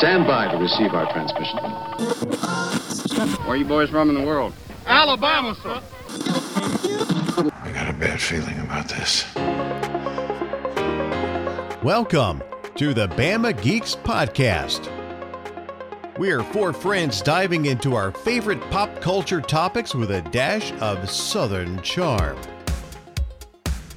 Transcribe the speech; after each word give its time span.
Stand 0.00 0.26
by 0.26 0.50
to 0.50 0.56
receive 0.56 0.94
our 0.94 1.12
transmission. 1.12 1.58
Where 3.40 3.50
are 3.50 3.56
you 3.56 3.66
boys 3.66 3.90
from 3.90 4.08
in 4.08 4.14
the 4.14 4.22
world? 4.22 4.54
Alabama, 4.86 5.54
sir. 5.62 5.82
I 7.52 7.70
got 7.74 7.90
a 7.90 7.92
bad 7.92 8.18
feeling 8.18 8.58
about 8.60 8.88
this. 8.88 9.26
Welcome 11.84 12.42
to 12.76 12.94
the 12.94 13.08
Bama 13.08 13.60
Geeks 13.60 13.94
Podcast. 13.94 14.88
We 16.16 16.30
are 16.30 16.44
four 16.44 16.72
friends 16.72 17.20
diving 17.20 17.66
into 17.66 17.94
our 17.94 18.10
favorite 18.10 18.62
pop 18.70 19.02
culture 19.02 19.42
topics 19.42 19.94
with 19.94 20.12
a 20.12 20.22
dash 20.22 20.72
of 20.80 21.10
Southern 21.10 21.78
charm. 21.82 22.38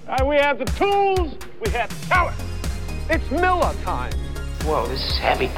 Uh, 0.06 0.26
we 0.26 0.36
have 0.36 0.60
the 0.60 0.66
tools, 0.66 1.38
we 1.66 1.72
have 1.72 1.90
talent. 2.10 2.36
It's 3.10 3.32
Miller 3.32 3.74
time. 3.86 4.12
Whoa, 4.66 4.86
this 4.88 5.02
is 5.02 5.18
heavy. 5.18 5.50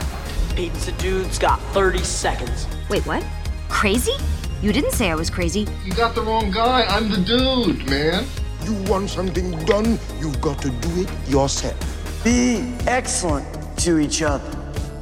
Pizza 0.56 0.94
Dude's 0.94 1.38
got 1.38 1.60
30 1.74 2.00
seconds. 2.00 2.66
Wait, 2.90 3.06
what? 3.06 3.26
Crazy? 3.68 4.14
You 4.62 4.72
didn't 4.72 4.94
say 4.94 5.12
I 5.12 5.16
was 5.16 5.30
crazy. 5.30 5.68
You 5.84 5.94
got 5.94 6.16
the 6.16 6.22
wrong 6.22 6.50
guy. 6.50 6.84
I'm 6.84 7.10
the 7.10 7.18
dude, 7.18 7.90
man. 7.90 8.26
You 8.64 8.74
want 8.90 9.10
something 9.10 9.52
done, 9.66 10.00
you've 10.18 10.40
got 10.40 10.62
to 10.62 10.70
do 10.70 11.02
it 11.02 11.30
yourself. 11.30 11.76
Be 12.24 12.74
excellent 12.88 13.46
to 13.80 14.00
each 14.00 14.22
other. 14.22 14.50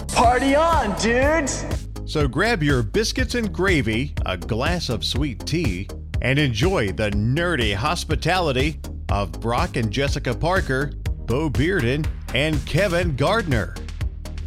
Party 0.08 0.56
on, 0.56 1.00
dudes! 1.00 1.64
So 2.06 2.28
grab 2.28 2.64
your 2.64 2.82
biscuits 2.82 3.36
and 3.36 3.54
gravy, 3.54 4.16
a 4.26 4.38
glass 4.38 4.90
of 4.90 5.06
sweet 5.06 5.46
tea, 5.46 5.88
and 6.24 6.40
enjoy 6.40 6.94
the 6.94 7.12
nerdy 7.12 7.76
hospitality 7.76 8.80
of 9.10 9.32
Brock 9.40 9.76
and 9.76 9.92
Jessica 9.92 10.34
Parker, 10.34 10.94
Bo 11.28 11.52
Bearden, 11.52 12.08
and 12.34 12.64
Kevin 12.66 13.16
Gardner. 13.16 13.76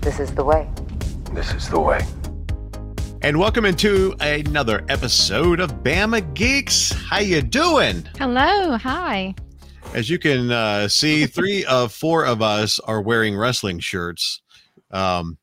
This 0.00 0.18
is 0.18 0.34
the 0.34 0.44
way. 0.44 0.68
This 1.36 1.52
is 1.52 1.68
the 1.68 1.78
way. 1.78 2.00
And 3.20 3.38
welcome 3.38 3.66
into 3.66 4.16
another 4.20 4.82
episode 4.88 5.60
of 5.60 5.70
Bama 5.82 6.32
Geeks. 6.32 6.92
How 6.92 7.18
you 7.18 7.42
doing? 7.42 8.08
Hello, 8.16 8.78
hi. 8.78 9.34
As 9.92 10.08
you 10.08 10.18
can 10.18 10.50
uh, 10.50 10.88
see, 10.88 11.26
three 11.26 11.62
of 11.66 11.92
four 11.92 12.24
of 12.24 12.40
us 12.40 12.80
are 12.80 13.02
wearing 13.02 13.36
wrestling 13.36 13.80
shirts. 13.80 14.40
Um, 14.90 15.36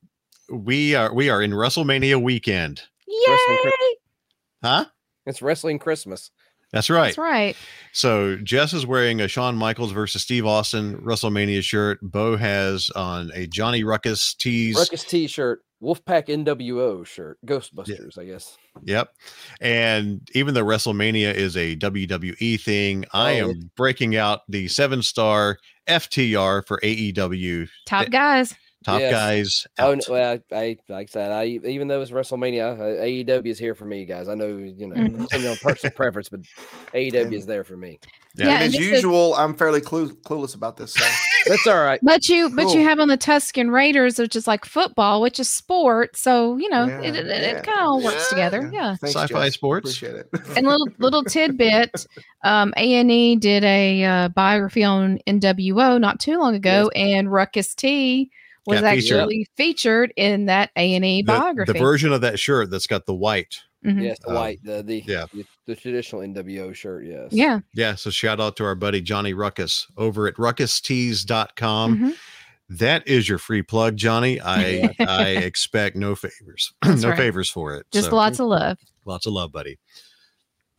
we 0.52 0.95
are 0.95 1.14
we 1.14 1.30
are 1.30 1.44
in 1.44 1.52
WrestleMania 1.52 2.19
weekend. 2.19 2.81
Yay! 3.08 3.69
Huh? 4.64 4.86
It's 5.27 5.44
wrestling 5.44 5.77
Christmas. 5.77 6.31
That's 6.73 6.89
right. 6.89 7.09
That's 7.09 7.17
right. 7.19 7.55
So 7.91 8.36
Jess 8.38 8.73
is 8.73 8.88
wearing 8.88 9.21
a 9.21 9.27
Shawn 9.27 9.55
Michaels 9.55 9.91
versus 9.91 10.23
Steve 10.23 10.47
Austin 10.47 10.97
WrestleMania 10.97 11.61
shirt. 11.61 11.99
Bo 12.02 12.36
has 12.36 12.89
on 12.95 13.30
a 13.36 13.45
Johnny 13.45 13.83
Ruckus 13.83 14.33
tees. 14.33 14.75
Ruckus 14.75 15.03
T-shirt, 15.03 15.61
Wolfpack 15.84 16.28
NWO 16.28 17.06
shirt, 17.06 17.38
Ghostbusters, 17.45 18.17
I 18.17 18.23
guess. 18.26 18.58
Yep. 18.84 19.09
And 19.62 20.28
even 20.34 20.53
though 20.53 20.64
WrestleMania 20.64 21.34
is 21.34 21.58
a 21.58 21.76
WWE 21.76 22.59
thing, 22.62 23.06
I 23.14 23.42
Oh, 23.42 23.50
am 23.50 23.72
breaking 23.76 24.16
out 24.16 24.42
the 24.48 24.67
seven 24.70 25.02
star 25.04 25.58
FTR 25.88 26.66
for 26.66 26.80
AEW. 26.81 27.67
Top 27.86 28.09
guys. 28.09 28.56
Top 28.86 29.00
Yes. 29.00 29.11
guys. 29.14 29.67
Oh, 29.80 29.92
Out. 29.92 29.98
no, 30.08 30.14
well, 30.14 30.39
I, 30.52 30.56
I 30.56 30.78
like 30.89 31.08
I 31.09 31.11
said, 31.11 31.31
I 31.31 31.45
even 31.45 31.88
though 31.88 32.02
it's 32.02 32.11
WrestleMania, 32.11 32.78
uh, 32.80 33.02
AEW 33.04 33.48
is 33.48 33.59
here 33.59 33.76
for 33.76 33.86
me, 33.86 34.06
guys. 34.06 34.28
I 34.28 34.36
know 34.36 34.48
you 34.58 34.88
know, 34.88 34.95
Mhm. 34.95 35.22
depending 35.22 35.50
on 35.52 35.58
personal 35.58 35.94
preference, 35.95 36.30
but 36.30 36.42
AEW 36.94 37.34
is 37.34 37.45
there 37.45 37.64
for 37.64 37.78
me. 37.78 38.00
Yeah. 38.36 38.45
Yeah, 38.48 38.53
And 38.56 38.64
and 38.64 38.66
as 38.66 38.72
this 38.73 38.81
is- 38.81 38.92
usual, 38.92 39.36
I'm 39.36 39.53
fairly 39.56 39.80
clue- 39.81 40.16
clueless 40.26 40.56
about 40.56 40.78
this. 40.78 40.94
So. 40.94 41.06
That's 41.45 41.67
all 41.67 41.81
right. 41.84 42.00
But 42.02 42.28
you 42.30 42.50
but 42.50 42.73
you 42.73 42.81
have 42.84 43.00
on 43.00 43.08
the 43.09 43.17
Tusken 43.17 43.72
Raiders, 43.72 44.17
which 44.17 44.36
is 44.36 44.48
like 44.48 44.64
football, 44.66 45.22
which 45.22 45.39
is 45.39 45.50
sport. 45.52 46.16
So, 46.16 46.58
you 46.58 46.70
know, 46.70 46.86
Yeah, 46.88 47.02
it, 47.02 47.16
it, 47.16 47.26
yeah. 47.28 47.34
it 47.34 47.64
kind 47.66 47.78
of 47.80 47.84
all 47.86 48.02
works 48.04 48.30
together. 48.30 48.70
Yeah. 48.73 48.95
Thanks, 48.95 49.16
Sci-fi 49.16 49.45
Jess. 49.45 49.54
sports. 49.54 49.98
Appreciate 49.98 50.16
it. 50.16 50.30
And 50.58 50.66
little 50.66 50.88
little 50.99 51.23
tidbit, 51.23 52.05
um, 52.43 52.73
A 52.77 52.93
and 52.95 53.11
E 53.11 53.36
did 53.36 53.64
a 53.66 54.04
uh, 54.04 54.30
biography 54.30 54.83
on 54.83 55.20
NWO 55.27 55.99
not 55.99 56.20
too 56.20 56.39
long 56.39 56.55
ago, 56.55 56.89
and 56.95 57.32
Ruckus 57.32 57.76
T 57.76 58.32
was 58.66 58.80
Got 58.80 58.93
featured. 58.95 59.20
actually 59.20 59.48
featured 59.58 60.14
in 60.16 60.45
that 60.45 60.72
A 60.77 60.95
and 60.95 61.04
E 61.04 61.22
The, 61.23 61.33
biography. 61.33 61.73
the 61.73 61.80
version 61.80 62.14
of 62.14 62.22
that 62.22 62.39
shirt 62.39 62.72
that's 62.72 62.88
got 62.88 63.05
the 63.05 63.14
white. 63.14 63.60
Mhm. 63.83 64.02
Yes, 64.04 64.17
the 64.20 64.30
Um, 64.30 64.36
white, 64.36 64.60
the 64.64 64.82
the, 64.83 65.04
yeah. 65.05 65.26
the 65.33 65.45
the 65.66 65.76
traditional 65.76 66.21
NWO 66.21 66.73
shirt. 66.73 67.05
Yes. 67.05 67.30
Yeah. 67.32 67.60
Yeah. 67.73 67.95
So 67.95 68.10
shout 68.10 68.39
out 68.39 68.55
to 68.58 68.64
our 68.66 68.76
buddy 68.76 69.02
Johnny 69.02 69.33
Ruckus 69.33 69.88
over 69.98 70.27
at 70.27 70.36
ruckustees.com. 70.36 71.99
Mhm. 71.99 72.16
That 72.70 73.08
is 73.08 73.27
your 73.27 73.38
free 73.38 73.61
plug, 73.61 73.98
Johnny. 73.98 74.39
I 74.42 74.93
I 74.99 75.30
expect 75.30 75.95
no 75.95 76.16
favors. 76.16 76.73
No 76.86 77.10
right. 77.10 77.17
favors 77.17 77.49
for 77.49 77.76
it. 77.76 77.86
Just 77.92 78.10
So- 78.10 78.16
lots 78.16 78.39
of 78.39 78.48
love. 78.48 78.77
lots 79.05 79.26
of 79.26 79.33
love 79.33 79.52
buddy 79.52 79.77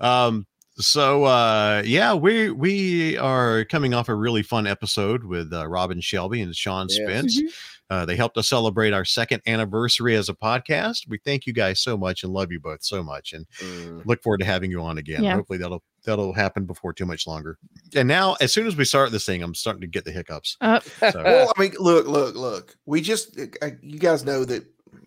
um 0.01 0.45
so 0.77 1.23
uh 1.25 1.83
yeah 1.85 2.15
we 2.15 2.51
we 2.51 3.17
are 3.19 3.65
coming 3.67 3.93
off 3.95 4.09
a 4.09 4.15
really 4.15 4.43
fun 4.43 4.67
episode 4.67 5.23
with 5.25 5.53
uh, 5.53 5.69
robin 5.69 6.01
shelby 6.01 6.41
and 6.41 6.57
sean 6.57 6.87
Yes. 6.91 6.99
spence 6.99 7.41
uh, 7.91 8.05
they 8.07 8.17
helped 8.17 8.37
us 8.39 8.49
celebrate 8.49 8.93
our 8.93 9.05
second 9.05 9.43
anniversary 9.47 10.15
as 10.17 10.29
a 10.29 10.35
podcast 10.35 11.09
we 11.09 11.19
thank 11.25 11.47
you 11.47 11.53
guys 11.53 11.81
so 11.81 11.97
much 11.97 12.23
and 12.23 12.33
love 12.33 12.51
you 12.53 12.59
both 12.61 12.83
so 12.83 13.03
much 13.03 13.33
and 13.33 13.47
Mm. 13.61 14.05
look 14.07 14.23
forward 14.23 14.39
to 14.39 14.45
having 14.47 14.71
you 14.71 14.81
on 14.83 14.99
again 14.99 15.23
Yeah. 15.23 15.35
hopefully 15.35 15.59
that'll 15.59 15.83
that'll 16.05 16.33
happen 16.33 16.65
before 16.65 16.93
too 16.93 17.07
much 17.07 17.27
longer 17.27 17.59
and 17.95 18.07
now 18.09 18.37
as 18.41 18.53
soon 18.53 18.67
as 18.67 18.77
we 18.77 18.85
start 18.85 19.11
this 19.13 19.25
thing 19.27 19.43
i'm 19.43 19.55
starting 19.55 19.81
to 19.83 19.87
get 19.87 20.05
the 20.05 20.13
hiccups 20.13 20.57
Uh, 20.61 20.81
so 21.11 21.23
well, 21.25 21.53
I 21.57 21.61
mean, 21.61 21.75
look, 21.79 22.07
look, 22.07 22.35
look. 22.35 22.77
We 22.87 23.01
just, 23.01 23.39
uh, 23.63 23.71
you 23.83 23.99
guys 23.99 24.25
know 24.25 24.45
that 24.45 24.65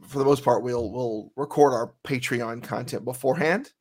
for 0.07 0.19
the 0.19 0.25
most 0.25 0.43
part, 0.43 0.63
we'll 0.63 0.91
we'll 0.91 1.31
record 1.35 1.73
our 1.73 1.93
Patreon 2.05 2.63
content 2.63 3.03
beforehand, 3.05 3.71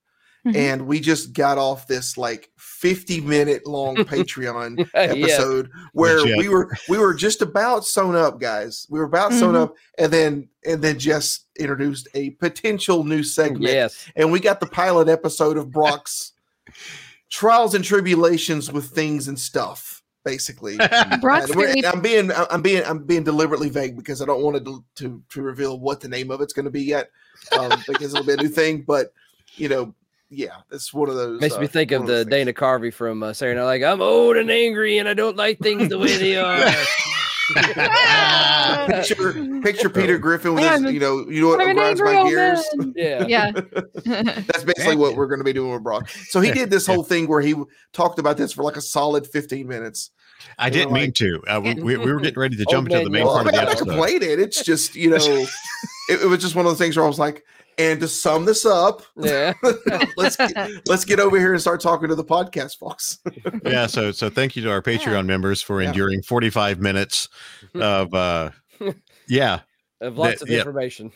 Mhm. 0.46 0.54
and 0.56 0.86
we 0.86 1.00
just 1.00 1.32
got 1.32 1.58
off 1.58 1.86
this 1.88 2.16
like 2.16 2.50
fifty 2.58 3.20
minute 3.20 3.66
long 3.66 3.96
Patreon 3.96 4.78
Yeah. 4.94 5.00
episode 5.00 5.70
where 5.92 6.20
Legit. 6.20 6.38
we 6.38 6.48
were 6.48 6.70
we 6.88 6.98
were 6.98 7.14
just 7.14 7.42
about 7.42 7.84
sewn 7.84 8.14
up, 8.14 8.38
guys. 8.40 8.86
We 8.90 8.98
were 9.00 9.06
about 9.06 9.32
sewn 9.32 9.54
Mhm. 9.54 9.62
up, 9.62 9.74
and 9.98 10.12
then 10.12 10.48
and 10.64 10.80
then 10.82 10.98
Jess 10.98 11.40
introduced 11.58 12.08
a 12.14 12.30
potential 12.30 13.02
new 13.04 13.22
segment. 13.22 13.64
Yes. 13.72 14.06
and 14.14 14.30
we 14.30 14.40
got 14.40 14.60
the 14.60 14.66
pilot 14.66 15.08
episode 15.08 15.56
of 15.56 15.70
Brock's 15.70 16.32
trials 17.30 17.74
and 17.74 17.84
tribulations 17.84 18.70
with 18.72 18.86
things 18.90 19.28
and 19.28 19.38
stuff, 19.38 20.02
basically. 20.24 20.76
Brock's 21.20 21.50
And 21.50 21.56
we're- 21.56 21.82
I'm 21.84 22.00
being 22.00 22.30
I'm 22.32 22.62
being 22.62 22.84
I'm 22.84 23.04
being 23.04 23.24
deliberately 23.24 23.68
vague 23.70 23.96
because 23.96 24.22
I 24.22 24.26
don't 24.26 24.42
want 24.42 24.64
to 24.64 24.84
to, 24.96 25.22
to 25.30 25.42
reveal 25.42 25.80
what 25.80 26.00
the 26.00 26.08
name 26.08 26.30
of 26.30 26.40
it's 26.40 26.52
going 26.52 26.64
to 26.66 26.70
be 26.70 26.84
yet, 26.84 27.10
um, 27.58 27.72
because 27.88 28.14
it'll 28.14 28.26
be 28.26 28.32
a 28.34 28.36
new 28.36 28.48
thing. 28.48 28.82
But 28.82 29.12
you 29.56 29.68
know, 29.68 29.94
yeah, 30.28 30.56
it's 30.72 30.92
one 30.92 31.08
of 31.08 31.14
those. 31.14 31.40
Makes 31.40 31.56
uh, 31.56 31.60
me 31.60 31.66
think 31.66 31.92
of 31.92 32.06
the 32.06 32.18
things. 32.18 32.30
Dana 32.30 32.52
Carvey 32.52 32.92
from 32.92 33.22
uh, 33.22 33.32
Saturday 33.32 33.58
Night. 33.58 33.66
Like 33.66 33.82
I'm 33.82 34.00
old 34.00 34.36
and 34.36 34.50
angry, 34.50 34.98
and 34.98 35.08
I 35.08 35.14
don't 35.14 35.36
like 35.36 35.58
things 35.60 35.88
the 35.88 35.98
way 35.98 36.16
they 36.16 36.36
are. 36.38 36.74
Picture 38.86 39.60
picture 39.62 39.88
Peter 39.88 40.18
Griffin 40.18 40.54
with 40.54 40.64
his, 40.64 40.92
you 40.92 40.98
know 40.98 41.28
you 41.28 41.42
know 41.42 41.48
what 41.48 41.60
I'm 41.60 41.76
grinds 41.76 42.00
my 42.00 42.16
old 42.16 42.28
gears. 42.28 42.64
yeah. 42.96 43.24
Yeah. 43.26 43.52
That's 44.04 44.64
basically 44.64 44.96
what 44.96 45.14
we're 45.14 45.28
going 45.28 45.38
to 45.38 45.44
be 45.44 45.52
doing 45.52 45.70
with 45.72 45.84
Brock. 45.84 46.08
So 46.08 46.40
he 46.40 46.50
did 46.50 46.70
this 46.70 46.88
whole 46.88 47.04
thing 47.04 47.28
where 47.28 47.40
he 47.40 47.54
talked 47.92 48.18
about 48.18 48.36
this 48.36 48.52
for 48.52 48.64
like 48.64 48.76
a 48.76 48.80
solid 48.80 49.28
15 49.28 49.66
minutes. 49.66 50.10
i 50.58 50.68
didn't 50.68 50.92
mean 50.92 51.12
to 51.12 51.40
uh, 51.46 51.60
we, 51.62 51.74
we 51.74 51.96
we 51.96 52.12
were 52.12 52.18
getting 52.20 52.40
ready 52.40 52.56
to 52.56 52.64
jump 52.68 52.90
into 52.90 53.04
the 53.04 53.10
main 53.10 53.22
yells. 53.22 53.36
Well, 53.36 53.38
I 53.38 53.42
part 53.44 53.46
of 53.46 53.52
mean, 53.52 53.54
the 53.54 53.60
I'm 53.60 53.64
not 53.66 53.72
episode 53.74 54.18
complaining. 54.18 54.40
It's 54.40 54.64
just, 54.64 54.96
you 54.96 55.10
know, 55.10 55.46
it, 56.08 56.22
it 56.22 56.26
was 56.26 56.40
just 56.40 56.56
one 56.56 56.66
of 56.66 56.72
those 56.72 56.78
things 56.78 56.96
where 56.96 57.04
I 57.04 57.08
was 57.08 57.20
like, 57.20 57.44
and 57.78 58.00
to 58.00 58.08
sum 58.08 58.44
this 58.44 58.64
up, 58.64 59.02
Yeah. 59.16 59.52
let's 60.16 60.36
get, 60.36 60.70
let's 60.88 61.04
get 61.04 61.20
over 61.20 61.38
here 61.38 61.52
and 61.52 61.60
start 61.60 61.80
talking 61.80 62.08
to 62.08 62.14
the 62.14 62.24
podcast 62.24 62.78
folks. 62.78 63.18
yeah 63.64 63.86
so 63.86 64.12
so 64.12 64.30
thank 64.30 64.56
you 64.56 64.62
to 64.62 64.70
our 64.70 64.82
patreon 64.82 65.26
members 65.26 65.60
for 65.62 65.82
Yeah. 65.82 65.88
enduring 65.88 66.22
45 66.22 66.80
minutes 66.80 67.28
of 67.74 68.14
uh 68.14 68.50
yeah 69.28 69.60
Of 70.00 70.16
lots 70.18 70.40
That- 70.40 70.48
of 70.48 70.54
information. 70.54 71.12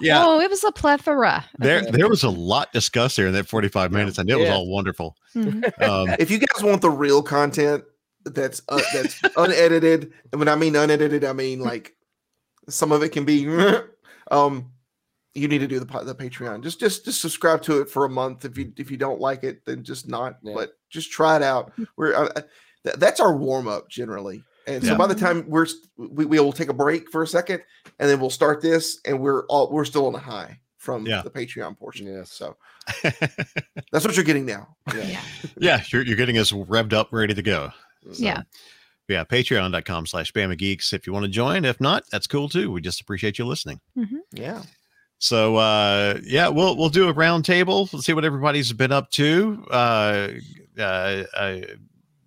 yeah 0.00 0.24
Oh, 0.24 0.40
it 0.40 0.48
was 0.50 0.62
a 0.64 0.72
plethora. 0.72 1.44
there 1.58 1.82
there 1.90 2.08
was 2.08 2.22
a 2.22 2.30
lot 2.30 2.72
discussed 2.72 3.16
there 3.16 3.26
in 3.26 3.32
that 3.34 3.48
45 3.48 3.90
minutes 3.92 4.18
and 4.18 4.28
it 4.30 4.36
was 4.36 4.46
Yeah. 4.46 4.54
all 4.54 4.68
wonderful 4.70 5.16
Mhm. 5.34 5.82
um 5.82 6.14
if 6.18 6.30
you 6.30 6.38
guys 6.38 6.62
want 6.62 6.80
the 6.82 6.90
real 6.90 7.22
content 7.22 7.84
that's 8.24 8.62
uh, 8.68 8.80
that's 8.94 9.20
unedited, 9.36 10.12
and 10.30 10.38
when 10.38 10.46
I 10.48 10.54
mean 10.54 10.76
unedited, 10.76 11.24
I 11.24 11.32
mean 11.32 11.58
like 11.58 11.96
some 12.68 12.92
of 12.92 13.02
it 13.02 13.08
can 13.08 13.24
be, 13.24 13.48
um, 14.30 14.70
you 15.34 15.48
need 15.48 15.58
to 15.58 15.66
do 15.66 15.78
the 15.78 15.84
the 16.04 16.14
Patreon. 16.14 16.62
Just 16.62 16.80
just 16.80 17.04
just 17.04 17.20
subscribe 17.20 17.62
to 17.62 17.80
it 17.80 17.88
for 17.90 18.04
a 18.04 18.08
month. 18.10 18.44
If 18.44 18.58
you 18.58 18.72
if 18.76 18.90
you 18.90 18.96
don't 18.96 19.20
like 19.20 19.44
it, 19.44 19.64
then 19.66 19.82
just 19.84 20.08
not. 20.08 20.36
Yeah. 20.42 20.54
But 20.54 20.72
just 20.90 21.10
try 21.10 21.36
it 21.36 21.42
out. 21.42 21.72
We're 21.96 22.14
uh, 22.14 22.28
uh, 22.36 22.42
th- 22.84 22.96
that's 22.96 23.20
our 23.20 23.36
warm 23.36 23.68
up 23.68 23.88
generally. 23.88 24.44
And 24.66 24.84
so 24.84 24.96
by 24.96 25.08
the 25.08 25.14
time 25.16 25.44
we're 25.48 25.66
we, 25.96 26.24
we 26.24 26.38
will 26.38 26.52
take 26.52 26.68
a 26.68 26.72
break 26.72 27.10
for 27.10 27.24
a 27.24 27.26
second, 27.26 27.62
and 27.98 28.08
then 28.08 28.20
we'll 28.20 28.30
start 28.30 28.62
this, 28.62 29.00
and 29.04 29.18
we're 29.18 29.44
all 29.46 29.72
we're 29.72 29.84
still 29.84 30.06
on 30.06 30.12
the 30.12 30.20
high 30.20 30.60
from 30.76 31.04
Yeah. 31.04 31.22
the 31.22 31.30
Patreon 31.30 31.76
portion. 31.76 32.06
Yes. 32.06 32.30
So 32.32 32.56
that's 33.02 34.04
what 34.04 34.14
you're 34.14 34.24
getting 34.24 34.46
now. 34.46 34.76
Yeah. 34.94 35.20
yeah 35.58 35.82
you're, 35.92 36.02
you're 36.02 36.16
getting 36.16 36.38
us 36.38 36.52
revved 36.52 36.92
up 36.92 37.08
ready 37.12 37.34
to 37.34 37.42
go 37.42 37.72
So, 38.12 38.22
Yeah. 38.22 38.42
Yeah, 39.08 39.24
patreon.com 39.24 40.06
slash 40.06 40.32
Bama 40.32 40.56
Geeks 40.56 40.92
if 40.92 41.06
you 41.08 41.12
want 41.12 41.24
to 41.24 41.30
join. 41.30 41.64
If 41.64 41.80
not, 41.80 42.04
that's 42.12 42.28
cool 42.28 42.48
too. 42.48 42.70
We 42.70 42.80
just 42.80 43.00
appreciate 43.00 43.38
you 43.38 43.44
listening. 43.44 43.80
Mm-hmm. 43.98 44.18
Yeah. 44.32 44.62
So 45.22 45.54
uh 45.54 46.18
yeah, 46.24 46.48
we'll 46.48 46.76
we'll 46.76 46.88
do 46.88 47.08
a 47.08 47.12
round 47.12 47.44
table. 47.44 47.88
Let's 47.92 48.06
see 48.06 48.12
what 48.12 48.24
everybody's 48.24 48.72
been 48.72 48.90
up 48.90 49.08
to. 49.12 49.64
Uh, 49.70 50.28
uh 50.76 51.24
I 51.36 51.64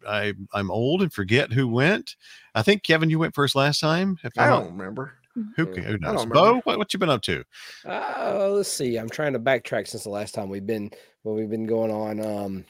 I 0.08 0.34
I'm 0.54 0.72
old 0.72 1.02
and 1.02 1.12
forget 1.12 1.52
who 1.52 1.68
went. 1.68 2.16
I 2.56 2.62
think 2.62 2.84
Kevin, 2.84 3.10
you 3.10 3.20
went 3.20 3.36
first 3.36 3.54
last 3.54 3.82
time. 3.82 4.18
If 4.24 4.32
I 4.38 4.48
don't 4.48 4.64
not- 4.64 4.72
remember. 4.72 5.14
who, 5.58 5.66
who 5.66 5.98
knows? 5.98 6.26
Bo, 6.26 6.62
what, 6.64 6.78
what 6.78 6.94
you 6.94 7.00
been 7.00 7.10
up 7.10 7.22
to? 7.24 7.44
Uh, 7.86 8.48
let's 8.54 8.72
see. 8.72 8.96
I'm 8.96 9.10
trying 9.10 9.34
to 9.34 9.40
backtrack 9.40 9.90
since 9.90 10.06
the 10.06 10.10
last 10.10 10.34
time 10.34 10.48
we've 10.48 10.66
been 10.66 10.90
when 11.24 11.36
we've 11.36 11.50
been 11.50 11.66
going 11.66 11.92
on. 11.92 12.26
Um, 12.26 12.66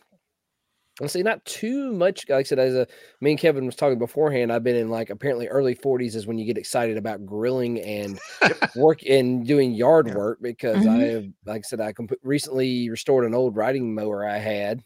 let's 0.99 1.13
see, 1.13 1.23
not 1.23 1.43
too 1.45 1.91
much. 1.93 2.27
Like 2.29 2.39
I 2.39 2.43
said, 2.43 2.59
as 2.59 2.73
a 2.75 2.87
me 3.21 3.31
and 3.31 3.39
Kevin 3.39 3.65
was 3.65 3.75
talking 3.75 3.99
beforehand, 3.99 4.51
I've 4.51 4.63
been 4.63 4.75
in 4.75 4.89
like 4.89 5.09
apparently 5.09 5.47
early 5.47 5.75
40s 5.75 6.15
is 6.15 6.25
when 6.27 6.37
you 6.37 6.45
get 6.45 6.57
excited 6.57 6.97
about 6.97 7.25
grilling 7.25 7.79
and 7.81 8.19
work 8.75 8.99
and 9.07 9.45
doing 9.45 9.73
yard 9.73 10.07
Yeah. 10.07 10.15
work 10.15 10.39
because 10.41 10.85
Mhm. 10.85 10.89
I 10.89 11.03
have, 11.13 11.25
like 11.45 11.59
I 11.59 11.67
said, 11.67 11.81
I 11.81 11.91
comp- 11.93 12.13
recently 12.23 12.89
restored 12.89 13.25
an 13.25 13.33
old 13.35 13.55
riding 13.55 13.93
mower 13.93 14.25
I 14.27 14.37
had. 14.37 14.83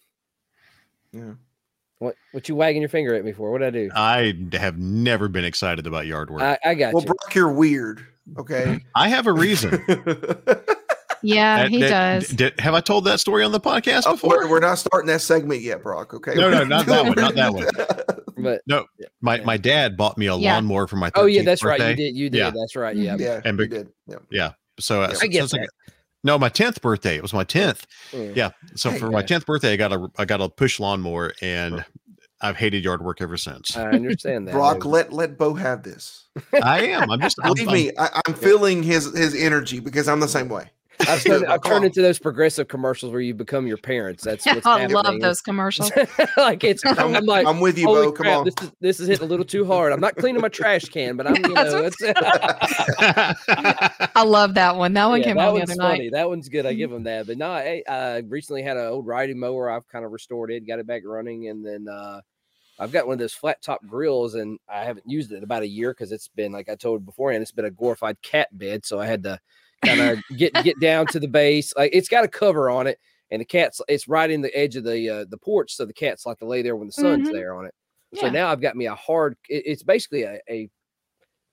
Yeah. 1.11 1.33
What 1.99 2.15
what 2.31 2.47
you 2.47 2.55
wagging 2.55 2.81
your 2.81 2.87
finger 2.89 3.13
at 3.13 3.25
me 3.25 3.33
for? 3.33 3.51
What 3.51 3.61
I 3.61 3.71
do? 3.71 3.89
I 3.93 4.33
have 4.53 4.77
never 4.77 5.27
been 5.27 5.43
excited 5.43 5.85
about 5.85 6.05
yard 6.05 6.29
work. 6.29 6.41
I, 6.41 6.57
I 6.63 6.73
got 6.75 6.93
Well, 6.93 7.03
you. 7.03 7.07
Brock, 7.07 7.35
you're 7.35 7.51
weird. 7.51 8.05
Okay. 8.37 8.79
I 8.95 9.09
have 9.09 9.27
a 9.27 9.33
reason. 9.33 9.83
Yeah, 11.21 11.57
That- 11.63 11.69
he 11.71 11.79
that- 11.81 12.19
does. 12.21 12.29
did- 12.29 12.59
have 12.59 12.73
I 12.73 12.81
told 12.81 13.05
that 13.05 13.19
story 13.19 13.43
on 13.43 13.51
the 13.51 13.59
podcast 13.59 14.03
Oh, 14.05 14.13
before? 14.13 14.29
we're, 14.37 14.49
we're 14.49 14.59
not 14.59 14.77
starting 14.77 15.07
that 15.07 15.21
segment 15.21 15.61
yet, 15.61 15.81
Brock. 15.83 16.13
Okay. 16.13 16.35
No, 16.35 16.49
no, 16.49 16.63
not 16.63 16.85
that 16.85 17.03
one, 17.05 17.15
not 17.15 17.35
that 17.35 17.53
one. 17.53 17.67
But 18.37 18.61
No, 18.67 18.85
my 19.21 19.41
my 19.41 19.57
dad 19.57 19.97
bought 19.97 20.17
me 20.17 20.27
a 20.27 20.35
Yeah. 20.35 20.53
lawnmower 20.55 20.87
for 20.87 20.95
my. 20.95 21.11
oh 21.15 21.25
yeah, 21.25 21.41
13th 21.41 21.45
that's 21.45 21.63
right. 21.63 21.79
You 21.81 21.95
did. 21.95 22.15
You 22.15 22.29
did. 22.29 22.37
Yeah. 22.37 22.51
That's 22.51 22.75
right. 22.75 22.95
Yeah. 22.95 23.15
yeah, 23.19 23.41
And 23.43 23.57
we 23.57 23.67
bec- 23.67 23.85
did. 24.07 24.17
Yeah. 24.31 24.51
So, 24.79 25.03
uh, 25.03 25.07
Yeah. 25.09 25.13
so 25.15 25.23
I 25.23 25.27
get 25.27 25.43
it's 25.43 25.53
like- 25.53 25.69
no, 26.23 26.37
my 26.37 26.49
tenth 26.49 26.81
birthday. 26.81 27.15
It 27.15 27.21
was 27.21 27.33
my 27.33 27.43
tenth. 27.45 27.85
Mm. 28.11 28.35
Yeah. 28.35 28.49
So 28.75 28.89
Hey, 28.91 28.99
for 28.99 29.09
my 29.09 29.21
tenth 29.21 29.45
birthday, 29.45 29.73
I 29.73 29.75
got 29.77 29.93
a 29.93 30.09
I 30.17 30.25
got 30.25 30.41
a 30.41 30.49
push 30.49 30.79
lawnmower, 30.79 31.33
and 31.41 31.83
I've 32.41 32.55
hated 32.57 32.83
yard 32.83 33.01
work 33.03 33.21
ever 33.21 33.35
since. 33.37 33.75
I 33.77 33.89
understand 33.91 34.47
that. 34.47 34.53
Brock, 34.53 34.83
man. 34.83 34.91
let 34.91 35.13
let 35.13 35.37
Bo 35.37 35.53
have 35.53 35.83
this. 35.83 36.27
I 36.61 36.87
am. 36.87 37.09
I'm 37.11 37.19
just. 37.21 37.37
Believe 37.43 37.67
I'm- 37.67 37.73
me, 37.77 37.91
I, 37.97 38.21
I'm 38.27 38.33
feeling 38.33 38.83
his 38.83 39.13
his 39.17 39.33
energy 39.35 39.79
because 39.81 40.07
I'm 40.09 40.19
the 40.21 40.27
same 40.27 40.47
way. 40.49 40.71
I've 41.07 41.23
turned, 41.23 41.45
I've 41.45 41.63
turned 41.63 41.85
into 41.85 42.01
those 42.01 42.19
progressive 42.19 42.67
commercials 42.67 43.11
where 43.13 43.21
you 43.21 43.33
become 43.33 43.67
your 43.67 43.77
parents. 43.77 44.23
That's 44.23 44.45
what's 44.45 44.65
I 44.65 44.81
happening. 44.81 44.95
love 44.95 45.19
those 45.21 45.39
commercials. 45.41 45.91
like 46.37 46.63
it's, 46.65 46.83
I'm, 46.85 47.15
I'm, 47.15 47.25
like, 47.25 47.47
I'm 47.47 47.61
with 47.61 47.77
you, 47.77 47.87
holy 47.87 48.07
Bo. 48.07 48.11
Come 48.11 48.25
crap, 48.25 48.39
on. 48.39 48.45
this 48.45 48.55
is 48.61 48.71
this 48.81 48.99
is 48.99 49.07
hitting 49.07 49.25
a 49.25 49.29
little 49.29 49.45
too 49.45 49.65
hard. 49.65 49.93
I'm 49.93 50.01
not 50.01 50.17
cleaning 50.17 50.41
my 50.41 50.49
trash 50.49 50.85
can, 50.85 51.15
but 51.15 51.25
I'm, 51.27 51.35
you 51.37 51.55
That's 51.55 51.71
know, 51.71 51.83
it's, 51.85 51.95
I 54.15 54.23
love 54.23 54.55
that 54.55 54.75
one. 54.75 54.93
That 54.93 55.05
one 55.05 55.21
yeah, 55.21 55.27
came 55.27 55.37
that 55.37 55.47
out 55.47 55.55
the 55.55 55.61
other 55.63 55.75
funny. 55.75 55.99
night. 55.99 56.11
That 56.11 56.27
one's 56.27 56.49
good. 56.49 56.65
I 56.65 56.73
Mhm. 56.73 56.77
give 56.77 56.91
them 56.91 57.03
that. 57.03 57.27
But 57.27 57.37
no, 57.37 57.49
I, 57.49 57.81
I 57.87 58.17
recently 58.27 58.63
had 58.63 58.75
an 58.77 58.87
old 58.87 59.07
riding 59.07 59.39
mower. 59.39 59.69
I've 59.69 59.87
kind 59.87 60.03
of 60.03 60.11
restored 60.11 60.51
it, 60.51 60.67
got 60.67 60.79
it 60.79 60.87
back 60.87 61.03
running, 61.05 61.47
and 61.47 61.65
then 61.65 61.87
uh, 61.87 62.19
I've 62.77 62.91
got 62.91 63.07
one 63.07 63.13
of 63.13 63.19
those 63.19 63.33
flat 63.33 63.61
top 63.61 63.85
grills, 63.87 64.35
and 64.35 64.59
I 64.67 64.83
haven't 64.83 65.09
used 65.09 65.31
it 65.31 65.37
in 65.37 65.43
about 65.43 65.63
a 65.63 65.67
year 65.67 65.91
because 65.91 66.11
it's 66.11 66.27
been 66.27 66.51
like 66.51 66.67
I 66.67 66.75
told 66.75 67.05
beforehand, 67.05 67.41
it's 67.41 67.51
been 67.53 67.65
a 67.65 67.71
glorified 67.71 68.21
cat 68.21 68.49
bed. 68.51 68.85
So 68.85 68.99
I 68.99 69.05
had 69.05 69.23
to 69.23 69.39
kind 69.85 70.01
of 70.01 70.19
get 70.37 70.53
get 70.63 70.79
down 70.79 71.07
to 71.07 71.19
the 71.19 71.27
base. 71.27 71.73
Like 71.75 71.91
it's 71.93 72.09
got 72.09 72.23
a 72.25 72.27
cover 72.27 72.69
on 72.69 72.87
it, 72.87 72.99
and 73.31 73.41
the 73.41 73.45
cat's 73.45 73.81
it's 73.87 74.07
right 74.07 74.29
in 74.29 74.41
the 74.41 74.55
edge 74.57 74.75
of 74.75 74.83
the 74.83 75.09
uh, 75.09 75.25
the 75.29 75.37
porch, 75.37 75.73
so 75.75 75.85
the 75.85 75.93
cats 75.93 76.25
like 76.25 76.39
to 76.39 76.45
lay 76.45 76.61
there 76.61 76.75
when 76.75 76.87
the 76.87 76.93
sun's 76.93 77.29
Mhm. 77.29 77.33
there 77.33 77.53
on 77.55 77.65
it. 77.65 77.73
So 78.15 78.25
Yeah. 78.25 78.31
now 78.31 78.47
I've 78.49 78.61
got 78.61 78.75
me 78.75 78.87
a 78.87 78.95
hard. 78.95 79.35
it- 79.49 79.63
it's 79.65 79.83
basically 79.83 80.23
a, 80.23 80.39
a 80.49 80.69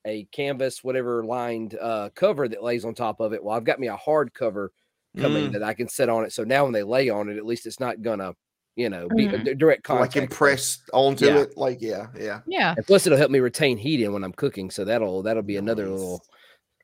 a 0.06 0.24
canvas 0.32 0.84
whatever 0.84 1.24
lined 1.24 1.76
uh 1.80 2.10
cover 2.14 2.46
that 2.48 2.62
lays 2.62 2.84
on 2.84 2.94
top 2.94 3.20
of 3.20 3.32
it. 3.32 3.42
Well, 3.42 3.56
I've 3.56 3.64
got 3.64 3.80
me 3.80 3.88
a 3.88 3.96
hard 3.96 4.32
cover 4.34 4.72
coming 5.18 5.48
Mm. 5.48 5.52
that 5.54 5.62
I 5.62 5.74
can 5.74 5.88
set 5.88 6.08
on 6.08 6.24
it. 6.24 6.32
So 6.32 6.44
now 6.44 6.64
when 6.64 6.72
they 6.72 6.82
lay 6.82 7.08
on 7.08 7.28
it, 7.28 7.36
at 7.38 7.44
least 7.46 7.66
it's 7.66 7.80
not 7.80 8.02
gonna, 8.02 8.34
you 8.76 8.88
know, 8.90 9.08
be 9.16 9.26
a 9.26 9.38
d- 9.38 9.54
direct 9.54 9.88
like 9.88 9.98
contact. 10.12 10.16
impressed 10.16 10.82
onto 10.92 11.26
Yeah. 11.26 11.40
it. 11.40 11.56
Like, 11.56 11.80
yeah, 11.80 12.06
yeah. 12.18 12.40
Yeah. 12.46 12.74
And 12.76 12.86
plus, 12.86 13.06
it'll 13.06 13.16
help 13.18 13.30
me 13.30 13.40
retain 13.40 13.78
heat 13.78 14.00
in 14.02 14.12
when 14.12 14.22
I'm 14.22 14.32
cooking. 14.34 14.70
So 14.70 14.84
that'll 14.84 15.22
that'll 15.22 15.42
be 15.42 15.56
another 15.56 15.86
Nice. 15.86 15.92
little. 15.98 16.22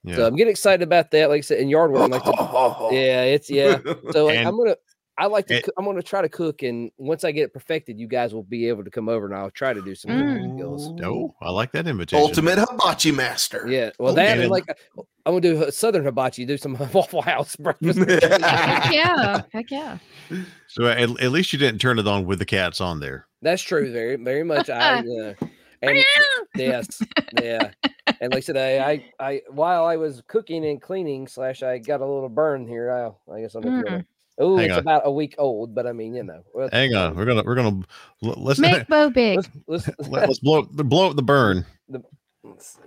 Yeah. 0.05 0.17
So 0.17 0.27
I'm 0.27 0.37
getting 0.37 0.51
excited 0.51 0.83
about 0.83 1.11
that. 1.13 1.29
Like 1.29 1.39
I 1.39 1.41
said, 1.43 1.59
in 1.61 1.69
yard 1.69 1.93
work, 1.93 2.03
I'm 2.03 2.11
like, 2.11 2.25
to- 2.25 2.31
yeah, 2.93 3.23
it's 3.23 3.49
yeah. 3.51 3.79
So 4.13 4.27
like, 4.27 4.39
And- 4.39 4.49
I'm 4.49 4.57
gonna. 4.57 4.77
I 5.19 5.27
like 5.27 5.47
to. 5.49 5.57
and- 5.57 5.65
coo- 5.65 5.73
I'm 5.79 5.85
gonna 5.85 6.03
try 6.03 6.23
to 6.23 6.29
cook, 6.29 6.63
and 6.63 6.91
once 6.97 7.23
I 7.23 7.33
get 7.33 7.43
it 7.45 7.53
perfected, 7.53 8.01
you 8.01 8.09
guys 8.09 8.33
will 8.35 8.43
be 8.43 8.67
able 8.69 8.83
to 8.83 8.91
come 8.91 9.11
over, 9.11 9.27
and 9.27 9.35
I'll 9.35 9.51
try 9.51 9.75
to 9.75 9.83
do 9.83 9.95
some 9.95 10.11
cooking 10.11 10.57
skills. 10.57 10.89
no, 10.93 11.35
I 11.43 11.51
like 11.51 11.71
that 11.73 11.87
invitation. 11.87 12.23
Ultimate 12.23 12.59
hibachi 12.59 13.13
master. 13.13 13.69
Yeah, 13.69 13.91
well, 13.99 14.13
Oh, 14.13 14.15
that 14.15 14.39
yeah. 14.39 14.43
and 14.45 14.51
like 14.51 14.65
uh, 14.71 15.03
I'm 15.27 15.33
gonna 15.35 15.41
do 15.43 15.63
a 15.65 15.71
southern 15.71 16.05
hibachi, 16.07 16.47
do 16.47 16.57
some 16.57 16.77
Waffle 16.95 17.21
House 17.23 17.55
breakfast. 17.57 17.99
Heck 18.09 18.93
yeah. 18.93 19.43
Heck 19.53 19.71
yeah. 19.71 19.99
So 20.69 20.87
at, 20.87 20.99
at 21.21 21.31
least 21.31 21.53
you 21.53 21.59
didn't 21.59 21.81
turn 21.81 21.99
it 21.99 22.09
on 22.09 22.25
with 22.25 22.39
the 22.39 22.47
cats 22.47 22.81
on 22.81 22.99
there. 22.99 23.27
That's 23.43 23.63
true, 23.63 23.93
very, 23.93 24.17
very 24.17 24.45
much. 24.45 24.71
I 24.71 25.01
uh, 25.01 25.35
and 25.83 26.03
yes, 26.57 27.03
yeah, 27.41 27.71
and 28.07 28.33
like 28.33 28.37
I 28.37 28.41
said, 28.41 28.57
I, 28.57 28.91
I, 28.91 29.05
I, 29.21 29.43
while 29.51 29.85
I 29.85 29.97
was 29.97 30.23
cooking 30.27 30.65
and 30.67 30.81
cleaning, 30.81 31.27
slash, 31.29 31.63
I 31.63 31.79
got 31.79 32.01
a 32.01 32.07
little 32.07 32.29
burn 32.29 32.67
here. 32.67 32.91
I, 32.91 33.33
I 33.33 33.41
guess 33.43 33.55
I'm 33.55 33.63
gonna. 33.63 34.05
Oh, 34.39 34.59
it's 34.59 34.73
on. 34.73 34.79
about 34.79 35.03
a 35.05 35.11
week 35.13 35.35
old, 35.39 35.75
but 35.75 35.87
I 35.87 35.93
mean, 35.93 36.15
you 36.15 36.23
know. 36.25 36.43
well, 36.55 36.69
Hang 36.73 36.95
on, 36.95 37.15
we're 37.15 37.27
gonna 37.27 37.43
we're 37.45 37.55
gonna 37.55 37.83
let's 38.23 38.59
Make 38.59 38.87
Bo 38.89 39.11
big. 39.11 39.37
Let's, 39.37 39.51
let's, 39.89 39.91
let- 40.09 40.29
let's 40.29 40.41
blow 40.41 40.63
blow 40.63 41.11
up 41.11 41.17
the 41.17 41.23
burn. 41.23 41.65
let's 42.43 42.67
see. 42.75 42.81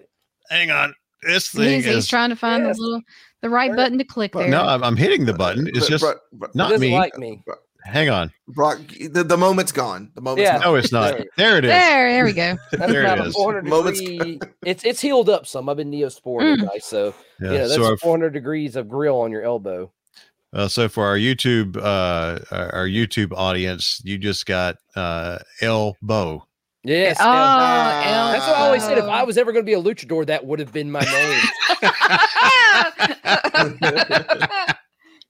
Hang 0.50 0.72
on, 0.72 0.94
this 1.22 1.50
thing 1.50 1.76
He's, 1.76 1.86
he's 1.86 1.96
is 1.98 2.08
trying 2.08 2.30
to 2.32 2.36
find 2.36 2.66
Yes. 2.66 2.78
the 2.78 2.82
little 2.84 3.02
the 3.42 3.50
right 3.50 3.70
Right. 3.70 3.78
button 3.78 3.98
to 4.00 4.04
click 4.04 4.34
there. 4.34 4.50
no. 4.50 4.64
I'm, 4.64 4.84
I'm 4.84 4.96
hitting 4.98 5.26
the 5.26 5.34
button. 5.34 5.68
It's 5.68 5.82
But- 5.82 5.90
just 5.90 6.04
but- 6.04 6.18
but- 6.34 6.56
not 6.56 6.70
doesn't 6.72 6.82
me. 6.82 6.94
like 6.98 7.18
me. 7.18 7.44
Hang 7.86 8.10
on. 8.10 8.32
Brock, 8.48 8.80
the, 9.12 9.24
the 9.24 9.38
moment's 9.38 9.72
gone. 9.72 10.12
The 10.16 10.22
moment's 10.22 10.42
Yeah. 10.48 10.54
gone. 10.54 10.62
No, 10.62 10.76
it's 10.76 10.92
not. 10.92 11.18
There. 11.18 11.26
There 11.38 11.58
it 11.60 11.66
is. 11.66 11.70
there, 11.72 12.10
there 12.12 12.26
we 12.26 12.34
go. 12.34 12.58
That's 12.72 12.92
There 12.92 13.02
it 13.02 13.06
about 13.06 13.20
a 13.20 13.30
is. 13.30 13.36
400 13.36 13.66
Moments- 13.68 14.00
degree. 14.02 14.40
It's 14.66 14.84
it's 14.84 15.00
healed 15.00 15.30
up 15.30 15.46
some. 15.46 15.70
I've 15.70 15.78
been 15.78 15.92
neosporin, 15.92 16.58
Mm. 16.58 16.68
guys, 16.68 16.84
so 16.86 17.14
Yeah. 17.40 17.52
you 17.52 17.58
know 17.60 17.68
that's 17.68 17.76
so 17.76 17.86
our 17.86 17.98
400 17.98 18.32
degrees 18.34 18.76
of 18.76 18.90
grill 18.90 19.20
on 19.22 19.32
your 19.32 19.44
elbow. 19.44 19.92
Uh, 20.52 20.68
so 20.68 20.90
for 20.90 21.06
our 21.06 21.18
YouTube, 21.18 21.78
uh, 21.78 22.40
our, 22.52 22.74
our 22.76 22.88
YouTube 22.88 23.32
audience, 23.36 24.02
you 24.04 24.18
just 24.18 24.46
got 24.48 24.78
uh, 24.96 25.38
elbow. 25.62 26.44
Yes. 26.84 27.18
Oh, 27.20 27.24
yeah. 27.26 28.32
That's 28.32 28.48
what 28.48 28.58
I 28.58 28.62
always 28.66 28.84
said. 28.84 28.98
If. 28.98 29.04
I 29.06 29.24
was 29.24 29.38
ever 29.38 29.52
going 29.52 29.66
to 29.66 29.70
be 29.70 29.74
a 29.74 29.82
luchador, 29.82 30.26
that 30.28 30.46
would 30.46 30.60
have 30.60 30.72
been 30.72 30.90
my 30.92 31.02
name. 31.02 31.42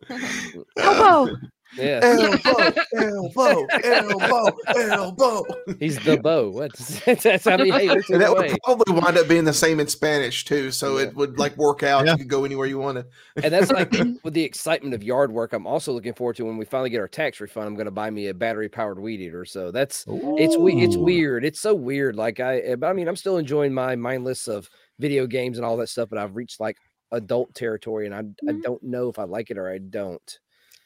Elbow. 0.77 1.35
Yeah. 1.77 1.99
Elbow, 2.03 2.73
elbow, 2.95 3.65
elbow, 3.83 4.57
elbow. 4.75 5.43
He's 5.79 5.97
the 6.03 6.17
bow. 6.17 6.49
What? 6.49 6.73
That's 7.05 7.47
I 7.47 7.57
mean, 7.57 7.73
hey, 7.73 7.89
looks 7.89 8.09
And 8.09 8.21
that 8.21 8.33
way. 8.35 8.49
would 8.51 8.57
probably 8.63 8.93
wind 8.99 9.17
up 9.17 9.27
being 9.27 9.43
the 9.45 9.53
same 9.53 9.79
in 9.79 9.87
Spanish 9.87 10.45
too, 10.45 10.71
so 10.71 10.97
Yeah. 10.97 11.05
it 11.05 11.15
would 11.15 11.37
like 11.39 11.55
work 11.57 11.83
out. 11.83 12.05
Yeah. 12.05 12.13
You 12.13 12.17
could 12.19 12.29
go 12.29 12.45
anywhere 12.45 12.67
you 12.67 12.77
wanted. 12.79 13.05
And 13.41 13.53
that's 13.53 13.71
like 13.71 13.91
with 14.23 14.33
the 14.33 14.43
excitement 14.43 14.93
of 14.93 15.03
yard 15.03 15.31
work. 15.31 15.53
I'm 15.53 15.67
also 15.67 15.91
looking 15.91 16.13
forward 16.13 16.35
to 16.37 16.45
when 16.45 16.57
we 16.57 16.65
finally 16.65 16.89
get 16.89 16.99
our 16.99 17.07
tax 17.07 17.39
refund. 17.39 17.67
I'm 17.67 17.75
going 17.75 17.85
to 17.85 17.91
buy 17.91 18.09
me 18.09 18.27
a 18.27 18.33
battery 18.33 18.69
powered 18.69 18.99
weed 18.99 19.21
eater. 19.21 19.45
So 19.45 19.71
that's 19.71 20.05
it's 20.07 20.55
it's 20.55 20.97
weird. 20.97 21.43
It's 21.45 21.59
so 21.59 21.73
weird. 21.73 22.15
Like 22.15 22.39
I, 22.39 22.57
eh, 22.59 22.75
but 22.75 22.87
I 22.87 22.93
mean, 22.93 23.07
I'm 23.07 23.15
still 23.15 23.37
enjoying 23.37 23.73
my 23.73 23.95
mindless 23.95 24.47
of 24.47 24.69
video 24.99 25.27
games 25.27 25.57
and 25.57 25.65
all 25.65 25.77
that 25.77 25.87
stuff. 25.89 26.09
But 26.09 26.19
I've 26.19 26.35
reached 26.35 26.59
like 26.59 26.77
adult 27.11 27.53
territory, 27.53 28.05
and 28.05 28.15
I 28.15 28.19
I 28.19 28.53
Mhm. 28.53 28.61
don't 28.63 28.83
know 28.83 29.09
if 29.09 29.19
I 29.19 29.23
like 29.23 29.51
it 29.51 29.57
or 29.57 29.69
I 29.69 29.77
don't. 29.77 30.39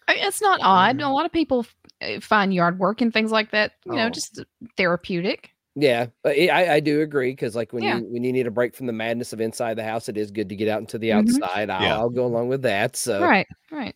I 0.09 0.15
mean, 0.15 0.23
It's 0.25 0.41
not 0.41 0.59
odd. 0.63 1.01
A 1.01 1.09
lot 1.09 1.25
of 1.25 1.31
people 1.31 1.65
uh, 2.01 2.19
find 2.19 2.53
yard 2.53 2.79
work 2.79 3.01
and 3.01 3.13
things 3.13 3.31
like 3.31 3.51
that, 3.51 3.73
you 3.85 3.93
know, 3.93 4.07
Oh. 4.07 4.09
just 4.09 4.43
therapeutic. 4.77 5.51
Yeah, 5.75 6.07
but 6.23 6.35
I, 6.35 6.47
I 6.47 6.73
I 6.75 6.79
do 6.79 7.01
agree 7.01 7.31
because 7.31 7.55
like 7.55 7.71
when 7.71 7.83
Yeah. 7.83 7.97
you 7.99 8.05
when 8.05 8.23
you 8.23 8.33
need 8.33 8.47
a 8.47 8.51
break 8.51 8.75
from 8.75 8.87
the 8.87 8.93
madness 8.93 9.31
of 9.33 9.39
inside 9.39 9.75
the 9.77 9.83
house, 9.83 10.09
it 10.09 10.17
is 10.17 10.31
good 10.31 10.49
to 10.49 10.55
get 10.55 10.67
out 10.67 10.79
into 10.81 10.97
the 10.97 11.09
Mhm. 11.09 11.19
outside. 11.41 11.69
I'll, 11.69 11.81
Yeah. 11.81 11.97
I'll 11.97 12.09
go 12.09 12.25
along 12.25 12.49
with 12.49 12.63
that. 12.63 12.95
So, 12.97 13.21
Right, 13.21 13.47
right. 13.71 13.95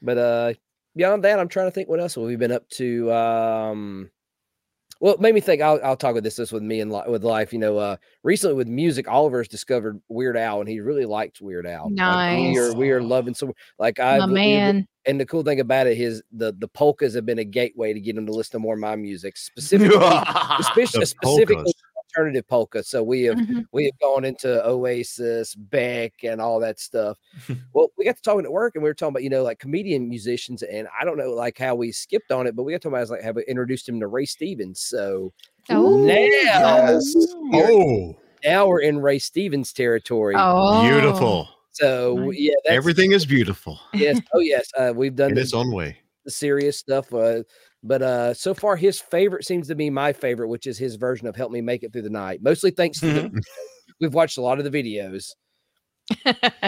but 0.00 0.16
uh, 0.16 0.52
beyond 0.94 1.24
that, 1.24 1.38
I'm 1.38 1.48
trying 1.48 1.66
to 1.66 1.70
think 1.70 1.88
what 1.88 2.00
else 2.00 2.14
have 2.14 2.24
we 2.24 2.36
been 2.36 2.52
up 2.52 2.66
to. 2.70 3.12
Um, 3.12 4.10
well, 5.00 5.12
it 5.14 5.20
made 5.20 5.34
me 5.34 5.40
think. 5.40 5.60
I'll 5.60 5.78
I'll 5.84 5.96
talk 5.96 6.14
with 6.14 6.24
this 6.24 6.36
this 6.36 6.52
with 6.52 6.62
me 6.62 6.80
and 6.80 6.90
li- 6.90 7.02
with 7.08 7.24
life. 7.24 7.52
You 7.52 7.58
know, 7.58 7.76
uh, 7.76 7.96
recently 8.22 8.54
with 8.56 8.68
music, 8.68 9.06
Oliver's 9.08 9.48
discovered 9.48 10.00
Weird 10.08 10.38
Al, 10.38 10.60
and 10.60 10.68
he 10.68 10.80
really 10.80 11.04
likes 11.04 11.40
Weird 11.42 11.66
Al. 11.66 11.90
Like, 11.94 12.38
we 12.38 12.56
are 12.58 12.72
we 12.74 12.90
are 12.90 13.02
loving 13.02 13.34
so 13.34 13.52
like 13.78 14.00
I 14.00 14.18
My 14.18 14.26
man. 14.26 14.88
And 15.06 15.20
the 15.20 15.26
cool 15.26 15.42
thing 15.42 15.60
about 15.60 15.86
it 15.86 15.98
is 15.98 16.22
the 16.32 16.52
the 16.58 16.68
polkas 16.68 17.14
have 17.14 17.24
been 17.26 17.38
a 17.38 17.44
gateway 17.44 17.92
to 17.92 18.00
get 18.00 18.16
him 18.16 18.26
to 18.26 18.32
listen 18.32 18.52
to 18.52 18.58
more 18.58 18.74
of 18.74 18.80
my 18.80 18.96
music, 18.96 19.36
specifically 19.36 19.96
especially 20.60 21.04
specifically 21.06 21.72
alternative 22.16 22.46
polka. 22.48 22.82
So 22.82 23.02
we 23.02 23.24
have 23.24 23.36
Mhm. 23.36 23.66
we 23.72 23.84
have 23.84 23.98
gone 24.00 24.24
into 24.24 24.66
Oasis, 24.66 25.54
Beck, 25.54 26.12
and 26.24 26.40
all 26.40 26.58
that 26.60 26.80
stuff. 26.80 27.18
well, 27.74 27.90
we 27.98 28.04
got 28.04 28.16
to 28.16 28.22
talking 28.22 28.44
at 28.44 28.52
work, 28.52 28.74
and 28.74 28.82
we 28.82 28.88
were 28.90 28.94
talking 28.94 29.12
about 29.12 29.22
you 29.22 29.30
know 29.30 29.42
like 29.42 29.58
comedian 29.58 30.08
musicians, 30.08 30.62
and 30.62 30.88
I 30.98 31.04
don't 31.04 31.18
know 31.18 31.30
like 31.32 31.58
how 31.58 31.74
we 31.74 31.92
skipped 31.92 32.32
on 32.32 32.46
it, 32.46 32.56
but 32.56 32.62
we 32.62 32.72
got 32.72 32.80
to 32.82 32.88
talking 32.90 32.98
about 32.98 33.10
like 33.10 33.22
have 33.22 33.36
we 33.36 33.44
introduced 33.46 33.88
him 33.88 34.00
to 34.00 34.06
Ray 34.06 34.24
Stevens. 34.24 34.80
So 34.80 35.32
Oh, 35.68 35.96
Now, 35.98 36.14
Yes. 36.14 37.14
Oh, 37.52 38.16
now 38.44 38.66
we're 38.68 38.80
in 38.80 38.98
Ray 39.00 39.18
Stevens 39.18 39.72
territory. 39.72 40.34
oh. 40.38 40.82
beautiful. 40.88 41.48
So 41.76 42.30
yeah, 42.30 42.54
that's, 42.64 42.74
Everything 42.74 43.12
is 43.12 43.26
beautiful 43.26 43.78
Yes. 43.92 44.20
Oh 44.32 44.40
yes. 44.40 44.70
Uh, 44.78 44.92
we've 44.94 45.14
done 45.14 45.30
in 45.30 45.34
the, 45.34 45.42
its 45.42 45.52
own 45.52 45.70
way. 45.72 45.98
the 46.24 46.30
serious 46.30 46.78
stuff. 46.78 47.12
Uh, 47.12 47.42
but 47.82 48.02
uh, 48.02 48.34
so 48.34 48.54
far, 48.54 48.76
his 48.76 48.98
favorite 49.00 49.44
seems 49.44 49.68
to 49.68 49.74
be 49.74 49.90
my 49.90 50.12
favorite, 50.12 50.48
which 50.48 50.66
is 50.66 50.78
his 50.78 50.96
version 50.96 51.26
of 51.26 51.36
"Help 51.36 51.52
Me 51.52 51.60
Make 51.60 51.82
It 51.82 51.92
Through 51.92 52.02
the 52.02 52.10
Night." 52.10 52.42
Mostly 52.42 52.70
thanks 52.70 53.00
to 53.00 53.06
the, 53.06 53.42
we've 54.00 54.14
watched 54.14 54.38
a 54.38 54.42
lot 54.42 54.58
of 54.58 54.70
the 54.70 54.82
videos. 54.82 55.32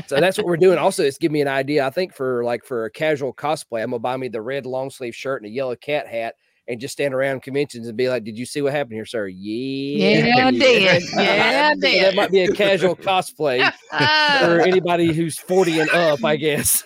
so 0.06 0.20
that's 0.20 0.36
what 0.36 0.46
we're 0.46 0.56
doing. 0.56 0.78
Also, 0.78 1.02
it's 1.02 1.18
giving 1.18 1.34
me 1.34 1.40
an 1.40 1.48
idea. 1.48 1.86
I 1.86 1.90
think 1.90 2.14
for 2.14 2.44
like 2.44 2.64
for 2.64 2.84
a 2.84 2.90
casual 2.90 3.32
cosplay, 3.32 3.82
I'm 3.82 3.90
gonna 3.90 4.00
buy 4.00 4.16
me 4.16 4.28
the 4.28 4.42
red 4.42 4.66
long 4.66 4.90
sleeve 4.90 5.14
shirt 5.14 5.42
and 5.42 5.50
a 5.50 5.54
yellow 5.54 5.76
cat 5.76 6.06
hat, 6.06 6.34
and 6.68 6.78
just 6.80 6.92
stand 6.92 7.14
around 7.14 7.42
conventions 7.42 7.88
and 7.88 7.96
be 7.96 8.08
like, 8.08 8.24
"Did 8.24 8.36
you 8.38 8.44
see 8.46 8.60
what 8.62 8.72
happened 8.72 8.94
here, 8.94 9.06
sir?" 9.06 9.26
Yeah, 9.28 10.18
Yeah, 10.36 10.46
I 10.46 10.50
did. 10.50 11.02
Yeah, 11.16 11.70
I 11.72 11.74
did. 11.80 12.04
that 12.04 12.14
might 12.14 12.30
be 12.30 12.42
a 12.42 12.52
casual 12.52 12.94
cosplay 13.08 13.68
for 13.90 14.60
anybody 14.60 15.12
who's 15.12 15.38
40 15.38 15.80
and 15.80 15.90
up, 15.90 16.24
I 16.24 16.36
guess. 16.36 16.84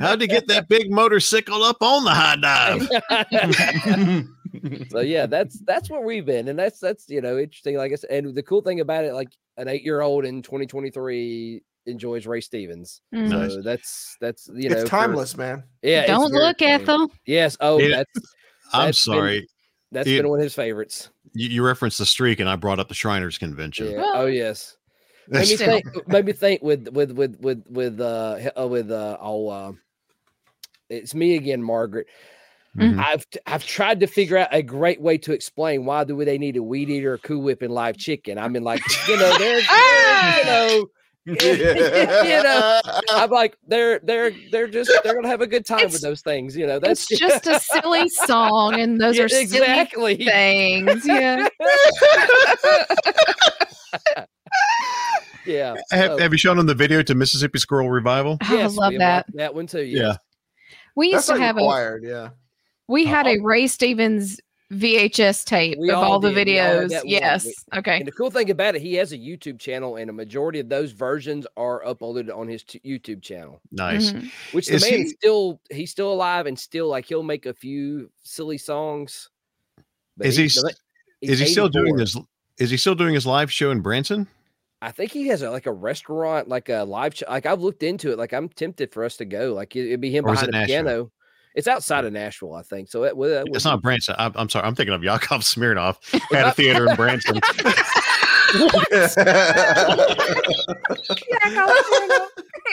How'd 0.00 0.20
you 0.20 0.28
get 0.28 0.46
that 0.48 0.68
big 0.68 0.90
motorcycle 0.90 1.62
up 1.62 1.78
on 1.80 2.04
the 2.04 2.10
high 2.10 2.36
dive? 2.36 4.26
so 4.90 5.00
yeah, 5.00 5.26
that's 5.26 5.58
that's 5.60 5.90
where 5.90 6.00
we've 6.02 6.26
been, 6.26 6.48
and 6.48 6.58
that's 6.58 6.78
that's 6.78 7.08
you 7.08 7.20
know 7.20 7.38
interesting. 7.38 7.76
Like 7.76 7.92
I 7.92 7.96
said, 7.96 8.10
and 8.10 8.34
the 8.34 8.42
cool 8.42 8.60
thing 8.62 8.80
about 8.80 9.04
it, 9.04 9.12
like 9.14 9.28
an 9.56 9.68
eight 9.68 9.82
year 9.84 10.00
old 10.02 10.24
in 10.24 10.42
2023 10.42 11.62
enjoys 11.86 12.26
Ray 12.26 12.40
Stevens. 12.40 13.00
Mm. 13.14 13.30
So 13.30 13.38
Nice. 13.38 13.56
that's 13.64 14.16
that's 14.20 14.50
you 14.54 14.68
know 14.68 14.74
it's 14.76 14.82
for- 14.84 14.88
timeless, 14.88 15.36
man. 15.36 15.64
yeah, 15.82 16.06
Don't 16.06 16.32
look, 16.32 16.58
funny. 16.58 16.72
Ethel. 16.72 17.10
Yes. 17.26 17.56
Oh, 17.60 17.78
It- 17.80 17.90
that's 17.90 18.34
I'm 18.72 18.92
sorry. 18.92 19.40
That's 19.40 19.40
been- 19.40 19.46
that's 19.92 20.08
it- 20.08 20.16
been 20.22 20.28
one 20.30 20.40
of 20.40 20.44
his 20.44 20.54
favorites. 20.54 21.10
You, 21.32 21.48
you 21.48 21.64
referenced 21.64 21.98
the 21.98 22.06
streak, 22.06 22.40
and 22.40 22.48
I 22.48 22.56
brought 22.56 22.78
up 22.80 22.88
the 22.88 22.94
Shriners 22.94 23.38
Convention. 23.38 23.90
Yeah. 23.92 24.12
Oh 24.14 24.26
yes. 24.26 24.76
Made 25.28 25.48
me 25.48 25.56
think. 25.56 26.08
Made 26.08 26.24
me 26.26 26.32
think 26.32 26.62
with 26.62 26.88
with 26.88 27.12
with 27.12 27.38
with 27.40 27.64
with 27.68 28.00
uh 28.00 28.50
uh, 28.58 28.66
with 28.68 28.90
uh 28.90 29.16
oh 29.20 29.48
uh, 29.48 29.72
it's 30.88 31.14
me 31.14 31.34
again, 31.36 31.62
Margaret. 31.62 32.06
Mhm. 32.76 33.02
I've 33.02 33.26
I've 33.46 33.64
tried 33.66 34.00
to 34.00 34.06
figure 34.06 34.36
out 34.36 34.48
a 34.52 34.62
great 34.62 35.00
way 35.00 35.18
to 35.18 35.32
explain 35.32 35.84
why 35.84 36.04
do 36.04 36.22
they 36.24 36.36
need 36.38 36.56
a 36.56 36.62
weed 36.62 36.90
eater, 36.90 37.14
a 37.14 37.18
cool 37.18 37.42
whip, 37.42 37.62
and 37.62 37.72
live 37.72 37.96
chicken. 37.96 38.38
I 38.38 38.48
mean, 38.48 38.62
like 38.64 38.82
you 39.08 39.16
know, 39.16 39.36
they're, 39.38 39.60
they're 39.62 40.38
you 40.38 40.44
know, 40.46 40.86
you 41.40 42.42
know, 42.42 42.80
I'm 43.10 43.30
like 43.30 43.56
they're 43.66 43.98
they're 43.98 44.30
they're 44.52 44.68
just 44.68 44.92
they're 45.02 45.14
gonna 45.14 45.26
have 45.26 45.40
a 45.40 45.46
good 45.46 45.66
time 45.66 45.86
with 45.90 46.00
those 46.00 46.22
things. 46.22 46.56
You 46.56 46.68
know, 46.68 46.78
that's 46.78 47.10
It's 47.10 47.20
just 47.20 47.48
a 47.48 47.58
silly 47.58 48.08
song, 48.26 48.78
and 48.78 49.00
those 49.00 49.18
Yeah, 49.18 49.24
are 49.24 49.28
silly 49.28 49.42
exactly. 49.42 50.16
things. 50.16 51.04
Yeah. 51.04 51.48
yeah. 55.46 55.74
Have, 55.90 56.12
so- 56.12 56.18
have 56.18 56.32
you 56.32 56.38
shown 56.38 56.56
them 56.58 56.66
the 56.66 56.74
video 56.74 57.02
to 57.02 57.14
Mississippi 57.14 57.58
Squirrel 57.58 57.90
Revival? 57.90 58.38
I 58.42 58.54
yes, 58.54 58.76
love 58.76 58.94
that. 58.98 59.26
That 59.34 59.52
one 59.54 59.66
too. 59.66 59.82
Yeah. 59.82 60.16
We 60.94 61.06
used 61.08 61.16
That's 61.18 61.26
to 61.26 61.32
like 61.32 61.42
have 61.42 61.56
a 61.56 61.60
required, 61.60 62.04
yeah. 62.04 62.30
we 62.88 63.04
had 63.04 63.26
Oh. 63.26 63.30
a 63.30 63.34
uh-huh. 63.34 63.44
Ray 63.44 63.66
Stevens 63.66 64.40
VHS 64.72 65.44
tape 65.44 65.78
We 65.78 65.90
of 65.90 65.96
all 65.98 66.12
all 66.12 66.20
the 66.20 66.32
did. 66.32 66.58
All 66.58 66.88
videos. 66.88 67.02
Yes. 67.04 67.44
We- 67.44 67.54
Okay. 67.78 67.98
And 67.98 68.06
the 68.06 68.12
cool 68.12 68.30
thing 68.30 68.50
about 68.50 68.74
it, 68.74 68.82
he 68.82 68.94
has 68.94 69.12
a 69.12 69.18
YouTube 69.18 69.58
channel, 69.60 69.96
and 69.96 70.10
a 70.10 70.12
majority 70.12 70.58
of 70.60 70.68
those 70.68 70.92
versions 70.92 71.46
are 71.56 71.82
uploaded 71.84 72.34
on 72.36 72.48
his 72.48 72.64
t- 72.64 72.80
YouTube 72.84 73.22
channel. 73.22 73.60
Nice. 73.70 74.10
Mhm. 74.12 74.30
Which 74.52 74.66
the 74.66 74.74
Is 74.74 74.82
man 74.90 75.00
he- 75.00 75.08
still 75.08 75.60
he's 75.70 75.90
still 75.90 76.12
alive 76.12 76.46
and 76.46 76.58
still 76.58 76.88
like 76.88 77.04
he'll 77.06 77.22
make 77.22 77.46
a 77.46 77.54
few 77.54 78.10
silly 78.22 78.58
songs. 78.58 79.28
but 80.16 80.26
Is 80.26 80.36
he 80.36 80.48
the 80.48 80.62
ma- 80.62 80.68
s- 80.70 80.80
Is 81.20 81.38
he 81.38 81.46
still 81.46 81.68
doing 81.68 81.88
84. 81.94 81.98
this? 81.98 82.16
Is 82.58 82.70
he 82.70 82.76
still 82.78 82.94
doing 82.94 83.14
his 83.14 83.26
live 83.26 83.52
show 83.52 83.70
in 83.70 83.80
Branson? 83.80 84.26
I 84.82 84.90
think 84.92 85.10
he 85.12 85.26
has 85.28 85.42
a, 85.42 85.50
like 85.50 85.66
a 85.66 85.72
restaurant, 85.72 86.48
like 86.48 86.68
a 86.70 86.84
live. 86.84 87.14
Ch- 87.14 87.22
like 87.28 87.46
I've 87.46 87.60
looked 87.60 87.82
into 87.82 88.12
it. 88.12 88.18
Like 88.18 88.32
I'm 88.32 88.48
tempted 88.48 88.92
for 88.92 89.04
us 89.04 89.16
to 89.18 89.24
go. 89.24 89.52
Like 89.54 89.76
it, 89.76 89.90
would 89.90 90.00
be 90.00 90.10
him 90.10 90.24
Or 90.24 90.32
behind 90.32 90.48
the 90.48 90.52
Nashville? 90.52 90.66
piano. 90.84 91.12
It's 91.56 91.66
outside 91.66 92.04
of 92.04 92.12
Nashville, 92.12 92.52
I 92.54 92.62
think. 92.62 92.88
So 92.88 93.02
it, 93.04 93.16
well, 93.16 93.30
that 93.44 93.46
It's 93.54 93.64
not 93.64 93.82
Branson. 93.82 94.14
I'm, 94.18 94.30
I'm 94.36 94.48
sorry. 94.48 94.66
I'm 94.66 94.74
thinking 94.74 94.94
of 94.94 95.02
Yakov 95.02 95.40
Smirnoff 95.42 95.96
had 96.32 96.46
a 96.48 96.52
theater 96.52 96.88
in 96.88 96.94
Branson. 96.96 97.40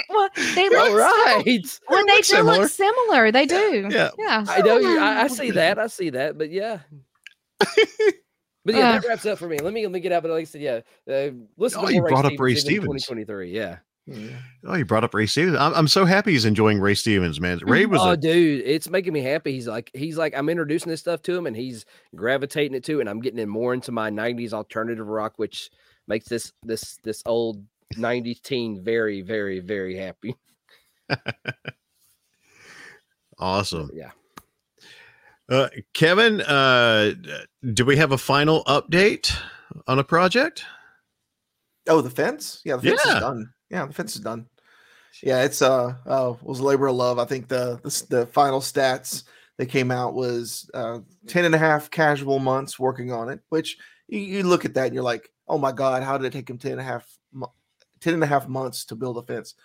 well, 0.10 0.30
they 0.56 0.70
look 0.70 0.80
all 0.90 0.96
right. 0.96 1.44
Well, 1.90 2.06
they 2.06 2.18
do 2.18 2.24
similar. 2.24 2.58
look 2.60 2.72
similar. 2.72 3.32
They 3.32 3.46
do. 3.46 3.88
Yeah. 3.90 4.10
Yeah. 4.18 4.46
I 4.48 4.62
know 4.62 4.78
you. 4.78 5.00
I, 5.00 5.24
I 5.24 5.28
see 5.28 5.52
that. 5.52 5.80
I 5.80 5.88
see 5.88 6.10
that. 6.12 6.38
But 6.38 6.52
yeah. 6.52 6.80
But 8.66 8.76
yeah, 8.76 8.90
Uh. 8.92 9.00
that 9.00 9.08
wraps 9.08 9.26
up 9.26 9.40
for 9.40 9.48
me. 9.48 9.58
Let 9.60 9.74
me 9.74 9.84
let 9.84 9.92
me 9.92 10.00
get 10.00 10.12
out. 10.12 10.24
But 10.24 10.32
like 10.32 10.42
I 10.42 10.46
said, 10.46 10.62
yeah, 10.62 10.80
uh, 11.14 11.32
listen 11.58 11.82
Oh, 11.82 11.88
to 11.88 11.94
you 11.94 12.00
more 12.02 12.10
brought 12.10 12.26
up 12.26 12.40
Ray 12.40 12.56
Stevens 12.56 13.04
Stevens. 13.04 13.06
2023. 13.08 13.52
Yeah. 13.52 13.78
Oh, 14.66 14.76
you 14.76 14.84
brought 14.84 15.06
up 15.06 15.14
Ray 15.14 15.26
Stevens. 15.26 15.58
I'm, 15.58 15.74
I'm 15.74 15.88
so 15.88 16.04
happy 16.04 16.34
he's 16.34 16.44
enjoying 16.44 16.80
Ray 16.80 16.94
Stevens, 16.96 17.40
man. 17.40 17.60
Ray 17.64 17.86
was 17.86 18.02
oh, 18.02 18.12
a, 18.12 18.18
dude, 18.18 18.64
it's 18.66 18.90
making 18.90 19.14
me 19.14 19.22
happy. 19.22 19.54
He's 19.54 19.68
like, 19.68 19.92
he's 19.94 20.18
like, 20.18 20.36
I'm 20.36 20.50
introducing 20.50 20.90
this 20.90 21.00
stuff 21.00 21.22
to 21.24 21.38
him, 21.38 21.48
and 21.48 21.56
he's 21.56 21.86
gravitating 22.14 22.76
it 22.76 22.84
to, 22.86 23.00
and 23.00 23.10
I'm 23.10 23.22
getting 23.22 23.40
in 23.40 23.48
more 23.48 23.74
into 23.74 23.94
my 23.94 24.10
'90s 24.10 24.52
alternative 24.52 25.08
rock, 25.08 25.34
which 25.38 25.70
makes 26.08 26.28
this 26.28 26.52
this 26.64 26.98
this 27.04 27.22
old 27.26 27.64
'90s 27.96 28.42
teen 28.42 28.84
very, 28.84 29.22
very, 29.22 29.60
very 29.60 29.96
happy. 29.96 30.36
awesome. 33.40 33.90
Yeah. 33.94 34.12
Uh, 35.50 35.70
Kevin, 35.94 36.42
uh, 36.42 37.14
do 37.74 37.86
we 37.86 37.96
have 37.98 38.12
a 38.12 38.18
final 38.18 38.64
update 38.66 39.34
on 39.88 40.00
a 40.00 40.04
project? 40.04 40.66
Oh, 41.88 42.02
the 42.02 42.10
fence? 42.10 42.62
Yeah, 42.64 42.78
the 42.78 42.90
fence 42.90 43.02
Yeah. 43.06 43.14
is 43.16 43.20
done. 43.20 43.54
Yeah, 43.74 43.88
the 43.88 43.94
fence 43.94 44.16
is 44.16 44.22
done. 44.22 44.48
Yeah, 45.24 45.44
it's 45.44 45.62
uh 45.62 45.96
oh, 46.06 46.34
it 46.34 46.44
was 46.44 46.62
labor 46.62 46.88
of 46.88 46.96
love. 46.96 47.18
I 47.18 47.26
think 47.26 47.48
the 47.48 47.80
the, 47.84 48.06
the 48.10 48.26
final 48.28 48.60
stats 48.60 49.24
that 49.58 49.66
came 49.68 49.90
out 49.92 50.14
was 50.14 50.70
uh 50.76 51.00
10 51.28 51.46
and 51.46 51.56
a 51.56 51.58
half 51.58 51.90
casual 51.90 52.38
months 52.40 52.78
working 52.80 53.12
on 53.12 53.30
it, 53.30 53.40
which 53.50 53.78
you, 54.08 54.20
you 54.20 54.44
look 54.44 54.64
at 54.64 54.76
that 54.76 54.86
and 54.88 54.94
you're 54.96 55.04
like, 55.04 55.32
oh 55.48 55.58
my 55.58 55.72
god, 55.72 56.04
how 56.04 56.18
did 56.18 56.28
it 56.28 56.34
take 56.34 56.50
him 56.50 56.58
10 56.60 56.74
and 56.74 56.82
a 56.82 56.84
half 56.84 57.08
10 58.00 58.14
and 58.14 58.24
a 58.24 58.28
half 58.28 58.48
months 58.48 58.86
to 58.86 58.96
build 58.96 59.18
a 59.18 59.24
fence? 59.24 59.56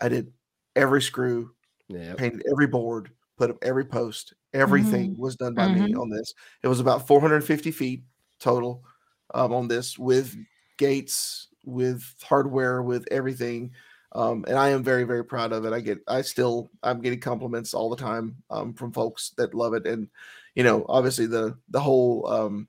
I 0.00 0.08
did 0.08 0.32
every 0.76 1.00
screw, 1.00 1.54
Yeah. 1.88 2.14
painted 2.14 2.44
every 2.50 2.66
board, 2.66 3.12
put 3.38 3.50
up 3.50 3.56
every 3.62 3.84
post, 3.86 4.34
everything 4.52 5.16
was 5.18 5.36
done 5.36 5.54
by 5.54 5.68
me 5.68 5.80
Mhm. 5.80 6.00
on 6.00 6.10
this. 6.10 6.34
It 6.62 6.68
was 6.68 6.80
about 6.80 7.06
450 7.06 7.70
feet 7.70 8.04
total 8.40 8.84
um, 9.32 9.52
on 9.54 9.68
this 9.68 9.98
with 9.98 10.36
gates, 10.76 11.48
with 11.64 12.04
hardware, 12.22 12.82
with 12.82 13.06
everything. 13.10 13.72
Um, 14.12 14.44
and 14.46 14.56
I 14.56 14.68
am 14.68 14.84
very, 14.84 15.04
very 15.04 15.24
proud 15.24 15.52
of 15.52 15.64
it. 15.64 15.72
I 15.72 15.80
get, 15.80 15.98
I 16.06 16.22
still, 16.22 16.70
I'm 16.82 17.00
getting 17.00 17.20
compliments 17.20 17.74
all 17.74 17.90
the 17.90 17.96
time 17.96 18.36
um, 18.48 18.72
from 18.72 18.92
folks 18.92 19.32
that 19.38 19.54
love 19.54 19.74
it. 19.74 19.86
And, 19.86 20.08
you 20.54 20.62
know, 20.62 20.86
obviously 20.88 21.26
the, 21.26 21.58
the 21.70 21.80
whole 21.80 22.26
um, 22.28 22.68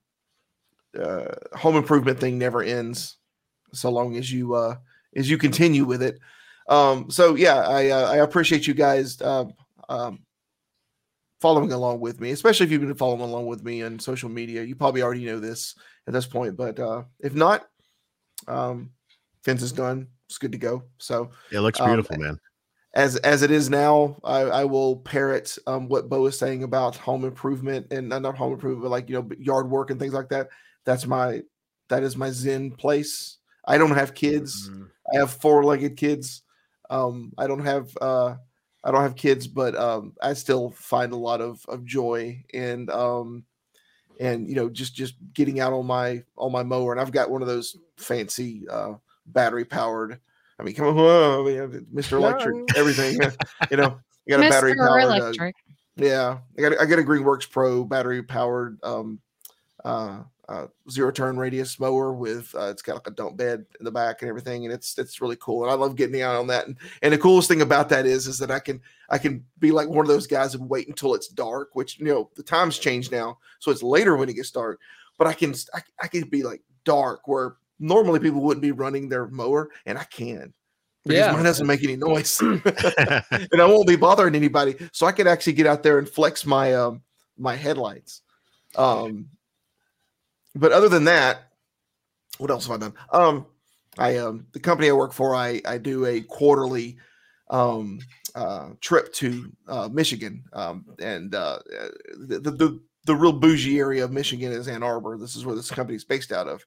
uh, 0.99 1.35
home 1.53 1.75
improvement 1.75 2.19
thing 2.19 2.39
never 2.39 2.63
ends 2.63 3.17
so 3.73 3.91
long 3.91 4.17
as 4.17 4.31
you, 4.31 4.55
uh, 4.55 4.75
as 5.15 5.29
you 5.29 5.37
continue 5.37 5.85
with 5.85 6.01
it. 6.01 6.17
Um, 6.67 7.11
so 7.11 7.35
yeah, 7.35 7.57
I, 7.57 7.89
uh, 7.89 8.11
I 8.11 8.17
appreciate 8.17 8.65
you 8.65 8.73
guys, 8.73 9.21
uh, 9.21 9.45
um, 9.87 10.21
following 11.41 11.73
along 11.73 11.99
with 11.99 12.19
me, 12.19 12.31
especially 12.31 12.65
if 12.65 12.71
you've 12.71 12.81
been 12.81 12.95
following 12.95 13.21
along 13.21 13.45
with 13.45 13.63
me 13.63 13.83
on 13.83 13.99
social 13.99 14.29
media. 14.29 14.63
You 14.63 14.75
probably 14.75 15.03
already 15.03 15.25
know 15.25 15.39
this 15.39 15.75
at 16.07 16.13
this 16.13 16.25
point, 16.25 16.57
but 16.57 16.79
uh, 16.79 17.03
if 17.19 17.35
not, 17.35 17.67
um, 18.47 18.91
fence 19.43 19.61
is 19.61 19.71
done. 19.71 20.07
It's 20.27 20.37
good 20.37 20.51
to 20.53 20.57
go. 20.57 20.83
So 20.97 21.29
It 21.51 21.59
looks 21.59 21.79
Um, 21.79 21.89
beautiful, 21.89 22.17
man. 22.17 22.39
as 22.93 23.17
as 23.17 23.41
it 23.41 23.51
is 23.51 23.69
now, 23.69 24.17
I, 24.23 24.41
I 24.41 24.63
will 24.65 24.97
parrot 24.97 25.57
um, 25.67 25.87
what 25.87 26.09
Bo 26.09 26.25
is 26.25 26.37
saying 26.37 26.63
about 26.63 26.95
home 26.95 27.25
improvement 27.25 27.87
and 27.91 28.11
uh, 28.11 28.19
not 28.19 28.37
home 28.37 28.53
improvement, 28.53 28.83
but 28.83 28.91
like 28.91 29.09
you 29.09 29.15
know 29.15 29.29
yard 29.37 29.69
work 29.69 29.91
and 29.91 29.99
things 29.99 30.13
like 30.13 30.29
that. 30.29 30.49
That's 30.85 31.05
my 31.05 31.41
that 31.89 32.03
is 32.03 32.17
my 32.17 32.31
zen 32.31 32.71
place. 32.71 33.37
I 33.65 33.77
don't 33.77 33.91
have 33.91 34.13
kids. 34.13 34.69
Mhm. 34.69 34.89
I 35.13 35.19
have 35.19 35.31
four-legged 35.31 35.97
kids. 35.97 36.41
Um, 36.89 37.33
I 37.37 37.47
don't 37.47 37.65
have 37.65 37.95
uh, 38.01 38.35
I 38.83 38.91
don't 38.91 39.01
have 39.01 39.15
kids, 39.15 39.47
but 39.47 39.75
um, 39.75 40.13
I 40.21 40.33
still 40.33 40.71
find 40.71 41.11
a 41.13 41.17
lot 41.17 41.41
of, 41.41 41.63
of 41.67 41.85
joy 41.85 42.43
and 42.53 42.89
um, 42.91 43.45
and 44.19 44.47
you 44.47 44.55
know 44.55 44.69
just 44.69 44.95
just 44.95 45.15
getting 45.33 45.59
out 45.59 45.73
on 45.73 45.85
my 45.85 46.23
on 46.37 46.51
my 46.51 46.63
mower. 46.63 46.91
And 46.91 47.01
I've 47.01 47.11
got 47.11 47.29
one 47.29 47.41
of 47.41 47.47
those 47.47 47.75
fancy 47.97 48.67
uh, 48.69 48.93
battery 49.27 49.65
powered. 49.65 50.19
I 50.59 50.63
mean, 50.63 50.75
come 50.75 50.87
on, 50.87 50.95
whoa, 50.95 51.43
Mr. 51.43 52.13
Electric, 52.13 52.55
everything. 52.77 53.19
you 53.71 53.77
know, 53.77 53.99
you 54.25 54.31
got 54.31 54.39
a 54.39 54.49
battery 54.49 54.71
powered. 54.87 55.03
uh, 55.21 55.31
yeah, 55.97 56.37
I 56.57 56.61
got 56.61 56.71
a- 56.73 56.81
I 56.81 56.85
got 56.85 56.99
a 56.99 57.03
Greenworks 57.03 57.49
Pro 57.49 57.83
battery 57.83 58.23
powered 58.23 58.79
um 58.83 59.19
uh, 59.83 60.23
uh 60.49 60.67
zero 60.89 61.11
turn 61.11 61.37
radius 61.37 61.79
mower 61.79 62.13
with 62.13 62.53
uh, 62.55 62.67
it's 62.69 62.81
got 62.81 62.95
like 62.95 63.07
a 63.07 63.11
dump 63.11 63.37
bed 63.37 63.65
in 63.79 63.85
the 63.85 63.91
back 63.91 64.21
and 64.21 64.29
everything 64.29 64.65
and 64.65 64.73
it's 64.73 64.97
it's 64.97 65.21
really 65.21 65.35
cool 65.37 65.63
and 65.63 65.71
I 65.71 65.75
love 65.75 65.95
getting 65.95 66.21
out 66.21 66.35
on 66.35 66.47
that 66.47 66.67
and 66.67 66.77
and 67.01 67.13
the 67.13 67.17
coolest 67.17 67.47
thing 67.47 67.61
about 67.61 67.89
that 67.89 68.05
is 68.05 68.27
is 68.27 68.39
that 68.39 68.51
I 68.51 68.59
can 68.59 68.81
I 69.09 69.17
can 69.17 69.43
be 69.59 69.71
like 69.71 69.87
one 69.87 70.05
of 70.05 70.07
those 70.07 70.27
guys 70.27 70.55
and 70.55 70.69
wait 70.69 70.87
until 70.87 71.13
it's 71.13 71.27
dark 71.27 71.69
which 71.73 71.99
you 71.99 72.05
know 72.05 72.29
the 72.35 72.43
times 72.43 72.77
change 72.79 73.11
now 73.11 73.37
so 73.59 73.71
it's 73.71 73.83
later 73.83 74.15
when 74.17 74.29
it 74.29 74.33
gets 74.35 74.51
dark 74.51 74.79
but 75.17 75.27
I 75.27 75.33
can 75.33 75.53
I, 75.73 75.81
I 76.01 76.07
can 76.07 76.27
be 76.29 76.43
like 76.43 76.61
dark 76.83 77.27
where 77.27 77.55
normally 77.79 78.19
people 78.19 78.41
wouldn't 78.41 78.61
be 78.61 78.71
running 78.71 79.09
their 79.09 79.27
mower, 79.27 79.69
and 79.85 79.97
I 79.97 80.03
can 80.05 80.53
because 81.05 81.27
Yeah. 81.27 81.31
mine 81.33 81.43
doesn't 81.43 81.67
make 81.67 81.83
any 81.83 81.95
noise, 81.97 82.39
and 82.41 83.61
I 83.61 83.65
won't 83.65 83.87
be 83.87 83.95
bothering 83.95 84.35
anybody. 84.35 84.75
So 84.91 85.05
I 85.05 85.11
could 85.11 85.27
actually 85.27 85.53
get 85.53 85.67
out 85.67 85.83
there 85.83 85.99
and 85.99 86.07
flex 86.09 86.45
my 86.45 86.73
um 86.73 87.01
my 87.37 87.55
headlights. 87.55 88.21
Um, 88.75 89.29
but 90.55 90.71
other 90.71 90.89
than 90.89 91.05
that, 91.05 91.51
what 92.37 92.49
else 92.51 92.67
have 92.67 92.75
I 92.75 92.79
done? 92.79 92.93
Um, 93.11 93.45
I 93.97 94.17
um 94.17 94.47
the 94.51 94.59
company 94.59 94.89
I 94.89 94.93
work 94.93 95.13
for, 95.13 95.35
I 95.35 95.61
I 95.65 95.77
do 95.77 96.05
a 96.05 96.21
quarterly 96.21 96.97
um 97.49 97.99
uh 98.33 98.69
trip 98.81 99.13
to 99.13 99.51
uh 99.67 99.89
Michigan. 99.91 100.43
Um 100.53 100.85
and 100.99 101.33
uh 101.35 101.59
the 102.17 102.39
the 102.39 102.51
the, 102.51 102.81
the 103.05 103.15
real 103.15 103.31
bougie 103.33 103.79
area 103.79 104.03
of 104.03 104.11
Michigan 104.11 104.51
is 104.51 104.67
Ann 104.67 104.83
Arbor. 104.83 105.17
This 105.17 105.35
is 105.35 105.45
where 105.45 105.55
this 105.55 105.69
company 105.71 105.95
is 105.95 106.03
based 106.03 106.31
out 106.31 106.47
of. 106.47 106.65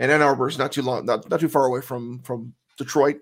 And 0.00 0.10
Ann 0.10 0.22
Arbor 0.22 0.48
is 0.48 0.58
not 0.58 0.72
too 0.72 0.82
long, 0.82 1.06
not, 1.06 1.30
not 1.30 1.38
too 1.38 1.48
far 1.48 1.66
away 1.66 1.80
from 1.82 2.20
from 2.22 2.52
Detroit. 2.76 3.20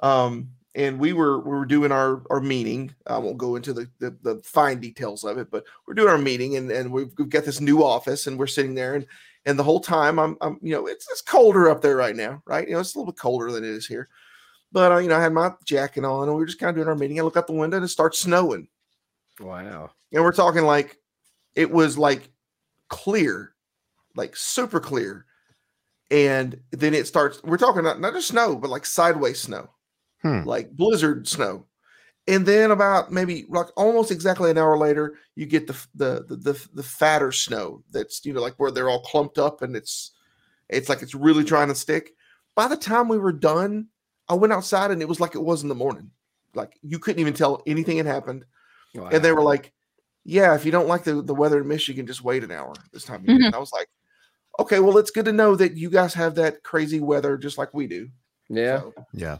Um 0.00 0.50
and 0.74 0.98
we 0.98 1.12
were 1.12 1.40
we 1.40 1.50
were 1.50 1.66
doing 1.66 1.90
our 1.90 2.22
our 2.30 2.40
meeting. 2.40 2.94
I 3.06 3.18
won't 3.18 3.38
go 3.38 3.56
into 3.56 3.72
the, 3.72 3.90
the 3.98 4.16
the 4.22 4.40
fine 4.44 4.78
details 4.80 5.24
of 5.24 5.38
it, 5.38 5.50
but 5.50 5.64
we're 5.86 5.94
doing 5.94 6.08
our 6.08 6.18
meeting 6.18 6.56
and 6.56 6.70
and 6.70 6.92
we've, 6.92 7.10
we've 7.18 7.28
got 7.28 7.44
this 7.44 7.60
new 7.60 7.82
office 7.82 8.26
and 8.26 8.38
we're 8.38 8.46
sitting 8.46 8.74
there 8.74 8.94
and 8.94 9.06
and 9.44 9.58
the 9.58 9.64
whole 9.64 9.80
time 9.80 10.18
I'm, 10.20 10.36
I'm 10.40 10.58
you 10.62 10.72
know 10.72 10.86
it's 10.86 11.10
it's 11.10 11.20
colder 11.20 11.68
up 11.68 11.80
there 11.82 11.96
right 11.96 12.14
now 12.16 12.42
right 12.46 12.66
you 12.66 12.74
know 12.74 12.80
it's 12.80 12.94
a 12.94 12.98
little 12.98 13.12
bit 13.12 13.18
colder 13.20 13.50
than 13.50 13.64
it 13.64 13.70
is 13.70 13.86
here 13.86 14.08
but 14.70 14.92
uh, 14.92 14.98
you 14.98 15.08
know 15.08 15.16
I 15.16 15.20
had 15.22 15.32
my 15.32 15.50
jacket 15.64 16.04
on 16.04 16.24
and 16.28 16.32
we 16.32 16.40
were 16.40 16.46
just 16.46 16.58
kind 16.60 16.70
of 16.70 16.76
doing 16.76 16.88
our 16.88 16.94
meeting 16.94 17.18
I 17.18 17.22
look 17.22 17.36
out 17.36 17.46
the 17.48 17.52
window 17.52 17.76
and 17.76 17.84
it 17.84 17.88
starts 17.88 18.20
snowing 18.20 18.68
Wow. 19.40 19.90
and 20.12 20.22
we're 20.22 20.32
talking 20.32 20.62
like 20.62 20.96
it 21.54 21.70
was 21.70 21.98
like 21.98 22.30
clear 22.88 23.54
like 24.16 24.36
super 24.36 24.78
clear 24.80 25.26
and 26.12 26.60
then 26.70 26.92
it 26.94 27.06
starts 27.06 27.42
we're 27.42 27.56
talking 27.56 27.82
not, 27.82 27.98
not 27.98 28.12
just 28.12 28.28
snow 28.28 28.54
but 28.54 28.70
like 28.70 28.86
sideways 28.86 29.40
snow. 29.40 29.68
Hmm. 30.22 30.44
like 30.44 30.70
blizzard 30.70 31.26
snow. 31.26 31.66
And 32.28 32.46
then 32.46 32.70
about 32.70 33.10
maybe 33.10 33.46
like 33.48 33.66
almost 33.76 34.12
exactly 34.12 34.52
an 34.52 34.58
hour 34.58 34.78
later 34.78 35.18
you 35.34 35.46
get 35.46 35.66
the 35.66 35.72
the 35.96 36.24
the 36.28 36.36
the, 36.36 36.68
the 36.74 36.82
fatter 36.82 37.32
snow 37.32 37.82
that's 37.90 38.24
you 38.24 38.32
know 38.32 38.40
like 38.40 38.54
where 38.58 38.70
they're 38.70 38.88
all 38.88 39.02
clumped 39.02 39.38
up 39.38 39.62
and 39.62 39.74
it's 39.74 40.12
it's 40.68 40.88
like 40.88 41.02
it's 41.02 41.16
really 41.16 41.42
trying 41.42 41.66
to 41.68 41.74
stick. 41.74 42.12
By 42.54 42.68
the 42.68 42.76
time 42.76 43.08
we 43.08 43.18
were 43.18 43.32
done 43.32 43.88
i 44.28 44.34
went 44.34 44.52
outside 44.52 44.92
and 44.92 45.02
it 45.02 45.08
was 45.08 45.18
like 45.18 45.34
it 45.34 45.42
was 45.42 45.62
in 45.64 45.68
the 45.68 45.74
morning. 45.74 46.10
Like 46.54 46.78
you 46.82 47.00
couldn't 47.00 47.20
even 47.20 47.34
tell 47.34 47.62
anything 47.66 47.96
had 47.96 48.06
happened. 48.06 48.44
And 49.10 49.24
they 49.24 49.32
were 49.32 49.42
like 49.42 49.72
yeah 50.24 50.54
if 50.54 50.64
you 50.64 50.70
don't 50.70 50.86
like 50.86 51.02
the, 51.02 51.20
the 51.22 51.34
weather 51.34 51.60
in 51.60 51.66
michigan 51.66 52.06
just 52.06 52.22
wait 52.22 52.44
an 52.44 52.52
hour 52.52 52.72
this 52.92 53.02
time 53.02 53.22
of 53.22 53.28
year." 53.28 53.44
and 53.44 53.54
i 53.56 53.58
was 53.58 53.72
like 53.72 53.88
okay 54.58 54.80
well 54.80 54.98
it's 54.98 55.10
good 55.10 55.24
to 55.24 55.32
know 55.32 55.56
that 55.56 55.76
you 55.76 55.90
guys 55.90 56.14
have 56.14 56.34
that 56.34 56.62
crazy 56.62 57.00
weather 57.00 57.36
just 57.36 57.58
like 57.58 57.72
we 57.72 57.86
do 57.86 58.08
Yeah. 58.48 58.80
So, 58.80 58.94
Yeah. 59.12 59.38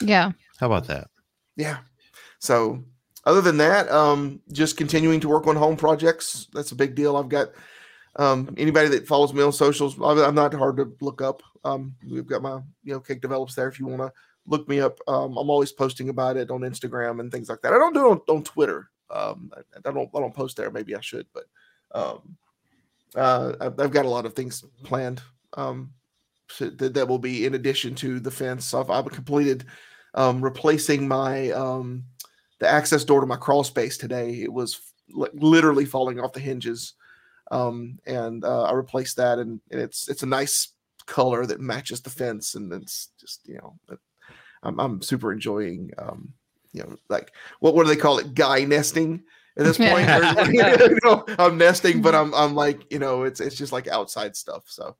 Yeah. 0.00 0.32
How 0.58 0.66
about 0.66 0.86
that? 0.88 1.08
yeah 1.56 1.78
so 2.38 2.82
other 3.24 3.40
than 3.40 3.58
that 3.58 3.90
um 3.90 4.40
just 4.52 4.76
continuing 4.76 5.20
to 5.20 5.28
work 5.28 5.46
on 5.46 5.54
home 5.56 5.76
projects 5.76 6.48
that's 6.54 6.72
a 6.72 6.74
big 6.76 6.94
deal 6.94 7.16
i've 7.16 7.28
got 7.28 7.48
um 8.16 8.54
anybody 8.56 8.88
that 8.88 9.06
follows 9.06 9.34
me 9.34 9.42
on 9.42 9.52
socials 9.52 9.96
i'm 9.96 10.18
I'm 10.18 10.34
not 10.34 10.54
hard 10.54 10.78
to 10.78 10.96
look 11.00 11.20
up 11.20 11.42
um 11.64 11.94
we've 12.10 12.26
got 12.26 12.42
my 12.42 12.60
you 12.82 12.94
know 12.94 13.00
cake 13.00 13.20
develops 13.20 13.54
there 13.54 13.68
if 13.68 13.78
you 13.78 13.86
want 13.86 14.00
to 14.00 14.12
look 14.46 14.68
me 14.68 14.80
up 14.80 14.98
um 15.08 15.36
i'm 15.36 15.50
always 15.50 15.72
posting 15.72 16.08
about 16.08 16.36
it 16.36 16.50
on 16.50 16.60
instagram 16.60 17.20
and 17.20 17.30
things 17.30 17.48
like 17.48 17.60
that 17.62 17.72
i 17.74 17.78
don't 17.78 17.94
do 17.94 18.06
it 18.06 18.10
on, 18.10 18.20
on 18.36 18.42
twitter 18.42 18.88
um 19.10 19.52
I, 19.54 19.60
I 19.88 19.92
don't 19.92 20.10
i 20.14 20.20
don't 20.20 20.34
post 20.34 20.56
there 20.56 20.70
maybe 20.70 20.96
i 20.96 21.00
should 21.00 21.26
but 21.34 21.44
um 21.94 22.36
uh 23.16 23.52
I've, 23.60 23.90
got 23.90 24.06
a 24.06 24.10
lot 24.10 24.26
of 24.26 24.34
things 24.34 24.64
planned 24.84 25.22
um 25.54 25.92
that, 26.58 26.94
that 26.94 27.08
will 27.08 27.18
be 27.18 27.46
in 27.46 27.54
addition 27.54 27.94
to 27.96 28.20
the 28.20 28.30
fence 28.30 28.74
i've, 28.74 28.90
I've 28.90 29.10
completed 29.10 29.66
um 30.14 30.42
replacing 30.42 31.06
my 31.08 31.50
um 31.50 32.04
the 32.62 32.68
access 32.68 33.04
door 33.04 33.20
to 33.20 33.26
my 33.26 33.36
crawl 33.36 33.64
space 33.64 33.98
today. 33.98 34.40
It 34.40 34.52
was 34.52 34.80
li- 35.10 35.28
literally 35.34 35.84
falling 35.84 36.20
off 36.20 36.32
the 36.32 36.40
hinges 36.40 36.94
um 37.50 37.98
and 38.06 38.44
uh, 38.44 38.62
i 38.62 38.72
replaced 38.72 39.16
that 39.16 39.40
and, 39.40 39.60
and 39.72 39.80
it's 39.80 40.08
it's 40.08 40.22
a 40.22 40.26
nice 40.26 40.68
color 41.06 41.44
that 41.44 41.60
matches 41.60 42.00
the 42.00 42.08
fence 42.08 42.54
and 42.54 42.72
it's 42.72 43.08
just 43.20 43.40
you 43.48 43.56
know 43.56 43.76
i'm, 44.62 44.78
I'm 44.78 45.02
super 45.02 45.32
enjoying 45.32 45.90
um 45.98 46.32
you 46.72 46.82
know 46.82 46.96
like 47.08 47.32
what 47.60 47.74
what 47.74 47.84
do 47.84 47.88
they 47.88 48.00
call 48.00 48.18
it? 48.18 48.34
Guy 48.34 48.64
nesting 48.64 49.24
at 49.58 49.64
this 49.64 49.78
point 49.78 50.08
Or, 50.08 50.52
you 50.52 50.98
know, 51.04 51.24
i'm 51.38 51.56
nesting 51.58 52.00
but 52.02 52.14
i'm 52.14 52.32
i'm 52.34 52.54
like 52.54 52.90
you 52.90 52.98
know 52.98 53.22
it's 53.24 53.40
it's 53.40 53.56
just 53.56 53.72
like 53.72 53.88
outside 53.88 54.36
stuff 54.36 54.64
so 54.66 54.96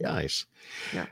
yeah 0.00 0.12
Nice. 0.12 0.46
Yeah. 0.94 1.06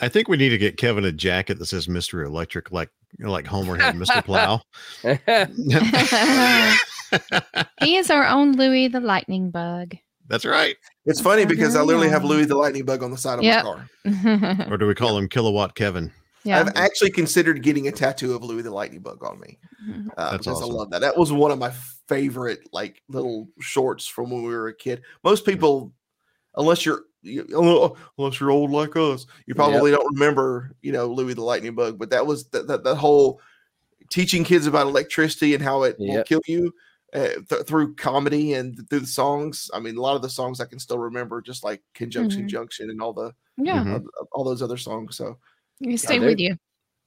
I 0.00 0.08
think 0.08 0.26
we 0.28 0.38
need 0.38 0.48
to 0.48 0.58
get 0.58 0.78
Kevin 0.78 1.04
a 1.04 1.12
jacket 1.12 1.58
that 1.58 1.66
says 1.66 1.86
Mr. 1.86 2.24
Electric, 2.24 2.72
like 2.72 2.88
like 3.20 3.46
Homer 3.46 3.76
had 3.78 3.94
Mr. 3.94 4.24
Plow. 4.24 4.62
he 7.82 7.96
is 7.96 8.10
our 8.10 8.26
own 8.26 8.52
Louie 8.52 8.88
the 8.88 9.00
Lightning 9.00 9.50
Bug. 9.50 9.94
That's 10.28 10.44
right. 10.46 10.76
it's 11.04 11.20
funny 11.20 11.44
because 11.44 11.76
i 11.76 11.82
literally 11.82 12.08
have 12.08 12.24
louie 12.24 12.44
the 12.46 12.56
lightning 12.56 12.86
bug 12.86 13.02
on 13.02 13.10
the 13.10 13.18
side 13.18 13.38
of 13.38 13.44
Yep. 13.44 13.64
my 13.64 13.72
car. 13.72 14.66
Or 14.72 14.78
do 14.78 14.86
we 14.86 14.94
call 14.94 15.18
him 15.18 15.28
Kilowatt 15.28 15.74
Kevin? 15.74 16.10
Yeah. 16.44 16.60
I've 16.60 16.72
actually 16.74 17.10
considered 17.10 17.62
getting 17.62 17.86
a 17.88 17.92
tattoo 17.92 18.34
of 18.34 18.42
Louie 18.42 18.62
the 18.62 18.70
Lightning 18.70 19.00
Bug 19.00 19.22
on 19.22 19.38
me 19.38 19.58
uh, 20.16 20.32
That's 20.32 20.46
because 20.46 20.62
awesome. 20.62 20.74
I 20.74 20.78
love 20.78 20.90
that. 20.90 21.00
That 21.02 21.16
was 21.16 21.32
one 21.32 21.50
of 21.52 21.58
my 21.58 21.70
favorite 22.14 22.68
like 22.72 23.02
little 23.08 23.48
shorts 23.60 24.06
from 24.06 24.30
when 24.30 24.42
we 24.42 24.50
were 24.54 24.68
a 24.68 24.74
kid. 24.74 25.02
Most 25.24 25.44
people, 25.46 25.92
unless 26.56 26.84
you're 26.84 27.02
you, 27.22 27.46
unless 28.18 28.40
you're 28.40 28.50
old 28.50 28.70
like 28.70 28.96
us, 28.96 29.26
you 29.46 29.54
probably 29.54 29.90
don't 29.90 30.12
remember 30.14 30.72
you 30.82 30.92
know 30.92 31.06
Louie 31.06 31.34
the 31.34 31.42
Lightning 31.42 31.74
Bug. 31.74 31.98
But 31.98 32.10
that 32.10 32.26
was 32.26 32.44
that 32.48 32.66
that, 32.68 32.84
that 32.84 32.96
whole 32.96 33.40
teaching 34.10 34.44
kids 34.44 34.66
about 34.66 34.86
electricity 34.86 35.54
and 35.54 35.62
how 35.62 35.84
it 35.84 35.96
will 35.98 36.22
kill 36.24 36.42
you. 36.46 36.72
Uh, 37.14 37.28
th- 37.46 37.66
through 37.66 37.94
comedy 37.94 38.54
and 38.54 38.88
through 38.88 39.00
the 39.00 39.06
songs, 39.06 39.70
I 39.74 39.80
mean, 39.80 39.98
a 39.98 40.00
lot 40.00 40.16
of 40.16 40.22
the 40.22 40.30
songs 40.30 40.60
I 40.60 40.64
can 40.64 40.78
still 40.78 40.98
remember, 40.98 41.42
just 41.42 41.62
like 41.62 41.82
Conjunction 41.92 42.44
Mhm. 42.44 42.48
Junction 42.48 42.88
and 42.88 43.02
all 43.02 43.12
the 43.12 43.34
Yeah. 43.58 43.84
Mhm. 43.84 44.06
all, 44.18 44.28
all 44.32 44.44
those 44.44 44.62
other 44.62 44.78
songs. 44.78 45.18
So 45.18 45.36
You 45.78 45.98
stay 45.98 46.18
dude. 46.18 46.24
with 46.26 46.40
you. 46.40 46.56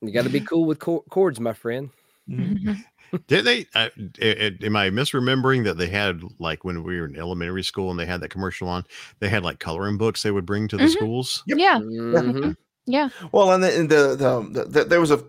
You 0.01 0.11
got 0.11 0.25
to 0.25 0.29
be 0.29 0.41
cool 0.41 0.65
with 0.65 0.77
chor- 0.77 1.03
chords, 1.09 1.39
my 1.39 1.53
friend. 1.53 1.89
Did 3.27 3.45
they? 3.45 3.67
Uh, 3.75 3.89
i- 4.21 4.25
i- 4.25 4.57
am 4.65 4.75
I 4.75 4.89
misremembering 4.89 5.63
that 5.65 5.77
they 5.77 5.87
had 5.87 6.21
like 6.39 6.63
when 6.63 6.83
we 6.83 6.99
were 6.99 7.05
in 7.07 7.15
elementary 7.15 7.63
school 7.63 7.91
and 7.91 7.99
they 7.99 8.05
had 8.05 8.19
that 8.21 8.29
commercial 8.31 8.67
on? 8.67 8.83
They 9.19 9.29
had 9.29 9.43
like 9.43 9.59
coloring 9.59 9.97
books 9.97 10.23
they 10.23 10.31
would 10.31 10.45
bring 10.45 10.67
to 10.69 10.77
the 10.77 10.83
Mhm. 10.85 10.89
schools. 10.91 11.43
Yep. 11.47 11.57
Yeah. 11.59 11.79
Mhm. 11.79 12.55
Yeah. 12.87 13.09
Well, 13.31 13.51
and 13.51 13.63
the, 13.63 13.75
and 13.79 13.89
the, 13.89 14.15
the, 14.15 14.49
the, 14.63 14.65
the 14.69 14.83
there 14.85 14.99
was 14.99 15.11
a, 15.11 15.23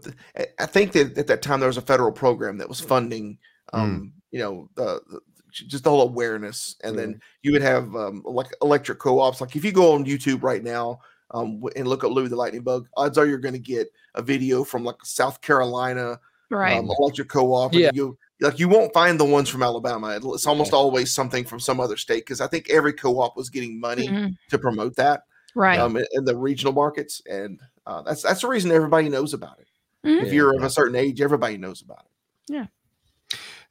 I 0.58 0.66
think 0.66 0.92
that 0.92 1.16
at 1.16 1.26
that 1.28 1.42
time 1.42 1.60
there 1.60 1.68
was 1.68 1.76
a 1.78 1.82
federal 1.82 2.12
program 2.12 2.58
that 2.58 2.68
was 2.68 2.80
funding, 2.80 3.38
um, 3.72 4.12
you 4.30 4.40
know, 4.40 4.68
the, 4.74 5.00
the 5.10 5.20
just 5.52 5.84
the 5.84 5.90
whole 5.90 6.02
awareness, 6.02 6.76
and 6.84 6.98
then 6.98 7.20
you 7.42 7.52
would 7.52 7.62
have 7.62 7.94
um, 7.96 8.22
like 8.26 8.48
electric 8.60 8.98
co-ops. 8.98 9.40
Like 9.40 9.56
if 9.56 9.64
you 9.64 9.72
go 9.72 9.92
on 9.94 10.04
YouTube 10.04 10.42
right 10.42 10.62
now, 10.62 10.98
um, 11.30 11.62
and 11.76 11.88
look 11.88 12.04
up 12.04 12.10
Louie 12.10 12.28
the 12.28 12.36
Lightning 12.36 12.62
Bug, 12.62 12.88
odds 12.96 13.16
are 13.16 13.26
you're 13.26 13.38
going 13.38 13.54
to 13.54 13.58
get 13.58 13.88
a 14.14 14.22
video 14.22 14.62
from 14.64 14.84
like 14.84 14.96
South 15.04 15.40
Carolina 15.40 16.20
Right. 16.50 16.78
um, 16.78 16.90
electric 16.98 17.28
co-op. 17.28 17.74
Yeah. 17.74 17.90
You 17.92 18.16
like 18.40 18.58
you 18.58 18.68
won't 18.68 18.92
find 18.92 19.18
the 19.18 19.24
ones 19.24 19.48
from 19.48 19.62
Alabama. 19.62 20.18
It's 20.22 20.46
almost 20.46 20.72
always 20.72 21.12
something 21.12 21.44
from 21.44 21.58
some 21.58 21.80
other 21.80 21.96
state 21.96 22.20
because 22.24 22.40
I 22.40 22.46
think 22.46 22.70
every 22.70 22.92
co-op 22.92 23.36
was 23.36 23.50
getting 23.50 23.80
money 23.80 24.06
Mhm. 24.08 24.36
to 24.50 24.58
promote 24.58 24.94
that 24.96 25.22
Right. 25.54 25.78
um, 25.80 25.96
in, 25.96 26.06
in 26.12 26.24
the 26.24 26.36
regional 26.36 26.72
markets, 26.72 27.22
and 27.28 27.58
uh, 27.86 28.02
that's 28.02 28.22
that's 28.22 28.42
the 28.42 28.48
reason 28.48 28.70
everybody 28.70 29.08
knows 29.08 29.32
about 29.34 29.58
it. 29.58 29.66
Mhm. 30.06 30.22
If 30.24 30.32
you're 30.32 30.54
of 30.54 30.62
a 30.62 30.70
certain 30.70 30.94
age, 30.96 31.20
everybody 31.20 31.56
knows 31.56 31.82
about 31.82 32.04
it. 32.50 32.68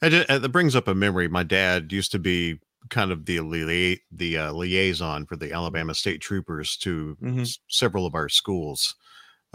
And 0.02 0.14
it, 0.14 0.30
uh, 0.30 0.40
that 0.40 0.50
brings 0.50 0.76
up 0.76 0.88
a 0.90 0.94
memory. 0.96 1.30
My 1.30 1.44
dad 1.44 1.94
used 1.94 2.12
to 2.12 2.20
be 2.20 2.60
kind 2.90 3.12
of 3.12 3.26
the 3.26 3.40
lia- 3.40 3.98
the 4.12 4.38
uh, 4.38 4.52
liaison 4.52 5.26
for 5.26 5.38
the 5.38 5.54
Alabama 5.54 5.96
State 5.96 6.20
Troopers 6.22 6.76
to 6.78 7.18
Mhm. 7.24 7.42
s- 7.42 7.60
several 7.70 8.06
of 8.06 8.14
our 8.14 8.28
schools 8.30 8.96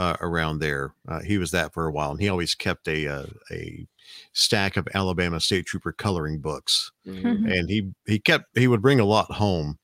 uh, 0.00 0.16
around 0.22 0.60
there. 0.60 0.94
Uh, 1.06 1.20
he 1.20 1.36
was 1.36 1.50
that 1.50 1.74
for 1.74 1.86
a 1.86 1.92
while, 1.92 2.10
and 2.10 2.20
he 2.20 2.30
always 2.30 2.54
kept 2.54 2.88
a 2.88 3.06
uh, 3.06 3.26
a 3.50 3.86
stack 4.32 4.78
of 4.78 4.88
Alabama 4.94 5.38
State 5.38 5.66
Trooper 5.66 5.92
coloring 5.92 6.38
books. 6.38 6.90
Mhm. 7.06 7.52
And 7.52 7.68
he 7.68 7.90
he 8.06 8.18
kept 8.18 8.46
he 8.58 8.66
would 8.66 8.80
bring 8.82 8.98
a 8.98 9.04
lot 9.04 9.30
home. 9.30 9.78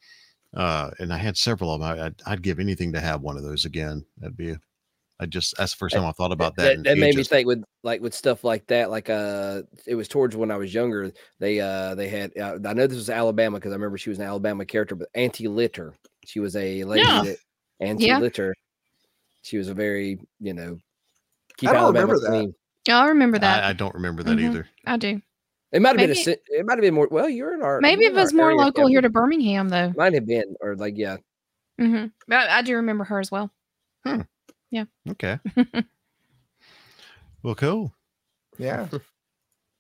Uh, 0.55 0.91
and 1.01 1.13
I 1.13 1.19
had 1.19 1.37
several 1.37 1.71
of 1.71 1.81
them. 1.81 1.91
I, 1.91 2.07
I'd, 2.07 2.15
I'd 2.27 2.43
give 2.43 2.59
anything 2.59 2.95
to 2.95 3.01
have 3.01 3.21
one 3.21 3.37
of 3.37 3.43
those 3.43 3.67
again. 3.67 4.07
That'd 4.17 4.39
be. 4.39 4.57
I 5.21 5.27
just 5.27 5.55
that's 5.59 5.73
the 5.73 5.77
first 5.79 5.95
time 5.95 6.05
I 6.07 6.13
thought 6.13 6.33
about 6.33 6.57
that. 6.57 6.77
That, 6.77 6.85
that 6.85 6.99
made 6.99 7.15
me 7.15 7.23
think 7.25 7.47
with 7.47 7.63
like 7.83 8.01
with 8.01 8.15
stuff 8.15 8.43
like 8.43 8.67
that. 8.69 8.91
Like 8.91 9.11
uh, 9.11 9.63
it 9.87 9.97
was 9.97 10.09
towards 10.09 10.35
when 10.35 10.51
I 10.51 10.57
was 10.57 10.73
younger. 10.73 11.13
They 11.41 11.61
uh 11.61 11.95
they 11.95 12.09
had 12.09 12.33
uh, 12.39 12.59
I 12.65 12.73
know 12.73 12.87
this 12.87 12.97
was 12.97 13.11
Alabama 13.11 13.59
because 13.59 13.73
I 13.73 13.75
remember 13.77 13.99
she 13.99 14.11
was 14.11 14.19
an 14.19 14.25
Alabama 14.25 14.65
character, 14.65 14.95
but 14.95 15.09
Auntie 15.15 15.49
Litter. 15.49 15.93
She 16.25 16.41
was 16.41 16.57
a 16.57 16.85
lady 16.85 17.03
Yeah. 17.07 17.23
that 17.23 17.37
Auntie 17.81 18.07
Yeah. 18.07 18.19
Litter. 18.19 18.55
She 19.47 19.59
was 19.59 19.69
a 19.69 19.75
very 19.75 20.19
you 20.41 20.55
know 20.55 20.77
keep 21.57 21.71
I 21.71 21.75
don't 21.75 21.83
Alabama 21.83 22.07
remember 22.15 22.21
that. 22.21 22.29
clean. 22.31 22.55
I 22.89 23.09
remember 23.09 23.39
that. 23.39 23.65
I, 23.65 23.69
I 23.71 23.73
don't 23.73 23.95
remember 23.95 24.23
that 24.25 24.39
Mhm. 24.39 24.45
either. 24.45 24.69
I 24.85 24.97
do. 24.97 25.21
It 25.73 25.83
might 25.83 25.99
have 25.99 26.09
been 26.09 26.35
a. 26.35 26.37
It 26.59 26.67
might 26.67 26.75
have 26.79 26.83
been 26.83 26.95
more. 26.95 27.09
Well, 27.11 27.29
you're 27.29 27.55
in 27.55 27.63
our. 27.63 27.81
Maybe 27.81 28.05
it 28.05 28.15
was 28.15 28.33
more 28.33 28.47
area, 28.51 28.59
local 28.59 28.89
yeah, 28.89 28.95
here 28.95 29.01
to 29.03 29.11
Birmingham, 29.11 29.69
though. 29.69 29.93
Might 29.97 30.15
have 30.15 30.27
been, 30.27 30.55
or 30.61 30.75
like 30.77 30.95
yeah. 30.97 31.17
Mm-hmm. 31.81 32.07
But 32.27 32.49
I 32.51 32.63
do 32.63 32.75
remember 32.77 33.05
her 33.05 33.21
as 33.21 33.31
well. 33.31 33.53
Hmm. 34.05 34.23
Yeah. 34.71 34.85
Okay. 35.11 35.39
well, 37.43 37.55
cool. 37.55 37.95
Yeah. 38.59 38.89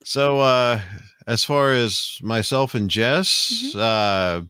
So, 0.04 0.38
uh, 0.38 0.80
as 1.26 1.42
far 1.44 1.72
as 1.72 2.18
myself 2.22 2.76
and 2.76 2.88
Jess, 2.88 3.74
uh, 3.74 4.42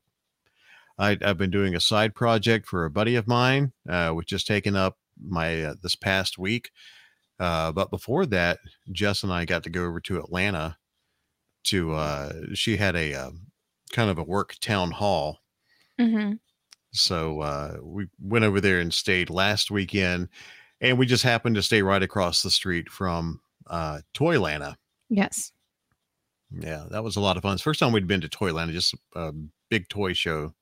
I, 0.98 1.16
I've 1.24 1.38
been 1.38 1.50
doing 1.50 1.74
a 1.74 1.80
side 1.80 2.14
project 2.14 2.66
for 2.68 2.84
a 2.84 2.90
buddy 2.90 3.16
of 3.16 3.26
mine, 3.26 3.72
uh, 3.88 4.10
which 4.10 4.32
has 4.32 4.44
taken 4.44 4.76
up 4.76 4.98
my 5.20 5.62
uh, 5.62 5.74
this 5.82 5.96
past 5.96 6.38
week. 6.38 6.70
Uh, 7.38 7.72
but 7.72 7.90
before 7.90 8.26
that, 8.26 8.58
Jess 8.92 9.22
and 9.22 9.32
I 9.32 9.44
got 9.44 9.62
to 9.64 9.70
go 9.70 9.84
over 9.84 10.00
to 10.00 10.18
Atlanta. 10.18 10.76
To 11.64 11.94
uh, 11.94 12.32
she 12.54 12.76
had 12.76 12.94
a 12.94 13.14
uh, 13.14 13.30
kind 13.92 14.08
of 14.08 14.18
a 14.18 14.22
work 14.24 14.54
town 14.60 14.92
hall, 14.92 15.40
hmm 15.98 16.34
so 16.92 17.40
uh, 17.40 17.76
we 17.82 18.06
went 18.20 18.44
over 18.44 18.60
there 18.60 18.80
and 18.80 18.92
stayed 18.92 19.28
last 19.30 19.70
weekend, 19.70 20.28
and 20.80 20.98
we 20.98 21.06
just 21.06 21.22
happened 21.22 21.56
to 21.56 21.62
stay 21.62 21.82
right 21.82 22.02
across 22.02 22.42
the 22.42 22.50
street 22.50 22.88
from 22.88 23.40
uh, 23.66 24.00
Toylanta. 24.14 24.76
Yes. 25.10 25.52
Yeah, 26.50 26.86
that 26.90 27.04
was 27.04 27.16
a 27.16 27.20
lot 27.20 27.36
of 27.36 27.42
fun. 27.42 27.54
It's 27.54 27.62
the 27.62 27.70
first 27.70 27.80
time 27.80 27.92
we'd 27.92 28.06
been 28.06 28.20
to 28.20 28.28
Toylanta, 28.28 28.72
just 28.72 28.94
a 29.14 29.32
big 29.68 29.88
toy 29.88 30.12
show 30.12 30.54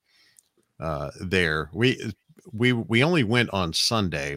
uh 0.81 1.11
there. 1.21 1.71
We 1.73 2.12
we 2.53 2.73
we 2.73 3.03
only 3.05 3.25
went 3.25 3.51
on 3.51 3.73
Sunday. 3.73 4.37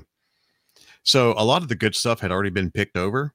So 1.03 1.33
a 1.37 1.43
lot 1.45 1.61
of 1.61 1.69
the 1.69 1.75
good 1.75 1.95
stuff 1.95 2.19
had 2.19 2.31
already 2.31 2.49
been 2.49 2.71
picked 2.71 2.97
over. 2.97 3.33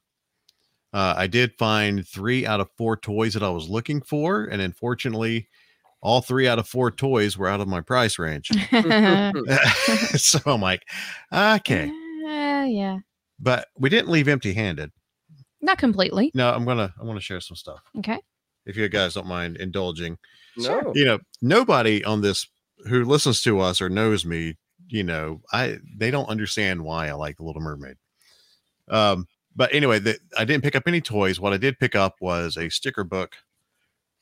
Uh, 0.92 1.14
I 1.16 1.27
did 1.27 1.55
find 1.59 2.07
three 2.07 2.44
out 2.46 2.61
of 2.61 2.68
four 2.77 2.96
toys 2.98 3.33
that 3.35 3.42
I 3.42 3.48
was 3.48 3.68
looking 3.70 4.03
for, 4.03 4.44
and 4.44 4.61
unfortunately, 4.61 5.48
all 6.03 6.20
three 6.20 6.46
out 6.46 6.59
of 6.59 6.68
four 6.68 6.90
toys 6.90 7.38
were 7.38 7.48
out 7.48 7.61
of 7.62 7.68
my 7.68 7.81
price 7.81 8.18
range. 8.18 8.51
so 10.16 10.38
I'm 10.44 10.61
like, 10.61 10.83
okay, 11.33 11.88
Uh, 12.27 12.64
yeah. 12.64 12.98
but 13.40 13.68
we 13.79 13.88
didn't 13.88 14.11
leave 14.11 14.29
empty-handed. 14.29 14.90
Not 15.62 15.79
completely. 15.79 16.31
No, 16.35 16.53
I'm 16.53 16.64
gonna 16.66 16.92
I 17.01 17.05
want 17.05 17.18
to 17.18 17.25
share 17.25 17.40
some 17.40 17.57
stuff 17.57 17.81
Okay. 17.98 18.18
if 18.66 18.77
you 18.77 18.87
guys 18.88 19.14
don't 19.14 19.27
mind 19.27 19.57
indulging. 19.59 20.18
No. 20.59 20.92
you 20.94 21.05
know 21.07 21.18
nobody 21.40 22.05
on 22.05 22.20
this 22.20 22.46
who 22.88 23.05
listens 23.05 23.42
to 23.42 23.61
us 23.61 23.81
or 23.81 23.88
knows 23.88 24.25
me 24.25 24.57
you 24.88 25.03
know 25.05 25.40
i 25.53 25.79
they 25.97 26.11
don't 26.11 26.29
understand 26.29 26.83
why 26.83 27.09
i 27.09 27.12
like 27.12 27.37
the 27.37 27.42
little 27.42 27.62
mermaid 27.62 27.97
um 28.88 29.27
but 29.55 29.73
anyway 29.73 29.99
the, 29.99 30.18
i 30.37 30.45
didn't 30.45 30.62
pick 30.64 30.75
up 30.77 30.83
any 30.87 31.01
toys 31.01 31.38
what 31.40 31.53
i 31.53 31.57
did 31.57 31.79
pick 31.79 31.95
up 31.95 32.16
was 32.21 32.57
a 32.57 32.68
sticker 32.68 33.05
book 33.05 33.37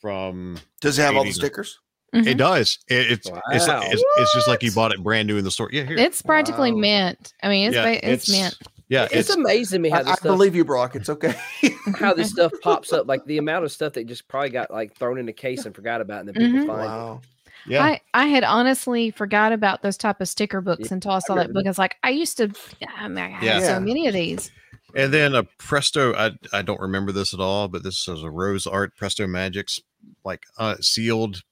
from 0.01 0.59
Does 0.81 0.99
it 0.99 1.03
have 1.03 1.16
all 1.16 1.25
the 1.25 1.31
80s. 1.31 1.35
stickers? 1.35 1.79
Mhm. 2.14 2.27
it 2.27 2.35
does 2.38 2.79
it, 2.88 3.11
it's 3.12 3.29
it's, 3.53 3.68
like, 3.68 3.83
Wow. 3.83 3.88
it's 3.90 4.03
it's 4.18 4.35
just 4.35 4.49
like 4.49 4.62
you 4.64 4.73
bought 4.73 4.92
it 4.92 5.01
brand 5.03 5.29
new 5.29 5.37
in 5.38 5.44
the 5.44 5.51
store 5.51 5.68
yeah 5.73 5.85
here 5.85 5.96
It's 5.96 6.23
practically 6.23 6.73
Wow. 6.73 6.79
mint. 6.79 7.35
I 7.42 7.49
mean, 7.49 7.68
it's 7.68 7.77
Yeah, 7.77 7.85
ba- 7.85 8.11
it's, 8.12 8.29
mint. 8.29 8.59
yeah 8.88 9.05
it's, 9.05 9.14
it's, 9.14 9.31
amazing 9.31 9.81
me 9.81 9.90
how 9.90 9.99
I, 10.01 10.03
this 10.03 10.12
I 10.12 10.14
stuff, 10.16 10.25
believe 10.25 10.57
you, 10.57 10.64
Brock. 10.64 10.96
It's 10.96 11.09
okay. 11.09 11.35
how 12.01 12.12
this 12.12 12.31
stuff 12.33 12.51
pops 12.62 12.92
up. 12.92 13.07
Like 13.07 13.25
the 13.27 13.38
amount 13.38 13.64
of 13.64 13.70
stuff 13.70 13.92
that 13.92 14.09
just 14.09 14.27
probably 14.27 14.51
got 14.51 14.73
like 14.73 14.96
thrown 14.96 15.18
in 15.18 15.29
a 15.29 15.33
case 15.33 15.66
and 15.66 15.75
forgot 15.75 16.01
about, 16.01 16.20
and 16.27 16.29
then 16.31 16.35
people 16.35 16.64
Mhm. 16.64 16.66
find. 16.66 17.20
it. 17.23 17.29
Wow. 17.66 17.73
yeah 17.73 17.83
I, 17.85 18.01
I 18.14 18.27
had 18.27 18.44
honestly 18.44 19.11
forgot 19.11 19.53
about 19.53 19.83
those 19.83 19.96
type 19.96 20.20
of 20.20 20.29
sticker 20.29 20.61
books 20.61 20.81
Yeah, 20.90 20.94
until 20.94 21.12
I 21.12 21.18
saw 21.20 21.35
that 21.37 21.53
book. 21.53 21.64
I 21.66 21.68
was 21.70 21.79
like, 21.79 21.96
I 22.03 22.11
used 22.11 22.37
to, 22.38 22.51
I, 22.99 23.09
mean, 23.09 23.18
I 23.18 23.29
had 23.29 23.42
Yeah. 23.44 23.61
so 23.61 23.81
many 23.81 24.07
of 24.07 24.14
these. 24.14 24.51
and 24.94 25.12
then 25.14 25.35
a 25.35 25.44
presto 25.59 26.14
I, 26.14 26.33
I 26.53 26.62
don't 26.62 26.81
remember 26.81 27.12
this 27.12 27.33
at 27.35 27.40
all 27.40 27.68
but 27.68 27.83
this 27.85 28.09
is 28.09 28.23
a 28.25 28.31
rose 28.31 28.66
art 28.66 28.96
presto 28.96 29.27
magix 29.27 29.81
like 30.25 30.44
uh 30.59 30.75
sealed 30.81 31.42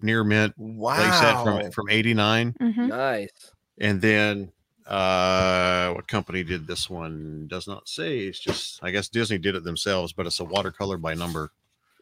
near 0.00 0.24
mint 0.24 0.54
playset 0.58 1.34
Wow. 1.34 1.60
from 1.60 1.70
from 1.72 1.88
89 1.90 2.54
hmm 2.60 2.88
Nice. 2.88 3.52
and 3.80 4.00
then 4.00 4.50
uh 4.86 5.92
what 5.92 6.08
company 6.08 6.42
did 6.42 6.66
this 6.66 6.88
one 6.90 7.46
does 7.48 7.68
not 7.68 7.88
say 7.88 8.18
it's 8.20 8.40
just 8.40 8.80
i 8.82 8.90
guess 8.90 9.08
disney 9.08 9.38
did 9.38 9.54
it 9.54 9.62
themselves 9.62 10.12
but 10.12 10.26
it's 10.26 10.40
a 10.40 10.44
watercolor 10.44 10.96
by 10.96 11.14
number 11.14 11.50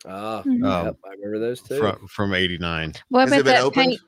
Ah, 0.08 0.42
Mhm. 0.44 0.64
Um, 0.64 0.86
yep, 0.86 0.96
I 1.04 1.08
remember 1.10 1.38
those 1.40 1.60
too. 1.60 1.78
from 1.78 2.06
from 2.08 2.34
89 2.34 2.94
Well, 3.10 3.20
I 3.20 3.24
Has 3.24 3.30
bet 3.30 3.40
it 3.40 3.44
been 3.44 3.54
that 3.54 3.62
opened? 3.62 3.88
paint, 3.90 4.00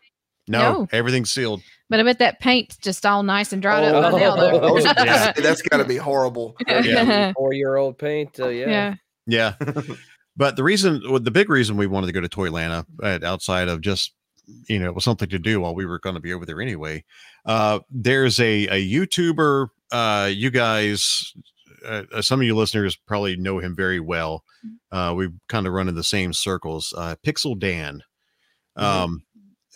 no, 0.49 0.73
No. 0.73 0.89
everything's 0.93 1.33
sealed 1.33 1.63
but 1.91 2.01
I 2.01 2.03
bet 2.03 2.19
that 2.19 2.39
paint's 2.41 2.77
just 2.77 3.07
all 3.07 3.23
nice 3.23 3.53
and 3.53 3.63
dried 3.63 3.83
up 3.85 4.13
by 4.13 4.19
now. 4.19 4.35
Oh, 4.37 4.79
Though. 4.79 4.79
yeah. 5.05 5.33
That's 5.37 5.63
got 5.63 5.79
to 5.79 5.85
be 5.87 5.97
horrible. 5.97 6.55
Yeah. 6.69 7.33
Four-year-old 7.35 7.97
paint. 7.99 8.39
Uh, 8.39 8.49
yeah. 8.49 8.95
yeah. 9.27 9.55
yeah 9.61 9.83
but 10.37 10.55
the 10.57 10.63
reason 10.63 11.03
well, 11.09 11.19
the 11.21 11.31
big 11.31 11.49
reason 11.51 11.77
we 11.77 11.87
wanted 11.87 12.07
to 12.09 12.13
go 12.13 12.21
to 12.21 12.29
toylanta 12.29 12.85
uh, 13.03 13.19
outside 13.27 13.69
of 13.69 13.81
just 13.81 14.13
you 14.69 14.79
know 14.79 14.87
it 14.87 14.95
was 14.95 15.05
something 15.05 15.29
to 15.31 15.39
do 15.39 15.61
while 15.61 15.75
we 15.75 15.85
were 15.87 15.99
going 15.99 16.15
to 16.15 16.21
be 16.21 16.33
over 16.33 16.47
there 16.47 16.61
anyway 16.61 17.03
uh 17.47 17.79
there's 17.91 18.39
a 18.41 18.67
a 18.69 18.89
youtuber 18.89 19.69
uh 19.93 20.31
you 20.33 20.51
guys 20.51 21.33
uh, 21.85 22.03
uh, 22.13 22.23
some 22.23 22.41
of 22.41 22.47
you 22.47 22.55
listeners 22.57 22.97
probably 22.97 23.37
know 23.37 23.59
him 23.59 23.75
very 23.75 24.01
well. 24.01 24.45
Uh 24.91 25.15
we 25.17 25.29
kind 25.49 25.67
of 25.67 25.73
run 25.73 25.89
in 25.89 25.95
the 25.95 26.05
same 26.05 26.33
circles 26.33 26.93
uh 26.97 27.17
pixel 27.25 27.59
dan. 27.59 28.03
Um 28.77 29.23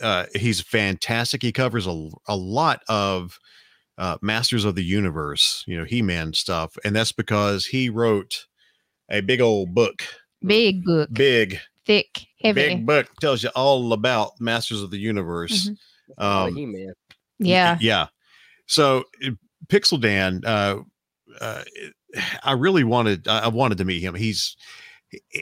uh 0.01 0.27
he's 0.35 0.61
fantastic. 0.61 1.43
He 1.43 1.53
covers 1.53 1.87
a, 1.87 2.09
a 2.29 2.37
lot 2.37 2.81
of 2.89 3.39
uh 3.99 4.17
masters 4.23 4.65
of 4.65 4.75
the 4.75 4.85
universe 4.85 5.65
you 5.67 5.77
know 5.77 5.85
he-man 5.85 6.33
stuff 6.33 6.77
and 6.85 6.97
that's 6.97 7.13
because 7.13 7.67
he 7.67 7.91
wrote 7.91 8.47
a 9.11 9.21
big 9.21 9.41
old 9.41 9.75
book. 9.75 10.03
Big 10.45 10.85
book, 10.85 11.09
big. 11.13 11.59
Thick, 11.85 12.27
heavy. 12.41 12.69
big 12.69 12.87
book. 12.87 13.07
Tells 13.21 13.43
you 13.43 13.51
all 13.55 13.93
about 13.93 14.41
masters 14.41 14.83
of 14.83 14.91
the 14.91 14.99
universe. 14.99 15.69
Mhm. 16.19 16.25
um 16.25 16.57
he 16.57 16.67
man. 16.67 16.95
yeah. 17.39 17.77
yeah. 17.81 18.07
So 18.67 19.05
pixel 19.69 20.01
dan 20.01 20.43
uh, 20.47 20.77
uh 21.41 21.63
i 22.45 22.53
really 22.53 22.85
wanted 22.85 23.27
i 23.29 23.49
wanted 23.49 23.79
to 23.79 23.85
meet 23.85 24.01
him 24.03 24.15
he's 24.15 24.57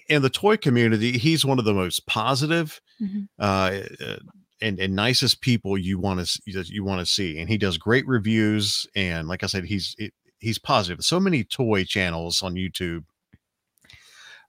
in 0.09 0.23
the 0.23 0.31
toy 0.31 0.57
community 0.57 1.17
he's 1.19 1.45
one 1.45 1.59
of 1.59 1.65
the 1.65 1.75
most 1.75 2.07
positive 2.07 2.81
Mhm. 3.01 3.29
uh 3.39 3.81
uh, 4.05 4.17
and, 4.63 4.79
and 4.79 4.95
nicest 4.95 5.41
people 5.41 5.79
you 5.79 5.99
want 5.99 6.21
to 6.27 6.65
you 6.69 6.85
want 6.85 7.01
to 7.01 7.07
see 7.07 7.39
and 7.39 7.49
he 7.49 7.57
does 7.57 7.79
great 7.79 8.07
reviews 8.07 8.87
and 8.95 9.27
like 9.27 9.43
i 9.43 9.47
said 9.47 9.65
he's 9.65 9.97
he's 10.39 10.59
positive 10.59 11.03
so 11.05 11.19
many 11.19 11.43
toy 11.45 11.83
channels 11.85 12.43
on 12.43 12.55
youtube 12.57 13.05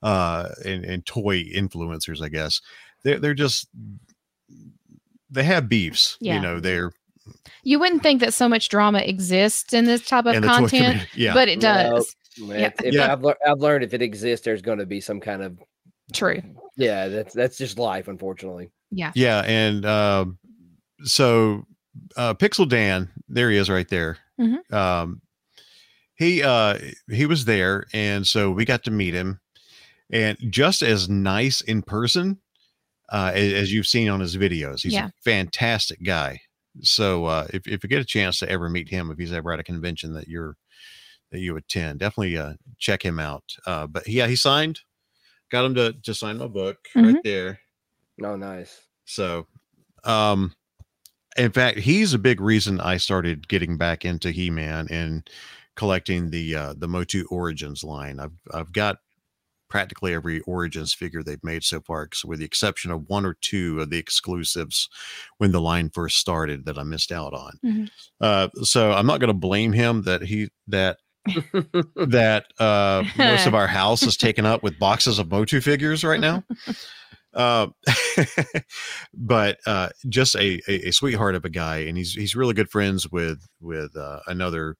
uh 0.02 0.48
and, 0.64 0.84
and 0.84 1.06
toy 1.06 1.42
influencers 1.44 2.20
i 2.22 2.28
guess 2.28 2.60
they're, 3.04 3.18
they're 3.18 3.34
just 3.34 3.68
they 5.30 5.44
have 5.44 5.68
beefs 5.68 6.16
Yeah. 6.20 6.34
you 6.36 6.40
know 6.42 6.60
they're 6.60 6.92
You 7.62 7.78
wouldn't 7.78 8.02
think 8.02 8.20
that 8.20 8.34
so 8.34 8.48
much 8.48 8.68
drama 8.68 8.98
exists 8.98 9.72
in 9.72 9.84
this 9.84 10.04
type 10.06 10.26
of 10.26 10.34
in 10.34 10.42
the 10.42 10.48
toy 10.48 10.54
content, 10.56 11.06
yeah 11.14 11.34
but 11.34 11.48
it 11.48 11.60
does. 11.60 12.14
Man, 12.38 12.58
Yeah. 12.60 12.70
If 12.82 12.94
Yeah. 12.94 13.12
I've, 13.12 13.22
lear- 13.22 13.36
I've 13.46 13.58
learned 13.60 13.84
if 13.84 13.94
it 13.94 14.02
exists, 14.02 14.44
there's 14.44 14.62
going 14.62 14.78
to 14.78 14.86
be 14.86 15.00
some 15.00 15.20
kind 15.20 15.42
of 15.42 15.58
True. 16.12 16.42
yeah. 16.76 17.08
That's 17.08 17.34
that's 17.34 17.56
just 17.58 17.78
life, 17.78 18.08
unfortunately. 18.08 18.70
Yeah. 18.90 19.12
yeah 19.14 19.42
and 19.46 19.86
um 19.86 20.38
so 21.04 21.64
uh 22.16 22.34
pixel 22.34 22.68
dan 22.68 23.08
there 23.28 23.50
he 23.50 23.56
is 23.56 23.70
right 23.70 23.88
there 23.88 24.18
Mhm. 24.38 24.70
um 24.72 25.22
he 26.14 26.42
uh 26.42 26.76
he 27.10 27.24
was 27.26 27.46
there 27.46 27.86
and 27.94 28.26
so 28.26 28.50
we 28.50 28.64
got 28.66 28.84
to 28.84 28.90
meet 28.90 29.14
him 29.14 29.40
and 30.12 30.36
just 30.50 30.82
as 30.82 31.08
nice 31.08 31.62
in 31.62 31.80
person 31.80 32.38
uh 33.10 33.32
as, 33.34 33.52
as 33.54 33.72
you've 33.72 33.86
seen 33.86 34.10
on 34.10 34.20
his 34.20 34.36
videos 34.36 34.82
he's 34.82 34.92
Yeah. 34.92 35.06
a 35.06 35.12
fantastic 35.24 36.02
guy 36.02 36.40
so 36.80 37.26
uh 37.26 37.46
if, 37.52 37.66
if 37.68 37.82
you 37.82 37.88
get 37.88 38.00
a 38.00 38.04
chance 38.04 38.38
to 38.38 38.48
ever 38.48 38.68
meet 38.68 38.88
him 38.88 39.10
if 39.10 39.18
he's 39.18 39.32
ever 39.32 39.52
at 39.52 39.60
a 39.60 39.64
convention 39.64 40.14
that 40.14 40.26
you're 40.28 40.56
that 41.30 41.40
you 41.40 41.56
attend 41.56 41.98
definitely 41.98 42.36
uh 42.36 42.54
check 42.78 43.04
him 43.04 43.18
out 43.18 43.44
uh 43.66 43.86
but 43.86 44.06
yeah 44.08 44.26
he 44.26 44.36
signed 44.36 44.80
got 45.50 45.64
him 45.64 45.74
to 45.74 45.92
to 46.02 46.14
sign 46.14 46.38
my 46.38 46.46
book 46.46 46.78
right 46.94 47.16
there 47.24 47.60
No, 48.18 48.36
nice. 48.36 48.80
so, 49.04 49.46
um, 50.04 50.54
in 51.36 51.50
fact, 51.50 51.78
he's 51.78 52.12
a 52.14 52.18
big 52.18 52.40
reason 52.40 52.78
I 52.80 52.98
started 52.98 53.48
getting 53.48 53.76
back 53.78 54.04
into 54.04 54.30
He-Man 54.30 54.86
and 54.90 55.28
collecting 55.76 56.30
the 56.30 56.54
uh, 56.54 56.74
the 56.76 56.88
Motu 56.88 57.24
Origins 57.30 57.82
line. 57.82 58.20
I've 58.20 58.32
I've 58.52 58.72
got 58.72 58.98
practically 59.72 60.12
every 60.12 60.40
Origins 60.40 60.92
figure 60.92 61.22
they've 61.22 61.42
made 61.42 61.64
so 61.64 61.80
far, 61.80 62.06
so 62.12 62.28
with 62.28 62.40
the 62.40 62.44
exception 62.44 62.90
of 62.90 63.08
one 63.08 63.24
or 63.24 63.38
two 63.40 63.80
of 63.80 63.88
the 63.88 63.96
exclusives 63.96 64.90
when 65.38 65.50
the 65.50 65.62
line 65.62 65.88
first 65.88 66.18
started 66.18 66.66
that 66.66 66.78
I 66.78 66.82
missed 66.82 67.10
out 67.10 67.32
on. 67.32 67.58
Mhm. 67.64 67.90
Uh, 68.20 68.48
so 68.62 68.92
I'm 68.92 69.06
not 69.06 69.18
going 69.18 69.28
to 69.28 69.34
blame 69.34 69.72
him 69.72 70.02
that 70.02 70.24
he 70.24 70.50
that 70.68 70.98
that 71.96 72.44
uh, 72.60 73.02
most 73.16 73.46
of 73.46 73.54
our 73.60 73.66
house 73.66 74.02
is 74.02 74.18
taken 74.18 74.44
up 74.44 74.62
with 74.62 74.78
boxes 74.78 75.18
of 75.18 75.30
Motu 75.30 75.62
figures 75.62 76.04
right 76.04 76.20
now. 76.20 76.44
Uh, 77.34 77.68
but 79.14 79.58
uh, 79.66 79.88
just 80.10 80.36
a, 80.36 80.60
a, 80.68 80.88
a 80.88 80.90
sweetheart 80.90 81.34
of 81.34 81.46
a 81.46 81.48
guy, 81.48 81.78
and 81.78 81.96
he's 81.96 82.12
he's 82.12 82.36
really 82.36 82.52
good 82.52 82.68
friends 82.68 83.10
with 83.10 83.38
with 83.58 83.96
uh, 83.96 84.20
another 84.26 84.76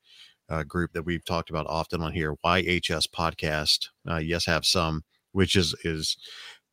uh, 0.53 0.63
group 0.63 0.93
that 0.93 1.05
we've 1.05 1.25
talked 1.25 1.51
about 1.51 1.67
often 1.67 2.03
on 2.03 2.13
here, 2.13 2.37
YHS 2.45 3.09
Podcast. 3.09 3.89
Uh, 4.09 4.19
yes, 4.19 4.45
have 4.45 4.67
some 4.67 5.03
which 5.33 5.57
is 5.57 5.75
is 5.83 6.17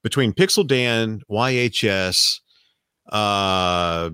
between 0.03 0.33
Pixel 0.33 0.67
Dan, 0.67 1.21
YHS, 1.31 2.39
uh, 3.11 4.09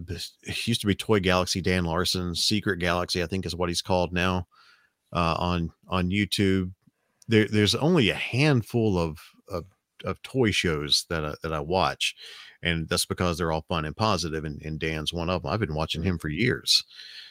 used 0.66 0.82
to 0.82 0.88
be 0.88 0.96
Toy 0.96 1.20
Galaxy 1.20 1.62
Dan 1.62 1.84
Larson, 1.84 2.36
Secret 2.36 2.78
Galaxy, 2.78 3.22
I 3.22 3.28
think 3.28 3.46
is 3.46 3.56
what 3.56 3.70
he's 3.70 3.82
called 3.82 4.14
now, 4.14 4.48
uh, 5.14 5.36
on 5.38 5.72
on 5.88 6.10
YouTube. 6.10 6.72
There, 7.28 7.48
there's 7.48 7.76
only 7.76 8.10
a 8.12 8.16
handful 8.16 9.00
of 9.00 9.18
of, 9.50 9.66
of 10.04 10.22
toy 10.22 10.52
shows 10.52 11.06
that 11.10 11.26
I, 11.26 11.34
that 11.42 11.54
I 11.54 11.60
watch, 11.60 12.16
and 12.62 12.88
that's 12.88 13.06
because 13.08 13.38
they're 13.38 13.52
all 13.52 13.66
fun 13.68 13.86
and 13.86 13.98
positive, 13.98 14.46
and, 14.46 14.62
and 14.62 14.80
Dan's 14.80 15.12
one 15.12 15.30
of 15.32 15.42
them. 15.42 15.52
I've 15.52 15.60
been 15.60 15.76
watching 15.76 16.04
him 16.04 16.20
for 16.20 16.30
years, 16.30 16.84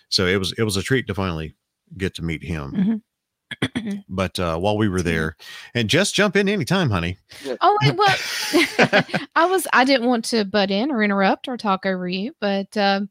so 0.09 0.27
it 0.27 0.37
was 0.37 0.53
it 0.59 0.65
was 0.65 0.77
a 0.77 0.83
treat 0.83 1.07
to 1.07 1.15
finally 1.15 1.55
get 1.97 2.15
to 2.15 2.23
meet 2.23 2.43
him. 2.43 2.73
Mhm. 2.73 4.03
But 4.09 4.39
uh, 4.39 4.59
while 4.59 4.77
we 4.77 4.89
were 4.89 5.03
there, 5.03 5.37
and 5.75 5.89
just 5.89 6.15
jump 6.15 6.37
in 6.37 6.49
anytime, 6.49 6.91
honey. 6.91 7.19
Oh, 7.61 7.79
wait, 7.83 7.97
well, 7.97 8.17
I 9.37 9.47
was 9.47 9.67
I 9.73 9.85
didn't 9.85 10.09
want 10.09 10.25
to 10.27 10.45
butt 10.45 10.71
in 10.71 10.91
or 10.91 11.03
interrupt 11.03 11.49
or 11.49 11.57
talk 11.57 11.85
over 11.87 12.09
you, 12.09 12.33
but 12.41 12.77
um, 12.77 13.09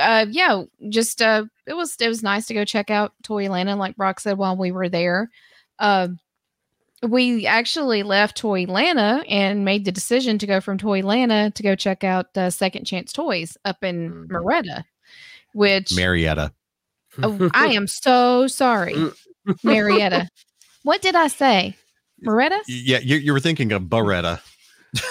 uh, 0.00 0.26
yeah, 0.30 0.62
just 0.88 1.22
uh, 1.22 1.44
it 1.66 1.74
was 1.74 1.96
it 2.00 2.08
was 2.08 2.22
nice 2.22 2.46
to 2.46 2.54
go 2.54 2.64
check 2.64 2.90
out 2.90 3.12
Toy 3.22 3.44
Atlanta, 3.44 3.76
like 3.76 3.96
Brock 3.96 4.20
said 4.20 4.38
while 4.38 4.56
we 4.56 4.72
were 4.72 4.88
there. 4.88 5.30
Um, 5.78 6.18
we 7.02 7.46
actually 7.46 8.02
left 8.02 8.38
Toy 8.38 8.62
Atlanta 8.62 9.22
and 9.28 9.64
made 9.64 9.84
the 9.84 9.92
decision 9.92 10.38
to 10.38 10.46
go 10.46 10.60
from 10.60 10.78
Toy 10.78 11.00
Atlanta 11.00 11.50
to 11.50 11.62
go 11.62 11.74
check 11.74 12.04
out 12.04 12.36
uh, 12.36 12.50
Second 12.50 12.84
Chance 12.84 13.12
Toys 13.12 13.56
up 13.64 13.82
in 13.84 14.26
Marietta, 14.28 14.84
which 15.52 15.94
Marietta. 15.94 16.52
Oh, 17.22 17.50
I 17.54 17.68
am 17.68 17.86
so 17.86 18.46
sorry, 18.46 18.94
mm. 18.94 19.14
Marietta. 19.62 20.28
What 20.82 21.02
did 21.02 21.16
I 21.16 21.26
say? 21.26 21.74
Moretta? 22.24 22.60
Yeah, 22.68 22.98
you, 22.98 23.16
you 23.16 23.32
were 23.32 23.40
thinking 23.40 23.72
of 23.72 23.82
Beretta. 23.82 24.40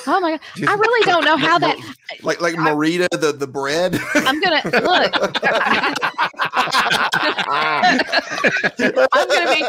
Oh 0.07 0.19
my 0.19 0.31
god! 0.31 0.39
I 0.67 0.73
really 0.75 1.05
don't 1.05 1.25
know 1.25 1.37
how 1.37 1.59
that. 1.59 1.77
like 2.23 2.41
like 2.41 2.55
Marita 2.55 3.07
the 3.11 3.31
the 3.33 3.47
bread. 3.47 3.99
I'm 4.15 4.39
gonna 4.39 4.61
look. 4.65 5.11
I'm 9.13 9.27
gonna 9.27 9.53
be. 9.53 9.65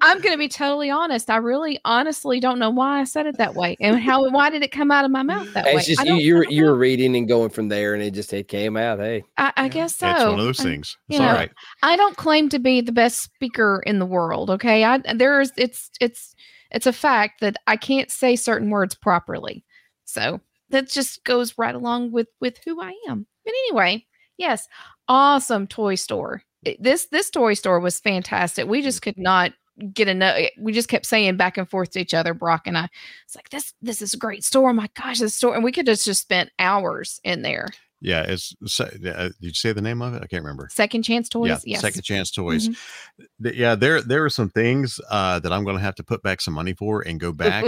I'm 0.00 0.20
gonna 0.20 0.38
be 0.38 0.48
totally 0.48 0.90
honest. 0.90 1.30
I 1.30 1.36
really, 1.36 1.78
honestly, 1.84 2.40
don't 2.40 2.58
know 2.58 2.70
why 2.70 3.00
I 3.00 3.04
said 3.04 3.26
it 3.26 3.38
that 3.38 3.54
way, 3.54 3.76
and 3.80 3.98
how. 4.00 4.28
Why 4.30 4.50
did 4.50 4.62
it 4.62 4.72
come 4.72 4.90
out 4.90 5.04
of 5.04 5.10
my 5.10 5.22
mouth 5.22 5.52
that 5.54 5.64
way? 5.64 5.74
It's 5.74 5.86
just 5.86 6.00
you, 6.00 6.06
don't- 6.06 6.20
you 6.20 6.34
were 6.36 6.46
you 6.48 6.64
were 6.64 6.74
reading 6.76 7.16
and 7.16 7.28
going 7.28 7.50
from 7.50 7.68
there, 7.68 7.94
and 7.94 8.02
it 8.02 8.12
just 8.14 8.32
it 8.32 8.48
came 8.48 8.76
out. 8.76 8.98
Hey, 8.98 9.24
I, 9.36 9.52
I 9.56 9.68
guess 9.68 9.96
so. 9.96 10.10
It's 10.10 10.20
one 10.20 10.38
of 10.40 10.44
those 10.44 10.60
I- 10.60 10.64
things. 10.64 10.96
you 11.08 11.14
It's 11.16 11.20
all 11.20 11.26
know, 11.26 11.34
right. 11.34 11.50
I 11.82 11.96
don't 11.96 12.16
claim 12.16 12.48
to 12.50 12.58
be 12.58 12.80
the 12.80 12.92
best 12.92 13.20
speaker 13.22 13.82
in 13.86 13.98
the 13.98 14.06
world. 14.06 14.50
Okay, 14.50 14.84
I 14.84 14.98
there's 15.14 15.52
it's 15.56 15.90
it's 16.00 16.34
it's 16.72 16.86
a 16.86 16.92
fact 16.92 17.40
that 17.40 17.56
I 17.66 17.76
can't 17.76 18.10
say 18.10 18.36
certain 18.36 18.70
words 18.70 18.94
properly. 18.94 19.64
So 20.04 20.40
that 20.70 20.88
just 20.88 21.24
goes 21.24 21.56
right 21.58 21.74
along 21.74 22.12
with 22.12 22.28
with 22.40 22.58
who 22.64 22.80
I 22.82 22.94
am. 23.08 23.26
But 23.44 23.54
anyway, 23.66 24.06
yes, 24.38 24.68
awesome 25.08 25.66
toy 25.66 25.94
store. 25.94 26.42
This 26.78 27.06
this 27.06 27.30
toy 27.30 27.54
store 27.54 27.80
was 27.80 28.00
fantastic. 28.00 28.66
We 28.66 28.82
just 28.82 29.02
could 29.02 29.18
not 29.18 29.52
get 29.92 30.08
enough. 30.08 30.36
Eh, 30.36 30.50
we 30.58 30.72
just 30.72 30.88
kept 30.88 31.06
saying 31.06 31.36
back 31.36 31.56
and 31.58 31.68
forth 31.68 31.90
to 31.92 32.00
each 32.00 32.14
other, 32.14 32.34
Brock 32.34 32.66
and 32.66 32.78
I. 32.78 32.88
It's 33.24 33.36
like 33.36 33.50
this 33.50 33.74
this 33.82 34.02
is 34.02 34.14
a 34.14 34.18
great 34.18 34.44
store. 34.44 34.70
Oh 34.70 34.74
my 34.74 34.88
gosh, 34.94 35.18
this 35.18 35.34
store, 35.34 35.54
and 35.54 35.64
we 35.64 35.72
could 35.72 35.88
have 35.88 36.00
just 36.00 36.22
spent 36.22 36.50
hours 36.58 37.20
in 37.24 37.42
there. 37.42 37.68
Yeah, 38.04 38.22
it's. 38.22 38.52
se- 38.66 38.98
uh, 39.06 39.28
Did 39.28 39.34
you 39.40 39.54
say 39.54 39.72
the 39.72 39.80
name 39.80 40.02
of 40.02 40.12
it? 40.14 40.22
I 40.22 40.26
can't 40.26 40.42
remember. 40.42 40.68
Second 40.72 41.04
chance 41.04 41.28
toys. 41.28 41.48
Yeah, 41.48 41.58
yes. 41.64 41.80
Second 41.80 42.02
Chance 42.02 42.32
Toys. 42.32 42.68
Mhm. 42.68 43.54
Yeah, 43.54 43.76
there 43.76 44.02
there 44.02 44.24
are 44.24 44.30
some 44.30 44.50
things 44.50 45.00
uh, 45.08 45.38
that 45.38 45.52
I'm 45.52 45.62
going 45.62 45.76
to 45.76 45.82
have 45.82 45.94
to 45.94 46.02
put 46.02 46.20
back 46.22 46.40
some 46.40 46.52
money 46.54 46.74
for 46.74 47.02
and 47.02 47.20
go 47.20 47.32
back. 47.32 47.64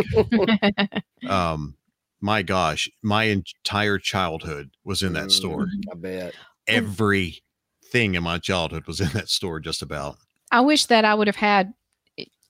um, 1.28 1.76
my 2.20 2.42
gosh, 2.42 2.88
my 3.02 3.24
entire 3.24 3.98
childhood 3.98 4.70
was 4.84 5.02
in 5.02 5.12
that 5.12 5.30
store. 5.30 5.66
Mm-hmm. 5.66 5.90
I 5.92 5.94
bet. 5.94 6.34
Everything 6.66 8.14
in 8.14 8.22
my 8.24 8.38
childhood 8.38 8.86
was 8.88 9.00
in 9.00 9.08
that 9.10 9.28
store, 9.28 9.60
just 9.60 9.82
about. 9.82 10.16
I 10.50 10.60
wish 10.62 10.86
that 10.86 11.04
I 11.04 11.14
would 11.14 11.28
have 11.28 11.36
had 11.36 11.72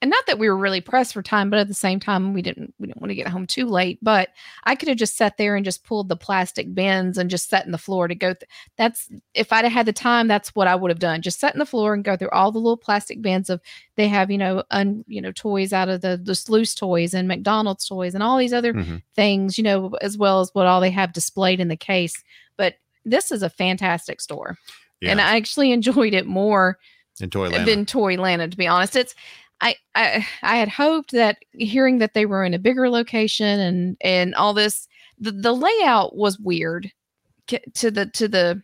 and 0.05 0.11
not 0.11 0.27
that 0.27 0.39
we 0.39 0.51
were 0.51 0.57
really 0.59 0.83
pressed 0.83 1.15
for 1.15 1.23
time, 1.23 1.49
but 1.49 1.59
at 1.59 1.67
the 1.67 1.73
same 1.73 1.99
time 1.99 2.35
we 2.35 2.43
didn't 2.43 2.75
we 2.79 2.87
didn't 2.87 3.01
want 3.01 3.09
to 3.11 3.15
get 3.15 3.27
home 3.29 3.47
too 3.47 3.65
late. 3.65 3.99
But 4.03 4.29
I 4.65 4.75
could 4.75 4.89
have 4.89 4.99
just 4.99 5.17
sat 5.17 5.39
there 5.39 5.57
and 5.57 5.65
just 5.65 5.83
pulled 5.83 6.11
the 6.11 6.17
plastic 6.17 6.75
bins 6.75 7.17
and 7.17 7.31
just 7.31 7.49
sat 7.49 7.65
in 7.65 7.73
the 7.73 7.79
floor 7.79 8.07
to 8.07 8.15
go. 8.15 8.35
Th- 8.35 8.49
that's 8.77 9.09
if 9.33 9.51
I'd 9.51 9.65
have 9.65 9.73
had 9.73 9.87
the 9.87 9.95
time, 9.95 10.29
that's 10.29 10.55
what 10.55 10.69
I 10.69 10.75
would 10.75 10.91
have 10.91 10.99
done. 10.99 11.23
Just 11.23 11.41
sat 11.41 11.55
in 11.55 11.59
the 11.59 11.65
floor 11.65 11.95
and 11.95 12.05
go 12.05 12.17
through 12.19 12.29
all 12.33 12.53
the 12.53 12.59
little 12.59 12.77
plastic 12.77 13.23
bins 13.23 13.49
of 13.49 13.63
they 13.97 14.07
have 14.09 14.31
you 14.31 14.37
know 14.37 14.63
un 14.71 15.05
you 15.09 15.23
know 15.23 15.33
toys 15.33 15.73
out 15.73 15.89
of 15.89 16.03
the 16.03 16.21
the 16.23 16.39
loose 16.53 16.75
toys 16.75 17.15
and 17.15 17.27
McDonald's 17.27 17.89
toys 17.89 18.13
and 18.15 18.23
all 18.23 18.37
these 18.37 18.53
other 18.53 18.75
Mhm. 18.75 19.03
things 19.17 19.57
you 19.57 19.65
know 19.65 19.95
as 20.03 20.19
well 20.19 20.41
as 20.41 20.51
what 20.53 20.67
all 20.67 20.83
they 20.83 20.91
have 20.91 21.15
displayed 21.15 21.61
in 21.61 21.69
the 21.69 21.77
case. 21.77 22.23
But 22.59 22.75
this 23.07 23.33
is 23.33 23.43
a 23.43 23.49
fantastic 23.49 24.21
store, 24.21 24.59
and 25.03 25.21
I 25.21 25.37
actually 25.37 25.73
enjoyed 25.79 26.13
it 26.15 26.27
more 26.27 26.79
In 27.21 27.31
Toyland. 27.31 27.67
than 27.69 27.87
Toyland, 27.87 28.51
to 28.53 28.57
be 28.59 28.67
honest. 28.67 28.97
It's 28.97 29.15
I, 29.61 29.77
I 29.95 30.27
I 30.43 30.57
had 30.57 30.69
hoped 30.69 31.13
that 31.13 31.39
hearing 31.53 31.99
that 31.99 32.15
they 32.15 32.27
were 32.27 32.45
in 32.45 32.55
a 32.55 32.59
bigger 32.59 32.89
location 32.91 33.61
and 33.61 33.97
and 34.01 34.35
all 34.35 34.55
this 34.55 34.87
the, 35.19 35.33
the 35.33 35.53
layout 35.53 36.17
was 36.17 36.39
weird 36.39 36.91
to 37.47 37.91
the 37.91 38.07
to 38.07 38.29
the 38.29 38.63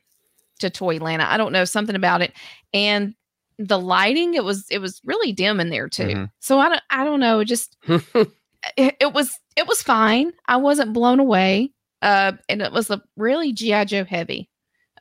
to 0.58 0.70
Toyland. 0.70 1.22
I 1.22 1.36
don't 1.36 1.52
know 1.52 1.64
something 1.64 1.96
about 1.96 2.22
it 2.22 2.32
and 2.74 3.14
the 3.58 3.78
lighting 3.78 4.34
it 4.34 4.44
was 4.44 4.66
it 4.70 4.78
was 4.78 5.00
really 5.04 5.32
dim 5.32 5.60
in 5.60 5.70
there 5.70 5.88
too. 5.88 6.04
Mhm. 6.04 6.30
So 6.40 6.58
I 6.58 6.68
don't 6.68 6.82
I 6.90 7.04
don't 7.04 7.20
know 7.20 7.44
just 7.44 7.76
it, 7.88 8.96
it 9.00 9.12
was 9.12 9.38
it 9.56 9.66
was 9.66 9.82
fine. 9.82 10.32
I 10.48 10.56
wasn't 10.56 10.92
blown 10.92 11.20
away. 11.20 11.72
Uh 12.02 12.32
and 12.48 12.62
it 12.62 12.72
was 12.72 12.90
a 12.90 13.02
really 13.16 13.52
GI 13.52 13.84
Joe 13.86 14.04
heavy. 14.04 14.48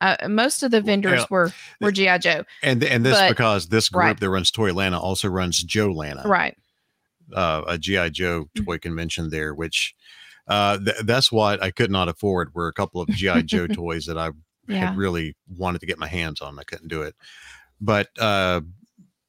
Uh, 0.02 0.16
most 0.30 0.64
of 0.64 0.72
the 0.72 0.80
vendors 0.82 1.20
Yeah. 1.22 1.26
were 1.30 1.52
were 1.82 1.92
GI 1.92 2.20
Joe. 2.20 2.44
and 2.64 2.84
and 2.84 3.06
this 3.06 3.18
but- 3.18 3.30
because 3.30 3.68
this 3.68 3.90
group 3.90 4.04
right. 4.04 4.20
that 4.20 4.30
runs 4.30 4.50
Toy 4.52 4.70
Atlanta 4.70 5.00
also 5.00 5.28
runs 5.28 5.64
JoeLanta. 5.64 6.26
Right. 6.26 6.58
uh, 7.36 7.64
a 7.68 7.78
GI 7.78 8.10
Joe 8.12 8.46
Mm-hmm. 8.56 8.64
toy 8.66 8.78
convention 8.78 9.30
there, 9.30 9.54
which 9.54 9.94
uh, 10.48 10.78
th- 10.80 10.98
that's 11.04 11.32
what 11.32 11.62
I 11.62 11.70
could 11.72 11.92
not 11.92 12.08
afford. 12.10 12.54
Were 12.56 12.68
a 12.68 12.74
couple 12.74 13.02
of 13.02 13.10
GI 13.10 13.44
Joe 13.46 13.68
toys 13.68 14.06
that 14.06 14.18
I 14.18 14.32
Yeah. 14.68 14.88
had 14.88 14.98
really 14.98 15.36
wanted 15.48 15.80
to 15.82 15.86
get 15.86 16.00
my 16.00 16.08
hands 16.08 16.42
on. 16.42 16.58
I 16.60 16.64
couldn't 16.64 16.88
do 16.88 17.02
it, 17.04 17.16
but 17.82 18.08
uh, 18.20 18.62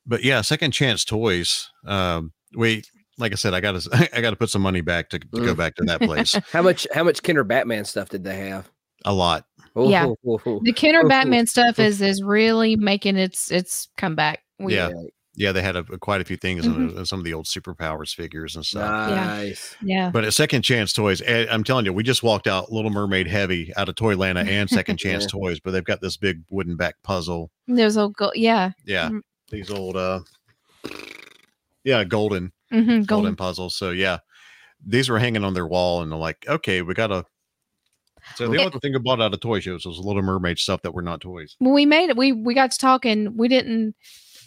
but 0.06 0.22
yeah, 0.24 0.40
Second 0.40 0.70
Chance 0.70 1.04
Toys. 1.04 1.68
Um, 1.86 2.32
we 2.56 2.84
like 3.18 3.32
I 3.32 3.34
said, 3.34 3.52
I 3.54 3.60
got 3.60 3.78
to 3.80 4.08
I 4.16 4.20
got 4.22 4.30
to 4.30 4.36
put 4.36 4.50
some 4.50 4.62
money 4.62 4.80
back 4.82 5.10
to, 5.10 5.18
to 5.18 5.26
go 5.26 5.54
Mm. 5.54 5.56
back 5.58 5.74
to 5.76 5.84
that 5.84 6.00
place. 6.00 6.34
How 6.52 6.62
much 6.62 6.86
how 6.94 7.02
much 7.04 7.22
Kenner 7.22 7.44
Batman 7.44 7.84
stuff 7.84 8.08
did 8.08 8.22
they 8.24 8.48
have? 8.48 8.70
a 9.04 9.12
lot. 9.14 9.46
Yeah. 9.76 10.06
Oh, 10.06 10.16
oh, 10.26 10.40
oh. 10.46 10.60
The 10.64 10.72
Kenner 10.72 11.06
Batman 11.06 11.46
stuff 11.46 11.78
is 11.78 12.00
is 12.02 12.22
really 12.22 12.76
making 12.76 13.16
its 13.16 13.50
its 13.50 13.88
comeback. 13.96 14.40
We, 14.58 14.74
Yeah. 14.76 14.90
Yeah, 15.36 15.52
they 15.52 15.62
had 15.62 15.76
a, 15.76 15.84
quite 15.84 16.20
a 16.20 16.24
few 16.24 16.36
things, 16.36 16.66
Mhm. 16.66 16.96
and 16.98 17.08
some 17.08 17.20
of 17.20 17.24
the 17.24 17.32
old 17.32 17.46
superpowers 17.46 18.12
figures 18.14 18.56
and 18.56 18.66
stuff. 18.66 19.10
Nice. 19.10 19.74
yeah. 19.80 20.10
But 20.10 20.24
at 20.24 20.34
Second 20.34 20.62
Chance 20.62 20.92
Toys, 20.92 21.22
eh, 21.24 21.46
I'm 21.48 21.62
telling 21.64 21.86
you, 21.86 21.92
we 21.92 22.02
just 22.02 22.22
walked 22.24 22.46
out 22.48 22.70
Little 22.72 22.90
Mermaid 22.90 23.26
heavy 23.28 23.72
out 23.76 23.88
of 23.88 23.94
Toylanta 23.94 24.46
and 24.46 24.68
Second 24.68 24.96
Chance 24.98 25.24
Yeah. 25.24 25.28
Toys, 25.40 25.60
but 25.60 25.70
they've 25.70 25.84
got 25.84 26.00
this 26.02 26.16
big 26.16 26.42
wooden 26.50 26.76
back 26.76 26.96
puzzle. 27.04 27.50
Those 27.68 27.96
old 27.96 28.16
go- 28.16 28.32
yeah. 28.34 28.72
Yeah, 28.84 29.08
Mm. 29.10 29.20
these 29.50 29.70
old, 29.70 29.96
uh, 29.96 30.20
yeah, 31.84 32.04
golden 32.04 32.52
hmm 32.70 32.78
golden 32.80 33.04
Golden. 33.04 33.36
puzzles. 33.36 33.76
So 33.76 33.90
yeah, 33.90 34.18
these 34.84 35.08
were 35.08 35.18
hanging 35.18 35.44
on 35.44 35.54
their 35.54 35.66
wall, 35.66 36.02
and 36.02 36.10
they're 36.10 36.18
like, 36.18 36.44
okay, 36.48 36.82
we 36.82 36.92
gotta. 36.94 37.24
So 38.36 38.48
the 38.48 38.58
only 38.64 38.78
thing 38.80 38.94
I 38.94 38.98
bought 38.98 39.20
out 39.20 39.34
of 39.34 39.40
toy 39.40 39.60
shows 39.60 39.84
was 39.86 39.98
Little 39.98 40.22
Mermaid 40.22 40.58
stuff 40.58 40.82
that 40.82 40.92
were 40.94 41.02
not 41.02 41.20
toys. 41.20 41.56
When 41.58 41.74
we 41.74 41.86
made 41.86 42.10
it, 42.10 42.16
we 42.16 42.32
we 42.32 42.54
got 42.54 42.70
to 42.72 42.78
talking. 42.78 43.36
We 43.36 43.48
didn't. 43.48 43.94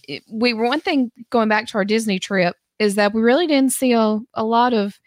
it- 0.08 0.24
We 0.32 0.54
were 0.54 0.66
one 0.66 0.82
thing 0.82 1.12
going 1.30 1.50
back 1.50 1.68
to 1.68 1.78
our 1.78 1.86
Disney 1.86 2.20
trip 2.20 2.56
is 2.80 2.96
that 2.96 3.14
we 3.14 3.22
really 3.22 3.48
didn't 3.48 3.72
see 3.74 3.94
a, 3.94 4.20
a 4.34 4.44
lot 4.44 4.74
of 4.74 5.00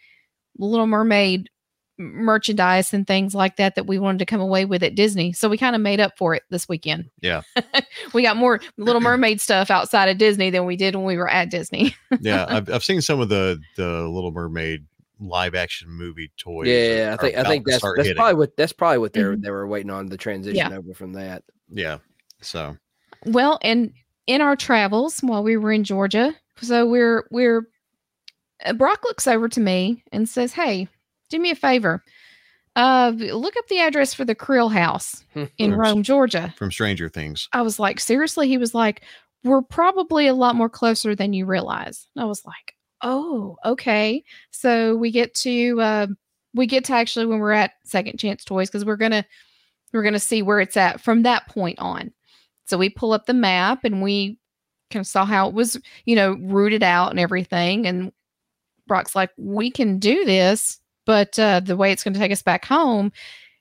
Little 0.59 0.87
Mermaid 0.87 1.51
merchandise 1.99 2.93
and 2.93 3.07
things 3.07 3.35
like 3.35 3.57
that 3.57 3.75
that 3.75 3.87
we 3.87 3.99
wanted 3.99 4.19
to 4.19 4.27
come 4.27 4.41
away 4.41 4.65
with 4.67 4.83
at 4.83 4.95
Disney. 4.95 5.33
So 5.33 5.49
we 5.49 5.57
kind 5.57 5.75
of 5.75 5.81
made 5.83 5.99
up 6.01 6.12
for 6.19 6.35
it 6.35 6.43
this 6.51 6.69
weekend. 6.69 7.07
Yeah, 7.23 7.41
We 8.15 8.23
got 8.23 8.37
more 8.37 8.61
Little 8.77 9.01
Mermaid 9.01 9.41
stuff 9.41 9.71
outside 9.71 10.09
of 10.09 10.19
Disney 10.19 10.51
than 10.51 10.67
we 10.67 10.77
did 10.77 10.95
when 10.95 11.05
we 11.07 11.17
were 11.17 11.29
at 11.29 11.51
Disney. 11.51 11.95
yeah. 12.21 12.45
I've 12.51 12.71
I've 12.71 12.85
seen 12.85 13.01
some 13.01 13.21
of 13.21 13.29
the 13.29 13.61
the 13.77 14.03
Little 14.09 14.31
Mermaid 14.33 14.87
live 15.18 15.55
action 15.55 15.88
movie 15.90 16.31
toys. 16.37 16.68
Yeah, 16.68 17.11
are- 17.11 17.12
I 17.12 17.16
think 17.16 17.37
I 17.37 17.42
think 17.44 17.66
that's 17.66 17.83
that's 17.83 17.96
hitting. 17.98 18.16
probably 18.16 18.35
what 18.35 18.57
that's 18.57 18.72
probably 18.72 18.98
what 18.98 19.12
they 19.12 19.24
were 19.24 19.37
Mhm. 19.37 19.42
they 19.42 19.50
were 19.50 19.66
waiting 19.66 19.90
on 19.90 20.07
the 20.07 20.16
transition 20.16 20.57
Yeah. 20.57 20.76
over 20.76 20.92
from 20.94 21.12
that. 21.14 21.42
yeah. 21.70 21.98
So 22.42 22.76
Well, 23.24 23.59
and 23.62 23.92
in 24.26 24.40
our 24.40 24.57
travels 24.57 25.20
while 25.20 25.42
we 25.42 25.57
were 25.57 25.72
in 25.72 25.85
Georgia, 25.85 26.35
so 26.61 26.87
we're 26.87 27.26
we're 27.31 27.68
uh, 28.64 28.72
Brock 28.74 29.00
looks 29.05 29.26
over 29.26 29.48
to 29.48 29.61
me 29.61 30.02
and 30.12 30.29
says, 30.29 30.52
"Hey, 30.52 30.88
do 31.31 31.38
me 31.38 31.50
a 31.50 31.55
favor. 31.55 32.02
Uh, 32.74 33.12
look 33.16 33.57
up 33.57 33.66
the 33.68 33.79
address 33.81 34.12
for 34.12 34.24
the 34.26 34.35
Creel 34.35 34.68
House 34.68 35.24
in 35.59 35.70
From- 35.72 35.81
Rome, 35.81 36.02
Georgia." 36.02 36.55
from 36.59 36.70
Stranger 36.70 37.09
Things. 37.09 37.48
I 37.52 37.62
was 37.62 37.79
like, 37.79 38.00
"Seriously?" 38.00 38.48
He 38.48 38.59
was 38.59 38.74
like, 38.74 39.02
"We're 39.44 39.62
probably 39.62 40.26
a 40.26 40.35
lot 40.35 40.57
more 40.57 40.68
closer 40.68 41.14
than 41.14 41.33
you 41.33 41.46
realize." 41.46 42.07
And 42.14 42.22
I 42.22 42.26
was 42.26 42.44
like, 42.44 42.74
Oh, 43.03 43.57
okay. 43.65 44.25
So 44.51 44.97
we 44.97 45.11
get 45.11 45.35
to 45.37 45.81
uh, 45.81 46.07
we 46.55 46.67
get 46.67 46.85
to 46.87 46.95
actually 46.95 47.27
when 47.27 47.39
we're 47.39 47.53
at 47.53 47.73
Second 47.85 48.19
Chance 48.19 48.45
Toys 48.45 48.69
because 48.69 48.85
we're 48.85 48.97
gonna 48.97 49.25
we're 49.93 50.03
gonna 50.03 50.19
see 50.19 50.43
where 50.43 50.61
it's 50.61 50.77
at 50.77 51.01
from 51.01 51.23
that 51.23 51.49
point 51.49 51.79
on. 51.79 52.13
So 52.67 52.79
we 52.79 52.89
pull 52.89 53.13
up 53.13 53.27
the 53.27 53.35
map 53.35 53.85
and 53.85 54.03
we 54.03 54.39
kind 54.91 55.01
of 55.03 55.07
saw 55.07 55.25
how 55.25 55.49
it 55.49 55.55
was, 55.55 55.79
you 56.05 56.17
know, 56.17 56.37
rooted 56.43 56.83
out 56.83 57.11
and 57.11 57.21
everything. 57.21 57.87
And 57.87 58.13
Brock's 58.87 59.15
like, 59.15 59.31
we 59.37 59.71
can 59.71 59.99
do 59.99 60.25
this, 60.25 60.79
but 61.07 61.39
uh, 61.39 61.61
the 61.61 61.77
way 61.77 61.93
it's 61.93 62.03
going 62.05 62.15
to 62.15 62.21
take 62.21 62.33
us 62.33 62.43
back 62.43 62.65
home, 62.65 63.13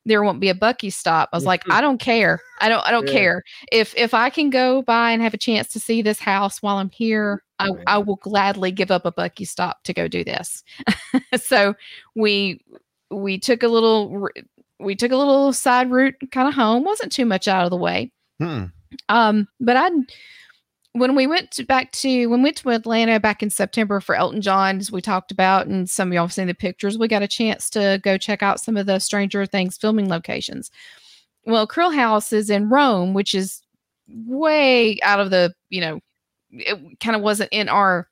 there 0.05 0.23
won't 0.23 0.39
be 0.39 0.49
a 0.49 0.55
Buc-ee 0.55 0.89
stop. 0.91 1.29
I 1.33 1.37
was 1.37 1.45
like, 1.45 1.63
I 1.69 1.81
don't 1.81 1.99
care. 1.99 2.39
I 2.61 2.69
don't. 2.69 2.85
I 2.85 2.91
don't 2.91 3.07
Yeah. 3.07 3.13
care 3.13 3.43
if 3.71 3.93
if 3.97 4.13
I 4.13 4.29
can 4.29 4.49
go 4.49 4.81
by 4.81 5.11
and 5.11 5.21
have 5.21 5.33
a 5.33 5.37
chance 5.37 5.67
to 5.73 5.79
see 5.79 6.01
this 6.01 6.19
house 6.19 6.61
while 6.61 6.77
I'm 6.77 6.89
here. 6.91 7.43
I, 7.59 7.71
I 7.87 7.97
will 7.99 8.17
gladly 8.17 8.71
give 8.71 8.91
up 8.91 9.05
a 9.05 9.11
Buc-ee 9.11 9.45
stop 9.45 9.83
to 9.83 9.93
go 9.93 10.07
do 10.07 10.23
this. 10.23 10.63
so 11.41 11.73
we 12.15 12.61
we 13.09 13.37
took 13.37 13.63
a 13.63 13.67
little 13.67 14.27
we 14.79 14.95
took 14.95 15.11
a 15.11 15.17
little 15.17 15.53
side 15.53 15.89
route 15.89 16.15
kind 16.31 16.47
of 16.47 16.53
home. 16.53 16.83
wasn't 16.83 17.11
too 17.11 17.25
much 17.25 17.47
out 17.47 17.63
of 17.63 17.69
the 17.69 17.77
way. 17.77 18.11
Hmm. 18.39 18.65
Um, 19.09 19.47
but 19.59 19.77
I, 19.77 19.89
when 20.93 21.15
we 21.15 21.27
went 21.27 21.51
to, 21.51 21.65
back 21.65 21.91
to 21.91 22.27
when 22.27 22.41
we 22.41 22.47
went 22.47 22.57
to 22.57 22.69
Atlanta 22.69 23.19
back 23.19 23.43
in 23.43 23.49
September 23.49 23.99
for 23.99 24.15
Elton 24.15 24.41
John, 24.41 24.77
as 24.77 24.91
we 24.91 25.01
talked 25.01 25.31
about, 25.31 25.67
and 25.67 25.89
some 25.89 26.09
of 26.09 26.13
y'all 26.13 26.23
have 26.23 26.33
seen 26.33 26.47
the 26.47 26.53
pictures, 26.53 26.97
we 26.97 27.07
got 27.07 27.23
a 27.23 27.27
chance 27.27 27.69
to 27.71 27.99
go 28.03 28.17
check 28.17 28.41
out 28.41 28.59
some 28.59 28.77
of 28.77 28.85
the 28.85 28.99
Stranger 28.99 29.45
Things 29.45 29.77
filming 29.77 30.09
locations. 30.09 30.71
Well, 31.45 31.67
Creel 31.67 31.91
House 31.91 32.33
is 32.33 32.49
in 32.49 32.69
Rome, 32.69 33.13
which 33.13 33.35
is 33.35 33.61
way 34.07 34.99
out 35.01 35.19
of 35.19 35.31
the 35.31 35.53
you 35.69 35.81
know, 35.81 35.99
it 36.59 36.99
kind 36.99 37.15
of 37.15 37.21
wasn't 37.21 37.49
in 37.51 37.69
our 37.69 38.07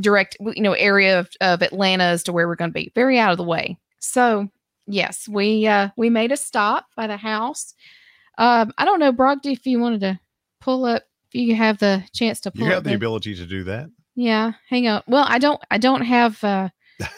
direct 0.00 0.36
you 0.40 0.62
know 0.62 0.72
area 0.72 1.20
of, 1.20 1.28
of 1.40 1.62
Atlanta 1.62 2.04
as 2.04 2.22
to 2.24 2.32
where 2.32 2.48
we're 2.48 2.56
going 2.56 2.70
to 2.70 2.74
be. 2.74 2.92
Very 2.94 3.18
out 3.18 3.30
of 3.32 3.38
the 3.38 3.44
way. 3.44 3.78
So 4.00 4.48
yes, 4.86 5.28
we 5.28 5.66
uh 5.66 5.88
we 5.96 6.10
made 6.10 6.32
a 6.32 6.36
stop 6.36 6.86
by 6.96 7.06
the 7.06 7.16
house. 7.16 7.74
Um, 8.38 8.72
I 8.78 8.84
don't 8.84 9.00
know, 9.00 9.12
Brogdy, 9.12 9.52
if 9.52 9.66
you 9.66 9.78
wanted 9.80 10.00
to 10.02 10.20
pull 10.60 10.84
up, 10.84 11.04
if 11.28 11.34
you 11.40 11.54
have 11.54 11.78
the 11.78 12.04
chance 12.12 12.40
to 12.42 12.50
pull 12.50 12.66
You 12.66 12.72
have 12.72 12.84
the 12.84 12.90
the- 12.90 12.96
ability 12.96 13.34
to 13.36 13.46
do 13.46 13.64
that. 13.64 13.88
yeah, 14.14 14.52
hang 14.68 14.88
on. 14.88 15.02
Well, 15.06 15.24
I 15.28 15.38
don't. 15.38 15.60
I 15.70 15.78
don't 15.78 16.02
have. 16.02 16.42
uh 16.44 16.68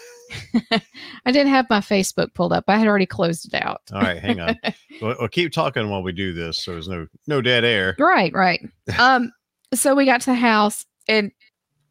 I 1.24 1.32
didn't 1.32 1.48
have 1.52 1.70
my 1.70 1.80
Facebook 1.80 2.34
pulled 2.34 2.52
up. 2.52 2.64
I 2.68 2.76
had 2.78 2.86
already 2.86 3.06
closed 3.06 3.52
it 3.52 3.62
out. 3.62 3.80
All 3.92 4.00
right, 4.02 4.18
hang 4.18 4.40
on. 4.40 4.58
we'll, 5.02 5.16
we'll 5.18 5.28
keep 5.28 5.52
talking 5.52 5.88
while 5.88 6.02
we 6.02 6.12
do 6.12 6.32
this, 6.32 6.58
so 6.62 6.72
there's 6.72 6.88
no 6.88 7.06
no 7.26 7.40
dead 7.40 7.64
air. 7.64 7.96
Right, 7.98 8.32
right. 8.34 8.60
Um, 8.98 9.32
so 9.74 9.94
we 9.94 10.04
got 10.04 10.20
to 10.22 10.30
the 10.30 10.36
house, 10.36 10.86
and 11.08 11.30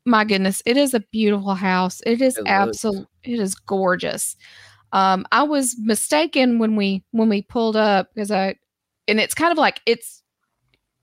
my 0.05 0.23
goodness, 0.23 0.61
it 0.65 0.77
is 0.77 0.93
a 0.93 1.01
beautiful 1.11 1.53
house. 1.55 2.01
It 2.05 2.21
is 2.21 2.37
It 2.37 2.47
absolute. 2.47 3.07
It 3.23 3.39
is 3.39 3.55
gorgeous. 3.55 4.35
Um, 4.93 5.25
I 5.31 5.43
was 5.43 5.75
mistaken 5.79 6.59
when 6.59 6.75
we 6.75 7.03
when 7.11 7.29
we 7.29 7.41
pulled 7.41 7.75
up 7.75 8.09
because 8.13 8.31
I, 8.31 8.55
and 9.07 9.19
it's 9.19 9.33
kind 9.33 9.51
of 9.51 9.57
like 9.57 9.81
it's, 9.85 10.23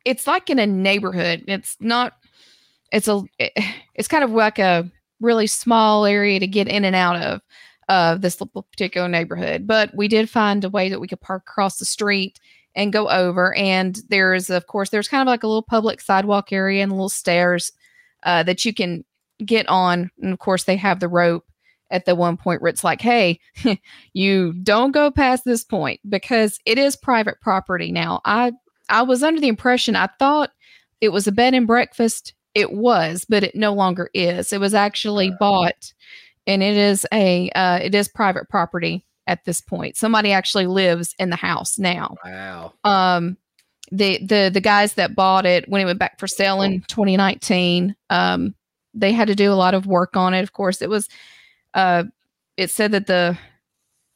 it's 0.04 0.26
like 0.26 0.48
in 0.50 0.58
a 0.58 0.66
neighborhood. 0.66 1.44
It's 1.46 1.76
not. 1.80 2.14
It's 2.92 3.08
a. 3.08 3.22
it- 3.38 3.52
it's 3.94 4.08
kind 4.08 4.24
of 4.24 4.30
like 4.32 4.58
a 4.58 4.90
really 5.20 5.46
small 5.46 6.04
area 6.04 6.40
to 6.40 6.46
get 6.46 6.68
in 6.68 6.84
and 6.84 6.96
out 6.96 7.16
of 7.16 7.40
of 7.88 8.22
this 8.22 8.36
particular 8.36 9.08
neighborhood. 9.08 9.66
But 9.66 9.94
we 9.94 10.08
did 10.08 10.28
find 10.30 10.64
a 10.64 10.70
way 10.70 10.88
that 10.88 11.00
we 11.00 11.06
could 11.06 11.20
park 11.20 11.42
across 11.46 11.78
the 11.78 11.84
street 11.84 12.40
and 12.74 12.92
go 12.92 13.08
over. 13.08 13.54
And 13.56 13.98
there's, 14.08 14.50
of 14.50 14.66
course, 14.66 14.90
there's 14.90 15.08
kind 15.08 15.20
of 15.20 15.30
like 15.30 15.42
a 15.42 15.46
little 15.46 15.62
public 15.62 16.00
sidewalk 16.00 16.52
area 16.52 16.82
and 16.82 16.92
little 16.92 17.08
stairs 17.08 17.72
uh, 18.24 18.42
that 18.42 18.64
you 18.64 18.74
can 18.74 19.04
get 19.44 19.68
on. 19.68 20.10
And 20.20 20.32
of 20.32 20.38
course, 20.38 20.64
they 20.64 20.76
have 20.76 21.00
the 21.00 21.08
rope 21.08 21.44
at 21.90 22.06
the 22.06 22.14
one 22.14 22.36
point 22.36 22.62
where 22.62 22.70
it's 22.70 22.84
like, 22.84 23.00
hey, 23.00 23.38
you 24.12 24.52
don't 24.62 24.92
go 24.92 25.10
past 25.10 25.44
this 25.44 25.64
point 25.64 26.00
because 26.08 26.58
it 26.66 26.78
is 26.78 26.96
private 26.96 27.40
property 27.40 27.92
now. 27.92 28.20
I 28.24 28.52
I 28.88 29.02
was 29.02 29.22
under 29.22 29.40
the 29.40 29.48
impression 29.48 29.96
I 29.96 30.08
thought 30.18 30.50
it 31.00 31.08
was 31.10 31.26
a 31.26 31.32
bed 31.32 31.54
and 31.54 31.66
breakfast. 31.66 32.34
It 32.54 32.72
was, 32.72 33.24
but 33.28 33.42
it 33.42 33.54
no 33.54 33.72
longer 33.72 34.10
is. 34.14 34.52
It 34.52 34.60
was 34.60 34.74
actually 34.74 35.32
bought, 35.40 35.92
and 36.46 36.62
it 36.62 36.76
is 36.76 37.06
a 37.12 37.50
uh, 37.50 37.78
it 37.82 37.94
is 37.94 38.08
private 38.08 38.48
property 38.48 39.04
at 39.26 39.44
this 39.44 39.60
point. 39.60 39.96
Somebody 39.96 40.32
actually 40.32 40.66
lives 40.66 41.14
in 41.18 41.30
the 41.30 41.36
house 41.36 41.78
now. 41.78 42.16
Wow. 42.24 42.72
um 42.84 43.36
the 43.92 44.18
the 44.24 44.50
the 44.52 44.60
guys 44.60 44.94
that 44.94 45.14
bought 45.14 45.44
it 45.44 45.68
when 45.68 45.80
it 45.80 45.84
went 45.84 45.98
back 45.98 46.18
for 46.18 46.26
sale 46.26 46.62
in 46.62 46.80
2019 46.88 47.94
um 48.08 48.54
they 48.94 49.12
had 49.12 49.28
to 49.28 49.34
do 49.34 49.52
a 49.52 49.54
lot 49.54 49.74
of 49.74 49.86
work 49.86 50.16
on 50.16 50.32
it. 50.34 50.42
Of 50.42 50.52
course 50.52 50.80
it 50.80 50.88
was 50.88 51.08
uh 51.74 52.04
it 52.56 52.70
said 52.70 52.92
that 52.92 53.06
the 53.06 53.38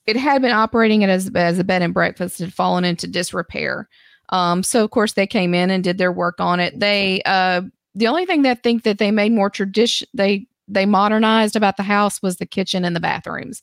it 0.06 0.16
had 0.16 0.40
been 0.40 0.52
operating 0.52 1.02
it 1.02 1.10
as 1.10 1.30
as 1.34 1.58
a 1.58 1.64
bed 1.64 1.82
and 1.82 1.92
breakfast. 1.92 2.38
Had 2.38 2.54
fallen 2.54 2.84
into 2.84 3.06
disrepair. 3.06 3.88
Um 4.30 4.62
so 4.62 4.84
of 4.84 4.90
course 4.90 5.12
they 5.14 5.26
came 5.26 5.54
in 5.54 5.70
and 5.70 5.84
did 5.84 5.98
their 5.98 6.12
work 6.12 6.40
on 6.40 6.60
it. 6.60 6.78
They 6.78 7.22
uh 7.26 7.62
the 7.94 8.06
only 8.06 8.26
thing 8.26 8.42
that 8.42 8.58
I 8.58 8.60
think 8.60 8.84
that 8.84 8.98
they 8.98 9.10
made 9.10 9.32
more 9.32 9.50
tradition 9.50 10.08
they 10.14 10.46
they 10.66 10.86
modernized 10.86 11.56
about 11.56 11.76
the 11.76 11.82
house 11.82 12.22
was 12.22 12.36
the 12.36 12.46
kitchen 12.46 12.84
and 12.84 12.94
the 12.94 13.00
bathrooms 13.00 13.62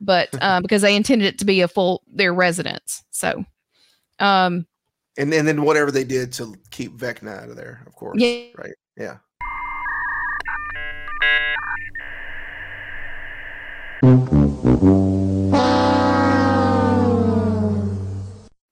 but 0.00 0.28
uh, 0.40 0.60
because 0.62 0.82
they 0.82 0.96
intended 0.96 1.26
it 1.26 1.38
to 1.38 1.44
be 1.44 1.60
a 1.60 1.68
full 1.68 2.02
their 2.12 2.32
residence 2.34 3.02
so 3.10 3.44
um 4.18 4.66
And 5.18 5.32
and 5.34 5.46
then 5.46 5.62
whatever 5.62 5.90
they 5.90 6.04
did 6.04 6.32
to 6.34 6.54
keep 6.70 6.92
Vecna 6.96 7.42
out 7.42 7.50
of 7.50 7.56
there, 7.56 7.82
of 7.86 7.94
course. 7.94 8.18
Yeah. 8.20 8.46
Right. 8.56 8.74
Yeah. 8.96 9.16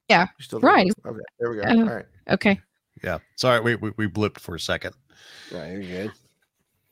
Yeah. 0.08 0.26
You 0.38 0.44
still 0.44 0.60
there? 0.60 0.70
Right. 0.72 0.90
Okay. 1.06 1.18
There 1.38 1.50
we 1.50 1.56
go. 1.56 1.62
Uh, 1.62 1.76
All 1.76 1.96
right. 1.96 2.06
Okay. 2.30 2.60
Yeah. 3.04 3.18
Sorry, 3.36 3.60
we 3.60 3.76
we, 3.76 3.92
we 3.96 4.08
blipped 4.08 4.40
for 4.40 4.54
a 4.54 4.60
second. 4.60 4.94
Right, 5.52 5.72
you're 5.72 5.82
good. 5.82 6.12